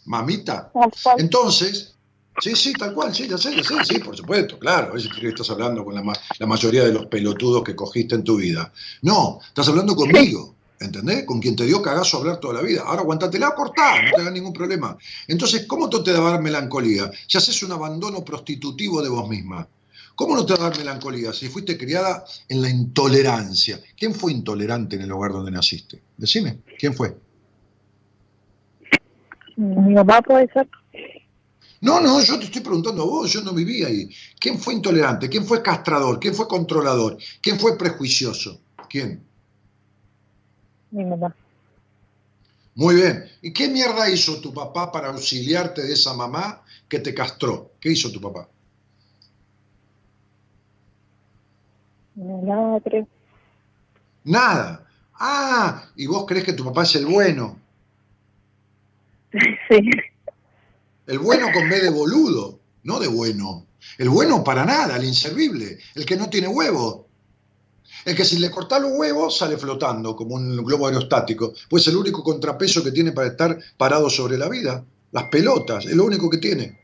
mamita. 0.05 0.71
Entonces, 1.19 1.95
sí, 2.41 2.55
sí, 2.55 2.73
tal 2.75 2.93
cual, 2.93 3.15
sí, 3.15 3.27
ya 3.27 3.39
sé, 3.39 3.57
ya 3.57 3.63
sé, 3.65 3.75
sí, 3.85 3.99
por 4.01 4.15
supuesto, 4.17 4.59
claro. 4.59 4.91
A 4.91 4.95
veces 4.95 5.09
crees 5.09 5.23
que 5.23 5.29
estás 5.41 5.49
hablando 5.51 5.83
con 5.85 5.95
la, 5.95 6.03
ma- 6.03 6.13
la 6.39 6.47
mayoría 6.47 6.85
de 6.85 6.93
los 6.93 7.07
pelotudos 7.07 7.65
que 7.65 7.75
cogiste 7.75 8.15
en 8.17 8.23
tu 8.25 8.37
vida. 8.37 8.71
No, 9.03 9.41
estás 9.49 9.69
hablando 9.69 9.97
conmigo. 9.97 10.55
¿Entendés? 10.81 11.25
Con 11.25 11.41
quien 11.41 11.57
te 11.57 11.65
dio 11.65 11.81
cagazo 11.81 12.17
a 12.17 12.21
hablar 12.21 12.37
toda 12.41 12.55
la 12.55 12.61
vida. 12.61 12.83
Ahora 12.85 13.01
aguantatela, 13.01 13.55
cortá, 13.55 14.03
no 14.03 14.11
te 14.15 14.21
hagas 14.21 14.33
ningún 14.35 14.53
problema. 14.53 14.99
Entonces, 15.29 15.65
¿cómo 15.67 15.89
te 15.89 16.13
va 16.13 16.29
a 16.29 16.33
dar 16.33 16.43
melancolía? 16.43 17.11
Si 17.27 17.39
haces 17.39 17.63
un 17.63 17.73
abandono 17.73 18.23
prostitutivo 18.23 19.01
de 19.01 19.09
vos 19.09 19.27
misma. 19.27 19.67
¿Cómo 20.15 20.37
no 20.37 20.47
te 20.47 20.55
va 20.55 20.67
a 20.67 20.69
dar 20.71 20.79
melancolía 20.79 21.33
si 21.33 21.49
fuiste 21.49 21.77
criada 21.77 22.25
en 22.49 22.63
la 22.63 22.69
intolerancia? 22.69 23.81
¿Quién 23.97 24.15
fue 24.15 24.33
intolerante 24.33 24.97
en 24.97 25.03
el 25.03 25.13
hogar 25.13 25.33
donde 25.33 25.51
naciste? 25.51 26.03
Decime, 26.17 26.61
¿quién 26.79 26.95
fue? 26.95 27.17
Mi 29.57 29.95
mamá 29.95 30.23
puede 30.23 30.49
ser. 30.53 30.69
No, 31.81 32.01
no, 32.01 32.23
yo 32.23 32.39
te 32.39 32.47
estoy 32.47 32.63
preguntando 32.63 33.03
a 33.03 33.07
vos, 33.07 33.33
yo 33.33 33.43
no 33.43 33.53
viví 33.53 33.85
ahí. 33.85 34.09
¿Quién 34.39 34.59
fue 34.59 34.75
intolerante? 34.75 35.29
¿Quién 35.29 35.45
fue 35.45 35.63
castrador? 35.63 36.19
¿Quién 36.19 36.35
fue 36.35 36.49
controlador? 36.49 37.19
¿Quién 37.43 37.59
fue 37.59 37.77
prejuicioso? 37.77 38.61
¿Quién? 38.89 39.23
Mi 40.91 41.05
mamá. 41.05 41.35
Muy 42.77 42.95
bien. 42.97 43.25
¿Y 43.43 43.53
qué 43.53 43.69
mierda 43.69 44.09
hizo 44.09 44.41
tu 44.41 44.53
papá 44.55 44.91
para 44.91 45.09
auxiliarte 45.09 45.83
de 45.83 45.93
esa 45.93 46.15
mamá 46.15 46.63
que 46.89 47.01
te 47.01 47.13
castró? 47.13 47.73
¿Qué 47.81 47.91
hizo 47.93 48.11
tu 48.11 48.21
papá? 48.21 48.49
Nada, 52.15 52.81
creo. 52.81 53.07
Nada. 54.25 54.87
Ah, 55.15 55.85
y 55.97 56.07
vos 56.07 56.25
crees 56.27 56.45
que 56.45 56.53
tu 56.53 56.65
papá 56.65 56.83
es 56.83 56.95
el 56.97 57.07
bueno. 57.07 57.59
Sí. 59.69 59.91
El 61.07 61.19
bueno 61.19 61.49
con 61.53 61.69
B 61.69 61.81
de 61.81 61.91
boludo, 61.91 62.61
no 62.85 62.99
de 62.99 63.09
bueno. 63.09 63.67
El 63.99 64.09
bueno 64.09 64.43
para 64.43 64.65
nada, 64.65 64.97
el 64.97 65.05
inservible, 65.05 65.79
el 65.95 66.07
que 66.07 66.17
no 66.17 66.31
tiene 66.31 66.49
huevo. 66.49 67.09
El 68.05 68.15
que 68.15 68.25
si 68.25 68.39
le 68.39 68.51
cortás 68.51 68.81
los 68.81 68.93
huevos 68.93 69.39
sale 69.39 69.57
flotando 69.57 70.17
como 70.17 70.35
un 70.35 70.57
globo 70.65 70.87
aerostático, 70.87 71.53
pues 71.69 71.83
es 71.83 71.89
el 71.89 71.97
único 71.97 72.23
contrapeso 72.23 72.83
que 72.83 72.93
tiene 72.93 73.13
para 73.13 73.29
estar 73.29 73.59
parado 73.77 74.09
sobre 74.09 74.39
la 74.39 74.49
vida. 74.49 74.85
Las 75.13 75.25
pelotas, 75.25 75.87
es 75.87 75.95
lo 75.95 76.05
único 76.05 76.29
que 76.31 76.39
tiene. 76.39 76.79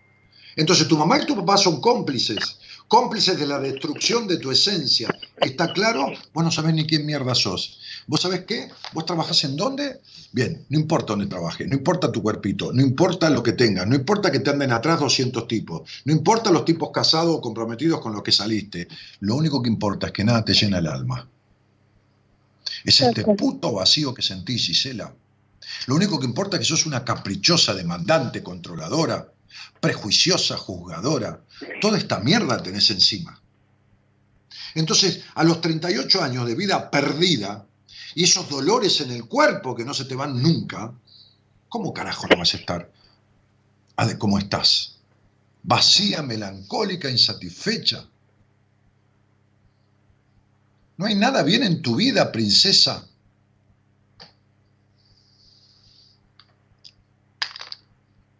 Entonces 0.56 0.86
tu 0.86 0.96
mamá 0.96 1.18
y 1.18 1.26
tu 1.26 1.36
papá 1.36 1.56
son 1.56 1.80
cómplices, 1.80 2.58
cómplices 2.90 3.38
de 3.38 3.46
la 3.46 3.60
destrucción 3.60 4.26
de 4.26 4.38
tu 4.38 4.50
esencia. 4.50 5.08
¿Está 5.36 5.72
claro? 5.72 6.08
Vos 6.34 6.42
no 6.42 6.50
sabés 6.50 6.74
ni 6.74 6.88
quién 6.88 7.06
mierda 7.06 7.36
sos. 7.36 7.78
¿Vos 8.08 8.20
sabés 8.20 8.40
qué? 8.46 8.68
¿Vos 8.92 9.06
trabajás 9.06 9.44
en 9.44 9.56
dónde? 9.56 10.00
Bien, 10.32 10.66
no 10.68 10.76
importa 10.76 11.12
dónde 11.12 11.26
trabajes, 11.26 11.68
no 11.68 11.76
importa 11.76 12.10
tu 12.10 12.20
cuerpito, 12.20 12.72
no 12.72 12.82
importa 12.82 13.30
lo 13.30 13.44
que 13.44 13.52
tengas, 13.52 13.86
no 13.86 13.94
importa 13.94 14.32
que 14.32 14.40
te 14.40 14.50
anden 14.50 14.72
atrás 14.72 14.98
200 14.98 15.46
tipos, 15.46 15.88
no 16.04 16.12
importa 16.12 16.50
los 16.50 16.64
tipos 16.64 16.90
casados 16.92 17.36
o 17.36 17.40
comprometidos 17.40 18.00
con 18.00 18.12
los 18.12 18.24
que 18.24 18.32
saliste. 18.32 18.88
Lo 19.20 19.36
único 19.36 19.62
que 19.62 19.68
importa 19.68 20.08
es 20.08 20.12
que 20.12 20.24
nada 20.24 20.44
te 20.44 20.52
llena 20.52 20.78
el 20.78 20.88
alma. 20.88 21.28
Es 22.84 23.00
este 23.00 23.22
puto 23.22 23.72
vacío 23.72 24.12
que 24.12 24.22
sentís, 24.22 24.66
Gisela. 24.66 25.14
Lo 25.86 25.94
único 25.94 26.18
que 26.18 26.26
importa 26.26 26.56
es 26.56 26.62
que 26.62 26.66
sos 26.66 26.86
una 26.86 27.04
caprichosa, 27.04 27.72
demandante, 27.72 28.42
controladora, 28.42 29.32
prejuiciosa, 29.80 30.56
juzgadora. 30.56 31.40
Toda 31.80 31.98
esta 31.98 32.20
mierda 32.20 32.62
tenés 32.62 32.90
encima. 32.90 33.40
Entonces, 34.74 35.22
a 35.34 35.42
los 35.42 35.60
38 35.60 36.22
años 36.22 36.46
de 36.46 36.54
vida 36.54 36.90
perdida 36.90 37.66
y 38.14 38.24
esos 38.24 38.48
dolores 38.48 39.00
en 39.00 39.10
el 39.10 39.26
cuerpo 39.26 39.74
que 39.74 39.84
no 39.84 39.94
se 39.94 40.04
te 40.04 40.14
van 40.14 40.40
nunca, 40.40 40.92
¿cómo 41.68 41.92
carajo 41.92 42.26
no 42.28 42.36
vas 42.36 42.54
a 42.54 42.56
estar 42.58 42.90
cómo 44.18 44.38
estás? 44.38 44.96
Vacía, 45.62 46.22
melancólica, 46.22 47.10
insatisfecha. 47.10 48.06
No 50.96 51.06
hay 51.06 51.14
nada 51.14 51.42
bien 51.42 51.62
en 51.62 51.82
tu 51.82 51.96
vida, 51.96 52.32
princesa. 52.32 53.06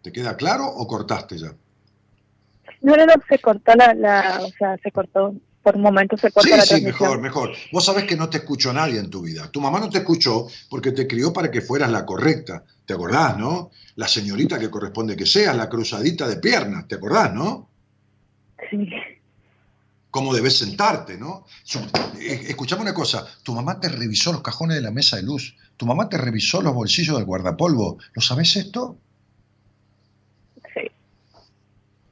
¿Te 0.01 0.11
queda 0.11 0.35
claro 0.35 0.65
o 0.67 0.87
cortaste 0.87 1.37
ya? 1.37 1.53
No, 2.81 2.95
no, 2.95 3.05
no, 3.05 3.13
se 3.29 3.39
cortó 3.39 3.73
la, 3.75 3.93
la 3.93 4.39
o 4.41 4.49
sea, 4.57 4.75
se 4.81 4.91
cortó, 4.91 5.35
por 5.61 5.75
un 5.75 5.83
momento 5.83 6.17
se 6.17 6.31
cortó 6.31 6.47
Sí, 6.49 6.55
la 6.55 6.63
sí, 6.63 6.69
transmisión. 6.69 7.01
mejor, 7.01 7.21
mejor. 7.21 7.51
Vos 7.71 7.85
sabés 7.85 8.05
que 8.05 8.15
no 8.15 8.27
te 8.29 8.37
escuchó 8.37 8.73
nadie 8.73 8.99
en 8.99 9.09
tu 9.11 9.21
vida. 9.21 9.51
Tu 9.51 9.61
mamá 9.61 9.79
no 9.79 9.89
te 9.89 9.99
escuchó 9.99 10.47
porque 10.69 10.91
te 10.91 11.05
crió 11.07 11.31
para 11.31 11.51
que 11.51 11.61
fueras 11.61 11.91
la 11.91 12.05
correcta. 12.05 12.63
¿Te 12.85 12.93
acordás, 12.93 13.37
no? 13.37 13.69
La 13.95 14.07
señorita 14.07 14.57
que 14.57 14.71
corresponde 14.71 15.15
que 15.15 15.27
seas, 15.27 15.55
la 15.55 15.69
cruzadita 15.69 16.27
de 16.27 16.37
piernas. 16.37 16.87
¿Te 16.87 16.95
acordás, 16.95 17.31
no? 17.33 17.69
Sí. 18.71 18.89
Cómo 20.09 20.33
debes 20.33 20.57
sentarte, 20.57 21.17
¿no? 21.17 21.45
Eh, 22.19 22.45
Escuchame 22.49 22.81
una 22.81 22.93
cosa. 22.93 23.25
Tu 23.43 23.53
mamá 23.53 23.79
te 23.79 23.87
revisó 23.89 24.33
los 24.33 24.41
cajones 24.41 24.77
de 24.77 24.81
la 24.81 24.91
mesa 24.91 25.17
de 25.17 25.23
luz. 25.23 25.55
Tu 25.77 25.85
mamá 25.85 26.09
te 26.09 26.17
revisó 26.17 26.61
los 26.61 26.73
bolsillos 26.73 27.15
del 27.17 27.25
guardapolvo. 27.25 27.97
¿Lo 28.13 28.21
sabés 28.21 28.55
esto? 28.57 28.97
Sí. 30.73 30.81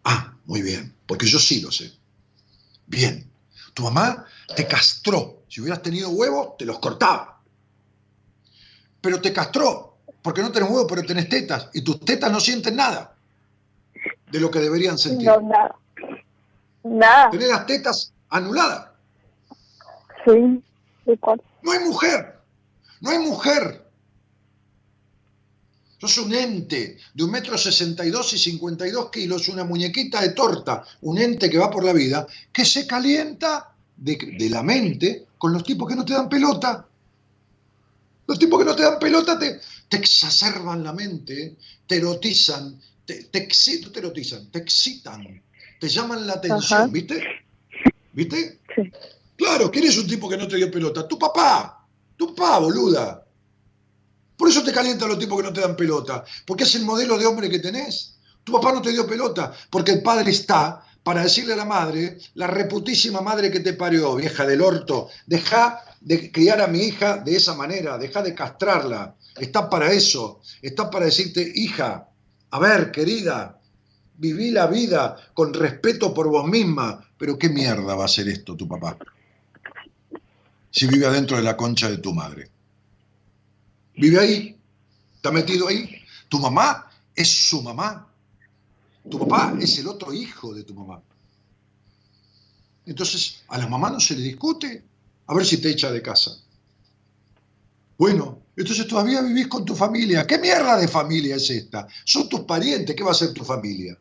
Ah, 0.10 0.34
muy 0.46 0.64
bien. 0.64 0.96
Porque 1.06 1.28
yo 1.28 1.38
sí 1.38 1.62
lo 1.62 1.72
sé. 1.72 1.94
Bien. 2.88 3.30
Tu 3.76 3.84
mamá 3.84 4.26
te 4.56 4.66
castró. 4.66 5.44
Si 5.48 5.62
hubieras 5.62 5.84
tenido 5.84 6.10
huevos, 6.10 6.58
te 6.58 6.66
los 6.66 6.80
cortaba. 6.80 7.40
Pero 9.02 9.22
te 9.22 9.32
castró. 9.32 9.98
Porque 10.24 10.42
no 10.42 10.52
tenés 10.52 10.70
huevos, 10.70 10.88
pero 10.90 11.04
tenés 11.04 11.30
tetas. 11.30 11.70
Y 11.74 11.84
tus 11.84 12.00
tetas 12.00 12.32
no 12.32 12.40
sienten 12.40 12.76
nada 12.76 13.16
de 14.32 14.40
lo 14.40 14.50
que 14.50 14.60
deberían 14.60 14.98
sentir. 14.98 15.28
No, 15.28 15.42
nada. 15.42 15.76
Nada. 16.84 17.30
Tenés 17.30 17.50
las 17.50 17.66
tetas 17.68 18.12
anuladas. 18.30 18.88
Sí. 20.26 20.64
¿De? 21.06 21.20
No 21.62 21.72
hay 21.72 21.80
mujer. 21.80 22.40
No 23.00 23.12
hay 23.12 23.20
mujer. 23.20 23.89
Sos 26.00 26.18
un 26.20 26.34
ente 26.34 26.98
de 27.14 27.24
un 27.24 27.32
metro 27.32 27.58
sesenta 27.58 28.06
y 28.06 28.10
dos 28.10 28.32
y 28.34 28.38
52 28.38 29.10
kilos, 29.12 29.50
una 29.50 29.66
muñequita 29.66 30.22
de 30.22 30.30
torta, 30.30 30.84
un 31.02 31.18
ente 31.18 31.50
que 31.50 31.58
va 31.58 31.70
por 31.70 31.84
la 31.84 31.92
vida, 31.92 32.26
que 32.54 32.64
se 32.64 32.88
calienta 32.88 33.74
de, 33.98 34.16
de 34.38 34.50
la 34.50 34.64
mente 34.64 35.28
con 35.38 35.52
los 35.52 35.64
tipos 35.64 35.90
que 35.90 35.96
no 35.96 36.06
te 36.06 36.14
dan 36.14 36.30
pelota. 36.30 36.86
Los 38.28 38.40
tipos 38.40 38.60
que 38.60 38.66
no 38.66 38.76
te 38.76 38.84
dan 38.84 39.00
pelota 39.00 39.38
te, 39.38 39.60
te 39.90 39.98
exacerban 39.98 40.84
la 40.84 40.94
mente, 40.94 41.58
te 41.86 41.98
erotizan, 41.98 42.80
te, 43.06 43.24
te, 43.26 43.48
no 43.82 43.92
te 43.92 44.00
erotizan, 44.00 44.52
te 44.52 44.60
excitan, 44.60 45.42
te 45.80 45.90
llaman 45.90 46.28
la 46.28 46.34
atención, 46.34 46.82
Ajá. 46.82 46.90
¿viste? 46.92 47.24
¿Viste? 48.14 48.60
Sí. 48.76 48.92
Claro, 49.36 49.72
¿quién 49.72 49.86
es 49.86 49.98
un 49.98 50.08
tipo 50.08 50.30
que 50.30 50.38
no 50.38 50.48
te 50.48 50.58
dio 50.58 50.70
pelota? 50.70 51.08
Tu 51.08 51.18
papá, 51.18 51.88
tu 52.16 52.36
papá, 52.36 52.60
boluda. 52.60 53.26
Por 54.40 54.48
eso 54.48 54.64
te 54.64 54.72
calientan 54.72 55.10
los 55.10 55.20
tipos 55.20 55.38
que 55.38 55.44
no 55.44 55.52
te 55.52 55.60
dan 55.60 55.76
pelota, 55.76 56.24
porque 56.48 56.64
es 56.64 56.74
el 56.76 56.86
modelo 56.86 57.18
de 57.18 57.26
hombre 57.26 57.50
que 57.50 57.60
tenés. 57.60 58.16
Tu 58.46 58.54
papá 58.54 58.72
no 58.72 58.82
te 58.82 58.94
dio 58.94 59.06
pelota, 59.06 59.52
porque 59.70 59.92
el 59.92 60.02
padre 60.02 60.32
está 60.32 60.82
para 61.04 61.24
decirle 61.24 61.52
a 61.52 61.58
la 61.58 61.66
madre, 61.66 62.18
la 62.36 62.48
reputísima 62.48 63.20
madre 63.20 63.52
que 63.52 63.60
te 63.60 63.74
parió, 63.74 64.16
vieja 64.16 64.46
del 64.46 64.62
orto, 64.62 65.10
deja 65.26 65.82
de 66.00 66.32
criar 66.32 66.62
a 66.62 66.68
mi 66.68 66.80
hija 66.80 67.18
de 67.18 67.36
esa 67.36 67.54
manera, 67.54 67.98
deja 67.98 68.22
de 68.24 68.34
castrarla. 68.34 69.14
Está 69.36 69.70
para 69.70 69.92
eso, 69.92 70.40
está 70.62 70.90
para 70.90 71.08
decirte, 71.08 71.52
hija, 71.56 72.08
a 72.52 72.60
ver, 72.60 72.92
querida, 72.92 73.60
viví 74.16 74.52
la 74.52 74.68
vida 74.68 75.18
con 75.34 75.54
respeto 75.54 76.14
por 76.14 76.30
vos 76.30 76.48
misma, 76.48 77.06
pero 77.18 77.38
qué 77.38 77.50
mierda 77.50 77.94
va 77.94 78.06
a 78.06 78.08
ser 78.08 78.30
esto 78.30 78.56
tu 78.56 78.70
papá 78.70 78.98
si 80.72 80.88
vive 80.88 81.06
adentro 81.08 81.38
de 81.38 81.44
la 81.44 81.58
concha 81.58 81.90
de 81.90 81.98
tu 81.98 82.14
madre. 82.14 82.50
Vive 84.00 84.18
ahí, 84.18 84.56
está 85.16 85.30
metido 85.30 85.68
ahí. 85.68 85.90
Tu 86.30 86.40
mamá 86.40 86.90
es 87.14 87.28
su 87.28 87.62
mamá. 87.62 88.08
Tu 89.10 89.20
papá 89.20 89.58
es 89.60 89.78
el 89.78 89.88
otro 89.88 90.14
hijo 90.14 90.54
de 90.54 90.64
tu 90.64 90.74
mamá. 90.74 91.02
Entonces, 92.86 93.44
a 93.50 93.58
la 93.58 93.68
mamá 93.68 93.90
no 93.90 94.00
se 94.00 94.16
le 94.16 94.22
discute. 94.22 94.84
A 95.28 95.34
ver 95.34 95.46
si 95.46 95.58
te 95.58 95.70
echa 95.70 95.92
de 95.92 96.02
casa. 96.02 96.32
Bueno, 97.98 98.40
entonces 98.56 98.88
todavía 98.88 99.22
vivís 99.22 99.48
con 99.48 99.66
tu 99.66 99.76
familia. 99.76 100.26
¿Qué 100.26 100.38
mierda 100.38 100.78
de 100.78 100.88
familia 100.88 101.36
es 101.36 101.50
esta? 101.50 101.86
Son 102.06 102.30
tus 102.30 102.42
parientes. 102.42 102.96
¿Qué 102.96 103.04
va 103.04 103.12
a 103.12 103.16
ser 103.16 103.34
tu 103.34 103.44
familia? 103.44 103.98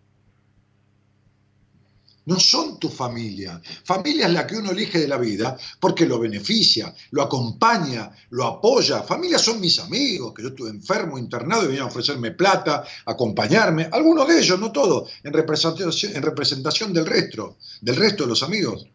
No 2.28 2.38
son 2.38 2.78
tu 2.78 2.90
familia. 2.90 3.58
Familia 3.84 4.26
es 4.26 4.32
la 4.34 4.46
que 4.46 4.56
uno 4.56 4.70
elige 4.70 4.98
de 4.98 5.08
la 5.08 5.16
vida 5.16 5.56
porque 5.80 6.04
lo 6.04 6.18
beneficia, 6.18 6.94
lo 7.12 7.22
acompaña, 7.22 8.10
lo 8.30 8.44
apoya. 8.44 9.02
Familia 9.02 9.38
son 9.38 9.58
mis 9.60 9.78
amigos, 9.78 10.34
que 10.34 10.42
yo 10.42 10.48
estuve 10.48 10.68
enfermo, 10.68 11.18
internado 11.18 11.64
y 11.64 11.68
venían 11.68 11.84
a 11.84 11.88
ofrecerme 11.88 12.32
plata, 12.32 12.84
acompañarme. 13.06 13.88
Algunos 13.90 14.28
de 14.28 14.40
ellos, 14.40 14.60
no 14.60 14.70
todos, 14.70 15.10
en 15.24 15.32
representación, 15.32 16.14
en 16.14 16.22
representación 16.22 16.92
del 16.92 17.06
resto, 17.06 17.56
del 17.80 17.96
resto 17.96 18.24
de 18.24 18.28
los 18.28 18.42
amigos. 18.42 18.86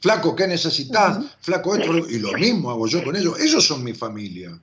Flaco, 0.00 0.34
¿qué 0.34 0.46
necesitas? 0.46 1.18
Flaco, 1.40 1.76
esto. 1.76 1.98
Y 2.08 2.18
lo 2.18 2.32
mismo 2.32 2.70
hago 2.70 2.86
yo 2.86 3.04
con 3.04 3.14
ellos. 3.14 3.38
Ellos 3.38 3.66
son 3.66 3.84
mi 3.84 3.92
familia. 3.92 4.58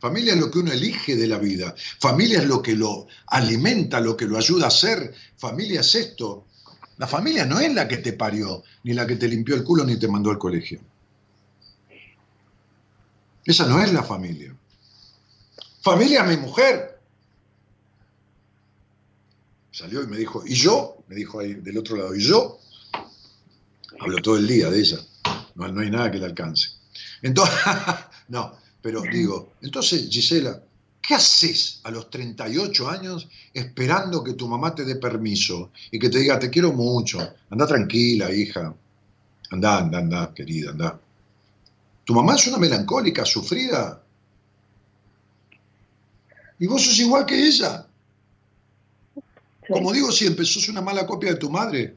Familia 0.00 0.32
es 0.32 0.40
lo 0.40 0.50
que 0.50 0.58
uno 0.60 0.72
elige 0.72 1.14
de 1.14 1.26
la 1.26 1.38
vida. 1.38 1.74
Familia 2.00 2.38
es 2.38 2.46
lo 2.46 2.62
que 2.62 2.74
lo 2.74 3.06
alimenta, 3.26 4.00
lo 4.00 4.16
que 4.16 4.24
lo 4.24 4.38
ayuda 4.38 4.68
a 4.68 4.70
ser. 4.70 5.14
Familia 5.36 5.80
es 5.80 5.94
esto. 5.94 6.46
La 6.96 7.06
familia 7.06 7.44
no 7.44 7.60
es 7.60 7.72
la 7.74 7.86
que 7.86 7.98
te 7.98 8.14
parió, 8.14 8.62
ni 8.84 8.94
la 8.94 9.06
que 9.06 9.16
te 9.16 9.28
limpió 9.28 9.54
el 9.54 9.64
culo, 9.64 9.84
ni 9.84 9.98
te 9.98 10.08
mandó 10.08 10.30
al 10.30 10.38
colegio. 10.38 10.80
Esa 13.44 13.66
no 13.66 13.82
es 13.82 13.92
la 13.92 14.02
familia. 14.02 14.54
Familia 15.82 16.22
es 16.22 16.28
mi 16.28 16.36
mujer. 16.36 16.98
Salió 19.70 20.02
y 20.02 20.06
me 20.06 20.16
dijo, 20.16 20.42
¿y 20.46 20.54
yo? 20.54 21.04
Me 21.08 21.16
dijo 21.16 21.40
ahí 21.40 21.54
del 21.54 21.78
otro 21.78 21.96
lado, 21.96 22.14
¿y 22.14 22.22
yo? 22.22 22.58
Hablo 23.98 24.18
todo 24.22 24.36
el 24.36 24.46
día 24.46 24.70
de 24.70 24.78
ella. 24.78 24.98
No, 25.54 25.68
no 25.68 25.80
hay 25.80 25.90
nada 25.90 26.10
que 26.10 26.18
le 26.18 26.26
alcance. 26.26 26.68
Entonces, 27.22 27.54
no, 28.28 28.56
pero 28.82 29.02
digo, 29.02 29.52
entonces 29.62 30.08
Gisela, 30.08 30.62
¿qué 31.00 31.14
haces 31.14 31.80
a 31.84 31.90
los 31.90 32.08
38 32.10 32.88
años 32.88 33.28
esperando 33.52 34.24
que 34.24 34.34
tu 34.34 34.48
mamá 34.48 34.74
te 34.74 34.84
dé 34.84 34.96
permiso 34.96 35.70
y 35.90 35.98
que 35.98 36.08
te 36.08 36.18
diga, 36.18 36.38
te 36.38 36.50
quiero 36.50 36.72
mucho, 36.72 37.18
anda 37.50 37.66
tranquila, 37.66 38.32
hija, 38.32 38.74
anda, 39.50 39.78
anda, 39.78 39.98
anda, 39.98 40.34
querida, 40.34 40.70
anda? 40.70 41.00
Tu 42.04 42.14
mamá 42.14 42.34
es 42.34 42.46
una 42.46 42.58
melancólica, 42.58 43.24
sufrida. 43.24 44.02
Y 46.58 46.66
vos 46.66 46.84
sos 46.84 46.98
igual 46.98 47.24
que 47.24 47.46
ella. 47.46 47.86
Como 49.68 49.92
digo 49.92 50.10
siempre, 50.10 50.44
sos 50.44 50.68
una 50.68 50.80
mala 50.80 51.06
copia 51.06 51.30
de 51.30 51.38
tu 51.38 51.50
madre. 51.50 51.96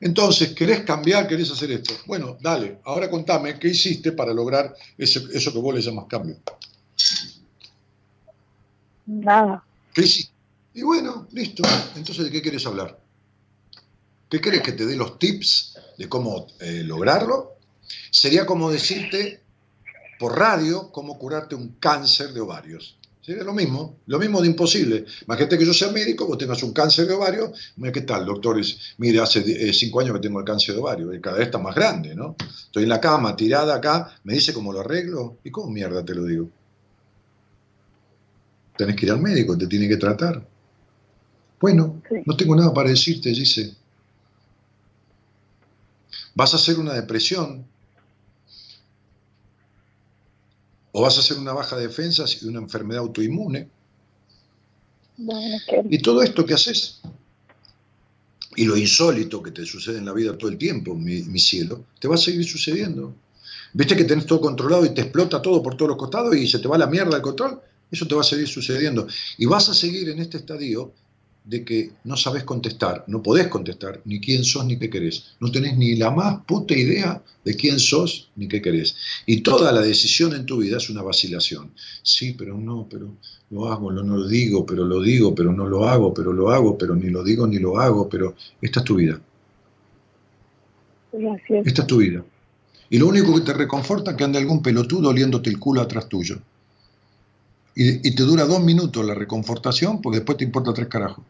Entonces, 0.00 0.54
¿querés 0.54 0.80
cambiar? 0.80 1.28
¿Querés 1.28 1.50
hacer 1.50 1.70
esto? 1.72 1.92
Bueno, 2.06 2.38
dale, 2.40 2.78
ahora 2.84 3.10
contame 3.10 3.58
qué 3.58 3.68
hiciste 3.68 4.12
para 4.12 4.32
lograr 4.32 4.74
eso, 4.96 5.20
eso 5.30 5.52
que 5.52 5.58
vos 5.58 5.74
le 5.74 5.82
llamas 5.82 6.06
cambio. 6.08 6.38
Nada. 9.06 9.62
¿Qué 9.92 10.02
hiciste? 10.02 10.32
Y 10.72 10.82
bueno, 10.82 11.26
listo. 11.32 11.62
Entonces, 11.96 12.24
¿de 12.24 12.30
qué 12.30 12.40
querés 12.40 12.64
hablar? 12.66 12.98
¿Qué 14.30 14.40
querés 14.40 14.62
que 14.62 14.72
te 14.72 14.86
dé 14.86 14.96
los 14.96 15.18
tips 15.18 15.76
de 15.98 16.08
cómo 16.08 16.46
eh, 16.60 16.82
lograrlo? 16.84 17.56
Sería 18.10 18.46
como 18.46 18.70
decirte 18.70 19.42
por 20.18 20.38
radio 20.38 20.92
cómo 20.92 21.18
curarte 21.18 21.56
un 21.56 21.76
cáncer 21.80 22.32
de 22.32 22.40
ovarios. 22.40 22.96
Sería 23.22 23.44
lo 23.44 23.52
mismo, 23.52 23.98
lo 24.06 24.18
mismo 24.18 24.40
de 24.40 24.46
imposible. 24.46 25.04
Imagínate 25.26 25.58
que 25.58 25.66
yo 25.66 25.74
sea 25.74 25.92
médico, 25.92 26.26
vos 26.26 26.38
tengas 26.38 26.62
un 26.62 26.72
cáncer 26.72 27.06
de 27.06 27.12
ovario, 27.12 27.52
mira 27.76 27.92
qué 27.92 28.00
tal, 28.00 28.24
doctores, 28.24 28.94
mire, 28.96 29.20
hace 29.20 29.40
eh, 29.40 29.72
cinco 29.74 30.00
años 30.00 30.14
que 30.14 30.20
tengo 30.20 30.38
el 30.38 30.44
cáncer 30.46 30.74
de 30.74 30.80
ovario, 30.80 31.12
y 31.12 31.20
cada 31.20 31.36
vez 31.36 31.46
está 31.46 31.58
más 31.58 31.74
grande, 31.74 32.14
¿no? 32.14 32.34
Estoy 32.38 32.84
en 32.84 32.88
la 32.88 33.00
cama, 33.00 33.36
tirada 33.36 33.74
acá, 33.74 34.18
me 34.24 34.32
dice 34.32 34.54
cómo 34.54 34.72
lo 34.72 34.80
arreglo, 34.80 35.36
¿y 35.44 35.50
cómo 35.50 35.70
mierda 35.70 36.02
te 36.02 36.14
lo 36.14 36.24
digo? 36.24 36.48
Tenés 38.78 38.96
que 38.96 39.04
ir 39.04 39.12
al 39.12 39.20
médico, 39.20 39.58
te 39.58 39.66
tiene 39.66 39.86
que 39.86 39.98
tratar. 39.98 40.42
Bueno, 41.60 42.00
no 42.24 42.36
tengo 42.36 42.56
nada 42.56 42.72
para 42.72 42.88
decirte, 42.88 43.28
dice. 43.28 43.74
Vas 46.34 46.54
a 46.54 46.56
hacer 46.56 46.78
una 46.78 46.94
depresión, 46.94 47.66
o 50.92 51.02
vas 51.02 51.16
a 51.16 51.20
hacer 51.20 51.38
una 51.38 51.52
baja 51.52 51.76
de 51.76 51.86
defensas 51.86 52.42
y 52.42 52.46
una 52.46 52.58
enfermedad 52.58 53.02
autoinmune. 53.02 53.68
Y 55.88 55.98
todo 55.98 56.22
esto 56.22 56.44
que 56.46 56.54
haces, 56.54 57.00
y 58.56 58.64
lo 58.64 58.76
insólito 58.76 59.42
que 59.42 59.50
te 59.50 59.64
sucede 59.66 59.98
en 59.98 60.06
la 60.06 60.12
vida 60.12 60.36
todo 60.36 60.50
el 60.50 60.58
tiempo, 60.58 60.94
mi, 60.94 61.22
mi, 61.22 61.38
cielo, 61.38 61.84
te 61.98 62.08
va 62.08 62.14
a 62.14 62.18
seguir 62.18 62.44
sucediendo. 62.44 63.14
¿Viste 63.72 63.96
que 63.96 64.04
tenés 64.04 64.26
todo 64.26 64.40
controlado 64.40 64.84
y 64.84 64.94
te 64.94 65.02
explota 65.02 65.40
todo 65.40 65.62
por 65.62 65.76
todos 65.76 65.90
los 65.90 65.98
costados 65.98 66.34
y 66.34 66.46
se 66.46 66.58
te 66.58 66.66
va 66.66 66.78
la 66.78 66.86
mierda 66.86 67.16
el 67.16 67.22
control? 67.22 67.60
Eso 67.90 68.06
te 68.06 68.14
va 68.14 68.22
a 68.22 68.24
seguir 68.24 68.48
sucediendo. 68.48 69.06
Y 69.38 69.46
vas 69.46 69.68
a 69.68 69.74
seguir 69.74 70.08
en 70.08 70.20
este 70.20 70.38
estadio 70.38 70.92
de 71.50 71.64
que 71.64 71.90
no 72.04 72.16
sabes 72.16 72.44
contestar, 72.44 73.02
no 73.08 73.20
podés 73.24 73.48
contestar 73.48 74.00
ni 74.04 74.20
quién 74.20 74.44
sos 74.44 74.64
ni 74.66 74.78
qué 74.78 74.88
querés. 74.88 75.34
No 75.40 75.50
tenés 75.50 75.76
ni 75.76 75.96
la 75.96 76.12
más 76.12 76.44
puta 76.46 76.74
idea 76.74 77.20
de 77.44 77.56
quién 77.56 77.80
sos 77.80 78.30
ni 78.36 78.46
qué 78.46 78.62
querés. 78.62 78.94
Y 79.26 79.40
toda 79.40 79.72
la 79.72 79.80
decisión 79.80 80.32
en 80.32 80.46
tu 80.46 80.58
vida 80.58 80.76
es 80.76 80.88
una 80.90 81.02
vacilación. 81.02 81.72
Sí, 82.04 82.36
pero 82.38 82.56
no, 82.56 82.86
pero 82.88 83.16
lo 83.50 83.66
hago, 83.66 83.90
no 83.90 84.04
lo 84.04 84.28
digo, 84.28 84.64
pero 84.64 84.84
lo 84.84 85.02
digo, 85.02 85.34
pero 85.34 85.52
no 85.52 85.66
lo 85.66 85.88
hago, 85.88 86.14
pero 86.14 86.32
lo 86.32 86.50
hago, 86.50 86.78
pero 86.78 86.94
ni 86.94 87.10
lo 87.10 87.24
digo 87.24 87.48
ni 87.48 87.58
lo 87.58 87.80
hago, 87.80 88.08
pero 88.08 88.36
esta 88.62 88.78
es 88.78 88.84
tu 88.84 88.94
vida. 88.94 89.20
Gracias. 91.12 91.66
Esta 91.66 91.82
es 91.82 91.88
tu 91.88 91.96
vida. 91.96 92.24
Y 92.90 92.98
lo 92.98 93.08
único 93.08 93.34
que 93.34 93.40
te 93.40 93.54
reconforta 93.54 94.12
es 94.12 94.16
que 94.16 94.22
ande 94.22 94.38
algún 94.38 94.62
pelotudo 94.62 95.08
oliéndote 95.08 95.50
el 95.50 95.58
culo 95.58 95.80
atrás 95.80 96.08
tuyo. 96.08 96.38
Y, 97.74 98.08
y, 98.08 98.14
te 98.14 98.22
dura 98.22 98.44
dos 98.44 98.62
minutos 98.62 99.04
la 99.04 99.14
reconfortación 99.14 100.00
porque 100.00 100.18
después 100.18 100.38
te 100.38 100.44
importa 100.44 100.72
tres 100.72 100.86
carajos. 100.86 101.24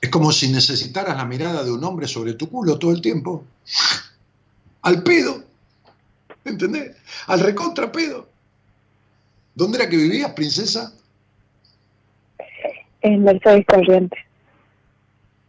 Es 0.00 0.10
como 0.10 0.32
si 0.32 0.48
necesitaras 0.48 1.16
la 1.16 1.24
mirada 1.24 1.64
de 1.64 1.72
un 1.72 1.82
hombre 1.84 2.06
sobre 2.06 2.34
tu 2.34 2.48
culo 2.50 2.78
todo 2.78 2.90
el 2.92 3.00
tiempo. 3.00 3.44
Al 4.82 5.02
pedo. 5.02 5.42
¿Entendés? 6.44 6.96
Al 7.26 7.40
recontra 7.40 7.90
pedo. 7.90 8.28
¿Dónde 9.54 9.78
era 9.78 9.88
que 9.88 9.96
vivías, 9.96 10.32
princesa? 10.32 10.92
En 13.00 13.22
Mercedes 13.22 13.64
Corrientes. 13.66 14.18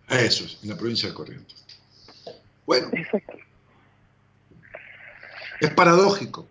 Eso 0.10 0.45
es, 0.45 0.60
en 0.62 0.70
la 0.70 0.78
provincia 0.78 1.10
de 1.10 1.16
Corrientes. 1.16 1.66
Bueno. 2.66 2.90
Es 5.60 5.70
paradójico, 5.72 6.48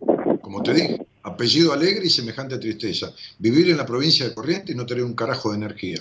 como 0.54 0.62
te 0.62 0.74
dije. 0.74 1.06
Apellido 1.24 1.72
alegre 1.72 2.06
y 2.06 2.10
semejante 2.10 2.58
tristeza. 2.58 3.12
Vivir 3.38 3.70
en 3.70 3.78
la 3.78 3.86
provincia 3.86 4.28
de 4.28 4.34
Corrientes 4.34 4.74
y 4.74 4.78
no 4.78 4.86
tener 4.86 5.02
un 5.02 5.14
carajo 5.14 5.50
de 5.50 5.56
energía. 5.56 6.00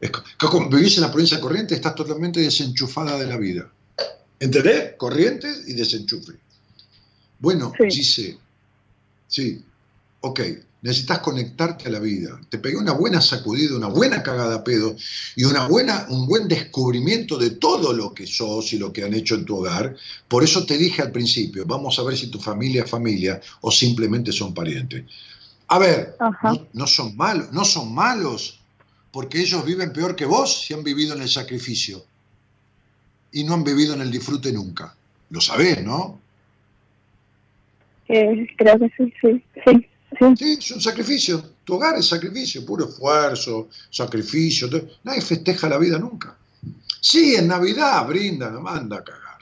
Es, 0.00 0.10
como 0.38 0.68
vivís 0.68 0.96
en 0.96 1.02
la 1.02 1.10
provincia 1.10 1.36
de 1.36 1.42
Corrientes, 1.42 1.76
estás 1.76 1.94
totalmente 1.94 2.40
desenchufada 2.40 3.18
de 3.18 3.26
la 3.26 3.36
vida. 3.36 3.70
¿Entendés? 4.40 4.94
Corrientes 4.96 5.68
y 5.68 5.74
desenchufe. 5.74 6.32
Bueno, 7.38 7.72
sí. 7.78 7.84
dice, 7.84 8.38
sí, 9.28 9.62
ok, 10.20 10.40
necesitas 10.82 11.20
conectarte 11.20 11.88
a 11.88 11.92
la 11.92 12.00
vida. 12.00 12.38
Te 12.48 12.58
pegué 12.58 12.76
una 12.76 12.92
buena 12.92 13.20
sacudida, 13.20 13.76
una 13.76 13.86
buena 13.86 14.22
cagada 14.22 14.56
a 14.56 14.64
pedo 14.64 14.96
y 15.36 15.44
una 15.44 15.68
buena, 15.68 16.06
un 16.10 16.26
buen 16.26 16.48
descubrimiento 16.48 17.38
de 17.38 17.50
todo 17.50 17.92
lo 17.92 18.12
que 18.12 18.26
sos 18.26 18.72
y 18.72 18.78
lo 18.78 18.92
que 18.92 19.04
han 19.04 19.14
hecho 19.14 19.36
en 19.36 19.44
tu 19.44 19.58
hogar. 19.58 19.96
Por 20.26 20.42
eso 20.42 20.66
te 20.66 20.76
dije 20.76 21.00
al 21.00 21.12
principio, 21.12 21.64
vamos 21.64 21.98
a 21.98 22.02
ver 22.02 22.16
si 22.16 22.30
tu 22.30 22.40
familia 22.40 22.82
es 22.82 22.90
familia 22.90 23.40
o 23.60 23.70
simplemente 23.70 24.32
son 24.32 24.52
parientes. 24.52 25.04
A 25.68 25.78
ver, 25.78 26.16
no, 26.20 26.66
no, 26.72 26.86
son 26.86 27.16
malos, 27.16 27.52
no 27.52 27.64
son 27.64 27.94
malos, 27.94 28.60
porque 29.12 29.40
ellos 29.40 29.64
viven 29.64 29.92
peor 29.92 30.16
que 30.16 30.26
vos 30.26 30.64
si 30.66 30.74
han 30.74 30.82
vivido 30.82 31.14
en 31.14 31.22
el 31.22 31.28
sacrificio 31.28 32.04
y 33.30 33.44
no 33.44 33.54
han 33.54 33.64
vivido 33.64 33.94
en 33.94 34.02
el 34.02 34.10
disfrute 34.10 34.52
nunca. 34.52 34.94
Lo 35.30 35.40
sabés, 35.40 35.82
¿no? 35.82 36.20
Eh, 38.08 38.46
creo 38.58 38.78
que 38.78 38.92
sí, 38.96 39.14
sí, 39.20 39.44
sí. 39.64 39.88
Sí, 40.36 40.56
es 40.58 40.70
un 40.70 40.80
sacrificio. 40.80 41.42
Tu 41.64 41.74
hogar 41.74 41.96
es 41.98 42.06
sacrificio, 42.06 42.64
puro 42.64 42.88
esfuerzo, 42.88 43.68
sacrificio. 43.90 44.68
Nadie 45.02 45.20
festeja 45.20 45.68
la 45.68 45.78
vida 45.78 45.98
nunca. 45.98 46.36
Sí, 47.00 47.34
en 47.34 47.48
Navidad 47.48 48.06
brinda, 48.06 48.50
no 48.50 48.60
manda 48.60 48.98
a 48.98 49.04
cagar. 49.04 49.38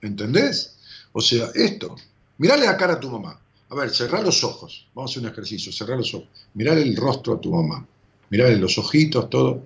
¿Entendés? 0.00 0.76
O 1.12 1.20
sea, 1.20 1.50
esto. 1.54 1.96
Mirale 2.38 2.66
la 2.66 2.76
cara 2.76 2.94
a 2.94 3.00
tu 3.00 3.10
mamá. 3.10 3.38
A 3.70 3.74
ver, 3.74 3.90
cerrá 3.90 4.22
los 4.22 4.44
ojos. 4.44 4.86
Vamos 4.94 5.10
a 5.10 5.12
hacer 5.12 5.22
un 5.24 5.32
ejercicio. 5.32 5.72
Cerrá 5.72 5.96
los 5.96 6.14
ojos. 6.14 6.28
Mirale 6.54 6.82
el 6.82 6.96
rostro 6.96 7.34
a 7.34 7.40
tu 7.40 7.52
mamá. 7.52 7.84
Mirale 8.30 8.56
los 8.56 8.78
ojitos, 8.78 9.28
todo. 9.28 9.62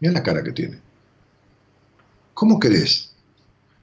Mirá 0.00 0.14
la 0.14 0.22
cara 0.22 0.42
que 0.42 0.52
tiene. 0.52 0.80
¿Cómo 2.32 2.58
querés 2.58 3.10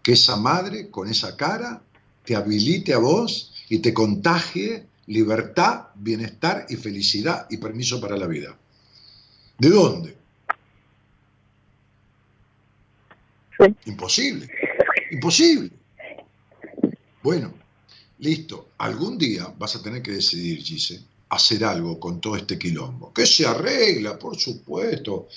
que 0.01 0.13
esa 0.13 0.35
madre 0.37 0.89
con 0.89 1.07
esa 1.07 1.35
cara 1.35 1.81
te 2.23 2.35
habilite 2.35 2.93
a 2.93 2.97
vos 2.97 3.53
y 3.69 3.79
te 3.79 3.93
contagie 3.93 4.87
libertad, 5.07 5.87
bienestar 5.95 6.65
y 6.69 6.75
felicidad 6.75 7.47
y 7.49 7.57
permiso 7.57 7.99
para 7.99 8.17
la 8.17 8.27
vida? 8.27 8.57
¿De 9.57 9.69
dónde? 9.69 10.15
Imposible. 13.85 14.49
Imposible. 15.11 15.71
Bueno, 17.23 17.53
listo. 18.19 18.69
Algún 18.77 19.17
día 19.17 19.51
vas 19.57 19.75
a 19.75 19.81
tener 19.81 20.01
que 20.01 20.11
decidir, 20.11 20.61
Gise, 20.61 21.01
hacer 21.29 21.65
algo 21.65 21.99
con 21.99 22.21
todo 22.21 22.35
este 22.35 22.59
quilombo. 22.59 23.11
Que 23.11 23.25
se 23.25 23.45
arregla, 23.45 24.19
por 24.19 24.37
supuesto. 24.37 25.27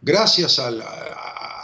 Gracias 0.00 0.58
a 0.58 0.70
la, 0.70 0.84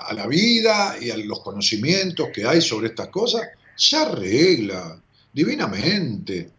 a 0.07 0.13
la 0.15 0.27
vida 0.27 0.97
y 1.01 1.11
a 1.11 1.17
los 1.17 1.41
conocimientos 1.41 2.29
que 2.33 2.47
hay 2.47 2.61
sobre 2.61 2.89
estas 2.89 3.09
cosas, 3.09 3.43
se 3.75 3.97
arregla 3.97 5.01
divinamente. 5.33 6.58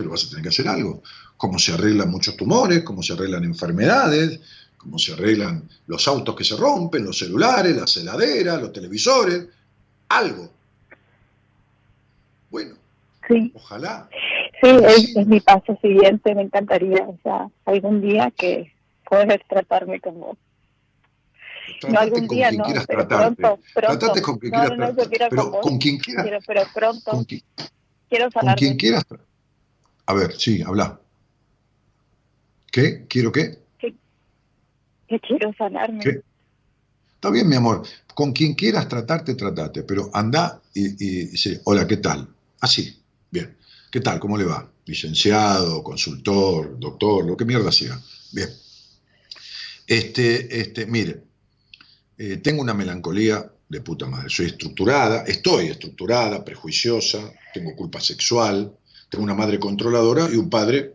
Pero 0.00 0.12
vas 0.12 0.24
a 0.24 0.28
tener 0.30 0.42
que 0.42 0.48
hacer 0.48 0.66
algo. 0.66 1.02
Como 1.36 1.58
se 1.58 1.72
arreglan 1.74 2.10
muchos 2.10 2.34
tumores, 2.38 2.82
como 2.82 3.02
se 3.02 3.12
arreglan 3.12 3.44
enfermedades, 3.44 4.40
como 4.78 4.98
se 4.98 5.12
arreglan 5.12 5.68
los 5.88 6.08
autos 6.08 6.34
que 6.34 6.42
se 6.42 6.56
rompen, 6.56 7.04
los 7.04 7.18
celulares, 7.18 7.76
las 7.76 7.94
heladeras, 7.98 8.62
los 8.62 8.72
televisores, 8.72 9.46
algo. 10.08 10.50
Bueno, 12.50 12.76
Sí, 13.28 13.52
ojalá. 13.54 14.08
sí 14.62 14.68
es, 14.82 15.16
es 15.16 15.26
mi 15.26 15.40
paso 15.40 15.78
siguiente. 15.82 16.34
Me 16.34 16.42
encantaría, 16.42 17.02
o 17.06 17.18
sea, 17.22 17.48
algún 17.66 18.00
día 18.00 18.32
que 18.36 18.72
poder 19.08 19.44
tratarme 19.48 20.00
como. 20.00 20.36
No 21.82 21.88
Tratate 21.88 21.98
algún 21.98 22.26
con 22.26 22.36
día, 22.36 22.48
quien 22.48 22.58
no, 22.58 22.64
quieras 22.64 22.86
pero 22.88 23.06
tratarte. 23.06 23.36
pronto, 23.42 23.62
pronto. 23.74 23.98
Tratate 23.98 24.22
con 24.22 24.38
quien 24.38 24.52
No, 24.52 24.58
quieras 24.60 24.78
no, 24.78 24.94
tratarte. 24.94 25.18
Pero 25.28 25.42
con 25.42 25.50
vos. 25.52 25.60
con 25.60 25.78
quien 25.78 25.98
quieras, 25.98 26.24
Quiero, 26.24 26.38
pero 26.46 26.62
pronto. 26.74 27.10
con 27.10 27.24
quien, 27.24 27.42
quiero 28.08 28.24
con 28.24 28.32
sanarme. 28.32 28.58
quien 28.58 28.76
quieras. 28.78 29.04
tra- 29.06 29.20
A 30.10 30.12
ver, 30.12 30.34
sí, 30.36 30.60
habla. 30.60 31.00
¿Qué? 32.72 33.06
¿Quiero 33.08 33.30
qué? 33.30 33.60
Que 33.78 35.20
quiero 35.20 35.52
sanarme. 35.56 36.00
¿Qué? 36.02 36.20
Está 37.14 37.30
bien, 37.30 37.48
mi 37.48 37.54
amor. 37.54 37.86
Con 38.12 38.32
quien 38.32 38.54
quieras 38.54 38.88
tratarte, 38.88 39.36
tratate. 39.36 39.84
Pero 39.84 40.10
anda 40.12 40.60
y, 40.74 40.86
y 40.98 41.26
dice, 41.26 41.60
hola, 41.64 41.86
¿qué 41.86 41.98
tal? 41.98 42.28
Así, 42.58 43.00
bien. 43.30 43.56
¿Qué 43.92 44.00
tal? 44.00 44.18
¿Cómo 44.18 44.36
le 44.36 44.46
va? 44.46 44.68
Licenciado, 44.84 45.84
consultor, 45.84 46.76
doctor, 46.80 47.24
lo 47.24 47.36
que 47.36 47.44
mierda 47.44 47.70
sea. 47.70 47.96
Bien. 48.32 48.48
Este, 49.86 50.60
este, 50.60 50.86
mire, 50.86 51.22
eh, 52.18 52.38
tengo 52.38 52.62
una 52.62 52.74
melancolía 52.74 53.48
de 53.68 53.80
puta 53.80 54.06
madre. 54.06 54.28
Soy 54.28 54.46
estructurada, 54.46 55.22
estoy 55.22 55.68
estructurada, 55.68 56.44
prejuiciosa, 56.44 57.32
tengo 57.54 57.76
culpa 57.76 58.00
sexual, 58.00 58.76
tengo 59.10 59.24
una 59.24 59.34
madre 59.34 59.58
controladora 59.58 60.28
y 60.32 60.36
un 60.36 60.48
padre 60.48 60.94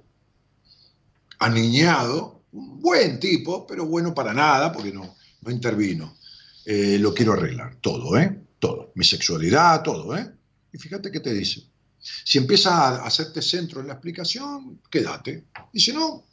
aniñado, 1.39 2.41
un 2.53 2.79
buen 2.79 3.19
tipo, 3.19 3.67
pero 3.67 3.85
bueno 3.85 4.13
para 4.15 4.33
nada, 4.33 4.71
porque 4.71 4.91
no, 4.91 5.15
no 5.41 5.51
intervino. 5.51 6.15
Eh, 6.65 6.97
lo 6.99 7.13
quiero 7.13 7.33
arreglar, 7.33 7.75
todo, 7.81 8.17
¿eh? 8.17 8.41
Todo. 8.57 8.91
Mi 8.95 9.03
sexualidad, 9.05 9.83
todo, 9.83 10.17
¿eh? 10.17 10.31
Y 10.73 10.77
fíjate 10.77 11.11
qué 11.11 11.19
te 11.19 11.33
dice. 11.33 11.61
Si 11.99 12.37
empiezas 12.37 12.73
a 12.73 13.05
hacerte 13.05 13.41
centro 13.41 13.81
en 13.81 13.87
la 13.87 13.93
explicación, 13.93 14.79
quédate. 14.89 15.45
Y 15.73 15.79
si 15.79 15.91
no, 15.91 16.23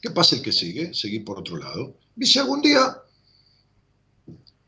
¿qué 0.00 0.10
pasa 0.10 0.36
el 0.36 0.42
que 0.42 0.52
sigue? 0.52 0.94
Seguir 0.94 1.24
por 1.24 1.38
otro 1.38 1.56
lado. 1.56 1.96
Y 2.16 2.26
si 2.26 2.38
algún 2.38 2.62
día 2.62 2.96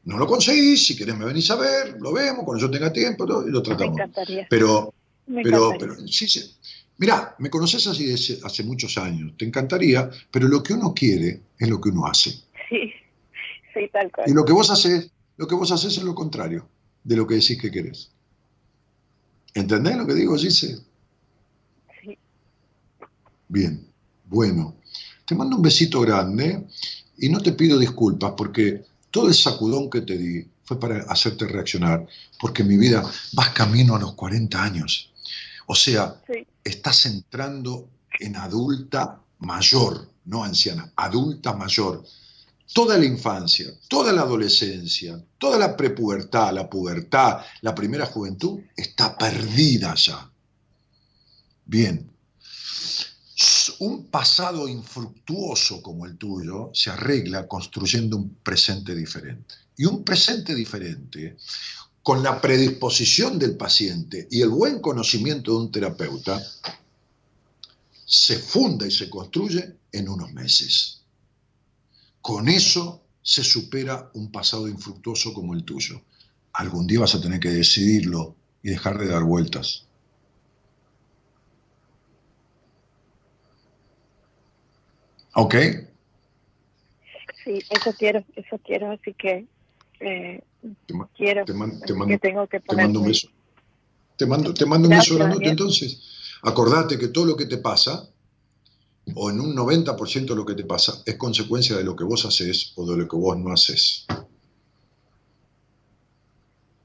no 0.05 0.19
lo 0.19 0.27
conseguís, 0.27 0.87
si 0.87 0.97
querés 0.97 1.17
me 1.17 1.27
venís 1.27 1.51
a 1.51 1.57
ver, 1.57 1.97
lo 2.01 2.13
vemos, 2.13 2.45
cuando 2.45 2.61
yo 2.67 2.71
tenga 2.71 2.93
tiempo 2.93 3.27
todo, 3.27 3.47
y 3.47 3.51
lo 3.51 3.59
Me 3.61 3.65
tratamos. 3.65 3.95
encantaría. 3.95 4.47
Pero, 4.51 4.95
Me 5.31 5.43
pero, 5.43 5.73
pero, 5.79 5.95
sí, 6.09 6.29
sí. 6.29 6.41
Mirá, 6.99 7.37
me 7.39 7.49
conoces 7.49 7.87
así 7.87 8.05
desde 8.07 8.41
hace 8.45 8.65
muchos 8.65 8.99
años, 8.99 9.33
te 9.39 9.45
encantaría, 9.45 10.11
pero 10.31 10.49
lo 10.49 10.63
que 10.63 10.75
uno 10.75 10.93
quiere 10.93 11.41
es 11.57 11.69
lo 11.69 11.81
que 11.81 11.91
uno 11.91 12.07
hace. 12.07 12.31
Sí, 12.69 12.93
sí, 13.73 13.89
tal 13.93 14.11
cual. 14.11 14.29
Y 14.29 14.35
lo 14.35 14.45
que 14.45 14.53
vos 14.53 14.71
haces, 14.71 15.11
lo 15.37 15.47
que 15.47 15.55
vos 15.55 15.71
haces 15.71 15.97
es 15.97 16.03
lo 16.03 16.15
contrario 16.15 16.69
de 17.05 17.17
lo 17.17 17.27
que 17.27 17.37
decís 17.37 17.61
que 17.61 17.71
querés. 17.71 18.11
¿Entendés 19.55 19.97
lo 19.97 20.07
que 20.07 20.15
digo, 20.15 20.37
Gise? 20.37 20.79
Sí. 22.03 22.19
Bien, 23.49 23.87
bueno. 24.25 24.77
Te 25.27 25.37
mando 25.37 25.57
un 25.57 25.63
besito 25.63 26.01
grande 26.01 26.67
y 27.19 27.29
no 27.29 27.41
te 27.41 27.53
pido 27.53 27.79
disculpas 27.79 28.33
porque 28.37 28.85
todo 29.13 29.29
el 29.29 29.35
sacudón 29.35 29.89
que 29.89 30.01
te 30.01 30.19
di 30.19 30.45
fue 30.65 30.79
para 30.79 31.03
hacerte 31.05 31.47
reaccionar, 31.47 32.07
porque 32.41 32.63
mi 32.63 32.77
vida 32.77 33.03
vas 33.33 33.51
camino 33.51 33.97
a 33.97 34.01
los 34.01 34.15
40 34.15 34.63
años. 34.63 35.10
O 35.73 35.75
sea, 35.77 36.21
Sí. 36.27 36.45
estás 36.65 37.07
entrando 37.07 37.89
en 38.19 38.35
adulta 38.35 39.21
mayor, 39.39 40.11
no 40.25 40.43
anciana, 40.43 40.93
adulta 40.97 41.53
mayor. 41.53 42.05
Toda 42.75 42.99
la 42.99 43.05
infancia, 43.05 43.67
toda 43.89 44.13
la 44.13 44.23
adolescencia, 44.23 45.25
toda 45.39 45.59
la 45.59 45.77
prepubertad, 45.77 46.53
la 46.53 46.69
pubertad, 46.69 47.45
la 47.61 47.73
primera 47.73 48.07
juventud 48.07 48.59
está 48.77 49.17
perdida 49.17 49.95
ya. 49.95 50.29
Bien. 51.67 52.11
Un 53.79 54.07
pasado 54.07 54.67
infructuoso 54.67 55.81
como 55.83 56.05
el 56.05 56.19
tuyo 56.19 56.71
se 56.75 56.91
arregla 56.91 57.47
construyendo 57.47 58.17
un 58.17 58.35
presente 58.43 58.93
diferente. 58.93 59.55
Y 59.77 59.85
un 59.85 60.03
presente 60.03 60.53
diferente, 60.53 61.37
con 62.03 62.23
la 62.23 62.41
predisposición 62.41 63.39
del 63.39 63.57
paciente 63.57 64.27
y 64.31 64.41
el 64.41 64.49
buen 64.49 64.81
conocimiento 64.81 65.53
de 65.53 65.59
un 65.59 65.73
terapeuta, 65.73 66.43
se 68.05 68.39
funda 68.39 68.87
y 68.87 68.91
se 68.91 69.09
construye 69.09 69.77
en 69.93 70.09
unos 70.09 70.33
meses. 70.33 71.03
Con 72.21 72.49
eso 72.49 73.03
se 73.23 73.45
supera 73.45 74.11
un 74.15 74.33
pasado 74.33 74.67
infructuoso 74.67 75.33
como 75.33 75.55
el 75.55 75.65
tuyo. 75.65 76.03
Algún 76.53 76.87
día 76.87 77.01
vas 77.01 77.15
a 77.15 77.21
tener 77.21 77.39
que 77.39 77.51
decidirlo 77.51 78.35
y 78.63 78.71
dejar 78.71 78.99
de 78.99 79.07
dar 79.07 79.23
vueltas. 79.23 79.87
¿Ok? 85.35 85.55
Sí, 87.45 87.63
eso 87.71 87.93
quiero, 87.97 88.25
eso 88.35 88.59
quiero, 88.59 88.91
así 88.91 89.15
que 89.15 89.47
eh, 90.01 90.43
Te, 90.87 90.95
quiero. 91.17 91.45
te 91.45 91.53
man- 91.55 91.81
te 91.81 91.95
mando- 91.95 92.13
que 92.15 92.19
tengo 92.19 92.47
que 92.47 92.61
te 92.61 92.67
poner 92.67 92.85
mando 92.87 93.01
un 93.01 93.07
beso. 93.09 93.29
Te 94.17 94.27
mando, 94.27 94.53
te 94.53 94.67
mando 94.67 94.89
un 94.89 94.95
beso 94.97 95.15
grandote 95.15 95.45
Daniel. 95.45 95.51
entonces. 95.53 96.03
Acordate 96.43 96.99
que 96.99 97.09
todo 97.09 97.27
lo 97.27 97.37
que 97.37 97.47
te 97.47 97.59
pasa, 97.59 98.09
o 99.15 99.31
en 99.31 99.41
un 99.41 99.55
90% 99.55 100.35
de 100.35 100.37
lo 100.37 100.45
que 100.47 100.55
te 100.55 100.65
pasa, 100.65 101.03
es 101.07 101.17
consecuencia 101.17 101.77
de 101.77 101.85
lo 101.85 101.97
que 101.97 102.05
vos 102.05 102.25
haces 102.27 102.73
o 102.77 102.87
de 102.91 102.97
lo 102.99 103.09
que 103.09 103.17
vos 103.17 103.37
no 103.39 103.53
haces. 103.53 104.07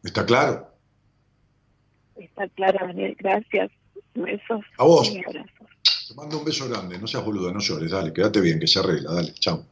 ¿Está 0.04 0.26
claro? 0.26 0.68
Está 2.16 2.48
claro, 2.50 2.80
Daniel, 2.88 3.16
gracias. 3.20 3.72
Besos. 4.14 4.64
A 4.78 4.84
vos. 4.86 5.10
y 5.10 5.18
abrazos. 5.20 5.68
Te 6.08 6.14
mando 6.14 6.38
un 6.40 6.46
beso 6.46 6.70
grande, 6.70 6.98
no 7.00 7.08
seas 7.08 7.26
boluda, 7.26 7.52
no 7.52 7.60
llores, 7.60 7.92
dale, 7.92 8.14
quédate 8.14 8.40
bien, 8.40 8.60
que 8.60 8.68
se 8.68 8.80
arregla, 8.80 9.12
dale, 9.14 9.34
chao. 9.34 9.66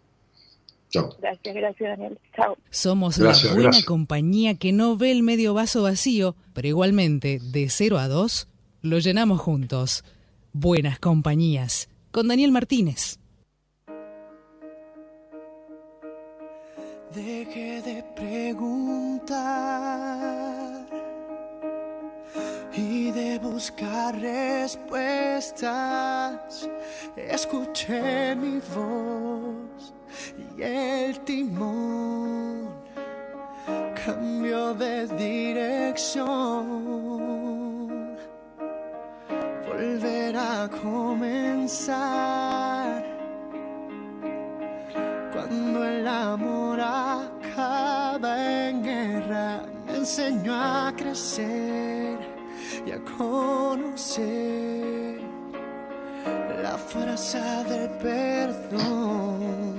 Chao. 0.93 1.09
Gracias, 1.19 1.55
gracias, 1.55 1.89
Daniel. 1.97 2.19
Chao. 2.35 2.55
Somos 2.69 3.17
Gracias, 3.17 3.45
la 3.45 3.53
buena 3.53 3.69
gracias. 3.69 3.85
compañía 3.85 4.53
que 4.55 4.71
no 4.71 4.95
ve 4.95 5.11
el 5.11 5.23
medio 5.23 5.55
vaso 5.55 5.81
vacío, 5.81 6.35
pero 6.53 6.67
igualmente, 6.67 7.39
de 7.41 7.67
0 7.69 7.97
a 7.97 8.07
2, 8.07 8.47
lo 8.83 8.99
llenamos 8.99 9.41
juntos. 9.41 10.03
Buenas 10.53 10.99
compañías. 10.99 11.89
Con 12.11 12.27
Daniel 12.27 12.51
Martínez. 12.51 13.17
Deje 17.15 17.81
de 17.81 18.03
preguntar 18.15 19.33
y 22.75 23.11
de 23.11 23.37
buscar 23.39 24.19
respuestas. 24.19 25.69
Escuché 27.15 28.35
mi 28.35 28.59
voz 28.75 29.93
y 30.57 30.61
el 30.61 31.19
timón 31.21 32.69
cambió 34.05 34.73
de 34.73 35.07
dirección. 35.07 36.27
Volver 39.67 40.35
a 40.37 40.67
comenzar. 40.81 41.93
Cuando 45.31 45.85
el 45.85 46.07
amor 46.07 46.79
acaba 46.79 48.67
en 48.67 48.83
guerra, 48.83 49.63
me 49.85 49.97
enseñó 49.97 50.53
a 50.53 50.93
crecer 50.95 52.22
y 52.85 52.91
a 52.91 52.99
la 56.61 56.77
fuerza 56.77 57.63
del 57.63 57.89
perdón. 57.91 59.73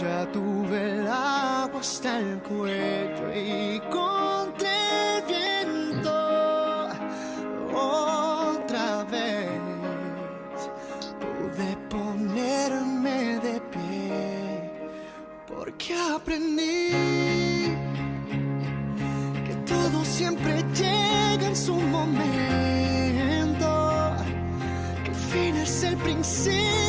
Ya 0.00 0.30
tuve 0.32 0.90
el 0.90 1.06
agua 1.06 1.80
hasta 1.80 2.18
el 2.18 2.38
cuello 2.40 3.34
y 3.34 3.80
contra 3.90 4.70
el 5.16 5.24
viento 5.26 6.16
otra 7.74 9.04
vez 9.04 9.50
pude 11.20 11.76
ponerme 11.90 13.38
de 13.40 13.60
pie 13.72 14.70
porque 15.46 15.94
aprendí 15.94 17.07
siempre 20.18 20.64
llega 20.74 21.46
en 21.46 21.54
su 21.54 21.76
momento. 21.76 22.16
Que 25.04 25.14
fin 25.14 25.56
es 25.56 25.84
el 25.84 25.96
principio 25.96 26.87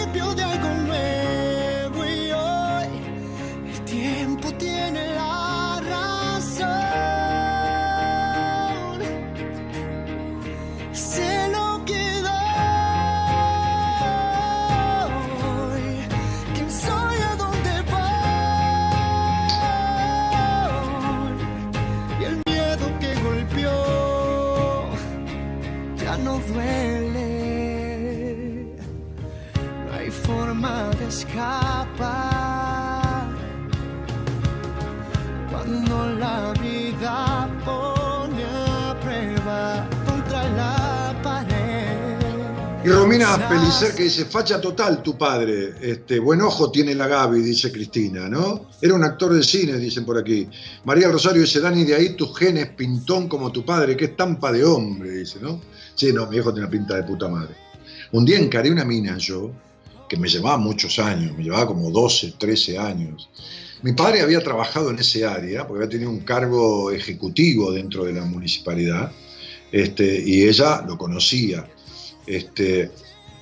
Pelicer 43.50 43.96
que 43.96 44.04
dice, 44.04 44.26
facha 44.26 44.62
total 44.62 45.02
tu 45.02 45.18
padre, 45.18 45.74
este, 45.82 46.20
buen 46.20 46.40
ojo 46.40 46.70
tiene 46.70 46.94
la 46.94 47.08
Gaby, 47.08 47.42
dice 47.42 47.72
Cristina, 47.72 48.30
¿no? 48.30 48.68
Era 48.80 48.94
un 48.94 49.04
actor 49.04 49.34
de 49.34 49.42
cine, 49.42 49.78
dicen 49.78 50.06
por 50.06 50.20
aquí. 50.20 50.48
María 50.86 51.10
Rosario 51.10 51.42
dice, 51.42 51.60
Dani, 51.60 51.84
de 51.84 51.96
ahí 51.96 52.10
tus 52.16 52.38
genes 52.38 52.70
pintón 52.70 53.28
como 53.28 53.52
tu 53.52 53.66
padre, 53.66 53.98
qué 53.98 54.06
estampa 54.06 54.52
de 54.52 54.64
hombre, 54.64 55.10
dice, 55.10 55.40
¿no? 55.42 55.60
Sí, 55.96 56.14
no, 56.14 56.28
mi 56.28 56.38
hijo 56.38 56.54
tiene 56.54 56.68
una 56.68 56.70
pinta 56.70 56.96
de 56.96 57.02
puta 57.02 57.28
madre. 57.28 57.56
Un 58.12 58.24
día 58.24 58.38
encaré 58.38 58.70
una 58.70 58.86
mina 58.86 59.18
yo, 59.18 59.52
que 60.08 60.18
me 60.18 60.28
llevaba 60.28 60.58
muchos 60.58 61.00
años, 61.00 61.36
me 61.36 61.44
llevaba 61.44 61.66
como 61.66 61.90
12, 61.90 62.36
13 62.38 62.78
años. 62.78 63.32
Mi 63.82 63.94
padre 63.94 64.22
había 64.22 64.44
trabajado 64.44 64.92
en 64.92 65.00
ese 65.00 65.26
área, 65.26 65.66
porque 65.66 65.86
había 65.86 65.90
tenido 65.90 66.12
un 66.12 66.20
cargo 66.20 66.92
ejecutivo 66.92 67.72
dentro 67.72 68.04
de 68.04 68.14
la 68.14 68.26
municipalidad, 68.26 69.12
este, 69.72 70.22
y 70.24 70.44
ella 70.44 70.84
lo 70.88 71.00
conocía. 71.00 71.66
Este, 72.28 72.92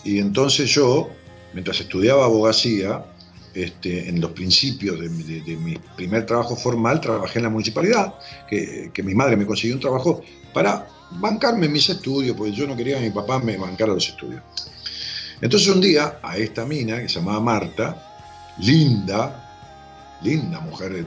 y 0.08 0.20
entonces 0.20 0.70
yo, 0.70 1.10
mientras 1.54 1.80
estudiaba 1.80 2.26
abogacía, 2.26 3.06
este, 3.54 4.08
en 4.08 4.22
los 4.22 4.32
principios 4.32 5.00
de, 5.00 5.10
mi- 5.10 5.78
primer 5.96 6.26
trabajo 6.26 6.56
formal, 6.56 7.02
trabajé 7.02 7.40
en 7.40 7.44
la 7.44 7.50
municipalidad, 7.50 8.14
que, 8.50 8.92
mi 9.04 9.14
madre 9.16 9.36
me 9.36 9.46
consiguió 9.46 9.76
un 9.76 9.82
trabajo 9.82 10.22
para 10.54 10.88
bancarme 11.20 11.68
mis 11.68 11.90
estudios, 11.90 12.36
porque 12.38 12.52
yo 12.54 12.68
no 12.68 12.76
quería 12.76 13.00
que 13.00 13.06
mi 13.06 13.12
papá 13.12 13.40
me 13.40 13.58
bancara 13.58 13.94
los 13.94 14.08
estudios. 14.08 14.42
Entonces 15.42 15.68
un 15.70 15.82
día 15.82 16.20
a 16.22 16.38
esta 16.38 16.66
mina, 16.66 17.02
que 17.02 17.10
se 17.10 17.16
llamaba 17.16 17.40
Marta, 17.40 18.56
linda, 18.60 20.20
linda 20.22 20.60
mujer, 20.62 21.06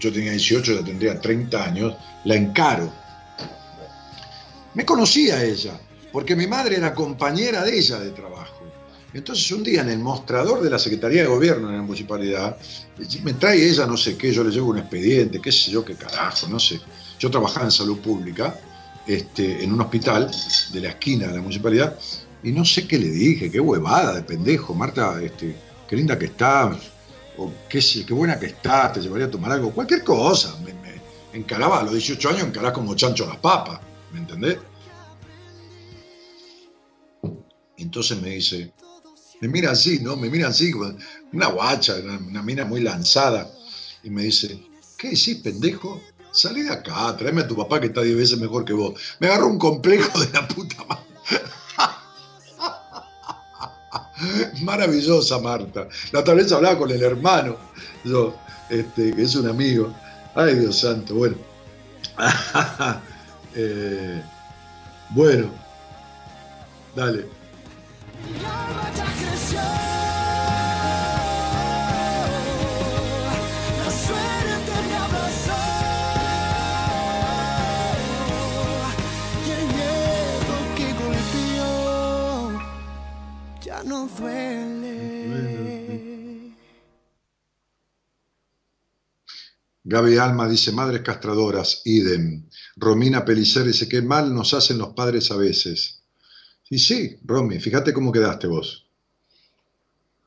yo 0.00 0.12
tenía 0.12 0.32
18, 0.32 0.72
ella 0.72 0.84
tendría 0.84 1.20
30 1.20 1.64
años, 1.64 1.94
la 2.24 2.34
encaro. 2.36 2.92
Me 4.74 4.84
conocía 4.84 5.42
ella, 5.44 5.78
porque 6.14 6.36
mi 6.36 6.46
madre 6.46 6.76
era 6.76 6.94
compañera 6.94 7.64
de 7.64 7.76
ella 7.76 7.98
de 7.98 8.10
trabajo. 8.12 8.62
Entonces 9.12 9.50
un 9.50 9.64
día 9.64 9.80
en 9.82 9.88
el 9.90 9.98
mostrador 9.98 10.62
de 10.62 10.70
la 10.70 10.78
Secretaría 10.78 11.22
de 11.22 11.28
Gobierno 11.28 11.68
en 11.70 11.76
la 11.76 11.82
municipalidad, 11.82 12.56
me 13.24 13.32
trae 13.34 13.68
ella 13.68 13.84
no 13.84 13.96
sé 13.96 14.16
qué, 14.16 14.32
yo 14.32 14.44
le 14.44 14.50
llevo 14.52 14.70
un 14.70 14.78
expediente, 14.78 15.40
qué 15.40 15.50
sé 15.50 15.72
yo, 15.72 15.84
qué 15.84 15.96
carajo, 15.96 16.46
no 16.46 16.60
sé. 16.60 16.80
Yo 17.18 17.30
trabajaba 17.32 17.66
en 17.66 17.72
salud 17.72 17.98
pública, 17.98 18.56
este, 19.08 19.64
en 19.64 19.72
un 19.72 19.80
hospital 19.80 20.30
de 20.72 20.80
la 20.80 20.90
esquina 20.90 21.26
de 21.26 21.34
la 21.34 21.40
municipalidad, 21.42 21.98
y 22.44 22.52
no 22.52 22.64
sé 22.64 22.86
qué 22.86 22.96
le 22.98 23.08
dije, 23.10 23.50
qué 23.50 23.58
huevada 23.58 24.14
de 24.14 24.22
pendejo, 24.22 24.72
Marta, 24.72 25.20
este, 25.20 25.56
qué 25.88 25.96
linda 25.96 26.16
que 26.16 26.26
estás, 26.26 26.76
o 27.38 27.50
qué, 27.68 27.82
sé- 27.82 28.06
qué 28.06 28.14
buena 28.14 28.38
que 28.38 28.46
estás, 28.46 28.92
te 28.92 29.00
llevaría 29.00 29.26
a 29.26 29.30
tomar 29.32 29.50
algo, 29.50 29.72
cualquier 29.72 30.04
cosa. 30.04 30.56
Me, 30.64 30.72
me 30.74 31.38
encaraba, 31.38 31.80
a 31.80 31.82
los 31.82 31.92
18 31.92 32.28
años 32.30 32.42
encarás 32.44 32.72
como 32.72 32.94
chancho 32.94 33.26
las 33.26 33.38
papas, 33.38 33.80
¿me 34.12 34.20
entendés? 34.20 34.58
Entonces 37.76 38.20
me 38.20 38.30
dice, 38.30 38.72
me 39.40 39.48
mira 39.48 39.72
así, 39.72 39.98
¿no? 40.00 40.16
Me 40.16 40.30
mira 40.30 40.48
así, 40.48 40.72
una 41.32 41.48
guacha, 41.48 41.96
una, 41.96 42.42
mina 42.42 42.64
muy 42.64 42.80
lanzada, 42.80 43.50
y 44.02 44.10
me 44.10 44.22
dice, 44.22 44.62
¿qué 44.96 45.10
decís, 45.10 45.36
pendejo? 45.42 46.00
Salí 46.30 46.62
de 46.62 46.72
acá, 46.72 47.16
tráeme 47.16 47.42
a 47.42 47.48
tu 47.48 47.56
papá 47.56 47.80
que 47.80 47.86
está 47.86 48.02
10 48.02 48.16
veces 48.16 48.38
mejor 48.38 48.64
que 48.64 48.72
vos. 48.72 49.00
Me 49.20 49.28
agarró 49.28 49.48
un 49.48 49.58
complejo 49.58 50.18
de 50.18 50.30
la 50.32 50.48
puta 50.48 50.84
madre. 50.84 51.04
Maravillosa 54.62 55.38
Marta. 55.38 55.88
La 56.12 56.20
otra 56.20 56.34
vez 56.34 56.50
hablaba 56.50 56.78
con 56.78 56.90
el 56.90 57.02
hermano, 57.02 57.56
yo, 58.04 58.36
este, 58.68 59.14
que 59.14 59.22
es 59.22 59.34
un 59.36 59.48
amigo. 59.48 59.94
Ay, 60.34 60.56
Dios 60.56 60.80
santo, 60.80 61.14
bueno. 61.14 61.36
Eh, 63.56 64.20
bueno, 65.10 65.48
dale. 66.96 67.28
No. 83.84 84.08
Gaby 89.86 90.16
Alma 90.16 90.48
dice, 90.48 90.72
madres 90.72 91.02
castradoras, 91.02 91.82
idem. 91.84 92.48
Romina 92.76 93.24
Pelicer 93.24 93.64
dice, 93.64 93.86
qué 93.86 94.00
mal 94.00 94.34
nos 94.34 94.54
hacen 94.54 94.78
los 94.78 94.94
padres 94.94 95.30
a 95.30 95.36
veces. 95.36 95.93
Y 96.74 96.78
sí, 96.80 97.16
Romy, 97.24 97.60
fíjate 97.60 97.92
cómo 97.92 98.10
quedaste 98.10 98.48
vos. 98.48 98.84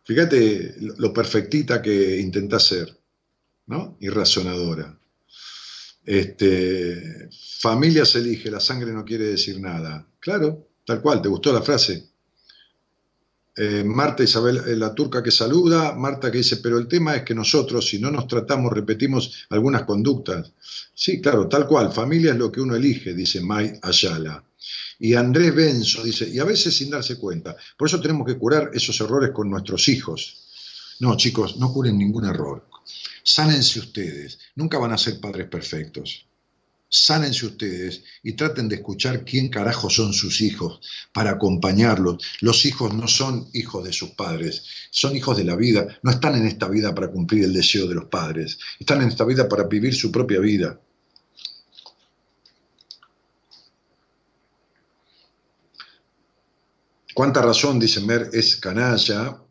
Fíjate 0.05 0.75
lo 0.79 1.11
perfectita 1.11 1.81
que 1.81 2.21
intentás 2.21 2.63
ser, 2.67 2.97
¿no? 3.65 3.97
Y 3.99 4.07
razonadora. 4.07 4.97
Este, 6.05 7.27
familia 7.59 8.05
se 8.05 8.19
elige, 8.19 8.49
la 8.49 8.61
sangre 8.61 8.93
no 8.93 9.03
quiere 9.03 9.25
decir 9.25 9.59
nada. 9.59 10.07
Claro, 10.21 10.69
tal 10.85 11.01
cual, 11.01 11.21
¿te 11.21 11.27
gustó 11.27 11.51
la 11.51 11.61
frase? 11.61 12.11
Eh, 13.53 13.83
Marta 13.83 14.23
Isabel, 14.23 14.61
eh, 14.67 14.77
la 14.77 14.95
turca 14.95 15.21
que 15.21 15.31
saluda, 15.31 15.95
Marta 15.95 16.31
que 16.31 16.37
dice, 16.37 16.57
pero 16.63 16.77
el 16.77 16.87
tema 16.87 17.17
es 17.17 17.23
que 17.23 17.35
nosotros, 17.35 17.89
si 17.89 17.99
no 17.99 18.09
nos 18.09 18.25
tratamos, 18.25 18.71
repetimos 18.71 19.47
algunas 19.49 19.83
conductas. 19.83 20.53
Sí, 20.93 21.19
claro, 21.19 21.49
tal 21.49 21.67
cual, 21.67 21.91
familia 21.91 22.31
es 22.31 22.37
lo 22.37 22.49
que 22.49 22.61
uno 22.61 22.73
elige, 22.73 23.13
dice 23.13 23.41
May 23.41 23.77
Ayala. 23.81 24.45
Y 24.99 25.13
Andrés 25.13 25.53
Benzo 25.53 26.03
dice, 26.03 26.27
y 26.27 26.39
a 26.39 26.43
veces 26.43 26.75
sin 26.75 26.89
darse 26.89 27.17
cuenta. 27.17 27.55
Por 27.77 27.87
eso 27.87 28.01
tenemos 28.01 28.25
que 28.25 28.37
curar 28.37 28.71
esos 28.73 28.99
errores 29.01 29.31
con 29.31 29.49
nuestros 29.49 29.87
hijos. 29.89 30.43
No, 30.99 31.15
chicos, 31.15 31.57
no 31.57 31.71
curen 31.71 31.97
ningún 31.97 32.25
error. 32.25 32.67
Sánense 33.23 33.79
ustedes. 33.79 34.39
Nunca 34.55 34.79
van 34.79 34.93
a 34.93 34.97
ser 34.97 35.19
padres 35.19 35.47
perfectos. 35.47 36.25
Sánense 36.89 37.45
ustedes 37.45 38.01
y 38.23 38.33
traten 38.33 38.69
de 38.69 38.77
escuchar 38.77 39.25
quién 39.25 39.49
carajo 39.49 39.89
son 39.89 40.13
sus 40.13 40.39
hijos 40.39 40.79
para 41.13 41.31
acompañarlos. 41.31 42.23
Los 42.39 42.65
hijos 42.65 42.93
no 42.93 43.07
son 43.07 43.49
hijos 43.53 43.83
de 43.83 43.91
sus 43.91 44.11
padres, 44.11 44.63
son 44.89 45.15
hijos 45.15 45.35
de 45.35 45.43
la 45.43 45.57
vida. 45.57 45.99
No 46.01 46.11
están 46.11 46.35
en 46.35 46.47
esta 46.47 46.69
vida 46.69 46.95
para 46.95 47.11
cumplir 47.11 47.43
el 47.43 47.53
deseo 47.53 47.87
de 47.87 47.95
los 47.95 48.05
padres. 48.05 48.57
Están 48.79 49.01
en 49.01 49.09
esta 49.09 49.25
vida 49.25 49.49
para 49.49 49.65
vivir 49.65 49.93
su 49.93 50.11
propia 50.11 50.39
vida. 50.39 50.79
Cuánta 57.17 57.41
razón, 57.41 57.79
dice 57.79 57.99
Mer, 58.01 58.29
es 58.31 58.57
canalla, 58.57 59.41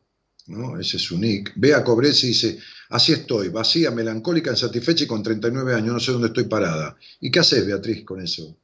¿no? 0.47 0.79
Ese 0.79 0.99
es 0.99 1.03
su 1.03 1.19
nick. 1.19 1.53
Ve 1.57 1.75
a 1.75 1.83
Cobres 1.83 2.23
y 2.23 2.29
dice, 2.29 2.61
así 2.91 3.13
estoy, 3.13 3.49
vacía, 3.49 3.91
melancólica, 3.91 4.53
insatisfecha 4.53 5.03
y 5.03 5.09
con 5.09 5.21
39 5.21 5.75
años, 5.75 5.95
no 5.95 5.99
sé 5.99 6.13
dónde 6.13 6.29
estoy 6.29 6.45
parada. 6.45 6.97
¿Y 7.19 7.29
qué 7.29 7.41
haces, 7.41 7.67
Beatriz, 7.67 8.05
con 8.05 8.23
eso? 8.23 8.57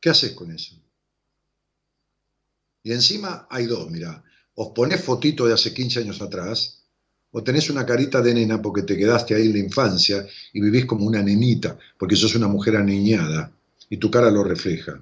¿Qué 0.00 0.10
haces 0.10 0.32
con 0.32 0.50
eso? 0.50 0.74
Y 2.82 2.90
encima 2.90 3.46
hay 3.48 3.66
dos, 3.66 3.88
mira, 3.88 4.24
os 4.56 4.70
pones 4.74 5.00
fotito 5.00 5.46
de 5.46 5.54
hace 5.54 5.72
15 5.72 6.00
años 6.00 6.20
atrás, 6.20 6.82
o 7.30 7.40
tenés 7.44 7.70
una 7.70 7.86
carita 7.86 8.20
de 8.20 8.34
nena 8.34 8.60
porque 8.60 8.82
te 8.82 8.96
quedaste 8.96 9.36
ahí 9.36 9.46
en 9.46 9.52
la 9.52 9.58
infancia 9.60 10.26
y 10.52 10.60
vivís 10.60 10.86
como 10.86 11.06
una 11.06 11.22
nenita, 11.22 11.78
porque 11.96 12.16
sos 12.16 12.34
una 12.34 12.48
mujer 12.48 12.74
aniñada 12.74 13.52
y 13.88 13.98
tu 13.98 14.10
cara 14.10 14.28
lo 14.28 14.42
refleja. 14.42 15.00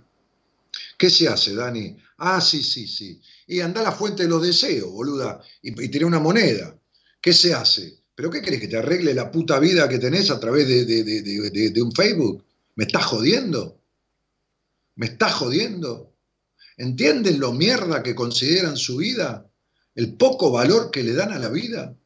¿Qué 1.00 1.08
se 1.08 1.28
hace, 1.28 1.54
Dani? 1.54 1.96
Ah, 2.18 2.42
sí, 2.42 2.62
sí, 2.62 2.86
sí. 2.86 3.18
Y 3.46 3.60
anda 3.60 3.80
a 3.80 3.84
la 3.84 3.92
fuente 3.92 4.24
de 4.24 4.28
los 4.28 4.42
deseos, 4.42 4.90
boluda, 4.92 5.40
y, 5.62 5.70
y 5.98 6.04
una 6.04 6.18
moneda. 6.18 6.78
¿Qué 7.22 7.32
se 7.32 7.54
hace? 7.54 8.02
¿Pero 8.14 8.28
qué 8.28 8.42
querés 8.42 8.60
que 8.60 8.68
te 8.68 8.76
arregle 8.76 9.14
la 9.14 9.30
puta 9.30 9.58
vida 9.58 9.88
que 9.88 9.98
tenés 9.98 10.30
a 10.30 10.38
través 10.38 10.68
de, 10.68 10.84
de- 10.84 11.02
de- 11.02 11.70
de- 11.70 11.82
un 11.82 11.92
Facebook? 11.92 12.44
¿Me 12.74 12.84
estás 12.84 13.06
jodiendo? 13.06 13.80
¿Me 14.96 15.06
estás 15.06 15.32
jodiendo? 15.32 16.12
¿Entienden 16.76 17.40
lo 17.40 17.54
mierda 17.54 18.02
que 18.02 18.14
consideran 18.14 18.76
su 18.76 18.98
vida? 18.98 19.50
¿El 19.94 20.18
poco 20.18 20.50
valor 20.50 20.90
que 20.90 21.02
le 21.02 21.14
dan 21.14 21.32
a 21.32 21.38
la 21.38 21.48
vida? 21.48 21.96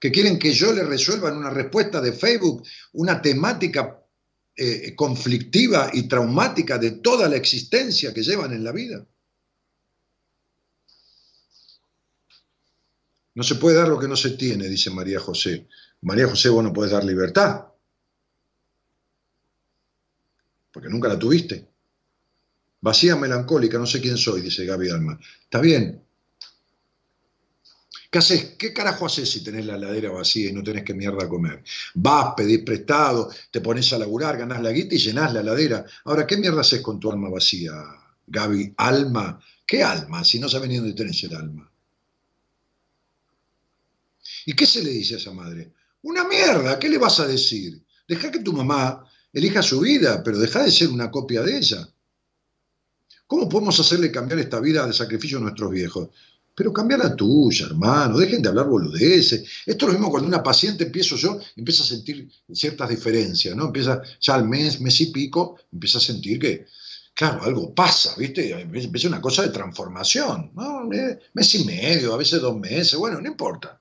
¿Que 0.00 0.10
quieren 0.10 0.40
que 0.40 0.52
yo 0.52 0.72
les 0.72 0.88
resuelva 0.88 1.28
en 1.28 1.36
una 1.36 1.50
respuesta 1.50 2.00
de 2.00 2.12
Facebook 2.12 2.64
una 2.94 3.22
temática 3.22 4.02
eh, 4.56 4.94
conflictiva 4.94 5.90
y 5.92 6.08
traumática 6.08 6.78
de 6.78 6.92
toda 6.92 7.28
la 7.28 7.36
existencia 7.36 8.14
que 8.14 8.22
llevan 8.22 8.52
en 8.52 8.64
la 8.64 8.72
vida? 8.72 9.06
No 13.34 13.42
se 13.42 13.56
puede 13.56 13.76
dar 13.76 13.88
lo 13.88 13.98
que 13.98 14.08
no 14.08 14.16
se 14.16 14.30
tiene, 14.30 14.66
dice 14.66 14.88
María 14.88 15.20
José. 15.20 15.68
María 16.00 16.26
José, 16.26 16.48
vos 16.48 16.64
no 16.64 16.72
podés 16.72 16.92
dar 16.92 17.04
libertad. 17.04 17.66
Porque 20.72 20.88
nunca 20.88 21.08
la 21.08 21.18
tuviste. 21.18 21.68
Vacía, 22.80 23.16
melancólica, 23.16 23.78
no 23.78 23.86
sé 23.86 24.00
quién 24.00 24.16
soy, 24.16 24.40
dice 24.40 24.64
Gaby 24.64 24.88
Alma. 24.88 25.20
Está 25.42 25.60
bien. 25.60 26.05
¿Qué 28.16 28.20
haces? 28.20 28.44
¿Qué 28.56 28.72
carajo 28.72 29.04
haces 29.04 29.28
si 29.28 29.44
tenés 29.44 29.66
la 29.66 29.76
heladera 29.76 30.10
vacía 30.10 30.48
y 30.48 30.52
no 30.54 30.62
tenés 30.62 30.84
que 30.84 30.94
mierda 30.94 31.28
comer? 31.28 31.62
Vas, 31.96 32.32
pedís 32.34 32.60
prestado, 32.60 33.30
te 33.50 33.60
pones 33.60 33.92
a 33.92 33.98
laburar, 33.98 34.38
ganás 34.38 34.62
la 34.62 34.72
guita 34.72 34.94
y 34.94 34.98
llenás 34.98 35.34
la 35.34 35.40
heladera. 35.40 35.84
Ahora, 36.06 36.26
¿qué 36.26 36.38
mierda 36.38 36.62
haces 36.62 36.80
con 36.80 36.98
tu 36.98 37.12
alma 37.12 37.28
vacía, 37.28 37.74
Gaby? 38.26 38.72
¿Alma? 38.78 39.38
¿Qué 39.66 39.82
alma? 39.82 40.24
Si 40.24 40.38
no 40.38 40.48
sabes 40.48 40.70
ni 40.70 40.76
dónde 40.78 40.94
tenés 40.94 41.22
el 41.24 41.34
alma. 41.34 41.70
¿Y 44.46 44.54
qué 44.54 44.64
se 44.64 44.82
le 44.82 44.92
dice 44.92 45.16
a 45.16 45.18
esa 45.18 45.32
madre? 45.32 45.74
Una 46.00 46.24
mierda, 46.24 46.78
¿qué 46.78 46.88
le 46.88 46.96
vas 46.96 47.20
a 47.20 47.26
decir? 47.26 47.84
Deja 48.08 48.30
que 48.30 48.38
tu 48.38 48.54
mamá 48.54 49.04
elija 49.30 49.60
su 49.62 49.80
vida, 49.80 50.22
pero 50.24 50.38
deja 50.38 50.62
de 50.62 50.70
ser 50.70 50.88
una 50.88 51.10
copia 51.10 51.42
de 51.42 51.58
ella. 51.58 51.86
¿Cómo 53.26 53.46
podemos 53.46 53.78
hacerle 53.78 54.10
cambiar 54.10 54.38
esta 54.38 54.58
vida 54.58 54.86
de 54.86 54.94
sacrificio 54.94 55.36
a 55.36 55.42
nuestros 55.42 55.70
viejos? 55.70 56.08
Pero 56.56 56.72
cambia 56.72 56.96
la 56.96 57.14
tuya, 57.14 57.66
hermano, 57.66 58.16
dejen 58.16 58.40
de 58.40 58.48
hablar 58.48 58.66
boludeces. 58.66 59.44
Esto 59.66 59.84
es 59.84 59.92
lo 59.92 59.98
mismo 59.98 60.10
cuando 60.10 60.26
una 60.26 60.42
paciente 60.42 60.84
empiezo 60.84 61.14
yo, 61.16 61.38
empieza 61.54 61.82
a 61.82 61.86
sentir 61.86 62.30
ciertas 62.50 62.88
diferencias, 62.88 63.54
¿no? 63.54 63.66
Empieza 63.66 64.00
ya 64.18 64.34
al 64.34 64.48
mes, 64.48 64.80
mes 64.80 64.98
y 65.02 65.06
pico, 65.12 65.58
empieza 65.70 65.98
a 65.98 66.00
sentir 66.00 66.38
que, 66.38 66.66
claro, 67.12 67.42
algo 67.42 67.74
pasa, 67.74 68.14
¿viste? 68.16 68.58
Empieza 68.58 69.08
una 69.08 69.20
cosa 69.20 69.42
de 69.42 69.50
transformación, 69.50 70.52
¿no? 70.54 70.88
Mes 71.34 71.54
y 71.56 71.64
medio, 71.66 72.14
a 72.14 72.16
veces 72.16 72.40
dos 72.40 72.58
meses, 72.58 72.96
bueno, 72.96 73.20
no 73.20 73.28
importa. 73.28 73.78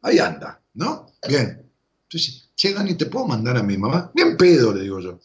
Ahí 0.00 0.18
anda, 0.18 0.62
¿no? 0.72 1.12
Bien. 1.28 1.70
Entonces, 2.04 2.48
che, 2.56 2.72
Dani, 2.72 2.94
¿te 2.94 3.04
puedo 3.04 3.26
mandar 3.26 3.58
a 3.58 3.62
mi 3.62 3.76
mamá? 3.76 4.10
Bien 4.14 4.34
pedo, 4.38 4.72
le 4.72 4.80
digo 4.80 4.98
yo. 4.98 5.20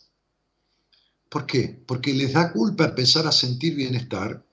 ¿Por 1.29 1.45
qué? 1.45 1.81
Porque 1.85 2.13
les 2.13 2.33
da 2.33 2.51
culpa 2.51 2.83
empezar 2.83 3.25
a 3.25 3.31
sentir 3.31 3.75
bienestar 3.75 4.43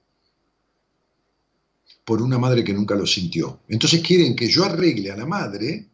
por 2.06 2.22
una 2.22 2.38
madre 2.38 2.62
que 2.64 2.72
nunca 2.72 2.94
lo 2.94 3.04
sintió. 3.06 3.60
Entonces 3.68 4.00
quieren 4.00 4.36
que 4.36 4.48
yo 4.48 4.64
arregle 4.64 5.10
a 5.10 5.16
la 5.16 5.26
madre. 5.26 5.90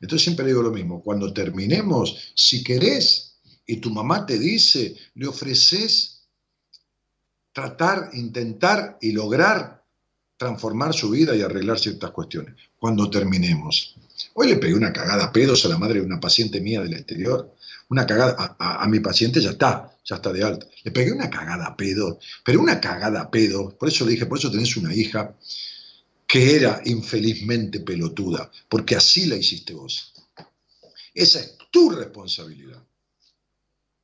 Entonces 0.00 0.22
siempre 0.22 0.46
digo 0.46 0.62
lo 0.62 0.70
mismo. 0.70 1.02
Cuando 1.02 1.32
terminemos, 1.34 2.32
si 2.34 2.62
querés 2.64 3.34
y 3.66 3.76
tu 3.76 3.90
mamá 3.90 4.24
te 4.24 4.38
dice, 4.38 4.96
le 5.16 5.26
ofreces 5.26 6.22
tratar, 7.52 8.10
intentar 8.14 8.96
y 9.00 9.12
lograr 9.12 9.84
transformar 10.36 10.94
su 10.94 11.10
vida 11.10 11.34
y 11.36 11.42
arreglar 11.42 11.78
ciertas 11.78 12.12
cuestiones. 12.12 12.54
Cuando 12.78 13.10
terminemos. 13.10 13.94
Hoy 14.34 14.48
le 14.48 14.56
pegué 14.56 14.74
una 14.74 14.92
cagada 14.92 15.24
a 15.24 15.32
pedos 15.32 15.64
a 15.64 15.68
la 15.68 15.76
madre 15.78 16.00
de 16.00 16.06
una 16.06 16.20
paciente 16.20 16.60
mía 16.60 16.80
del 16.80 16.94
exterior. 16.94 17.54
Una 17.90 18.06
cagada, 18.06 18.36
a, 18.38 18.56
a- 18.58 18.84
a 18.84 18.88
mi 18.88 19.00
paciente 19.00 19.40
ya 19.42 19.50
está, 19.50 19.94
ya 20.10 20.16
está 20.16 20.32
de 20.32 20.42
alta. 20.42 20.66
Le 20.82 20.90
pegué 20.90 21.12
una 21.12 21.30
cagada 21.30 21.66
a 21.66 21.76
pedo, 21.76 22.18
pero 22.44 22.60
una 22.60 22.80
cagada 22.80 23.22
a 23.22 23.30
pedo. 23.30 23.76
Por 23.78 23.88
eso 23.88 24.04
le 24.04 24.12
dije, 24.12 24.26
por 24.26 24.38
eso 24.38 24.50
tenés 24.50 24.76
una 24.76 24.92
hija 24.92 25.36
que 26.26 26.56
era 26.56 26.82
infelizmente 26.84 27.80
pelotuda, 27.80 28.50
porque 28.68 28.96
así 28.96 29.26
la 29.26 29.36
hiciste 29.36 29.72
vos. 29.72 30.12
Esa 31.14 31.40
es 31.40 31.56
tu 31.70 31.90
responsabilidad. 31.90 32.82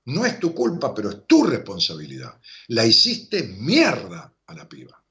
No 0.06 0.24
es 0.24 0.38
tu 0.38 0.54
culpa, 0.54 0.94
pero 0.94 1.10
es 1.10 1.26
tu 1.26 1.44
responsabilidad. 1.44 2.40
La 2.68 2.86
hiciste 2.86 3.42
mierda 3.42 4.32
a 4.46 4.54
la 4.54 4.68
piba. 4.68 5.02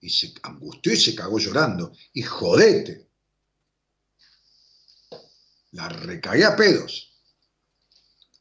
Y 0.00 0.08
se 0.08 0.32
angustió 0.42 0.94
y 0.94 0.96
se 0.96 1.14
cagó 1.14 1.38
llorando. 1.38 1.92
Y 2.14 2.22
jodete. 2.22 3.08
La 5.72 5.90
recagué 5.90 6.46
a 6.46 6.56
pedos. 6.56 7.09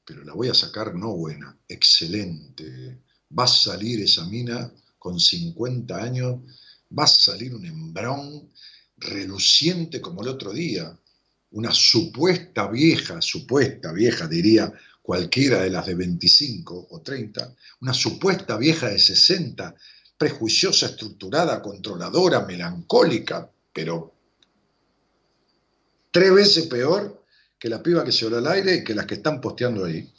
Pero 0.09 0.23
la 0.23 0.33
voy 0.33 0.47
a 0.47 0.55
sacar 0.55 0.95
no 0.95 1.15
buena, 1.15 1.55
excelente. 1.67 2.97
Va 3.37 3.43
a 3.43 3.47
salir 3.47 4.01
esa 4.01 4.25
mina 4.25 4.73
con 4.97 5.19
50 5.19 5.95
años, 5.95 6.39
va 6.97 7.03
a 7.03 7.07
salir 7.07 7.53
un 7.53 7.63
hembrón 7.63 8.49
reluciente 8.97 10.01
como 10.01 10.23
el 10.23 10.29
otro 10.29 10.51
día. 10.51 10.97
Una 11.51 11.71
supuesta 11.71 12.67
vieja, 12.67 13.21
supuesta 13.21 13.91
vieja, 13.91 14.27
diría 14.27 14.73
cualquiera 14.99 15.61
de 15.61 15.69
las 15.69 15.85
de 15.85 15.93
25 15.93 16.87
o 16.89 17.01
30, 17.01 17.55
una 17.81 17.93
supuesta 17.93 18.57
vieja 18.57 18.89
de 18.89 18.97
60, 18.97 19.75
prejuiciosa, 20.17 20.87
estructurada, 20.87 21.61
controladora, 21.61 22.47
melancólica, 22.47 23.47
pero 23.71 24.11
tres 26.09 26.33
veces 26.33 26.65
peor 26.65 27.18
que 27.59 27.69
la 27.69 27.83
piba 27.83 28.05
que 28.05 28.11
se 28.11 28.25
al 28.25 28.47
aire 28.47 28.75
y 28.77 28.83
que 28.83 28.95
las 28.95 29.05
que 29.05 29.15
están 29.15 29.41
posteando 29.41 29.83
ahí. 29.83 30.09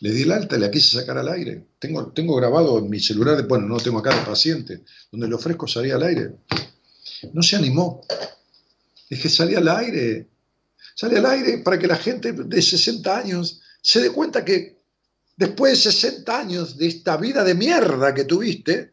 Le 0.00 0.12
di 0.12 0.22
el 0.22 0.32
alta 0.32 0.56
y 0.56 0.60
la 0.60 0.70
quise 0.70 0.98
sacar 0.98 1.18
al 1.18 1.28
aire. 1.28 1.66
Tengo, 1.78 2.10
tengo 2.12 2.34
grabado 2.36 2.78
en 2.78 2.88
mi 2.88 2.98
celular, 2.98 3.46
bueno, 3.46 3.68
no 3.68 3.76
tengo 3.76 3.98
acá 3.98 4.14
de 4.16 4.24
paciente, 4.24 4.82
donde 5.12 5.28
le 5.28 5.34
ofrezco 5.34 5.68
salir 5.68 5.92
al 5.92 6.04
aire. 6.04 6.36
No 7.34 7.42
se 7.42 7.56
animó. 7.56 8.00
Dije, 9.10 9.28
salí 9.28 9.54
al 9.54 9.68
aire. 9.68 10.26
Salí 10.94 11.16
al 11.16 11.26
aire 11.26 11.58
para 11.58 11.78
que 11.78 11.86
la 11.86 11.96
gente 11.96 12.32
de 12.32 12.62
60 12.62 13.18
años 13.18 13.60
se 13.82 14.00
dé 14.00 14.10
cuenta 14.10 14.42
que 14.42 14.80
después 15.36 15.72
de 15.72 15.92
60 15.92 16.38
años 16.38 16.78
de 16.78 16.86
esta 16.86 17.18
vida 17.18 17.44
de 17.44 17.54
mierda 17.54 18.14
que 18.14 18.24
tuviste, 18.24 18.92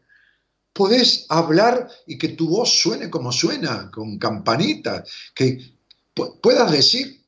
podés 0.74 1.24
hablar 1.30 1.88
y 2.06 2.18
que 2.18 2.28
tu 2.28 2.48
voz 2.48 2.78
suene 2.78 3.08
como 3.08 3.32
suena, 3.32 3.90
con 3.90 4.18
campanita, 4.18 5.04
que 5.34 5.77
puedas 6.40 6.70
decir, 6.70 7.18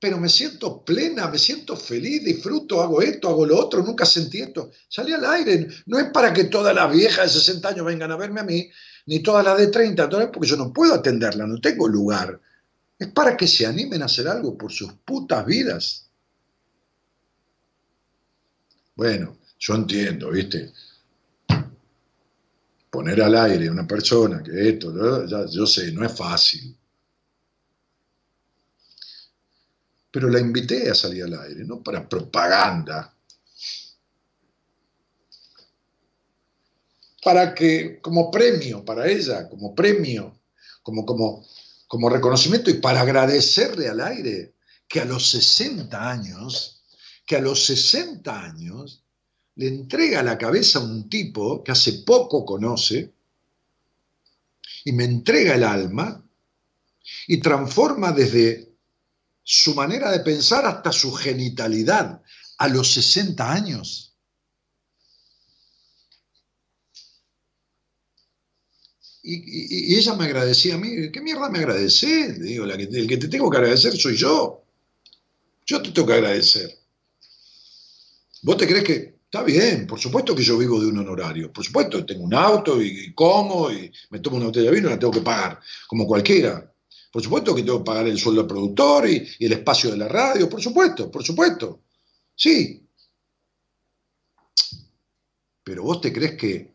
pero 0.00 0.18
me 0.18 0.28
siento 0.28 0.84
plena, 0.84 1.28
me 1.28 1.38
siento 1.38 1.76
feliz, 1.76 2.22
disfruto, 2.22 2.80
hago 2.80 3.02
esto, 3.02 3.28
hago 3.28 3.44
lo 3.44 3.58
otro, 3.58 3.82
nunca 3.82 4.06
sentí 4.06 4.40
esto. 4.40 4.70
Salí 4.88 5.12
al 5.12 5.24
aire, 5.24 5.66
no 5.86 5.98
es 5.98 6.10
para 6.12 6.32
que 6.32 6.44
todas 6.44 6.74
las 6.74 6.92
viejas 6.92 7.34
de 7.34 7.40
60 7.40 7.68
años 7.68 7.86
vengan 7.86 8.12
a 8.12 8.16
verme 8.16 8.40
a 8.40 8.44
mí, 8.44 8.70
ni 9.06 9.20
todas 9.20 9.44
las 9.44 9.58
de 9.58 9.66
30, 9.66 10.08
todas, 10.08 10.28
porque 10.32 10.48
yo 10.48 10.56
no 10.56 10.72
puedo 10.72 10.94
atenderla, 10.94 11.46
no 11.46 11.60
tengo 11.60 11.88
lugar. 11.88 12.40
Es 12.96 13.08
para 13.08 13.36
que 13.36 13.48
se 13.48 13.66
animen 13.66 14.02
a 14.02 14.04
hacer 14.04 14.28
algo 14.28 14.56
por 14.56 14.70
sus 14.70 14.92
putas 15.04 15.44
vidas. 15.44 16.08
Bueno, 18.94 19.38
yo 19.58 19.74
entiendo, 19.74 20.30
¿viste? 20.30 20.72
Poner 22.90 23.20
al 23.22 23.36
aire 23.36 23.68
a 23.68 23.72
una 23.72 23.86
persona 23.86 24.42
que 24.42 24.68
esto, 24.68 25.26
yo 25.48 25.66
sé, 25.66 25.90
no 25.92 26.04
es 26.04 26.16
fácil. 26.16 26.76
Pero 30.10 30.28
la 30.28 30.40
invité 30.40 30.90
a 30.90 30.94
salir 30.94 31.24
al 31.24 31.40
aire, 31.40 31.64
no 31.64 31.82
para 31.82 32.08
propaganda. 32.08 33.14
Para 37.22 37.54
que, 37.54 38.00
como 38.00 38.30
premio 38.30 38.84
para 38.84 39.08
ella, 39.08 39.48
como 39.48 39.74
premio, 39.74 40.40
como, 40.82 41.04
como, 41.04 41.46
como 41.86 42.08
reconocimiento 42.08 42.70
y 42.70 42.74
para 42.74 43.02
agradecerle 43.02 43.88
al 43.88 44.00
aire 44.00 44.54
que 44.88 45.00
a 45.00 45.04
los 45.04 45.30
60 45.30 46.10
años, 46.10 46.82
que 47.26 47.36
a 47.36 47.40
los 47.40 47.66
60 47.66 48.44
años 48.44 49.04
le 49.56 49.68
entrega 49.68 50.22
la 50.22 50.38
cabeza 50.38 50.78
a 50.78 50.82
un 50.82 51.08
tipo 51.10 51.62
que 51.62 51.72
hace 51.72 52.04
poco 52.04 52.44
conoce 52.44 53.12
y 54.84 54.92
me 54.92 55.04
entrega 55.04 55.56
el 55.56 55.64
alma 55.64 56.24
y 57.26 57.40
transforma 57.40 58.12
desde 58.12 58.67
su 59.50 59.74
manera 59.74 60.10
de 60.10 60.20
pensar 60.20 60.66
hasta 60.66 60.92
su 60.92 61.10
genitalidad 61.10 62.20
a 62.58 62.68
los 62.68 62.92
60 62.92 63.50
años. 63.50 64.14
Y, 69.22 69.96
ella 69.96 70.14
me 70.16 70.26
agradecía 70.26 70.74
a 70.74 70.78
mí. 70.78 71.10
¿Qué 71.10 71.22
mierda 71.22 71.48
me 71.48 71.60
agradece? 71.60 72.34
Digo, 72.34 72.66
la 72.66 72.76
que, 72.76 72.82
el 72.82 73.08
que 73.08 73.16
te 73.16 73.28
tengo 73.28 73.48
que 73.48 73.56
agradecer 73.56 73.96
soy 73.96 74.16
yo. 74.16 74.66
Yo 75.64 75.80
te 75.80 75.92
tengo 75.92 76.08
que 76.08 76.14
agradecer. 76.14 76.78
¿Vos 78.42 78.58
te 78.58 78.66
crees 78.66 78.84
que 78.84 79.20
está 79.24 79.42
bien? 79.44 79.86
Por 79.86 79.98
supuesto 79.98 80.34
que 80.34 80.42
yo 80.42 80.58
vivo 80.58 80.78
de 80.78 80.88
un 80.88 80.98
honorario. 80.98 81.50
Por 81.50 81.64
supuesto, 81.64 82.04
tengo 82.04 82.24
un 82.24 82.34
auto 82.34 82.82
y, 82.82 82.88
y 82.88 83.14
como 83.14 83.70
y 83.70 83.90
me 84.10 84.18
tomo 84.18 84.36
una 84.36 84.46
botella 84.46 84.70
de 84.70 84.76
vino 84.76 84.88
y 84.88 84.90
la 84.90 84.98
tengo 84.98 85.12
que 85.12 85.22
pagar, 85.22 85.58
como 85.86 86.06
cualquiera. 86.06 86.70
Por 87.10 87.22
supuesto 87.22 87.54
que 87.54 87.62
tengo 87.62 87.78
que 87.78 87.84
pagar 87.84 88.06
el 88.06 88.18
sueldo 88.18 88.42
al 88.42 88.46
productor 88.46 89.08
y, 89.08 89.26
y 89.38 89.46
el 89.46 89.52
espacio 89.52 89.90
de 89.90 89.96
la 89.96 90.08
radio. 90.08 90.48
Por 90.48 90.60
supuesto, 90.60 91.10
por 91.10 91.24
supuesto. 91.24 91.82
Sí. 92.34 92.86
Pero 95.64 95.82
vos 95.82 96.00
te 96.00 96.12
crees 96.12 96.36
que 96.36 96.74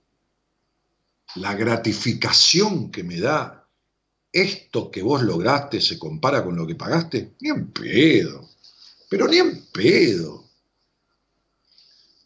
la 1.36 1.54
gratificación 1.56 2.92
que 2.92 3.04
me 3.04 3.20
da 3.20 3.64
esto 4.34 4.90
que 4.90 5.04
vos 5.04 5.22
lograste 5.22 5.80
se 5.80 6.00
compara 6.00 6.44
con 6.44 6.56
lo 6.56 6.66
que 6.66 6.76
pagaste? 6.76 7.36
Ni 7.40 7.50
en 7.50 7.72
pedo. 7.72 8.50
Pero 9.08 9.28
ni 9.28 9.38
en 9.38 9.68
pedo. 9.68 10.50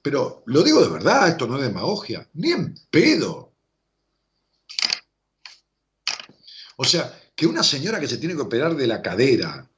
Pero 0.02 0.44
lo 0.46 0.64
digo 0.64 0.82
de 0.82 0.88
verdad, 0.88 1.28
esto 1.28 1.46
no 1.48 1.58
es 1.58 1.64
demagogia. 1.64 2.28
Ni 2.34 2.52
en 2.52 2.74
pedo. 2.90 3.52
O 6.78 6.86
sea, 6.86 7.17
que 7.38 7.46
una 7.46 7.62
señora 7.62 8.00
que 8.00 8.08
se 8.08 8.18
tiene 8.18 8.34
que 8.36 8.42
operar 8.42 8.76
de 8.76 8.88
la 8.88 9.00
cadera 9.00 9.70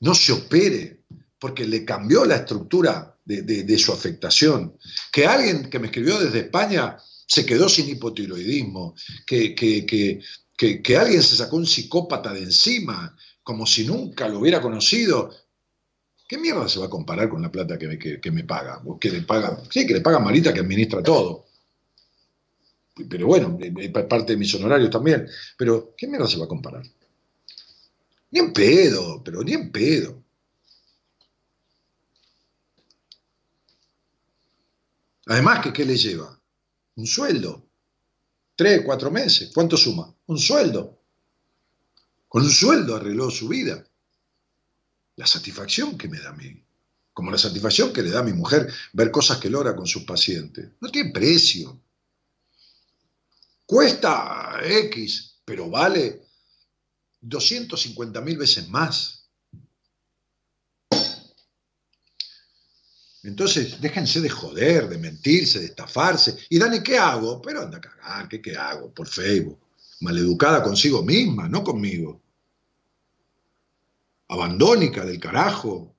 no 0.00 0.14
se 0.14 0.32
opere 0.32 1.02
porque 1.38 1.66
le 1.66 1.84
cambió 1.84 2.24
la 2.24 2.36
estructura 2.36 3.16
de, 3.22 3.42
de- 3.42 3.78
su 3.78 3.92
afectación. 3.92 4.78
Que 5.12 5.26
alguien 5.26 5.68
que 5.68 5.78
me 5.78 5.86
escribió 5.88 6.18
desde 6.18 6.40
España 6.40 6.96
se 7.26 7.44
quedó 7.44 7.68
sin 7.68 7.86
hipotiroidismo. 7.90 8.94
Que, 9.26 9.54
que- 9.54 9.84
que- 9.84 10.20
que- 10.56 10.80
que 10.82 10.96
alguien 10.96 11.22
se 11.22 11.36
sacó 11.36 11.56
un 11.56 11.66
psicópata 11.66 12.32
de 12.32 12.44
encima, 12.44 13.14
como 13.42 13.66
si 13.66 13.86
nunca 13.86 14.26
lo 14.26 14.38
hubiera 14.38 14.62
conocido. 14.62 15.34
¿Qué 16.26 16.38
mierda 16.38 16.66
se 16.66 16.78
va 16.78 16.86
a 16.86 16.90
comparar 16.90 17.28
con 17.28 17.42
la 17.42 17.52
plata 17.52 17.78
que, 17.78 17.88
me- 17.88 17.98
que- 17.98 18.20
que 18.22 18.30
me 18.30 18.44
paga? 18.44 18.80
O 18.86 18.98
Que 18.98 19.10
le 19.10 19.20
paga, 19.20 19.62
sí, 19.70 19.86
que 19.86 19.92
le 19.94 20.00
paga 20.00 20.18
Marita 20.18 20.54
que 20.54 20.60
administra 20.60 21.02
todo. 21.02 21.43
Pero 22.94 23.26
bueno, 23.26 23.58
es 23.60 23.90
parte 23.90 24.32
de 24.32 24.38
mis 24.38 24.54
honorarios 24.54 24.90
también. 24.90 25.26
Pero, 25.56 25.94
¿qué 25.96 26.06
mierda 26.06 26.28
se 26.28 26.38
va 26.38 26.44
a 26.44 26.48
comparar? 26.48 26.84
Ni 28.30 28.38
en 28.40 28.52
pedo, 28.52 29.22
pero 29.22 29.42
ni 29.42 29.52
en 29.52 29.70
pedo. 29.72 30.22
Además, 35.26 35.60
que 35.60 35.72
¿qué 35.72 35.84
le 35.84 35.96
lleva? 35.96 36.38
Un 36.96 37.06
sueldo. 37.06 37.66
Tres, 38.54 38.82
cuatro 38.84 39.10
meses. 39.10 39.50
¿Cuánto 39.52 39.76
suma? 39.76 40.14
Un 40.26 40.38
sueldo. 40.38 41.00
Con 42.28 42.42
un 42.42 42.50
sueldo 42.50 42.94
arregló 42.94 43.30
su 43.30 43.48
vida. 43.48 43.84
La 45.16 45.26
satisfacción 45.26 45.96
que 45.96 46.08
me 46.08 46.20
da 46.20 46.30
a 46.30 46.34
mí. 46.34 46.62
Como 47.12 47.30
la 47.30 47.38
satisfacción 47.38 47.92
que 47.92 48.02
le 48.02 48.10
da 48.10 48.20
a 48.20 48.24
mi 48.24 48.32
mujer 48.32 48.72
ver 48.92 49.10
cosas 49.10 49.38
que 49.38 49.50
logra 49.50 49.74
con 49.74 49.86
sus 49.86 50.04
pacientes. 50.04 50.70
No 50.80 50.90
tiene 50.90 51.12
precio. 51.12 51.80
Cuesta 53.66 54.60
X, 54.62 55.40
pero 55.44 55.70
vale 55.70 56.22
250 57.20 58.20
mil 58.20 58.36
veces 58.36 58.68
más. 58.68 59.24
Entonces, 63.22 63.80
déjense 63.80 64.20
de 64.20 64.28
joder, 64.28 64.86
de 64.86 64.98
mentirse, 64.98 65.58
de 65.58 65.66
estafarse. 65.66 66.36
Y 66.50 66.58
Dani, 66.58 66.82
¿qué 66.82 66.98
hago? 66.98 67.40
Pero 67.40 67.62
anda 67.62 67.78
a 67.78 67.80
cagar, 67.80 68.28
¿qué, 68.28 68.42
qué 68.42 68.54
hago? 68.54 68.92
Por 68.92 69.08
Facebook. 69.08 69.58
Maleducada 70.00 70.62
consigo 70.62 71.02
misma, 71.02 71.48
no 71.48 71.64
conmigo. 71.64 72.20
Abandónica 74.28 75.06
del 75.06 75.18
carajo. 75.18 75.96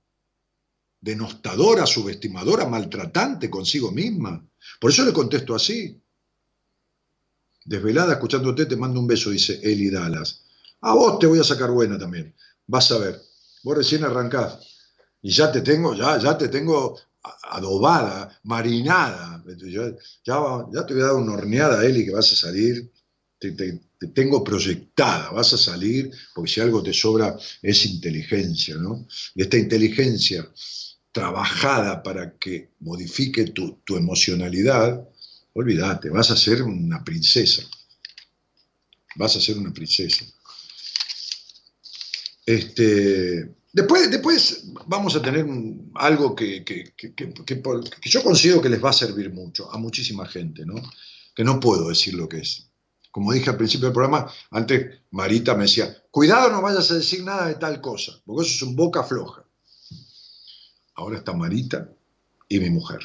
Denostadora, 1.02 1.88
subestimadora, 1.88 2.66
maltratante 2.68 3.50
consigo 3.50 3.92
misma. 3.92 4.48
Por 4.80 4.92
eso 4.92 5.04
le 5.04 5.14
contesto 5.14 5.56
así. 5.56 6.00
Desvelada, 7.66 8.14
escuchándote, 8.14 8.66
te 8.66 8.76
mando 8.76 9.00
un 9.00 9.08
beso, 9.08 9.30
dice 9.32 9.60
Eli 9.64 9.90
Dallas. 9.90 10.42
A 10.82 10.94
vos 10.94 11.18
te 11.20 11.26
voy 11.28 11.40
a 11.40 11.44
sacar 11.44 11.72
buena 11.72 11.98
también. 11.98 12.34
Vas 12.68 12.92
a 12.92 13.00
ver. 13.00 13.22
Vos 13.64 13.78
recién 13.78 14.04
arrancás. 14.04 14.60
Y 15.22 15.32
ya 15.32 15.52
te 15.52 15.62
tengo, 15.62 15.96
ya, 15.96 16.20
ya 16.20 16.38
te 16.38 16.50
tengo 16.50 16.98
adobada, 17.50 18.40
marinada. 18.44 19.44
Ya, 19.58 19.92
ya, 20.24 20.66
ya 20.72 20.86
te 20.86 20.94
voy 20.94 21.04
a 21.04 21.08
dar 21.08 21.16
una 21.16 21.34
horneada, 21.34 21.84
Eli, 21.86 22.06
que 22.06 22.12
vas 22.12 22.32
a 22.32 22.36
salir. 22.36 22.92
Te, 23.40 23.52
te- 23.52 23.82
te 24.00 24.08
tengo 24.08 24.44
proyectada, 24.44 25.32
vas 25.32 25.54
a 25.54 25.58
salir, 25.58 26.12
porque 26.34 26.52
si 26.52 26.62
algo 26.62 26.84
te 26.84 26.94
sobra 26.94 27.38
es 27.62 27.86
inteligencia, 27.86 28.76
¿no? 28.76 29.08
Y 29.34 29.42
esta 29.42 29.58
inteligencia 29.58 30.48
trabajada 31.12 32.04
para 32.04 32.38
que 32.38 32.72
modifique 32.82 33.46
tu, 33.48 33.80
tu 33.86 33.96
emocionalidad, 33.96 35.08
olvídate, 35.56 36.10
vas 36.10 36.30
a 36.32 36.38
ser 36.38 36.62
una 36.62 37.04
princesa. 37.04 37.64
Vas 39.16 39.36
a 39.38 39.42
ser 39.42 39.58
una 39.58 39.74
princesa. 39.74 40.26
Este, 42.46 43.56
después, 43.74 44.12
después 44.12 44.66
vamos 44.88 45.16
a 45.16 45.22
tener 45.22 45.46
algo 45.96 46.36
que, 46.36 46.64
que- 46.64 46.94
que- 46.96 47.14
que 47.16 48.10
yo 48.10 48.24
considero 48.24 48.62
que 48.62 48.70
les 48.70 48.84
va 48.84 48.90
a 48.92 48.94
servir 48.94 49.32
mucho 49.34 49.72
a 49.72 49.78
muchísima 49.78 50.26
gente, 50.28 50.66
¿no? 50.66 50.76
Que 51.34 51.44
no 51.44 51.60
puedo 51.60 51.90
decir 51.90 52.14
lo 52.14 52.28
que 52.30 52.40
es. 52.40 52.68
Como 53.12 53.32
dije 53.32 53.50
al 53.50 53.58
principio 53.58 53.86
del 53.88 53.94
programa, 53.94 54.30
antes 54.52 55.00
Marita 55.12 55.56
me 55.56 55.64
decía, 55.64 56.04
cuidado, 56.12 56.52
no 56.52 56.62
vayas 56.62 56.92
a 56.92 56.96
decir 56.96 57.24
nada 57.24 57.48
de 57.48 57.56
tal 57.56 57.80
cosa, 57.80 58.12
porque 58.26 58.46
eso 58.46 58.56
es 58.56 58.62
un 58.62 58.76
boca 58.76 59.04
floja. 59.04 59.44
Ahora 60.96 61.18
está 61.18 61.34
Marita 61.34 61.90
y 62.50 62.60
mi 62.60 62.70
mujer. 62.70 63.00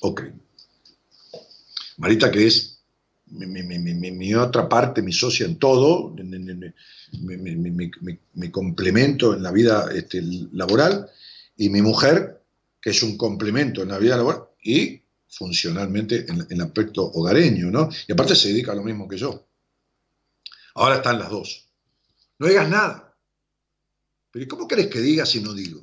Ok. 0.00 0.22
Marita, 1.98 2.30
que 2.30 2.46
es 2.46 2.80
mi, 3.26 4.34
otra 4.34 4.68
parte, 4.68 5.02
mi 5.02 5.12
socia 5.12 5.46
en 5.46 5.58
todo, 5.58 6.14
mi, 8.34 8.50
complemento 8.50 9.34
en 9.34 9.42
la 9.42 9.50
vida 9.52 9.88
este, 9.94 10.22
laboral, 10.52 11.10
y 11.56 11.68
mi 11.68 11.82
mujer, 11.82 12.40
que 12.80 12.90
es 12.90 13.02
un 13.02 13.16
complemento 13.16 13.82
en 13.82 13.88
la 13.88 13.98
vida 13.98 14.16
laboral 14.16 14.44
y 14.62 15.02
funcionalmente 15.28 16.24
en, 16.28 16.46
el 16.48 16.60
aspecto 16.60 17.04
hogareño, 17.04 17.70
¿no? 17.70 17.88
Y 18.06 18.12
aparte 18.12 18.36
se 18.36 18.48
dedica 18.48 18.72
a 18.72 18.76
lo 18.76 18.82
mismo 18.82 19.08
que 19.08 19.18
yo. 19.18 19.46
Ahora 20.74 20.96
están 20.96 21.18
las 21.18 21.30
dos. 21.30 21.66
No 22.38 22.46
digas 22.46 22.68
nada. 22.68 23.16
Pero 24.30 24.44
¿y 24.44 24.48
¿cómo 24.48 24.68
querés 24.68 24.86
que 24.86 25.00
diga 25.00 25.26
si 25.26 25.40
no 25.40 25.52
digo? 25.52 25.82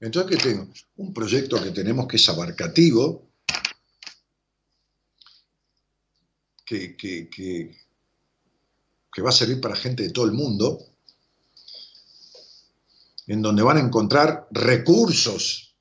Entonces, 0.00 0.36
¿qué 0.36 0.48
tengo? 0.48 0.68
Un 0.96 1.12
proyecto 1.12 1.62
que 1.62 1.70
tenemos 1.70 2.08
que 2.08 2.16
es 2.16 2.28
abarcativo, 2.28 3.33
que, 6.64 7.76
va 9.22 9.28
a 9.28 9.32
servir 9.32 9.60
para 9.60 9.76
gente 9.76 10.02
de 10.02 10.10
todo 10.10 10.24
el 10.24 10.32
mundo, 10.32 10.78
en 13.26 13.42
donde 13.42 13.62
van 13.62 13.78
a 13.78 13.80
encontrar 13.80 14.48
recursos 14.50 15.76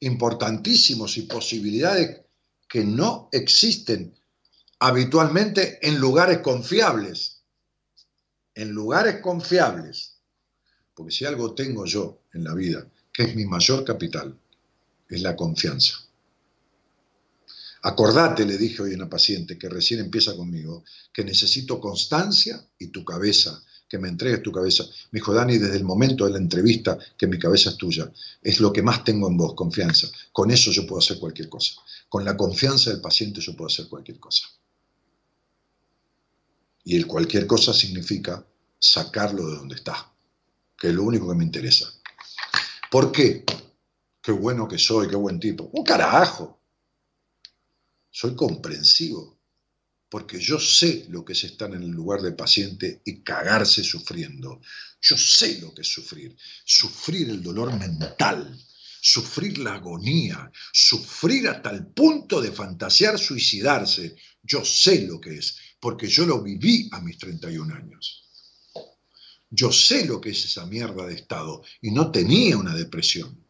importantísimos 0.00 1.16
y 1.16 1.22
posibilidades 1.22 2.20
que 2.68 2.84
no 2.84 3.28
existen 3.32 4.14
habitualmente 4.78 5.78
en 5.86 5.98
lugares 5.98 6.38
confiables. 6.38 7.42
En 8.54 8.70
lugares 8.70 9.20
confiables. 9.20 10.14
Porque 10.94 11.12
si 11.12 11.24
algo 11.24 11.54
tengo 11.54 11.84
yo 11.86 12.20
en 12.32 12.44
la 12.44 12.54
vida, 12.54 12.86
que 13.12 13.24
es 13.24 13.34
mi 13.34 13.46
mayor 13.46 13.84
capital, 13.84 14.38
es 15.08 15.22
la 15.22 15.34
confianza. 15.34 16.03
Acordate, 17.86 18.46
le 18.46 18.56
dije 18.56 18.80
hoy 18.82 18.92
a 18.92 18.96
una 18.96 19.10
paciente 19.10 19.58
que 19.58 19.68
recién 19.68 20.00
empieza 20.00 20.34
conmigo, 20.34 20.84
que 21.12 21.22
necesito 21.22 21.78
constancia 21.78 22.66
y 22.78 22.86
tu 22.86 23.04
cabeza, 23.04 23.62
que 23.86 23.98
me 23.98 24.08
entregues 24.08 24.42
tu 24.42 24.50
cabeza. 24.50 24.84
Me 25.10 25.18
dijo, 25.18 25.34
Dani, 25.34 25.58
desde 25.58 25.76
el 25.76 25.84
momento 25.84 26.24
de 26.24 26.30
la 26.30 26.38
entrevista, 26.38 26.98
que 27.18 27.26
mi 27.26 27.38
cabeza 27.38 27.70
es 27.70 27.76
tuya, 27.76 28.10
es 28.40 28.58
lo 28.60 28.72
que 28.72 28.80
más 28.80 29.04
tengo 29.04 29.28
en 29.28 29.36
vos, 29.36 29.54
confianza. 29.54 30.08
Con 30.32 30.50
eso 30.50 30.70
yo 30.70 30.86
puedo 30.86 31.00
hacer 31.00 31.18
cualquier 31.18 31.50
cosa. 31.50 31.74
Con 32.08 32.24
la 32.24 32.36
confianza 32.36 32.88
del 32.88 33.02
paciente 33.02 33.42
yo 33.42 33.54
puedo 33.54 33.68
hacer 33.68 33.86
cualquier 33.86 34.18
cosa. 34.18 34.46
Y 36.84 36.96
el 36.96 37.06
cualquier 37.06 37.46
cosa 37.46 37.74
significa 37.74 38.46
sacarlo 38.78 39.46
de 39.50 39.56
donde 39.56 39.74
está, 39.74 40.10
que 40.78 40.88
es 40.88 40.94
lo 40.94 41.02
único 41.02 41.28
que 41.28 41.34
me 41.34 41.44
interesa. 41.44 41.92
¿Por 42.90 43.12
qué? 43.12 43.44
qué 44.24 44.32
bueno 44.32 44.66
que 44.66 44.78
soy, 44.78 45.06
qué 45.06 45.16
buen 45.16 45.38
tipo. 45.38 45.68
Un 45.74 45.84
carajo. 45.84 46.58
Soy 48.16 48.36
comprensivo, 48.36 49.40
porque 50.08 50.38
yo 50.38 50.60
sé 50.60 51.06
lo 51.08 51.24
que 51.24 51.32
es 51.32 51.42
estar 51.42 51.74
en 51.74 51.82
el 51.82 51.90
lugar 51.90 52.22
del 52.22 52.36
paciente 52.36 53.02
y 53.04 53.24
cagarse 53.24 53.82
sufriendo. 53.82 54.60
Yo 55.00 55.18
sé 55.18 55.60
lo 55.60 55.74
que 55.74 55.82
es 55.82 55.88
sufrir. 55.88 56.36
Sufrir 56.64 57.28
el 57.28 57.42
dolor 57.42 57.76
mental, 57.76 58.56
sufrir 59.00 59.58
la 59.58 59.74
agonía, 59.74 60.48
sufrir 60.72 61.48
hasta 61.48 61.70
el 61.70 61.88
punto 61.88 62.40
de 62.40 62.52
fantasear 62.52 63.18
suicidarse. 63.18 64.14
Yo 64.44 64.64
sé 64.64 65.08
lo 65.08 65.20
que 65.20 65.34
es, 65.34 65.56
porque 65.80 66.06
yo 66.06 66.24
lo 66.24 66.40
viví 66.40 66.88
a 66.92 67.00
mis 67.00 67.18
31 67.18 67.74
años. 67.74 68.30
Yo 69.50 69.72
sé 69.72 70.06
lo 70.06 70.20
que 70.20 70.30
es 70.30 70.44
esa 70.44 70.66
mierda 70.66 71.04
de 71.04 71.14
estado 71.14 71.64
y 71.80 71.90
no 71.90 72.12
tenía 72.12 72.56
una 72.58 72.76
depresión. 72.76 73.43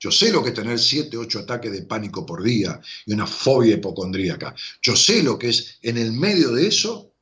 Yo 0.00 0.10
sé 0.10 0.32
lo 0.32 0.42
que 0.42 0.48
es 0.48 0.54
tener 0.54 0.78
7, 0.78 1.14
8 1.16 1.40
ataques 1.40 1.70
de 1.70 1.82
pánico 1.82 2.24
por 2.24 2.42
día 2.42 2.80
y 3.04 3.12
una 3.12 3.26
fobia 3.26 3.74
hipocondríaca. 3.74 4.54
Yo 4.80 4.96
sé 4.96 5.22
lo 5.22 5.38
que 5.38 5.50
es 5.50 5.78
en 5.82 5.98
el 5.98 6.12
medio 6.12 6.52
de 6.52 6.66
eso 6.66 7.12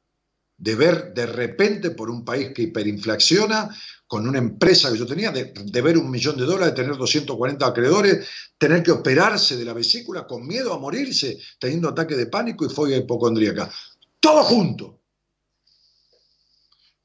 de 0.56 0.74
ver 0.76 1.12
de 1.12 1.26
repente 1.26 1.90
por 1.90 2.09
un 2.09 2.24
país 2.24 2.52
que 2.55 2.62
hiperinflaciona, 2.62 3.68
con 4.06 4.28
una 4.28 4.38
empresa 4.38 4.90
que 4.90 4.98
yo 4.98 5.06
tenía, 5.06 5.30
de, 5.30 5.52
de, 5.55 5.82
ver 5.82 5.98
un 5.98 6.10
millón 6.10 6.36
de 6.36 6.44
dólares, 6.44 6.74
tener 6.74 6.96
240 6.96 7.66
acreedores, 7.66 8.26
tener 8.56 8.82
que 8.82 8.92
operarse 8.92 9.56
de 9.56 9.64
la 9.64 9.74
vesícula 9.74 10.26
con 10.26 10.46
miedo 10.46 10.72
a 10.72 10.78
morirse, 10.78 11.38
teniendo 11.59 11.88
ataque 11.88 12.16
de 12.16 12.26
pánico 12.26 12.64
y 12.64 12.70
fobia 12.70 12.96
hipocondríaca. 12.96 13.70
Todo 14.18 14.42
junto. 14.44 14.97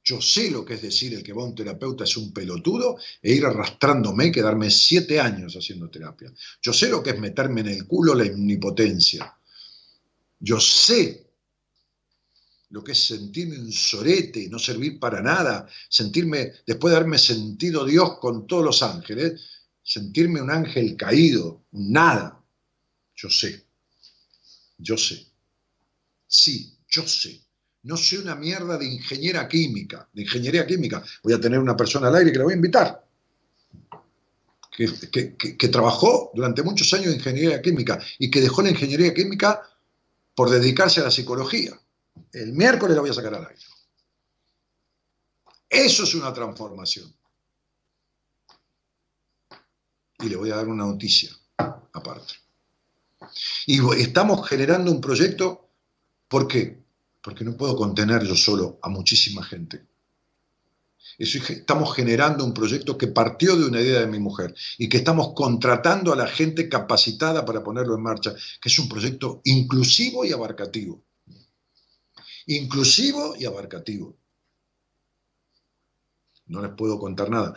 Yo 0.03 0.21
sé 0.21 0.51
lo 0.51 0.65
que 0.65 0.73
es 0.73 0.81
decir 0.81 1.13
el 1.13 1.23
que 1.23 1.31
va 1.31 1.43
a 1.43 1.45
un 1.45 1.55
terapeuta 1.55 2.03
es 2.03 2.17
un 2.17 2.33
pelotudo 2.33 2.97
e 3.21 3.33
ir 3.33 3.45
arrastrándome 3.45 4.31
quedarme 4.31 4.69
siete 4.69 5.19
años 5.19 5.55
haciendo 5.55 5.89
terapia. 5.89 6.33
Yo 6.61 6.73
sé 6.73 6.89
lo 6.89 7.01
que 7.01 7.11
es 7.11 7.19
meterme 7.19 7.61
en 7.61 7.69
el 7.69 7.87
culo 7.87 8.13
la 8.13 8.25
omnipotencia. 8.25 9.33
Yo 10.39 10.59
sé 10.59 11.23
lo 12.71 12.83
que 12.83 12.93
es 12.93 13.05
sentirme 13.05 13.59
un 13.59 13.71
sorete 13.71 14.49
no 14.49 14.57
servir 14.57 14.99
para 14.99 15.21
nada, 15.21 15.69
sentirme, 15.87 16.53
después 16.65 16.91
de 16.91 16.97
haberme 16.97 17.19
sentido 17.19 17.85
Dios 17.85 18.17
con 18.19 18.47
todos 18.47 18.65
los 18.65 18.81
ángeles, 18.81 19.39
sentirme 19.81 20.41
un 20.41 20.49
ángel 20.49 20.97
caído, 20.97 21.65
nada. 21.71 22.43
Yo 23.15 23.29
sé, 23.29 23.63
yo 24.77 24.97
sé. 24.97 25.23
Sí, 26.27 26.75
yo 26.89 27.07
sé. 27.07 27.41
No 27.83 27.97
sé 27.97 28.17
una 28.17 28.35
mierda 28.35 28.77
de 28.77 28.85
ingeniera 28.85 29.47
química, 29.47 30.07
de 30.13 30.21
ingeniería 30.21 30.65
química. 30.65 31.03
Voy 31.21 31.33
a 31.33 31.39
tener 31.39 31.59
una 31.59 31.75
persona 31.75 32.07
al 32.07 32.15
aire 32.15 32.31
que 32.31 32.37
la 32.37 32.45
voy 32.45 32.53
a 32.53 32.55
invitar. 32.55 33.05
Que, 34.71 35.67
trabajó 35.67 36.31
durante 36.33 36.63
muchos 36.63 36.91
años 36.93 37.07
en 37.07 37.15
ingeniería 37.15 37.61
química 37.61 38.01
y 38.17 38.31
que 38.31 38.41
dejó 38.41 38.61
la 38.61 38.71
ingeniería 38.71 39.13
química 39.13 39.61
por 40.33 40.49
dedicarse 40.49 41.01
a 41.01 41.03
la 41.03 41.11
psicología. 41.11 41.79
El 42.31 42.53
miércoles 42.53 42.95
la 42.95 43.01
voy 43.01 43.11
a 43.11 43.13
sacar 43.13 43.35
al 43.35 43.47
aire. 43.47 43.61
Eso 45.69 46.03
es 46.03 46.15
una 46.15 46.33
transformación. 46.33 47.13
Y 50.19 50.29
le 50.29 50.35
voy 50.37 50.51
a 50.51 50.55
dar 50.55 50.67
una 50.67 50.85
noticia 50.85 51.31
aparte. 51.57 52.35
Y 53.67 53.79
estamos 53.99 54.47
generando 54.47 54.89
un 54.89 55.01
proyecto, 55.01 55.69
¿por 56.27 56.47
qué? 56.47 56.82
Porque 57.23 57.45
no 57.45 57.55
puedo 57.55 57.75
contener 57.75 58.23
yo 58.23 58.35
solo 58.35 58.79
a 58.83 58.89
muchísima 58.89 59.43
gente. 59.43 59.87
Estamos 61.17 61.95
generando 61.95 62.43
un 62.43 62.53
proyecto 62.53 62.97
que 62.97 63.07
partió 63.07 63.55
de 63.55 63.65
una 63.65 63.79
idea 63.79 64.01
de 64.01 64.07
mi 64.07 64.19
mujer 64.19 64.53
y 64.77 64.89
que 64.89 64.97
estamos 64.97 65.33
contratando 65.33 66.11
a 66.11 66.15
la 66.15 66.27
gente 66.27 66.67
capacitada 66.67 67.45
para 67.45 67.63
ponerlo 67.63 67.95
en 67.95 68.01
marcha, 68.01 68.35
que 68.61 68.69
es 68.69 68.77
un 68.79 68.89
proyecto 68.89 69.41
inclusivo 69.45 70.25
y 70.25 70.33
abarcativo. 70.33 71.01
Inclusivo 72.47 73.35
y 73.37 73.45
abarcativo. 73.45 74.17
No 76.47 76.61
les 76.61 76.73
puedo 76.73 76.99
contar 76.99 77.29
nada, 77.29 77.55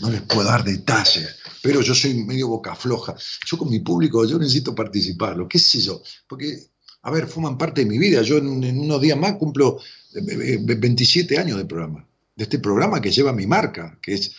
no 0.00 0.08
les 0.08 0.22
puedo 0.22 0.44
dar 0.44 0.62
detalles, 0.62 1.36
pero 1.60 1.80
yo 1.80 1.96
soy 1.96 2.14
medio 2.14 2.46
boca 2.46 2.76
floja. 2.76 3.16
Yo 3.44 3.58
con 3.58 3.68
mi 3.68 3.80
público, 3.80 4.24
yo 4.24 4.38
necesito 4.38 4.72
participarlo, 4.72 5.48
qué 5.48 5.58
sé 5.58 5.80
yo, 5.80 6.00
porque 6.28 6.73
a 7.04 7.10
ver, 7.10 7.26
forman 7.26 7.58
parte 7.58 7.82
de 7.82 7.86
mi 7.86 7.98
vida. 7.98 8.22
Yo 8.22 8.38
en, 8.38 8.80
unos 8.80 9.00
días 9.00 9.18
más 9.18 9.34
cumplo 9.34 9.78
27 10.14 11.38
años 11.38 11.58
de 11.58 11.66
programa, 11.66 12.08
de 12.34 12.44
este 12.44 12.58
programa 12.58 13.00
que 13.00 13.10
lleva 13.10 13.32
mi 13.32 13.46
marca, 13.46 13.98
que 14.00 14.14
es 14.14 14.34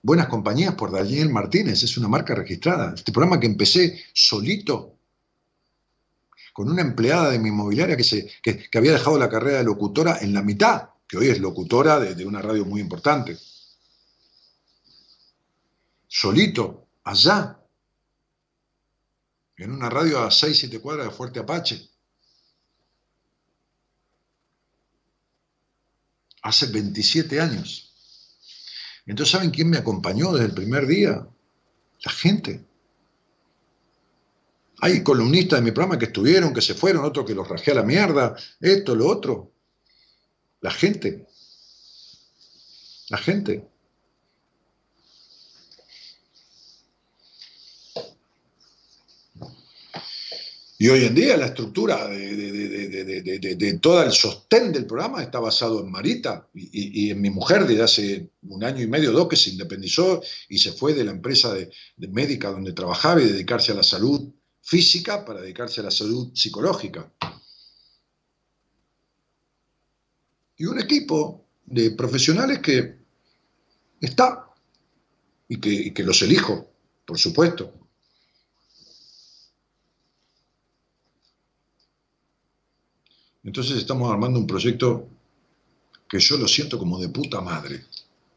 Buenas 0.00 0.28
Compañías 0.28 0.74
por 0.74 0.92
Daniel 0.92 1.30
Martínez, 1.30 1.82
es 1.82 1.96
una 1.96 2.06
marca 2.06 2.36
registrada. 2.36 2.94
Este 2.94 3.10
programa 3.10 3.40
que 3.40 3.46
empecé 3.46 4.00
solito, 4.14 4.96
con 6.52 6.70
una 6.70 6.82
empleada 6.82 7.30
de 7.30 7.40
mi 7.40 7.48
inmobiliaria 7.48 7.96
que, 7.96 8.04
se, 8.04 8.30
que, 8.42 8.68
había 8.74 8.92
dejado 8.92 9.18
la 9.18 9.28
carrera 9.28 9.58
de 9.58 9.64
locutora 9.64 10.18
en 10.20 10.34
la 10.34 10.42
mitad, 10.42 10.90
que 11.08 11.16
hoy 11.16 11.28
es 11.28 11.40
locutora 11.40 11.98
de 11.98 12.24
una 12.24 12.40
radio 12.40 12.64
muy 12.64 12.80
importante. 12.80 13.36
Solito, 16.06 16.86
allá, 17.02 17.58
en 19.62 19.72
una 19.72 19.88
radio 19.88 20.20
a 20.20 20.30
6, 20.30 20.58
7 20.58 20.80
cuadras 20.80 21.06
de 21.06 21.12
Fuerte 21.12 21.40
Apache. 21.40 21.88
Hace 26.42 26.66
27 26.66 27.40
años. 27.40 27.92
Entonces, 29.06 29.32
¿saben 29.32 29.50
quién 29.50 29.70
me 29.70 29.78
acompañó 29.78 30.32
desde 30.32 30.46
el 30.46 30.54
primer 30.54 30.86
día? 30.86 31.26
La 32.04 32.12
gente. 32.12 32.64
Hay 34.80 35.04
columnistas 35.04 35.60
de 35.60 35.64
mi 35.64 35.70
programa 35.70 35.98
que 35.98 36.06
estuvieron, 36.06 36.52
que 36.52 36.60
se 36.60 36.74
fueron, 36.74 37.04
otros 37.04 37.24
que 37.24 37.34
los 37.34 37.48
rajé 37.48 37.70
a 37.70 37.76
la 37.76 37.84
mierda, 37.84 38.36
esto, 38.60 38.96
lo 38.96 39.06
otro. 39.06 39.52
La 40.60 40.72
gente. 40.72 41.28
La 43.08 43.18
gente. 43.18 43.71
Y 50.82 50.88
hoy 50.88 51.04
en 51.04 51.14
día 51.14 51.36
la 51.36 51.46
estructura 51.46 52.08
de, 52.08 52.34
de, 52.34 53.22
de, 53.22 53.54
de, 53.54 53.78
todo 53.78 54.02
el 54.02 54.10
sostén 54.10 54.72
del 54.72 54.84
programa 54.84 55.22
está 55.22 55.38
basado 55.38 55.78
en 55.78 55.88
Marita 55.88 56.48
y, 56.54 57.08
en 57.08 57.20
mi 57.20 57.30
mujer 57.30 57.68
desde 57.68 57.82
hace 57.84 58.30
un 58.48 58.64
año 58.64 58.82
y 58.82 58.88
medio, 58.88 59.12
dos, 59.12 59.28
que 59.28 59.36
se 59.36 59.50
independizó 59.50 60.20
y 60.48 60.58
se 60.58 60.72
fue 60.72 60.92
de 60.92 61.04
la 61.04 61.12
empresa 61.12 61.54
de, 61.54 61.70
médica 62.08 62.50
donde 62.50 62.72
trabajaba 62.72 63.22
y 63.22 63.26
dedicarse 63.26 63.70
a 63.70 63.76
la 63.76 63.84
salud 63.84 64.34
física 64.60 65.24
para 65.24 65.40
dedicarse 65.40 65.82
a 65.82 65.84
la 65.84 65.92
salud 65.92 66.32
psicológica. 66.34 67.12
Y 70.56 70.64
un 70.64 70.80
equipo 70.80 71.46
de 71.64 71.92
profesionales 71.92 72.58
que 72.58 72.96
está 74.00 74.50
y 75.46 75.60
que, 75.60 75.70
y 75.70 75.90
que 75.92 76.02
los 76.02 76.20
elijo, 76.22 76.72
por 77.06 77.20
supuesto. 77.20 77.81
Entonces 83.44 83.78
estamos 83.78 84.10
armando 84.10 84.38
un 84.38 84.46
proyecto 84.46 85.08
que 86.08 86.20
yo 86.20 86.36
lo 86.36 86.46
siento 86.46 86.78
como 86.78 86.98
de 86.98 87.08
puta 87.08 87.40
madre, 87.40 87.86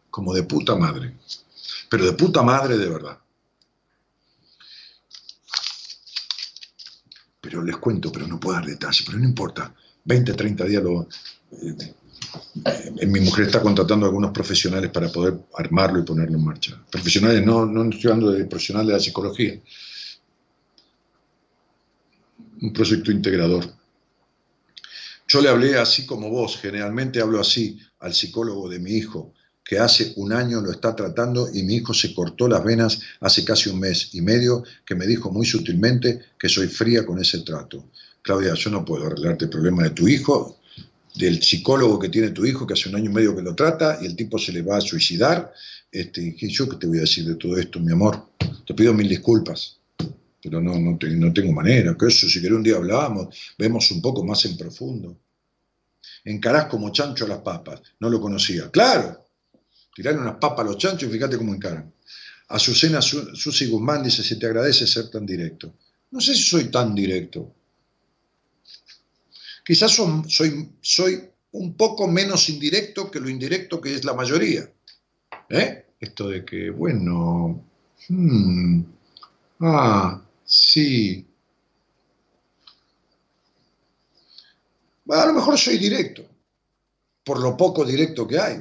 como 0.09 0.33
de 0.33 0.43
puta 0.43 0.75
madre, 0.75 1.17
pero 1.89 2.05
de 2.05 2.13
puta 2.13 2.41
madre 2.41 2.77
de 2.77 2.89
verdad. 2.89 3.19
Pero 7.41 7.61
les 7.61 7.77
cuento, 7.77 8.11
pero 8.11 8.27
no 8.27 8.39
puedo 8.39 8.55
dar 8.55 8.65
detalles, 8.65 9.03
pero 9.05 9.19
no 9.19 9.25
importa. 9.25 9.73
20, 10.05 10.33
30 10.33 10.65
días 10.65 10.83
lo... 10.83 11.07
Eh, 11.51 11.93
eh, 12.65 13.05
mi 13.05 13.19
mujer 13.19 13.45
está 13.45 13.61
contratando 13.61 14.05
a 14.05 14.09
algunos 14.09 14.31
profesionales 14.31 14.89
para 14.89 15.11
poder 15.11 15.37
armarlo 15.53 15.99
y 15.99 16.03
ponerlo 16.03 16.37
en 16.37 16.45
marcha. 16.45 16.81
Profesionales, 16.89 17.45
no, 17.45 17.65
no 17.65 17.83
estoy 17.83 18.11
hablando 18.11 18.31
de 18.31 18.45
profesionales 18.45 18.87
de 18.87 18.93
la 18.93 18.99
psicología. 18.99 19.59
Un 22.61 22.73
proyecto 22.73 23.11
integrador. 23.11 23.84
Yo 25.27 25.41
le 25.41 25.49
hablé 25.49 25.77
así 25.77 26.05
como 26.05 26.29
vos, 26.29 26.57
generalmente 26.57 27.19
hablo 27.19 27.39
así 27.39 27.79
al 27.99 28.13
psicólogo 28.13 28.69
de 28.69 28.79
mi 28.79 28.91
hijo, 28.91 29.33
que 29.63 29.79
hace 29.79 30.13
un 30.17 30.31
año 30.31 30.61
lo 30.61 30.71
está 30.71 30.95
tratando 30.95 31.49
y 31.51 31.63
mi 31.63 31.77
hijo 31.77 31.95
se 31.95 32.13
cortó 32.13 32.47
las 32.47 32.63
venas 32.63 32.99
hace 33.21 33.43
casi 33.43 33.69
un 33.69 33.79
mes 33.79 34.13
y 34.13 34.21
medio, 34.21 34.63
que 34.85 34.93
me 34.93 35.07
dijo 35.07 35.31
muy 35.31 35.47
sutilmente 35.47 36.19
que 36.37 36.47
soy 36.47 36.67
fría 36.67 37.03
con 37.03 37.19
ese 37.19 37.39
trato. 37.39 37.89
Claudia, 38.21 38.53
yo 38.53 38.69
no 38.69 38.85
puedo 38.85 39.07
arreglarte 39.07 39.45
el 39.45 39.51
problema 39.51 39.83
de 39.83 39.89
tu 39.89 40.07
hijo, 40.07 40.59
del 41.15 41.41
psicólogo 41.41 41.97
que 41.97 42.09
tiene 42.09 42.29
tu 42.29 42.45
hijo, 42.45 42.67
que 42.67 42.73
hace 42.73 42.89
un 42.89 42.95
año 42.95 43.09
y 43.09 43.13
medio 43.13 43.35
que 43.35 43.41
lo 43.41 43.55
trata, 43.55 43.97
y 44.01 44.05
el 44.05 44.15
tipo 44.15 44.37
se 44.37 44.51
le 44.51 44.61
va 44.61 44.77
a 44.77 44.81
suicidar. 44.81 45.51
Este, 45.91 46.35
¿Yo 46.37 46.69
qué 46.69 46.75
te 46.75 46.85
voy 46.85 46.99
a 46.99 47.01
decir 47.01 47.25
de 47.25 47.35
todo 47.35 47.57
esto, 47.57 47.79
mi 47.79 47.91
amor? 47.91 48.27
Te 48.67 48.75
pido 48.75 48.93
mil 48.93 49.09
disculpas 49.09 49.79
pero 50.45 50.61
no, 50.61 50.77
no, 50.79 50.95
no 51.01 51.33
tengo 51.33 51.51
manera, 51.51 51.97
que 51.97 52.05
eso, 52.05 52.29
si 52.29 52.39
querés 52.39 52.55
un 52.57 52.63
día 52.63 52.75
hablamos, 52.75 53.35
vemos 53.57 53.89
un 53.91 53.99
poco 54.01 54.23
más 54.23 54.45
en 54.45 54.55
profundo. 54.55 55.17
Encarás 56.25 56.65
como 56.65 56.91
chancho 56.91 57.25
las 57.27 57.39
papas, 57.39 57.81
no 57.99 58.09
lo 58.09 58.21
conocía. 58.21 58.69
Claro, 58.69 59.25
Tirarle 59.95 60.21
unas 60.21 60.35
papas 60.35 60.65
a 60.65 60.69
los 60.69 60.77
chanchos 60.77 61.09
y 61.09 61.13
fíjate 61.13 61.37
cómo 61.37 61.53
encaran. 61.55 61.91
Azucena 62.49 63.01
Su- 63.01 63.35
Susi 63.35 63.67
Guzmán 63.67 64.03
dice, 64.03 64.23
se 64.23 64.35
te 64.35 64.45
agradece 64.45 64.85
ser 64.85 65.09
tan 65.09 65.25
directo. 65.25 65.73
No 66.11 66.19
sé 66.21 66.35
si 66.35 66.43
soy 66.43 66.65
tan 66.65 66.93
directo. 66.93 67.53
Quizás 69.65 69.91
soy, 69.91 70.69
soy 70.81 71.23
un 71.53 71.75
poco 71.75 72.07
menos 72.07 72.49
indirecto 72.49 73.09
que 73.09 73.19
lo 73.19 73.29
indirecto 73.29 73.79
que 73.81 73.95
es 73.95 74.03
la 74.05 74.13
mayoría. 74.13 74.69
¿Eh? 75.49 75.85
Esto 75.99 76.29
de 76.29 76.43
que, 76.45 76.69
bueno, 76.69 77.63
hmm, 78.09 78.81
ah, 79.61 80.21
sí. 80.45 81.27
A 85.09 85.25
lo 85.25 85.33
mejor 85.33 85.57
soy 85.57 85.77
directo, 85.77 86.27
por 87.23 87.39
lo 87.39 87.55
poco 87.55 87.85
directo 87.85 88.27
que 88.27 88.39
hay. 88.39 88.59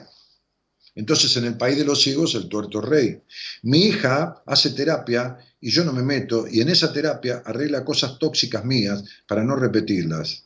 Entonces, 0.96 1.36
en 1.36 1.44
el 1.44 1.56
país 1.56 1.76
de 1.76 1.84
los 1.84 2.02
ciegos, 2.02 2.34
el 2.34 2.48
tuerto 2.48 2.80
rey. 2.80 3.20
Mi 3.62 3.86
hija 3.86 4.42
hace 4.46 4.70
terapia 4.70 5.38
y 5.60 5.70
yo 5.70 5.84
no 5.84 5.92
me 5.92 6.02
meto, 6.02 6.46
y 6.46 6.60
en 6.60 6.68
esa 6.68 6.92
terapia 6.92 7.42
arregla 7.44 7.84
cosas 7.84 8.18
tóxicas 8.18 8.64
mías 8.64 9.02
para 9.26 9.42
no 9.42 9.56
repetirlas. 9.56 10.44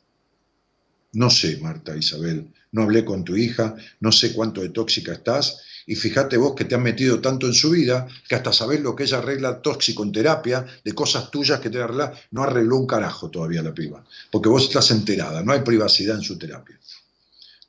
No 1.12 1.28
sé, 1.28 1.58
Marta 1.58 1.96
Isabel, 1.96 2.52
no 2.70 2.82
hablé 2.82 3.04
con 3.04 3.24
tu 3.24 3.36
hija, 3.36 3.74
no 4.00 4.12
sé 4.12 4.32
cuánto 4.32 4.60
de 4.60 4.68
tóxica 4.68 5.12
estás, 5.12 5.60
y 5.88 5.96
fíjate 5.96 6.36
vos 6.36 6.54
que 6.54 6.66
te 6.66 6.74
has 6.74 6.82
metido 6.82 7.18
tanto 7.18 7.46
en 7.46 7.54
su 7.54 7.70
vida 7.70 8.06
que 8.28 8.34
hasta 8.34 8.52
sabés 8.52 8.82
lo 8.82 8.94
que 8.94 9.04
ella 9.04 9.18
arregla 9.18 9.62
tóxico 9.62 10.02
en 10.02 10.12
terapia, 10.12 10.66
de 10.84 10.92
cosas 10.92 11.30
tuyas 11.30 11.60
que 11.60 11.70
te 11.70 11.80
arregla, 11.80 12.12
no 12.30 12.42
arregló 12.42 12.76
un 12.76 12.86
carajo 12.86 13.30
todavía 13.30 13.62
la 13.62 13.72
piba, 13.72 14.04
porque 14.30 14.50
vos 14.50 14.64
estás 14.64 14.90
enterada, 14.90 15.42
no 15.42 15.50
hay 15.50 15.60
privacidad 15.60 16.16
en 16.16 16.22
su 16.22 16.36
terapia. 16.36 16.78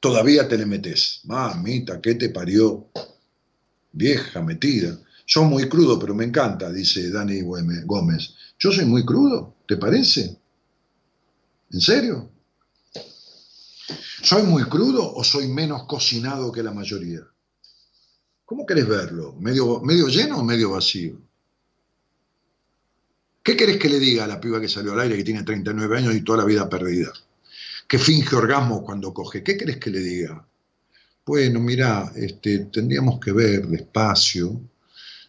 Todavía 0.02 0.50
te 0.50 0.58
le 0.58 0.66
metés, 0.66 1.22
mamita, 1.24 2.02
¿qué 2.02 2.16
te 2.16 2.28
parió? 2.28 2.88
Vieja 3.94 4.42
metida. 4.42 5.00
Soy 5.26 5.46
muy 5.46 5.70
crudo, 5.70 5.98
pero 5.98 6.14
me 6.14 6.26
encanta, 6.26 6.70
dice 6.74 7.10
Dani 7.10 7.40
Gómez. 7.86 8.34
Yo 8.60 8.74
soy 8.74 8.84
muy 8.84 9.06
crudo, 9.06 9.56
¿te 9.66 9.78
parece? 9.78 10.38
¿En 11.72 11.80
serio? 11.80 12.30
¿Soy 14.22 14.44
muy 14.44 14.66
crudo 14.66 15.10
o 15.16 15.24
soy 15.24 15.48
menos 15.48 15.84
cocinado 15.86 16.52
que 16.52 16.64
la 16.64 16.74
mayoría? 16.74 17.22
¿Cómo 18.50 18.66
querés 18.66 18.88
verlo? 18.88 19.36
¿Medio, 19.40 19.80
medio 19.82 20.08
lleno 20.08 20.40
o 20.40 20.44
medio 20.44 20.72
vacío? 20.72 21.22
¿Qué 23.44 23.56
querés 23.56 23.78
que 23.78 23.88
le 23.88 24.00
diga 24.00 24.24
a 24.24 24.28
la 24.28 24.42
piba 24.42 24.60
que 24.60 24.68
salió 24.68 24.94
al 24.94 25.02
aire 25.02 25.18
que 25.18 25.24
tiene 25.24 25.44
39 25.44 25.98
años 26.00 26.16
y 26.16 26.22
toda 26.22 26.40
la 26.40 26.46
vida 26.46 26.68
perdida? 26.68 27.14
Que 27.88 28.00
finge 28.00 28.36
orgasmo 28.36 28.84
cuando 28.84 29.14
coge. 29.14 29.44
¿Qué 29.44 29.56
querés 29.56 29.78
que 29.78 29.92
le 29.92 30.00
diga? 30.00 30.44
Bueno, 31.28 31.60
mira, 31.60 32.12
este, 32.16 32.66
tendríamos 32.74 33.20
que 33.20 33.34
ver 33.34 33.68
despacio, 33.68 34.60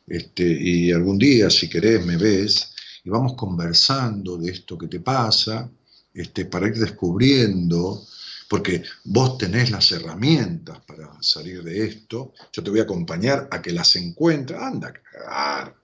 este, 0.06 0.44
y 0.44 0.90
algún 0.90 1.18
día, 1.18 1.50
si 1.50 1.68
querés, 1.68 2.02
me 2.06 2.16
ves, 2.16 2.72
y 3.04 3.10
vamos 3.10 3.34
conversando 3.34 4.38
de 4.38 4.50
esto 4.50 4.78
que 4.78 4.86
te 4.86 5.00
pasa, 5.00 5.70
este, 6.14 6.46
para 6.46 6.68
ir 6.68 6.78
descubriendo, 6.78 8.02
porque 8.50 8.82
vos 9.04 9.38
tenés 9.38 9.70
las 9.70 9.92
herramientas 9.92 10.80
para 10.80 11.16
salir 11.22 11.62
de 11.62 11.86
esto, 11.86 12.32
yo 12.52 12.64
te 12.64 12.70
voy 12.70 12.80
a 12.80 12.82
acompañar 12.82 13.46
a 13.48 13.62
que 13.62 13.70
las 13.70 13.94
encuentres, 13.94 14.60
anda 14.60 14.92
cagar. 14.92 15.76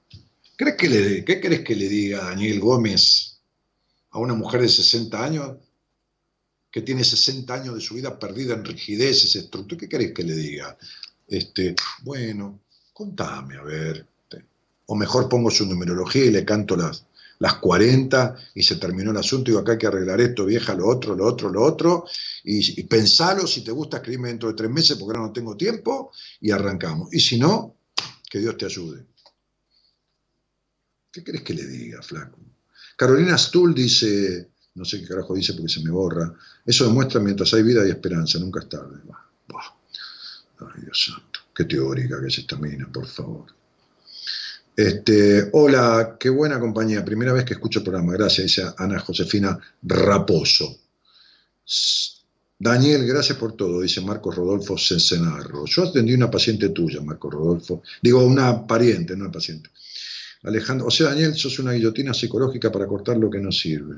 ¿Crees 0.57 0.75
que 0.75 0.89
le, 0.89 1.25
¿Qué 1.25 1.41
crees 1.41 1.61
que 1.61 1.77
le 1.77 1.89
diga 1.89 2.25
Daniel 2.25 2.59
Gómez 2.59 3.39
a 4.11 4.19
una 4.19 4.35
mujer 4.35 4.63
de 4.63 4.69
60 4.69 5.25
años 5.25 5.59
que 6.69 6.83
tiene 6.83 7.05
60 7.05 7.55
años 7.55 7.77
de 7.77 7.81
su 7.81 7.95
vida 7.95 8.19
perdida 8.19 8.55
en 8.55 8.65
rigideces, 8.65 9.37
estructuras? 9.37 9.83
¿Qué 9.83 9.89
querés 9.89 10.13
que 10.13 10.25
le 10.25 10.35
diga? 10.35 10.77
Este, 11.29 11.77
bueno, 12.03 12.63
contame, 12.93 13.59
a 13.59 13.63
ver. 13.63 14.05
O 14.87 14.97
mejor 14.97 15.29
pongo 15.29 15.53
su 15.53 15.67
numerología 15.67 16.25
y 16.25 16.31
le 16.33 16.45
canto 16.45 16.75
las, 16.75 17.07
las 17.39 17.55
40 17.55 18.37
y 18.55 18.63
se 18.63 18.77
terminó 18.77 19.11
el 19.11 19.17
asunto. 19.19 19.51
Digo, 19.51 19.61
acá 19.61 19.73
hay 19.73 19.79
que 19.79 19.87
arreglar 19.87 20.21
esto, 20.21 20.45
vieja, 20.45 20.75
lo 20.75 20.89
otro, 20.89 21.15
lo 21.15 21.27
otro, 21.27 21.51
lo 21.51 21.63
otro. 21.63 22.05
Y, 22.49 22.85
pensalo, 22.85 23.45
si 23.45 23.63
te 23.65 23.73
gusta, 23.73 23.97
escribirme 23.97 24.29
dentro 24.29 24.49
de 24.49 24.55
tres 24.55 24.71
meses 24.71 24.97
porque 24.97 25.17
ahora 25.17 25.29
no 25.29 25.33
tengo 25.33 25.57
tiempo 25.57 26.13
y 26.41 26.53
arrancamos. 26.53 27.13
Y 27.13 27.19
si 27.19 27.41
no, 27.41 27.75
que 28.31 28.39
Dios 28.39 28.57
te 28.57 28.67
ayude. 28.67 29.05
¿Qué 31.11 31.25
querés 31.25 31.43
que 31.43 31.55
le 31.55 31.67
diga, 31.67 32.01
flaco? 32.03 32.39
Carolina 32.97 33.37
Stull 33.37 33.75
dice, 33.75 34.51
no 34.77 34.85
sé 34.85 35.01
qué 35.01 35.09
carajo 35.09 35.35
dice 35.35 35.55
porque 35.55 35.73
se 35.73 35.81
me 35.83 35.91
borra, 35.91 36.33
eso 36.65 36.85
demuestra 36.85 37.21
mientras 37.21 37.53
hay 37.53 37.65
vida 37.65 37.85
y 37.85 37.91
esperanza, 37.91 38.39
nunca 38.39 38.61
es 38.61 38.69
tarde. 38.69 39.01
Bah. 39.05 39.77
Ay, 40.61 40.83
Dios 40.83 41.05
santo, 41.05 41.41
qué 41.53 41.65
teórica 41.65 42.21
que 42.21 42.29
es 42.29 42.39
esta 42.39 42.57
por 42.93 43.07
favor. 43.07 43.47
Este, 44.77 45.51
hola, 45.53 46.17
qué 46.21 46.31
buena 46.31 46.61
compañía. 46.61 47.05
Primera 47.05 47.33
vez 47.33 47.45
que 47.45 47.55
escucho 47.55 47.81
el 47.81 47.85
programa. 47.85 48.13
Gracias, 48.13 48.47
dice 48.47 48.73
Ana 48.77 49.01
Josefina 49.01 49.59
Raposo. 49.83 50.79
Daniel, 52.59 53.07
gracias 53.07 53.37
por 53.37 53.53
todo, 53.55 53.83
dice 53.83 54.01
Marcos 54.01 54.35
Rodolfo 54.35 54.79
Cencenarro. 54.79 55.67
Yo 55.67 55.85
atendí 55.85 56.15
una 56.15 56.31
paciente 56.31 56.71
tuya, 56.71 57.03
Marcos 57.03 57.35
Rodolfo. 57.35 57.83
Digo, 58.03 58.25
una 58.25 58.67
pariente, 58.67 59.15
no 59.15 59.25
una 59.25 59.33
paciente. 59.33 59.71
Alejandro, 60.43 60.87
o 60.87 60.91
sea, 60.91 61.09
Daniel, 61.09 61.35
sos 61.35 61.59
una 61.59 61.73
guillotina 61.73 62.15
psicológica 62.15 62.73
para 62.73 62.87
cortar 62.87 63.19
lo 63.19 63.29
que 63.29 63.41
no 63.41 63.53
sirve. 63.53 63.97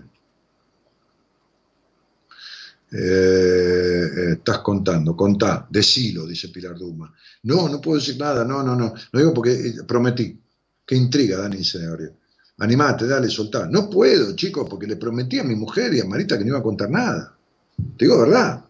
Eh, 2.90 4.06
eh, 4.16 4.32
estás 4.32 4.58
contando, 4.58 5.14
contá, 5.14 5.66
decilo, 5.70 6.26
dice 6.26 6.48
Pilar 6.48 6.76
Duma. 6.76 7.14
No, 7.42 7.68
no 7.68 7.80
puedo 7.80 7.98
decir 7.98 8.18
nada, 8.18 8.44
no, 8.44 8.62
no, 8.62 8.74
no. 8.74 8.94
No 9.12 9.20
digo 9.20 9.34
porque 9.34 9.52
eh, 9.52 9.74
prometí. 9.86 10.40
Qué 10.86 10.96
intriga, 10.96 11.36
Dani, 11.36 11.58
dice 11.58 11.78
Gabriel. 11.80 12.14
Animate, 12.58 13.06
dale, 13.06 13.28
soltá. 13.28 13.68
No 13.70 13.88
puedo, 13.90 14.34
chicos, 14.34 14.66
porque 14.68 14.86
le 14.86 14.96
prometí 14.96 15.38
a 15.38 15.44
mi 15.44 15.54
mujer 15.54 15.94
y 15.94 16.00
a 16.00 16.06
Marita 16.06 16.36
que 16.36 16.44
no 16.44 16.50
iba 16.50 16.58
a 16.58 16.62
contar 16.62 16.90
nada. 16.90 17.37
Te 17.96 18.04
digo 18.04 18.18
verdad. 18.18 18.64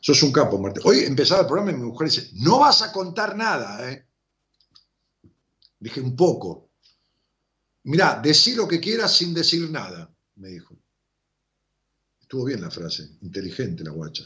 Sos 0.00 0.22
un 0.22 0.32
capo, 0.32 0.58
Marta. 0.58 0.80
Hoy 0.84 1.00
empezaba 1.00 1.40
el 1.42 1.46
programa 1.46 1.72
y 1.72 1.74
mi 1.74 1.86
mujer 1.86 2.08
dice, 2.08 2.30
no 2.34 2.60
vas 2.60 2.82
a 2.82 2.92
contar 2.92 3.36
nada, 3.36 3.90
¿eh? 3.90 4.06
Dije, 5.80 6.00
un 6.00 6.14
poco. 6.16 6.70
Mirá, 7.84 8.20
decí 8.22 8.54
lo 8.54 8.66
que 8.68 8.80
quieras 8.80 9.16
sin 9.16 9.32
decir 9.34 9.70
nada, 9.70 10.10
me 10.36 10.48
dijo. 10.48 10.76
Estuvo 12.20 12.44
bien 12.44 12.60
la 12.60 12.70
frase, 12.70 13.08
inteligente 13.22 13.84
la 13.84 13.90
guacha. 13.90 14.24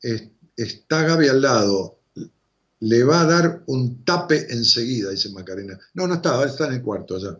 Es- 0.00 0.30
Está 0.56 1.02
Gaby 1.02 1.26
al 1.28 1.42
lado, 1.42 1.98
le 2.80 3.02
va 3.02 3.22
a 3.22 3.26
dar 3.26 3.64
un 3.66 4.04
tape 4.04 4.52
enseguida, 4.52 5.10
dice 5.10 5.30
Macarena. 5.30 5.76
No, 5.94 6.06
no 6.06 6.14
está, 6.14 6.44
está 6.44 6.66
en 6.68 6.74
el 6.74 6.82
cuarto 6.82 7.16
allá. 7.16 7.36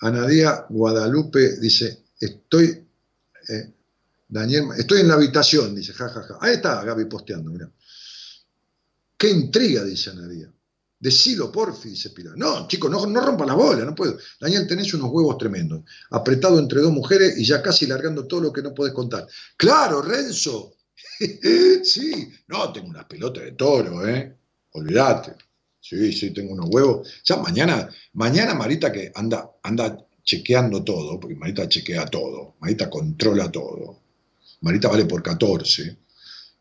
Anadía 0.00 0.66
Guadalupe 0.68 1.56
dice, 1.58 2.04
estoy, 2.18 2.86
eh, 3.48 3.72
Daniel, 4.28 4.68
estoy 4.76 5.00
en 5.00 5.08
la 5.08 5.14
habitación, 5.14 5.74
dice, 5.74 5.92
jajaja. 5.92 6.38
Ahí 6.40 6.54
está 6.54 6.82
Gaby 6.84 7.04
posteando, 7.04 7.50
mira. 7.50 7.70
Qué 9.16 9.30
intriga, 9.30 9.84
dice 9.84 10.10
Anadía. 10.10 10.50
Decilo, 10.98 11.50
porfi, 11.50 11.90
dice 11.90 12.10
Pilar. 12.10 12.36
No, 12.36 12.68
chicos, 12.68 12.90
no, 12.90 13.06
no 13.06 13.20
rompa 13.22 13.46
la 13.46 13.54
bola, 13.54 13.84
no 13.84 13.94
puedo. 13.94 14.18
Daniel, 14.38 14.66
tenés 14.66 14.92
unos 14.92 15.10
huevos 15.10 15.38
tremendos. 15.38 15.82
Apretado 16.10 16.58
entre 16.58 16.80
dos 16.80 16.92
mujeres 16.92 17.38
y 17.38 17.44
ya 17.44 17.62
casi 17.62 17.86
largando 17.86 18.26
todo 18.26 18.42
lo 18.42 18.52
que 18.52 18.62
no 18.62 18.74
podés 18.74 18.92
contar. 18.92 19.26
Claro, 19.56 20.02
Renzo. 20.02 20.74
sí, 21.82 22.30
no, 22.48 22.72
tengo 22.72 22.88
unas 22.88 23.06
pelotas 23.06 23.44
de 23.44 23.52
toro, 23.52 24.06
¿eh? 24.06 24.36
Olvídate. 24.72 25.36
Sí, 25.80 26.12
sí, 26.12 26.32
tengo 26.32 26.52
unos 26.52 26.68
huevos. 26.70 27.08
Ya 27.24 27.36
mañana, 27.36 27.88
mañana 28.12 28.54
Marita 28.54 28.92
que 28.92 29.10
anda, 29.14 29.50
anda 29.62 30.06
chequeando 30.22 30.84
todo, 30.84 31.18
porque 31.18 31.34
Marita 31.34 31.68
chequea 31.68 32.06
todo, 32.06 32.56
Marita 32.60 32.90
controla 32.90 33.50
todo. 33.50 33.98
Marita 34.60 34.88
vale 34.88 35.06
por 35.06 35.22
14. 35.22 35.96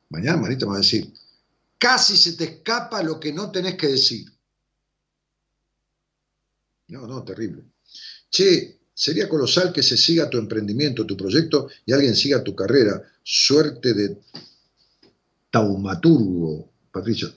Mañana 0.09 0.37
Marita 0.37 0.65
me 0.65 0.71
va 0.71 0.77
a 0.77 0.81
decir, 0.81 1.11
casi 1.77 2.17
se 2.17 2.33
te 2.33 2.45
escapa 2.45 3.03
lo 3.03 3.19
que 3.19 3.33
no 3.33 3.51
tenés 3.51 3.75
que 3.75 3.87
decir. 3.87 4.25
No, 6.87 7.05
no, 7.05 7.23
terrible. 7.23 7.63
Che, 8.29 8.79
sería 8.93 9.29
colosal 9.29 9.71
que 9.71 9.83
se 9.83 9.97
siga 9.97 10.29
tu 10.29 10.37
emprendimiento, 10.37 11.05
tu 11.05 11.15
proyecto 11.15 11.69
y 11.85 11.93
alguien 11.93 12.15
siga 12.15 12.43
tu 12.43 12.55
carrera. 12.55 13.01
Suerte 13.21 13.93
de 13.93 14.17
taumaturgo, 15.51 16.71
Patricia. 16.91 17.27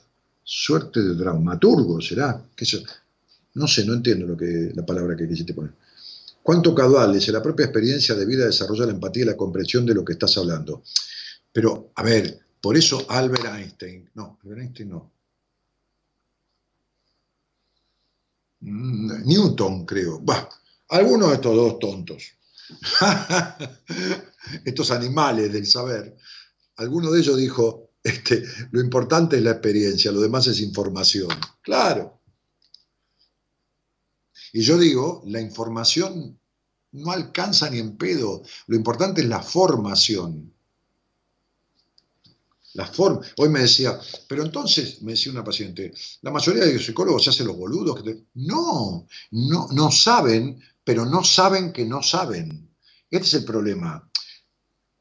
Suerte 0.54 1.00
de 1.00 1.14
dramaturgo, 1.14 1.98
¿será? 2.02 2.44
No 3.54 3.66
sé, 3.66 3.86
no 3.86 3.94
entiendo 3.94 4.26
lo 4.26 4.36
que, 4.36 4.70
la 4.74 4.84
palabra 4.84 5.16
que 5.16 5.26
quisiste 5.26 5.54
poner. 5.54 5.72
¿Cuánto 6.42 6.74
caudal? 6.74 7.14
Dice, 7.14 7.32
la 7.32 7.40
propia 7.40 7.64
experiencia 7.64 8.14
de 8.14 8.26
vida 8.26 8.44
desarrolla 8.44 8.84
la 8.84 8.92
empatía 8.92 9.22
y 9.22 9.26
la 9.28 9.36
comprensión 9.36 9.86
de 9.86 9.94
lo 9.94 10.04
que 10.04 10.12
estás 10.12 10.36
hablando. 10.36 10.82
Pero, 11.50 11.92
a 11.94 12.02
ver, 12.02 12.38
por 12.60 12.76
eso 12.76 13.06
Albert 13.08 13.46
Einstein, 13.46 14.10
no, 14.12 14.38
Albert 14.42 14.60
Einstein 14.60 14.90
no. 14.90 15.10
Mm, 18.60 19.24
Newton, 19.24 19.86
creo. 19.86 20.20
Bah, 20.20 20.50
algunos 20.90 21.30
de 21.30 21.34
estos 21.36 21.56
dos 21.56 21.78
tontos. 21.78 22.24
estos 24.66 24.90
animales 24.90 25.50
del 25.50 25.66
saber. 25.66 26.14
Alguno 26.76 27.10
de 27.10 27.20
ellos 27.20 27.38
dijo, 27.38 27.81
este, 28.02 28.44
lo 28.70 28.80
importante 28.80 29.36
es 29.36 29.42
la 29.42 29.52
experiencia, 29.52 30.12
lo 30.12 30.20
demás 30.20 30.46
es 30.46 30.60
información. 30.60 31.28
Claro. 31.62 32.20
Y 34.52 34.62
yo 34.62 34.76
digo, 34.78 35.22
la 35.26 35.40
información 35.40 36.38
no 36.92 37.10
alcanza 37.10 37.70
ni 37.70 37.78
en 37.78 37.96
pedo. 37.96 38.42
Lo 38.66 38.76
importante 38.76 39.22
es 39.22 39.28
la 39.28 39.42
formación. 39.42 40.52
La 42.74 42.86
forma. 42.86 43.20
Hoy 43.38 43.48
me 43.48 43.60
decía, 43.60 43.98
pero 44.28 44.42
entonces, 44.44 45.02
me 45.02 45.12
decía 45.12 45.32
una 45.32 45.44
paciente, 45.44 45.92
la 46.22 46.30
mayoría 46.30 46.64
de 46.64 46.74
los 46.74 46.84
psicólogos 46.84 47.24
se 47.24 47.30
hacen 47.30 47.46
los 47.46 47.56
boludos. 47.56 47.96
Que 47.96 48.02
te-". 48.02 48.24
No, 48.34 49.06
no, 49.30 49.68
no 49.72 49.90
saben, 49.90 50.60
pero 50.84 51.04
no 51.04 51.22
saben 51.22 51.72
que 51.72 51.84
no 51.84 52.02
saben. 52.02 52.70
Este 53.10 53.26
es 53.26 53.34
el 53.34 53.44
problema. 53.44 54.08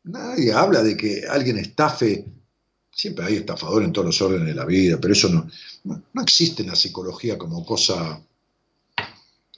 Nadie 0.03 0.51
habla 0.51 0.83
de 0.83 0.97
que 0.97 1.25
alguien 1.27 1.57
estafe. 1.57 2.25
Siempre 3.01 3.25
hay 3.25 3.37
estafador 3.37 3.81
en 3.81 3.91
todos 3.91 4.05
los 4.05 4.21
órdenes 4.21 4.49
de 4.49 4.53
la 4.53 4.63
vida, 4.63 4.99
pero 5.01 5.13
eso 5.13 5.27
no, 5.27 5.49
no, 5.85 6.21
existe 6.21 6.61
en 6.61 6.69
la 6.69 6.75
psicología 6.75 7.35
como 7.35 7.65
cosa 7.65 8.23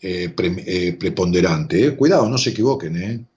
eh, 0.01 0.33
eh, 0.37 0.93
preponderante. 0.93 1.87
¿eh? 1.87 1.93
Cuidado, 1.97 2.29
no 2.29 2.37
se 2.37 2.51
equivoquen. 2.51 3.27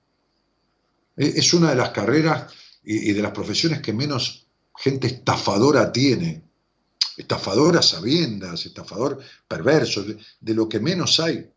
Es 1.16 1.52
una 1.54 1.70
de 1.70 1.74
las 1.74 1.90
carreras 1.90 2.54
y, 2.84 3.14
de 3.14 3.20
las 3.20 3.32
profesiones 3.32 3.80
que 3.80 3.92
menos 3.92 4.46
gente 4.76 5.08
estafadora 5.08 5.90
tiene. 5.90 6.40
Estafador 7.16 7.76
a 7.76 7.82
sabiendas, 7.82 8.64
estafador 8.64 9.18
perverso, 9.48 10.04
de, 10.04 10.18
de 10.38 10.54
lo 10.54 10.68
que 10.68 10.78
menos 10.78 11.18
hay. 11.18 11.50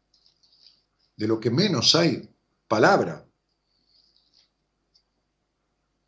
De 1.16 1.28
lo 1.28 1.40
que 1.40 1.52
menos 1.52 1.94
hay, 1.94 2.28
palabra. 2.68 3.24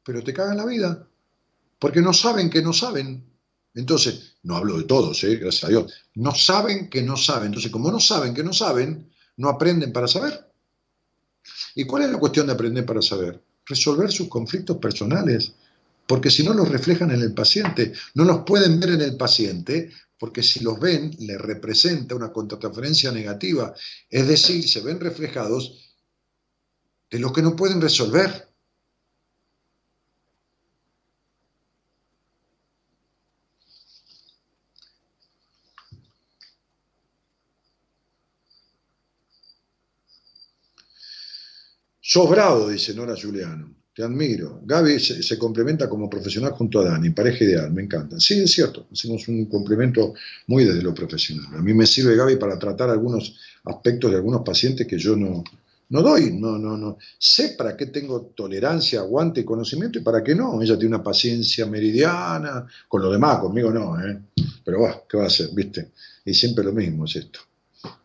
Pero 0.04 0.24
te 0.24 0.34
cagan 0.34 0.58
la 0.58 0.66
vida, 0.66 1.08
porque 1.82 2.00
no 2.00 2.14
saben 2.14 2.52
que 2.52 2.62
no 2.62 2.74
saben. 2.74 3.28
Entonces, 3.74 4.36
no 4.44 4.56
hablo 4.56 4.78
de 4.78 4.84
todos, 4.84 5.24
¿eh? 5.24 5.38
gracias 5.38 5.64
a 5.64 5.70
Dios, 5.70 5.92
no 6.14 6.36
saben 6.36 6.90
que 6.90 7.02
no 7.02 7.18
saben. 7.18 7.48
Entonces, 7.48 7.72
como 7.72 7.92
no 7.92 8.00
saben 8.00 8.36
que 8.36 8.44
no 8.44 8.54
saben, 8.54 9.12
no 9.38 9.50
aprenden 9.50 9.92
para 9.92 10.08
saber. 10.08 10.48
¿Y 11.74 11.86
cuál 11.86 12.04
es 12.04 12.12
la 12.12 12.20
cuestión 12.20 12.46
de 12.46 12.54
aprender 12.54 12.86
para 12.86 13.02
saber? 13.02 13.42
Resolver 13.66 14.12
sus 14.12 14.28
conflictos 14.28 14.78
personales, 14.78 15.54
porque 16.06 16.30
si 16.30 16.44
no 16.44 16.54
los 16.54 16.70
reflejan 16.70 17.10
en 17.10 17.22
el 17.22 17.34
paciente, 17.34 17.94
no 18.14 18.26
los 18.26 18.44
pueden 18.44 18.80
ver 18.80 18.92
en 18.92 19.02
el 19.02 19.18
paciente, 19.18 19.92
porque 20.20 20.44
si 20.44 20.60
los 20.60 20.80
ven, 20.80 21.16
le 21.18 21.36
representa 21.40 22.14
una 22.14 22.32
contratransferencia 22.32 23.12
negativa, 23.12 23.74
es 24.08 24.28
decir, 24.28 24.70
se 24.70 24.82
ven 24.82 25.00
reflejados 25.00 25.96
de 27.10 27.18
lo 27.18 27.34
que 27.34 27.42
no 27.42 27.56
pueden 27.56 27.82
resolver. 27.82 28.51
Sos 42.14 42.30
bravo, 42.30 42.68
dice 42.68 42.94
Nora 42.94 43.16
Juliano. 43.16 43.74
Te 43.96 44.04
admiro. 44.04 44.60
Gaby 44.66 45.00
se, 45.00 45.38
complementa 45.38 45.88
como 45.88 46.10
profesional 46.10 46.52
junto 46.52 46.82
a 46.82 46.84
Dani, 46.84 47.12
pareja 47.12 47.46
ideal, 47.46 47.72
me 47.72 47.84
encanta. 47.84 48.20
Sí, 48.20 48.38
es 48.38 48.52
cierto, 48.52 48.86
hacemos 48.92 49.26
un 49.30 49.46
complemento 49.46 50.14
muy 50.48 50.66
desde 50.66 50.82
lo 50.82 50.94
profesional. 50.94 51.46
A 51.54 51.62
mí 51.62 51.74
me 51.74 51.86
sirve 51.86 52.18
Gaby 52.18 52.36
para 52.36 52.60
tratar 52.60 52.90
algunos 52.90 53.38
aspectos 53.64 54.12
de 54.12 54.18
algunos 54.18 54.42
pacientes 54.42 54.86
que 54.88 54.98
yo 54.98 55.16
no, 55.16 55.42
no 55.88 56.02
doy, 56.02 56.34
no, 56.34 56.58
no, 56.58 56.76
no. 56.76 56.98
Sé 57.18 57.56
para 57.58 57.78
qué 57.78 57.86
tengo 57.86 58.34
tolerancia, 58.36 59.00
aguante 59.00 59.40
y 59.40 59.46
conocimiento 59.46 59.98
y 59.98 60.02
para 60.02 60.22
qué 60.22 60.36
no. 60.36 60.62
Ella 60.62 60.78
tiene 60.78 60.96
una 60.96 61.04
paciencia 61.06 61.66
meridiana, 61.66 62.68
con 62.90 63.02
lo 63.02 63.10
demás, 63.10 63.40
conmigo 63.40 63.72
no, 63.72 63.98
¿eh? 64.06 64.20
Pero 64.66 64.82
va, 64.82 65.02
¿qué 65.10 65.16
va 65.16 65.24
a 65.24 65.28
hacer? 65.28 65.52
¿Viste? 65.54 65.92
Y 66.26 66.34
siempre 66.34 66.62
lo 66.66 66.74
mismo 66.74 67.06
es 67.06 67.16
esto. 67.16 67.40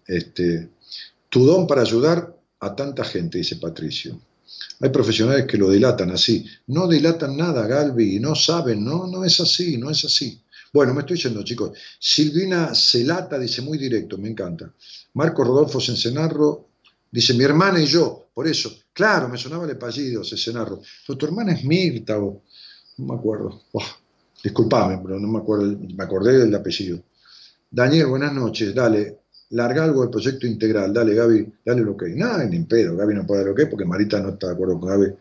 Este, 0.07 0.69
tu 1.29 1.45
don 1.45 1.67
para 1.67 1.81
ayudar 1.81 2.36
a 2.61 2.75
tanta 2.75 3.05
gente, 3.05 3.39
dice 3.39 3.57
Patricio. 3.57 4.21
Hay 4.81 4.91
profesionales 4.91 5.47
que 5.47 5.59
lo 5.59 5.71
delatan 5.71 6.11
así. 6.11 6.45
No 6.69 6.87
delatan 6.87 7.37
nada, 7.37 7.67
Galvi, 7.67 8.19
no 8.21 8.35
saben, 8.35 8.85
no, 8.85 9.07
no 9.07 9.25
es 9.25 9.41
así, 9.41 9.77
no 9.77 9.91
es 9.91 10.05
así. 10.05 10.41
Bueno, 10.73 10.93
me 10.95 11.01
estoy 11.01 11.17
yendo, 11.17 11.43
chicos. 11.43 11.79
Silvina 11.99 12.75
Celata 12.75 13.39
dice 13.39 13.63
muy 13.63 13.79
directo, 13.79 14.19
me 14.19 14.29
encanta. 14.29 14.73
Marco 15.15 15.43
Rodolfo 15.45 15.81
Sencenarro 15.81 16.69
dice, 17.11 17.35
mi 17.35 17.45
hermana 17.45 17.81
y 17.81 17.87
yo, 17.87 18.29
por 18.35 18.47
eso. 18.47 18.71
Claro, 18.93 19.29
me 19.29 19.39
sonaba 19.39 19.65
el 19.65 19.71
apellido, 19.71 20.23
Sencenarro. 20.23 20.83
Pero 21.07 21.19
tu 21.19 21.27
hermana 21.27 21.53
es 21.53 21.65
Mirta, 21.65 22.19
o 22.19 22.43
no 22.99 23.07
me 23.07 23.15
acuerdo. 23.15 23.63
Oh, 23.73 23.83
disculpame, 24.43 25.01
pero 25.03 25.19
no 25.19 25.29
me 25.29 25.39
acuerdo, 25.39 25.79
me 25.79 26.05
acordé 26.05 26.39
del 26.39 26.55
apellido. 26.55 27.03
Daniel, 27.71 28.07
buenas 28.07 28.33
noches, 28.33 28.75
dale. 28.75 29.21
Larga 29.51 29.85
algo 29.85 30.01
del 30.03 30.11
proyecto 30.11 30.47
integral, 30.47 30.93
dale 30.93 31.15
Gaby, 31.15 31.53
dale 31.65 31.83
lo 31.83 31.97
que. 31.97 32.09
Nada, 32.09 32.45
ni 32.45 32.59
pedo, 32.65 32.97
Gaby 32.97 33.15
no 33.15 33.27
puede 33.27 33.43
dar 33.43 33.51
lo 33.51 33.55
que 33.55 33.67
porque 33.67 33.85
Marita 33.85 34.21
no 34.21 34.31
está 34.31 34.49
de 34.49 34.55
acuerdo 34.55 34.81
con 34.81 34.89
Gaby. 34.89 35.13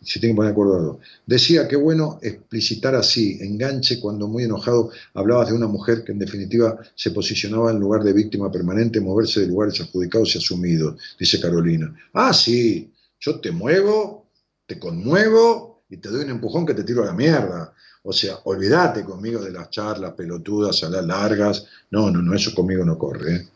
Se 0.00 0.20
tiene 0.20 0.34
que 0.34 0.36
poner 0.36 0.48
de 0.48 0.52
acuerdo 0.52 0.76
a 0.76 0.82
dos. 0.82 0.96
Decía 1.26 1.66
que 1.68 1.76
bueno 1.76 2.18
explicitar 2.22 2.94
así, 2.94 3.38
enganche 3.40 4.00
cuando 4.00 4.28
muy 4.28 4.44
enojado 4.44 4.90
hablabas 5.14 5.48
de 5.48 5.54
una 5.54 5.66
mujer 5.66 6.04
que 6.04 6.12
en 6.12 6.18
definitiva 6.18 6.78
se 6.94 7.10
posicionaba 7.10 7.70
en 7.70 7.78
lugar 7.78 8.02
de 8.02 8.12
víctima 8.12 8.50
permanente, 8.50 9.00
moverse 9.00 9.40
de 9.40 9.46
lugares 9.46 9.80
adjudicados 9.80 10.34
y 10.34 10.38
asumidos, 10.38 11.00
dice 11.18 11.40
Carolina. 11.40 11.94
Ah, 12.12 12.32
sí, 12.32 12.92
yo 13.18 13.40
te 13.40 13.50
muevo, 13.50 14.26
te 14.66 14.78
conmuevo 14.78 15.84
y 15.88 15.96
te 15.98 16.08
doy 16.08 16.24
un 16.24 16.30
empujón 16.30 16.66
que 16.66 16.74
te 16.74 16.84
tiro 16.84 17.02
a 17.02 17.06
la 17.06 17.12
mierda. 17.12 17.74
O 18.02 18.12
sea, 18.12 18.38
olvídate 18.44 19.02
conmigo 19.02 19.40
de 19.40 19.50
las 19.50 19.70
charlas 19.70 20.12
pelotudas, 20.12 20.84
a 20.84 20.90
las 20.90 21.06
largas. 21.06 21.66
No, 21.90 22.10
no, 22.10 22.20
no, 22.20 22.34
eso 22.34 22.54
conmigo 22.54 22.84
no 22.84 22.98
corre. 22.98 23.34
¿eh? 23.34 23.48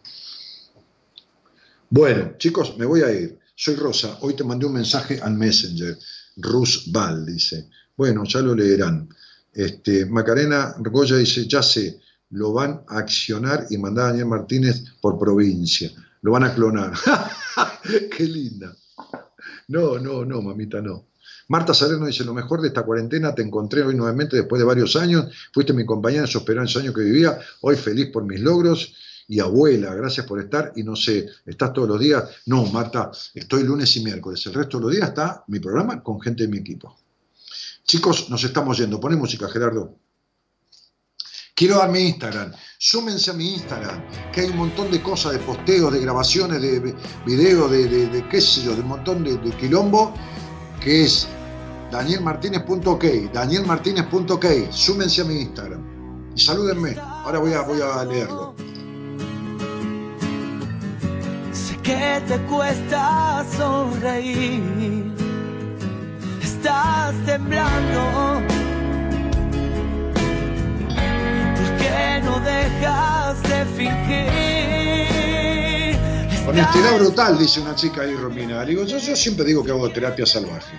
Bueno, 1.90 2.34
chicos, 2.36 2.76
me 2.76 2.84
voy 2.84 3.00
a 3.00 3.10
ir. 3.10 3.38
Soy 3.54 3.74
Rosa. 3.74 4.18
Hoy 4.20 4.34
te 4.34 4.44
mandé 4.44 4.66
un 4.66 4.74
mensaje 4.74 5.20
al 5.22 5.34
Messenger. 5.34 5.96
Rus 6.36 6.92
Val 6.92 7.24
dice. 7.24 7.70
Bueno, 7.96 8.24
ya 8.24 8.40
lo 8.40 8.54
leerán. 8.54 9.08
Este, 9.54 10.04
Macarena 10.04 10.74
Goya 10.78 11.16
dice, 11.16 11.48
ya 11.48 11.62
sé, 11.62 11.98
lo 12.30 12.52
van 12.52 12.82
a 12.88 12.98
accionar 12.98 13.66
y 13.70 13.78
mandar 13.78 14.04
a 14.04 14.08
Daniel 14.08 14.26
Martínez 14.26 14.84
por 15.00 15.18
provincia. 15.18 15.90
Lo 16.20 16.32
van 16.32 16.44
a 16.44 16.54
clonar. 16.54 16.92
Qué 18.16 18.24
linda. 18.24 18.76
No, 19.68 19.98
no, 19.98 20.26
no, 20.26 20.42
mamita, 20.42 20.82
no. 20.82 21.06
Marta 21.48 21.72
Salerno 21.72 22.06
dice, 22.06 22.22
lo 22.22 22.34
mejor 22.34 22.60
de 22.60 22.68
esta 22.68 22.82
cuarentena, 22.82 23.34
te 23.34 23.40
encontré 23.40 23.82
hoy 23.82 23.94
nuevamente 23.94 24.36
después 24.36 24.60
de 24.60 24.66
varios 24.66 24.94
años, 24.96 25.32
fuiste 25.54 25.72
mi 25.72 25.86
compañera 25.86 26.24
en 26.24 26.28
esos 26.28 26.46
años 26.76 26.94
que 26.94 27.00
vivía, 27.00 27.38
hoy 27.62 27.76
feliz 27.76 28.10
por 28.12 28.24
mis 28.24 28.40
logros 28.40 28.94
y 29.28 29.40
abuela, 29.40 29.94
gracias 29.94 30.26
por 30.26 30.40
estar 30.40 30.72
y 30.74 30.82
no 30.82 30.96
sé, 30.96 31.26
¿estás 31.44 31.72
todos 31.72 31.88
los 31.88 32.00
días? 32.00 32.24
No, 32.46 32.64
Marta, 32.66 33.10
estoy 33.34 33.62
lunes 33.62 33.94
y 33.96 34.02
miércoles, 34.02 34.44
el 34.46 34.54
resto 34.54 34.78
de 34.78 34.84
los 34.84 34.92
días 34.92 35.10
está 35.10 35.44
mi 35.48 35.60
programa 35.60 36.02
con 36.02 36.20
gente 36.20 36.44
de 36.44 36.48
mi 36.48 36.58
equipo. 36.58 36.96
Chicos, 37.84 38.30
nos 38.30 38.42
estamos 38.42 38.78
yendo, 38.78 38.98
poné 38.98 39.16
música, 39.16 39.48
Gerardo. 39.48 39.94
Quiero 41.54 41.78
dar 41.78 41.90
mi 41.90 42.00
Instagram, 42.00 42.52
súmense 42.78 43.30
a 43.30 43.34
mi 43.34 43.54
Instagram, 43.54 44.30
que 44.32 44.42
hay 44.42 44.48
un 44.48 44.56
montón 44.56 44.90
de 44.90 45.02
cosas, 45.02 45.32
de 45.32 45.40
posteos, 45.40 45.92
de 45.92 46.00
grabaciones, 46.00 46.62
de 46.62 46.94
videos, 47.26 47.70
de, 47.70 48.24
qué 48.30 48.40
sé 48.40 48.62
yo, 48.62 48.74
de 48.74 48.80
un 48.80 48.88
montón 48.88 49.24
de, 49.24 49.36
de 49.36 49.50
quilombo, 49.56 50.14
que 50.80 51.04
es 51.04 51.26
danielmartinez.ok, 51.90 53.04
danielmartinez.ok, 53.32 54.46
súmense 54.70 55.22
a 55.22 55.24
mi 55.24 55.40
Instagram 55.40 56.32
y 56.34 56.40
salúdenme, 56.40 56.96
ahora 56.98 57.40
voy 57.40 57.52
a, 57.52 57.62
voy 57.62 57.80
a 57.80 58.04
leerlo. 58.04 58.67
Que 61.88 62.22
te 62.28 62.38
cuesta 62.42 63.46
sonreír, 63.56 65.10
estás 66.42 67.14
temblando. 67.24 68.42
¿Por 71.56 71.70
qué 71.78 72.20
no 72.24 72.38
dejas 72.40 73.42
de 73.44 73.64
fingir? 73.74 74.28
Honestidad 76.46 76.98
brutal, 76.98 77.38
dice 77.38 77.60
una 77.62 77.74
chica 77.74 78.02
ahí, 78.02 78.14
Romina. 78.14 78.66
Digo, 78.66 78.84
yo, 78.84 78.98
yo 78.98 79.16
siempre 79.16 79.46
digo 79.46 79.64
que 79.64 79.70
hago 79.70 79.90
terapia 79.90 80.26
salvaje. 80.26 80.78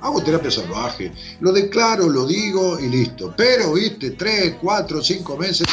Hago 0.00 0.22
terapia 0.22 0.50
salvaje. 0.50 1.12
Lo 1.40 1.52
declaro, 1.52 2.08
lo 2.08 2.26
digo 2.26 2.80
y 2.80 2.88
listo. 2.88 3.34
Pero, 3.36 3.74
viste, 3.74 4.12
tres, 4.12 4.56
cuatro, 4.58 5.02
cinco 5.02 5.36
meses. 5.36 5.66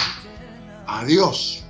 Adiós. 0.85 1.63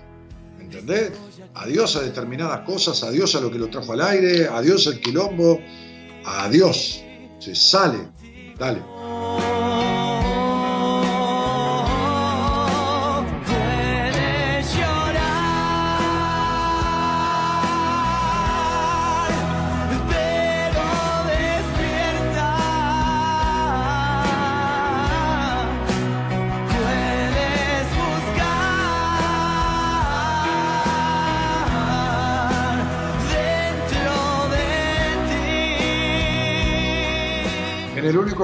¿Entendés? 0.60 1.12
Adiós 1.56 1.96
a 1.96 2.02
determinadas 2.02 2.62
cosas, 2.62 3.02
adiós 3.04 3.34
a 3.36 3.42
lo 3.42 3.50
que 3.50 3.58
lo 3.58 3.70
trajo 3.70 3.94
al 3.94 4.02
aire, 4.02 4.48
adiós 4.48 4.88
al 4.88 5.00
quilombo, 5.00 5.60
adiós. 6.26 7.02
Se 7.40 7.56
sale. 7.56 8.12
Dale. 8.58 8.95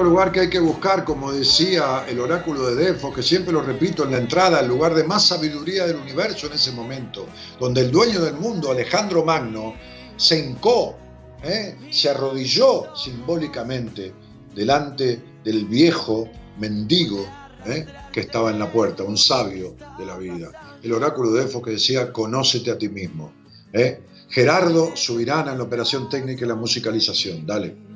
Lugar 0.02 0.32
que 0.32 0.40
hay 0.40 0.50
que 0.50 0.58
buscar, 0.58 1.04
como 1.04 1.32
decía 1.32 2.04
el 2.08 2.20
oráculo 2.20 2.66
de 2.66 2.84
Delfos, 2.84 3.14
que 3.14 3.22
siempre 3.22 3.52
lo 3.52 3.62
repito 3.62 4.04
en 4.04 4.12
la 4.12 4.18
entrada, 4.18 4.60
el 4.60 4.68
lugar 4.68 4.94
de 4.94 5.04
más 5.04 5.26
sabiduría 5.26 5.86
del 5.86 5.96
universo 5.96 6.46
en 6.46 6.54
ese 6.54 6.72
momento, 6.72 7.26
donde 7.58 7.82
el 7.82 7.90
dueño 7.90 8.20
del 8.20 8.34
mundo, 8.34 8.70
Alejandro 8.70 9.24
Magno, 9.24 9.74
se 10.16 10.38
hincó, 10.38 10.96
¿eh? 11.42 11.76
se 11.90 12.10
arrodilló 12.10 12.94
simbólicamente 12.94 14.12
delante 14.54 15.22
del 15.44 15.66
viejo 15.66 16.28
mendigo 16.58 17.26
¿eh? 17.66 17.86
que 18.12 18.20
estaba 18.20 18.50
en 18.50 18.58
la 18.58 18.70
puerta, 18.70 19.02
un 19.02 19.16
sabio 19.16 19.76
de 19.98 20.06
la 20.06 20.16
vida. 20.16 20.78
El 20.82 20.92
oráculo 20.92 21.32
de 21.32 21.40
Delfos 21.40 21.62
que 21.62 21.72
decía, 21.72 22.12
conócete 22.12 22.70
a 22.70 22.78
ti 22.78 22.88
mismo. 22.88 23.32
¿eh? 23.72 24.02
Gerardo 24.28 24.96
Subirana 24.96 25.52
en 25.52 25.58
la 25.58 25.64
operación 25.64 26.08
técnica 26.08 26.44
y 26.44 26.48
la 26.48 26.56
musicalización. 26.56 27.46
Dale. 27.46 27.91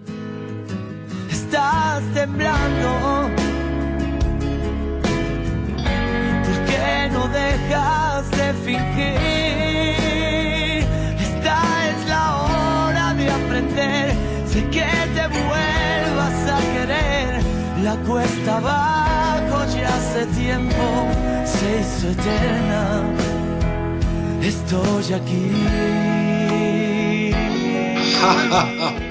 Estás 1.47 2.03
temblando. 2.13 3.31
¿Por 6.47 6.59
qué 6.69 7.09
no 7.13 7.29
dejas 7.29 8.31
de 8.31 8.53
fingir? 8.65 9.17
Esta 11.29 11.57
es 11.91 11.99
la 12.09 12.25
hora 12.43 13.15
de 13.15 13.31
aprender. 13.31 14.15
Sé 14.47 14.61
que 14.75 14.91
te 15.17 15.25
vuelvas 15.29 16.39
a 16.57 16.59
querer. 16.75 17.29
La 17.83 17.95
cuesta 18.09 18.57
abajo 18.57 19.59
ya 19.77 19.89
hace 19.97 20.27
tiempo 20.43 20.85
se 21.45 21.67
hizo 21.81 22.07
eterna. 22.11 22.83
Estoy 24.43 25.13
aquí. 25.15 25.53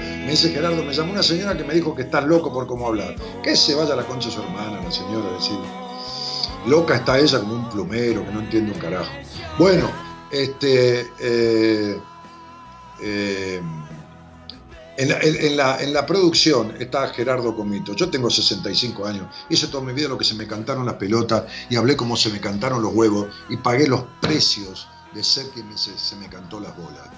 me 0.26 0.32
dice 0.32 0.50
Gerardo, 0.50 0.82
me 0.84 0.92
llamó 0.92 1.12
una 1.12 1.22
señora 1.22 1.56
que 1.56 1.64
me 1.64 1.72
dijo 1.74 1.94
que 1.94 2.02
estás 2.02 2.24
loco 2.24 2.52
por 2.52 2.66
cómo 2.66 2.86
hablar. 2.88 3.14
Que 3.42 3.56
se 3.56 3.74
vaya 3.74 3.94
a 3.94 3.96
la 3.96 4.04
concha 4.04 4.28
de 4.28 4.34
su 4.34 4.42
hermana, 4.42 4.80
la 4.82 4.90
señora, 4.92 5.32
decir. 5.32 5.58
Loca 6.66 6.96
está 6.96 7.18
ella 7.18 7.38
como 7.40 7.54
un 7.54 7.68
plumero 7.70 8.24
que 8.26 8.32
no 8.32 8.40
entiende 8.40 8.72
un 8.72 8.78
carajo. 8.78 9.10
Bueno, 9.58 9.88
este. 10.30 11.08
eh, 11.20 12.00
eh, 13.00 13.62
en, 14.98 15.08
la, 15.10 15.18
en- 15.20 15.56
la- 15.56 15.82
en 15.82 15.92
la 15.92 16.06
producción 16.06 16.74
está 16.80 17.08
Gerardo 17.08 17.54
Comito. 17.54 17.92
Yo 17.94 18.08
tengo 18.10 18.30
65 18.30 19.06
años. 19.06 19.26
Hice 19.50 19.68
toda 19.68 19.84
mi 19.84 19.92
vida 19.92 20.08
lo 20.08 20.16
que 20.18 20.24
se 20.24 20.34
me 20.34 20.46
cantaron 20.46 20.86
las 20.86 20.94
pelotas 20.96 21.44
y 21.68 21.76
hablé 21.76 21.96
como 21.96 22.16
se 22.16 22.30
me 22.30 22.40
cantaron 22.40 22.82
los 22.82 22.94
huevos 22.94 23.28
y 23.50 23.58
pagué 23.58 23.86
los 23.86 24.04
precios 24.20 24.88
de 25.12 25.22
ser 25.22 25.48
quien 25.50 25.76
se, 25.76 25.96
se 25.98 26.16
me 26.16 26.28
cantó 26.28 26.58
las 26.60 26.74
bolas. 26.76 27.08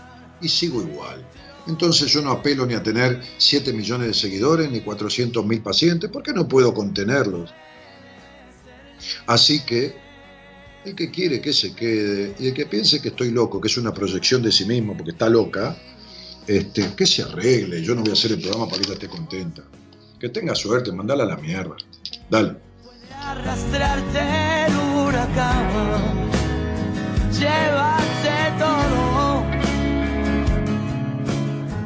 Y 0.40 0.48
sigo 0.48 0.82
igual. 0.82 1.24
Entonces 1.68 2.10
yo 2.10 2.22
no 2.22 2.30
apelo 2.30 2.66
ni 2.66 2.74
a 2.74 2.82
tener 2.82 3.22
7 3.36 3.72
millones 3.74 4.08
de 4.08 4.14
seguidores 4.14 4.70
ni 4.70 4.80
400 4.80 5.44
mil 5.44 5.60
pacientes 5.60 6.10
porque 6.10 6.32
no 6.32 6.48
puedo 6.48 6.72
contenerlos. 6.72 7.52
Así 9.26 9.60
que 9.64 9.94
el 10.84 10.94
que 10.94 11.10
quiere 11.10 11.40
que 11.40 11.52
se 11.52 11.74
quede 11.74 12.34
y 12.38 12.48
el 12.48 12.54
que 12.54 12.66
piense 12.66 13.02
que 13.02 13.08
estoy 13.08 13.30
loco, 13.30 13.60
que 13.60 13.68
es 13.68 13.76
una 13.76 13.92
proyección 13.92 14.42
de 14.42 14.50
sí 14.50 14.64
mismo 14.64 14.96
porque 14.96 15.10
está 15.10 15.28
loca, 15.28 15.76
este, 16.46 16.94
que 16.96 17.06
se 17.06 17.22
arregle. 17.22 17.82
Yo 17.82 17.94
no 17.94 18.00
voy 18.00 18.10
a 18.10 18.14
hacer 18.14 18.32
el 18.32 18.40
programa 18.40 18.66
para 18.66 18.78
que 18.78 18.84
ella 18.86 18.94
esté 18.94 19.08
contenta. 19.08 19.62
Que 20.18 20.30
tenga 20.30 20.54
suerte, 20.54 20.90
mandala 20.90 21.24
a 21.24 21.26
la 21.26 21.36
mierda. 21.36 21.76
Dale. 22.30 22.56
arrastrarte 23.12 24.18
el 24.66 24.74
huracán. 24.96 26.30
Llévase 27.30 28.52
todo. 28.58 28.97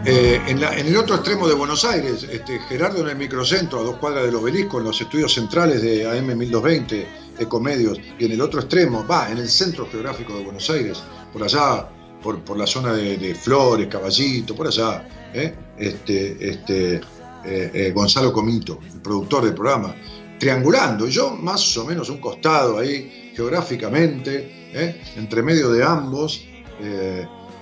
Eh, 0.04 0.40
en, 0.48 0.60
el 0.60 0.96
otro 0.96 1.14
extremo 1.14 1.46
de 1.46 1.54
Buenos 1.54 1.84
Aires, 1.84 2.26
este, 2.28 2.58
Gerardo 2.58 3.02
en 3.02 3.10
el 3.10 3.16
microcentro, 3.16 3.78
a 3.78 3.82
dos 3.84 3.96
cuadras 3.98 4.24
del 4.24 4.34
obelisco, 4.34 4.78
en 4.78 4.84
los 4.84 5.00
estudios 5.00 5.32
centrales 5.32 5.80
de 5.80 6.04
AM 6.04 6.36
1220, 6.36 7.06
Ecomedios, 7.38 8.00
y 8.18 8.24
en 8.24 8.32
el 8.32 8.40
otro 8.40 8.60
extremo, 8.60 9.06
va, 9.06 9.30
en 9.30 9.38
el 9.38 9.48
centro 9.48 9.86
geográfico 9.88 10.36
de 10.36 10.42
Buenos 10.42 10.68
Aires, 10.70 11.00
por 11.32 11.44
allá, 11.44 11.88
por, 12.20 12.56
la 12.58 12.66
zona 12.66 12.94
de, 12.94 13.34
Flores, 13.36 13.86
Caballito, 13.86 14.56
por 14.56 14.66
allá, 14.66 15.06
¿eh? 15.32 15.54
este, 15.78 16.50
este, 16.50 17.00
eh, 17.44 17.92
Gonzalo 17.94 18.32
Comito, 18.32 18.80
el 18.92 19.00
productor 19.00 19.44
del 19.44 19.54
programa, 19.54 19.94
triangulando, 20.40 21.06
yo 21.06 21.30
más 21.30 21.76
o 21.76 21.84
menos 21.84 22.10
un 22.10 22.18
costado 22.18 22.78
ahí, 22.78 23.32
geográficamente, 23.36 24.72
entre 25.16 25.42
medio 25.42 25.70
de 25.70 25.84
ambos, 25.84 26.44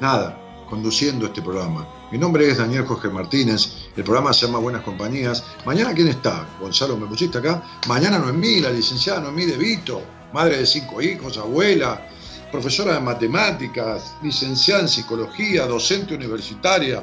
nada, 0.01 0.65
conduciendo 0.71 1.27
este 1.27 1.43
programa. 1.43 2.00
Mi 2.11 2.19
nombre 2.19 2.51
es 2.51 2.59
Daniel 2.59 2.87
Jorge 2.87 3.09
Martínez, 3.09 3.71
el 3.97 4.03
programa 4.03 4.33
se 4.33 4.45
llama 4.45 4.59
Buenas 4.59 4.83
Compañías. 4.83 5.45
Mañana, 5.65 5.95
¿quién 5.95 6.09
está? 6.09 6.45
Gonzalo, 6.61 6.97
¿me 6.97 7.07
pusiste 7.07 7.39
acá? 7.39 7.63
Mañana 7.87 8.19
Noemí, 8.19 8.59
la 8.59 8.71
licenciada 8.71 9.21
Noemí 9.21 9.47
De 9.47 9.57
Vito, 9.57 10.03
madre 10.33 10.57
de 10.57 10.67
cinco 10.67 11.01
hijos, 11.01 11.39
abuela, 11.39 12.05
profesora 12.51 12.95
de 12.95 13.01
matemáticas, 13.01 14.17
licenciada 14.25 14.81
en 14.81 14.89
psicología, 14.89 15.67
docente 15.67 16.17
universitaria. 16.17 17.01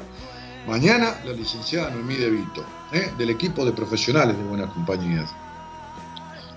Mañana 0.66 1.18
la 1.24 1.32
licenciada 1.32 1.88
Noemí 1.88 2.16
De 2.16 2.28
Vito, 2.28 2.62
¿eh? 2.92 3.10
del 3.16 3.30
equipo 3.30 3.64
de 3.64 3.72
profesionales 3.72 4.36
de 4.36 4.44
Buenas 4.44 4.70
Compañías. 4.74 5.30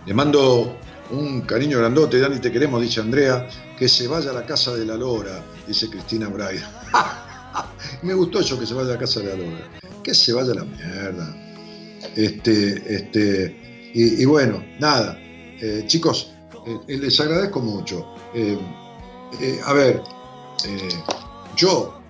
Le 0.05 0.13
mando 0.13 0.75
un 1.11 1.39
cariño 1.43 1.77
grandote, 1.77 2.19
Dani, 2.19 2.39
te 2.39 2.51
queremos, 2.51 2.81
dice 2.81 2.99
Andrea, 2.99 3.47
que 3.79 3.87
se 3.87 4.09
vaya 4.09 4.31
a 4.31 4.33
la 4.33 4.45
casa 4.45 4.73
de 4.73 4.85
la 4.85 4.97
Lora, 4.97 5.41
dice 5.65 5.89
Cristina 5.89 6.27
Braida. 6.27 6.69
Me 8.01 8.13
gustó 8.13 8.39
eso 8.39 8.59
que 8.59 8.65
se 8.65 8.73
vaya 8.73 8.95
a 8.95 8.97
casa 8.97 9.19
de 9.19 9.27
la 9.27 9.35
Lora. 9.35 9.69
Que 10.03 10.13
se 10.13 10.33
vaya 10.33 10.51
a 10.51 10.55
la 10.55 10.63
mierda. 10.65 11.35
Este, 12.15 12.95
este, 12.95 13.91
y, 13.93 14.25
bueno, 14.25 14.63
nada. 14.79 15.17
Eh, 15.19 15.83
chicos, 15.85 16.31
eh, 16.65 16.77
eh, 16.87 16.97
les 16.97 17.19
agradezco 17.19 17.59
mucho. 17.59 18.15
A 19.65 19.73
ver, 19.73 20.01
yo 21.55 22.01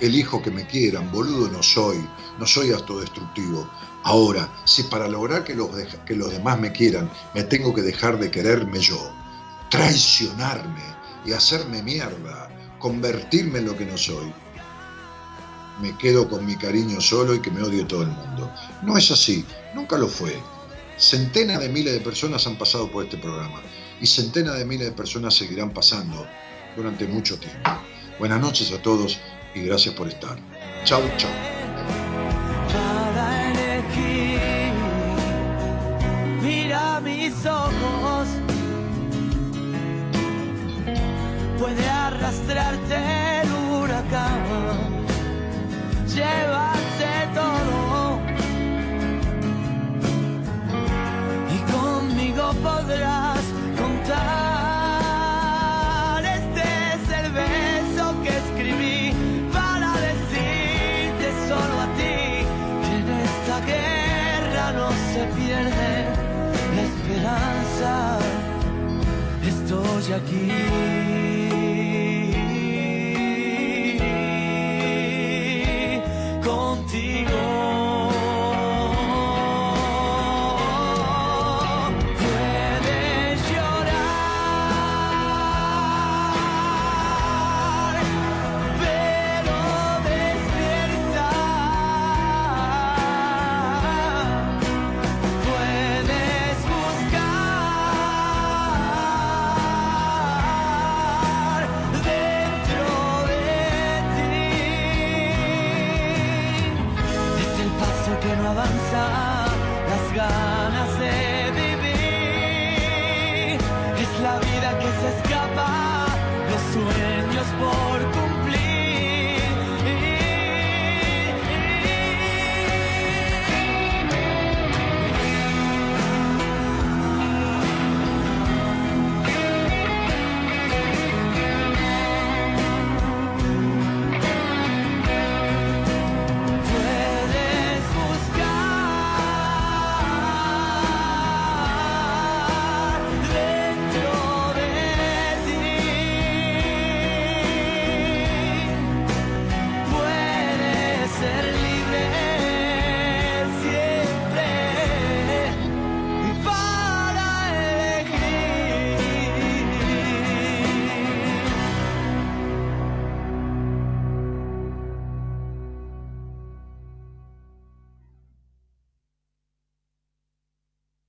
elijo 0.00 0.42
que 0.42 0.50
me 0.50 0.66
quieran, 0.66 1.10
boludo 1.12 1.48
no 1.48 1.62
soy, 1.62 1.96
no 2.38 2.46
soy 2.46 2.72
autodestructivo. 2.72 3.68
Ahora, 4.04 4.48
si 4.64 4.82
para 4.84 5.08
lograr 5.08 5.44
que 5.44 5.54
los, 5.54 5.70
que 6.04 6.16
los 6.16 6.32
demás 6.32 6.58
me 6.58 6.72
quieran, 6.72 7.10
me 7.34 7.44
tengo 7.44 7.72
que 7.72 7.82
dejar 7.82 8.18
de 8.18 8.30
quererme 8.30 8.80
yo, 8.80 8.98
traicionarme 9.70 10.82
y 11.24 11.32
hacerme 11.32 11.82
mierda, 11.82 12.48
convertirme 12.78 13.60
en 13.60 13.66
lo 13.66 13.76
que 13.76 13.86
no 13.86 13.96
soy, 13.96 14.32
me 15.82 15.96
quedo 15.98 16.28
con 16.28 16.46
mi 16.46 16.56
cariño 16.56 17.00
solo 17.00 17.34
y 17.34 17.42
que 17.42 17.50
me 17.50 17.62
odie 17.62 17.84
todo 17.84 18.02
el 18.02 18.08
mundo. 18.08 18.50
No 18.82 18.96
es 18.96 19.10
así, 19.10 19.44
nunca 19.74 19.98
lo 19.98 20.08
fue. 20.08 20.40
Centenas 20.96 21.60
de 21.60 21.68
miles 21.68 21.92
de 21.92 22.00
personas 22.00 22.46
han 22.46 22.56
pasado 22.56 22.90
por 22.90 23.04
este 23.04 23.18
programa 23.18 23.60
y 24.00 24.06
centenas 24.06 24.56
de 24.56 24.64
miles 24.64 24.86
de 24.86 24.92
personas 24.92 25.34
seguirán 25.34 25.70
pasando 25.70 26.26
durante 26.76 27.06
mucho 27.06 27.36
tiempo. 27.38 27.70
Buenas 28.18 28.40
noches 28.40 28.72
a 28.72 28.80
todos 28.80 29.18
y 29.54 29.62
gracias 29.62 29.94
por 29.94 30.08
estar. 30.08 30.38
Chau, 30.84 31.02
chau. 31.16 31.30
Mira 36.42 37.00
mis 37.00 37.46
ojos, 37.46 38.28
puede 41.58 41.88
arrastrarte 41.88 43.42
el 43.42 43.52
huracán, 43.52 44.91
llevarse 46.14 47.28
todo. 47.34 48.20
Y 51.54 51.58
conmigo 51.72 52.52
podrás 52.62 53.41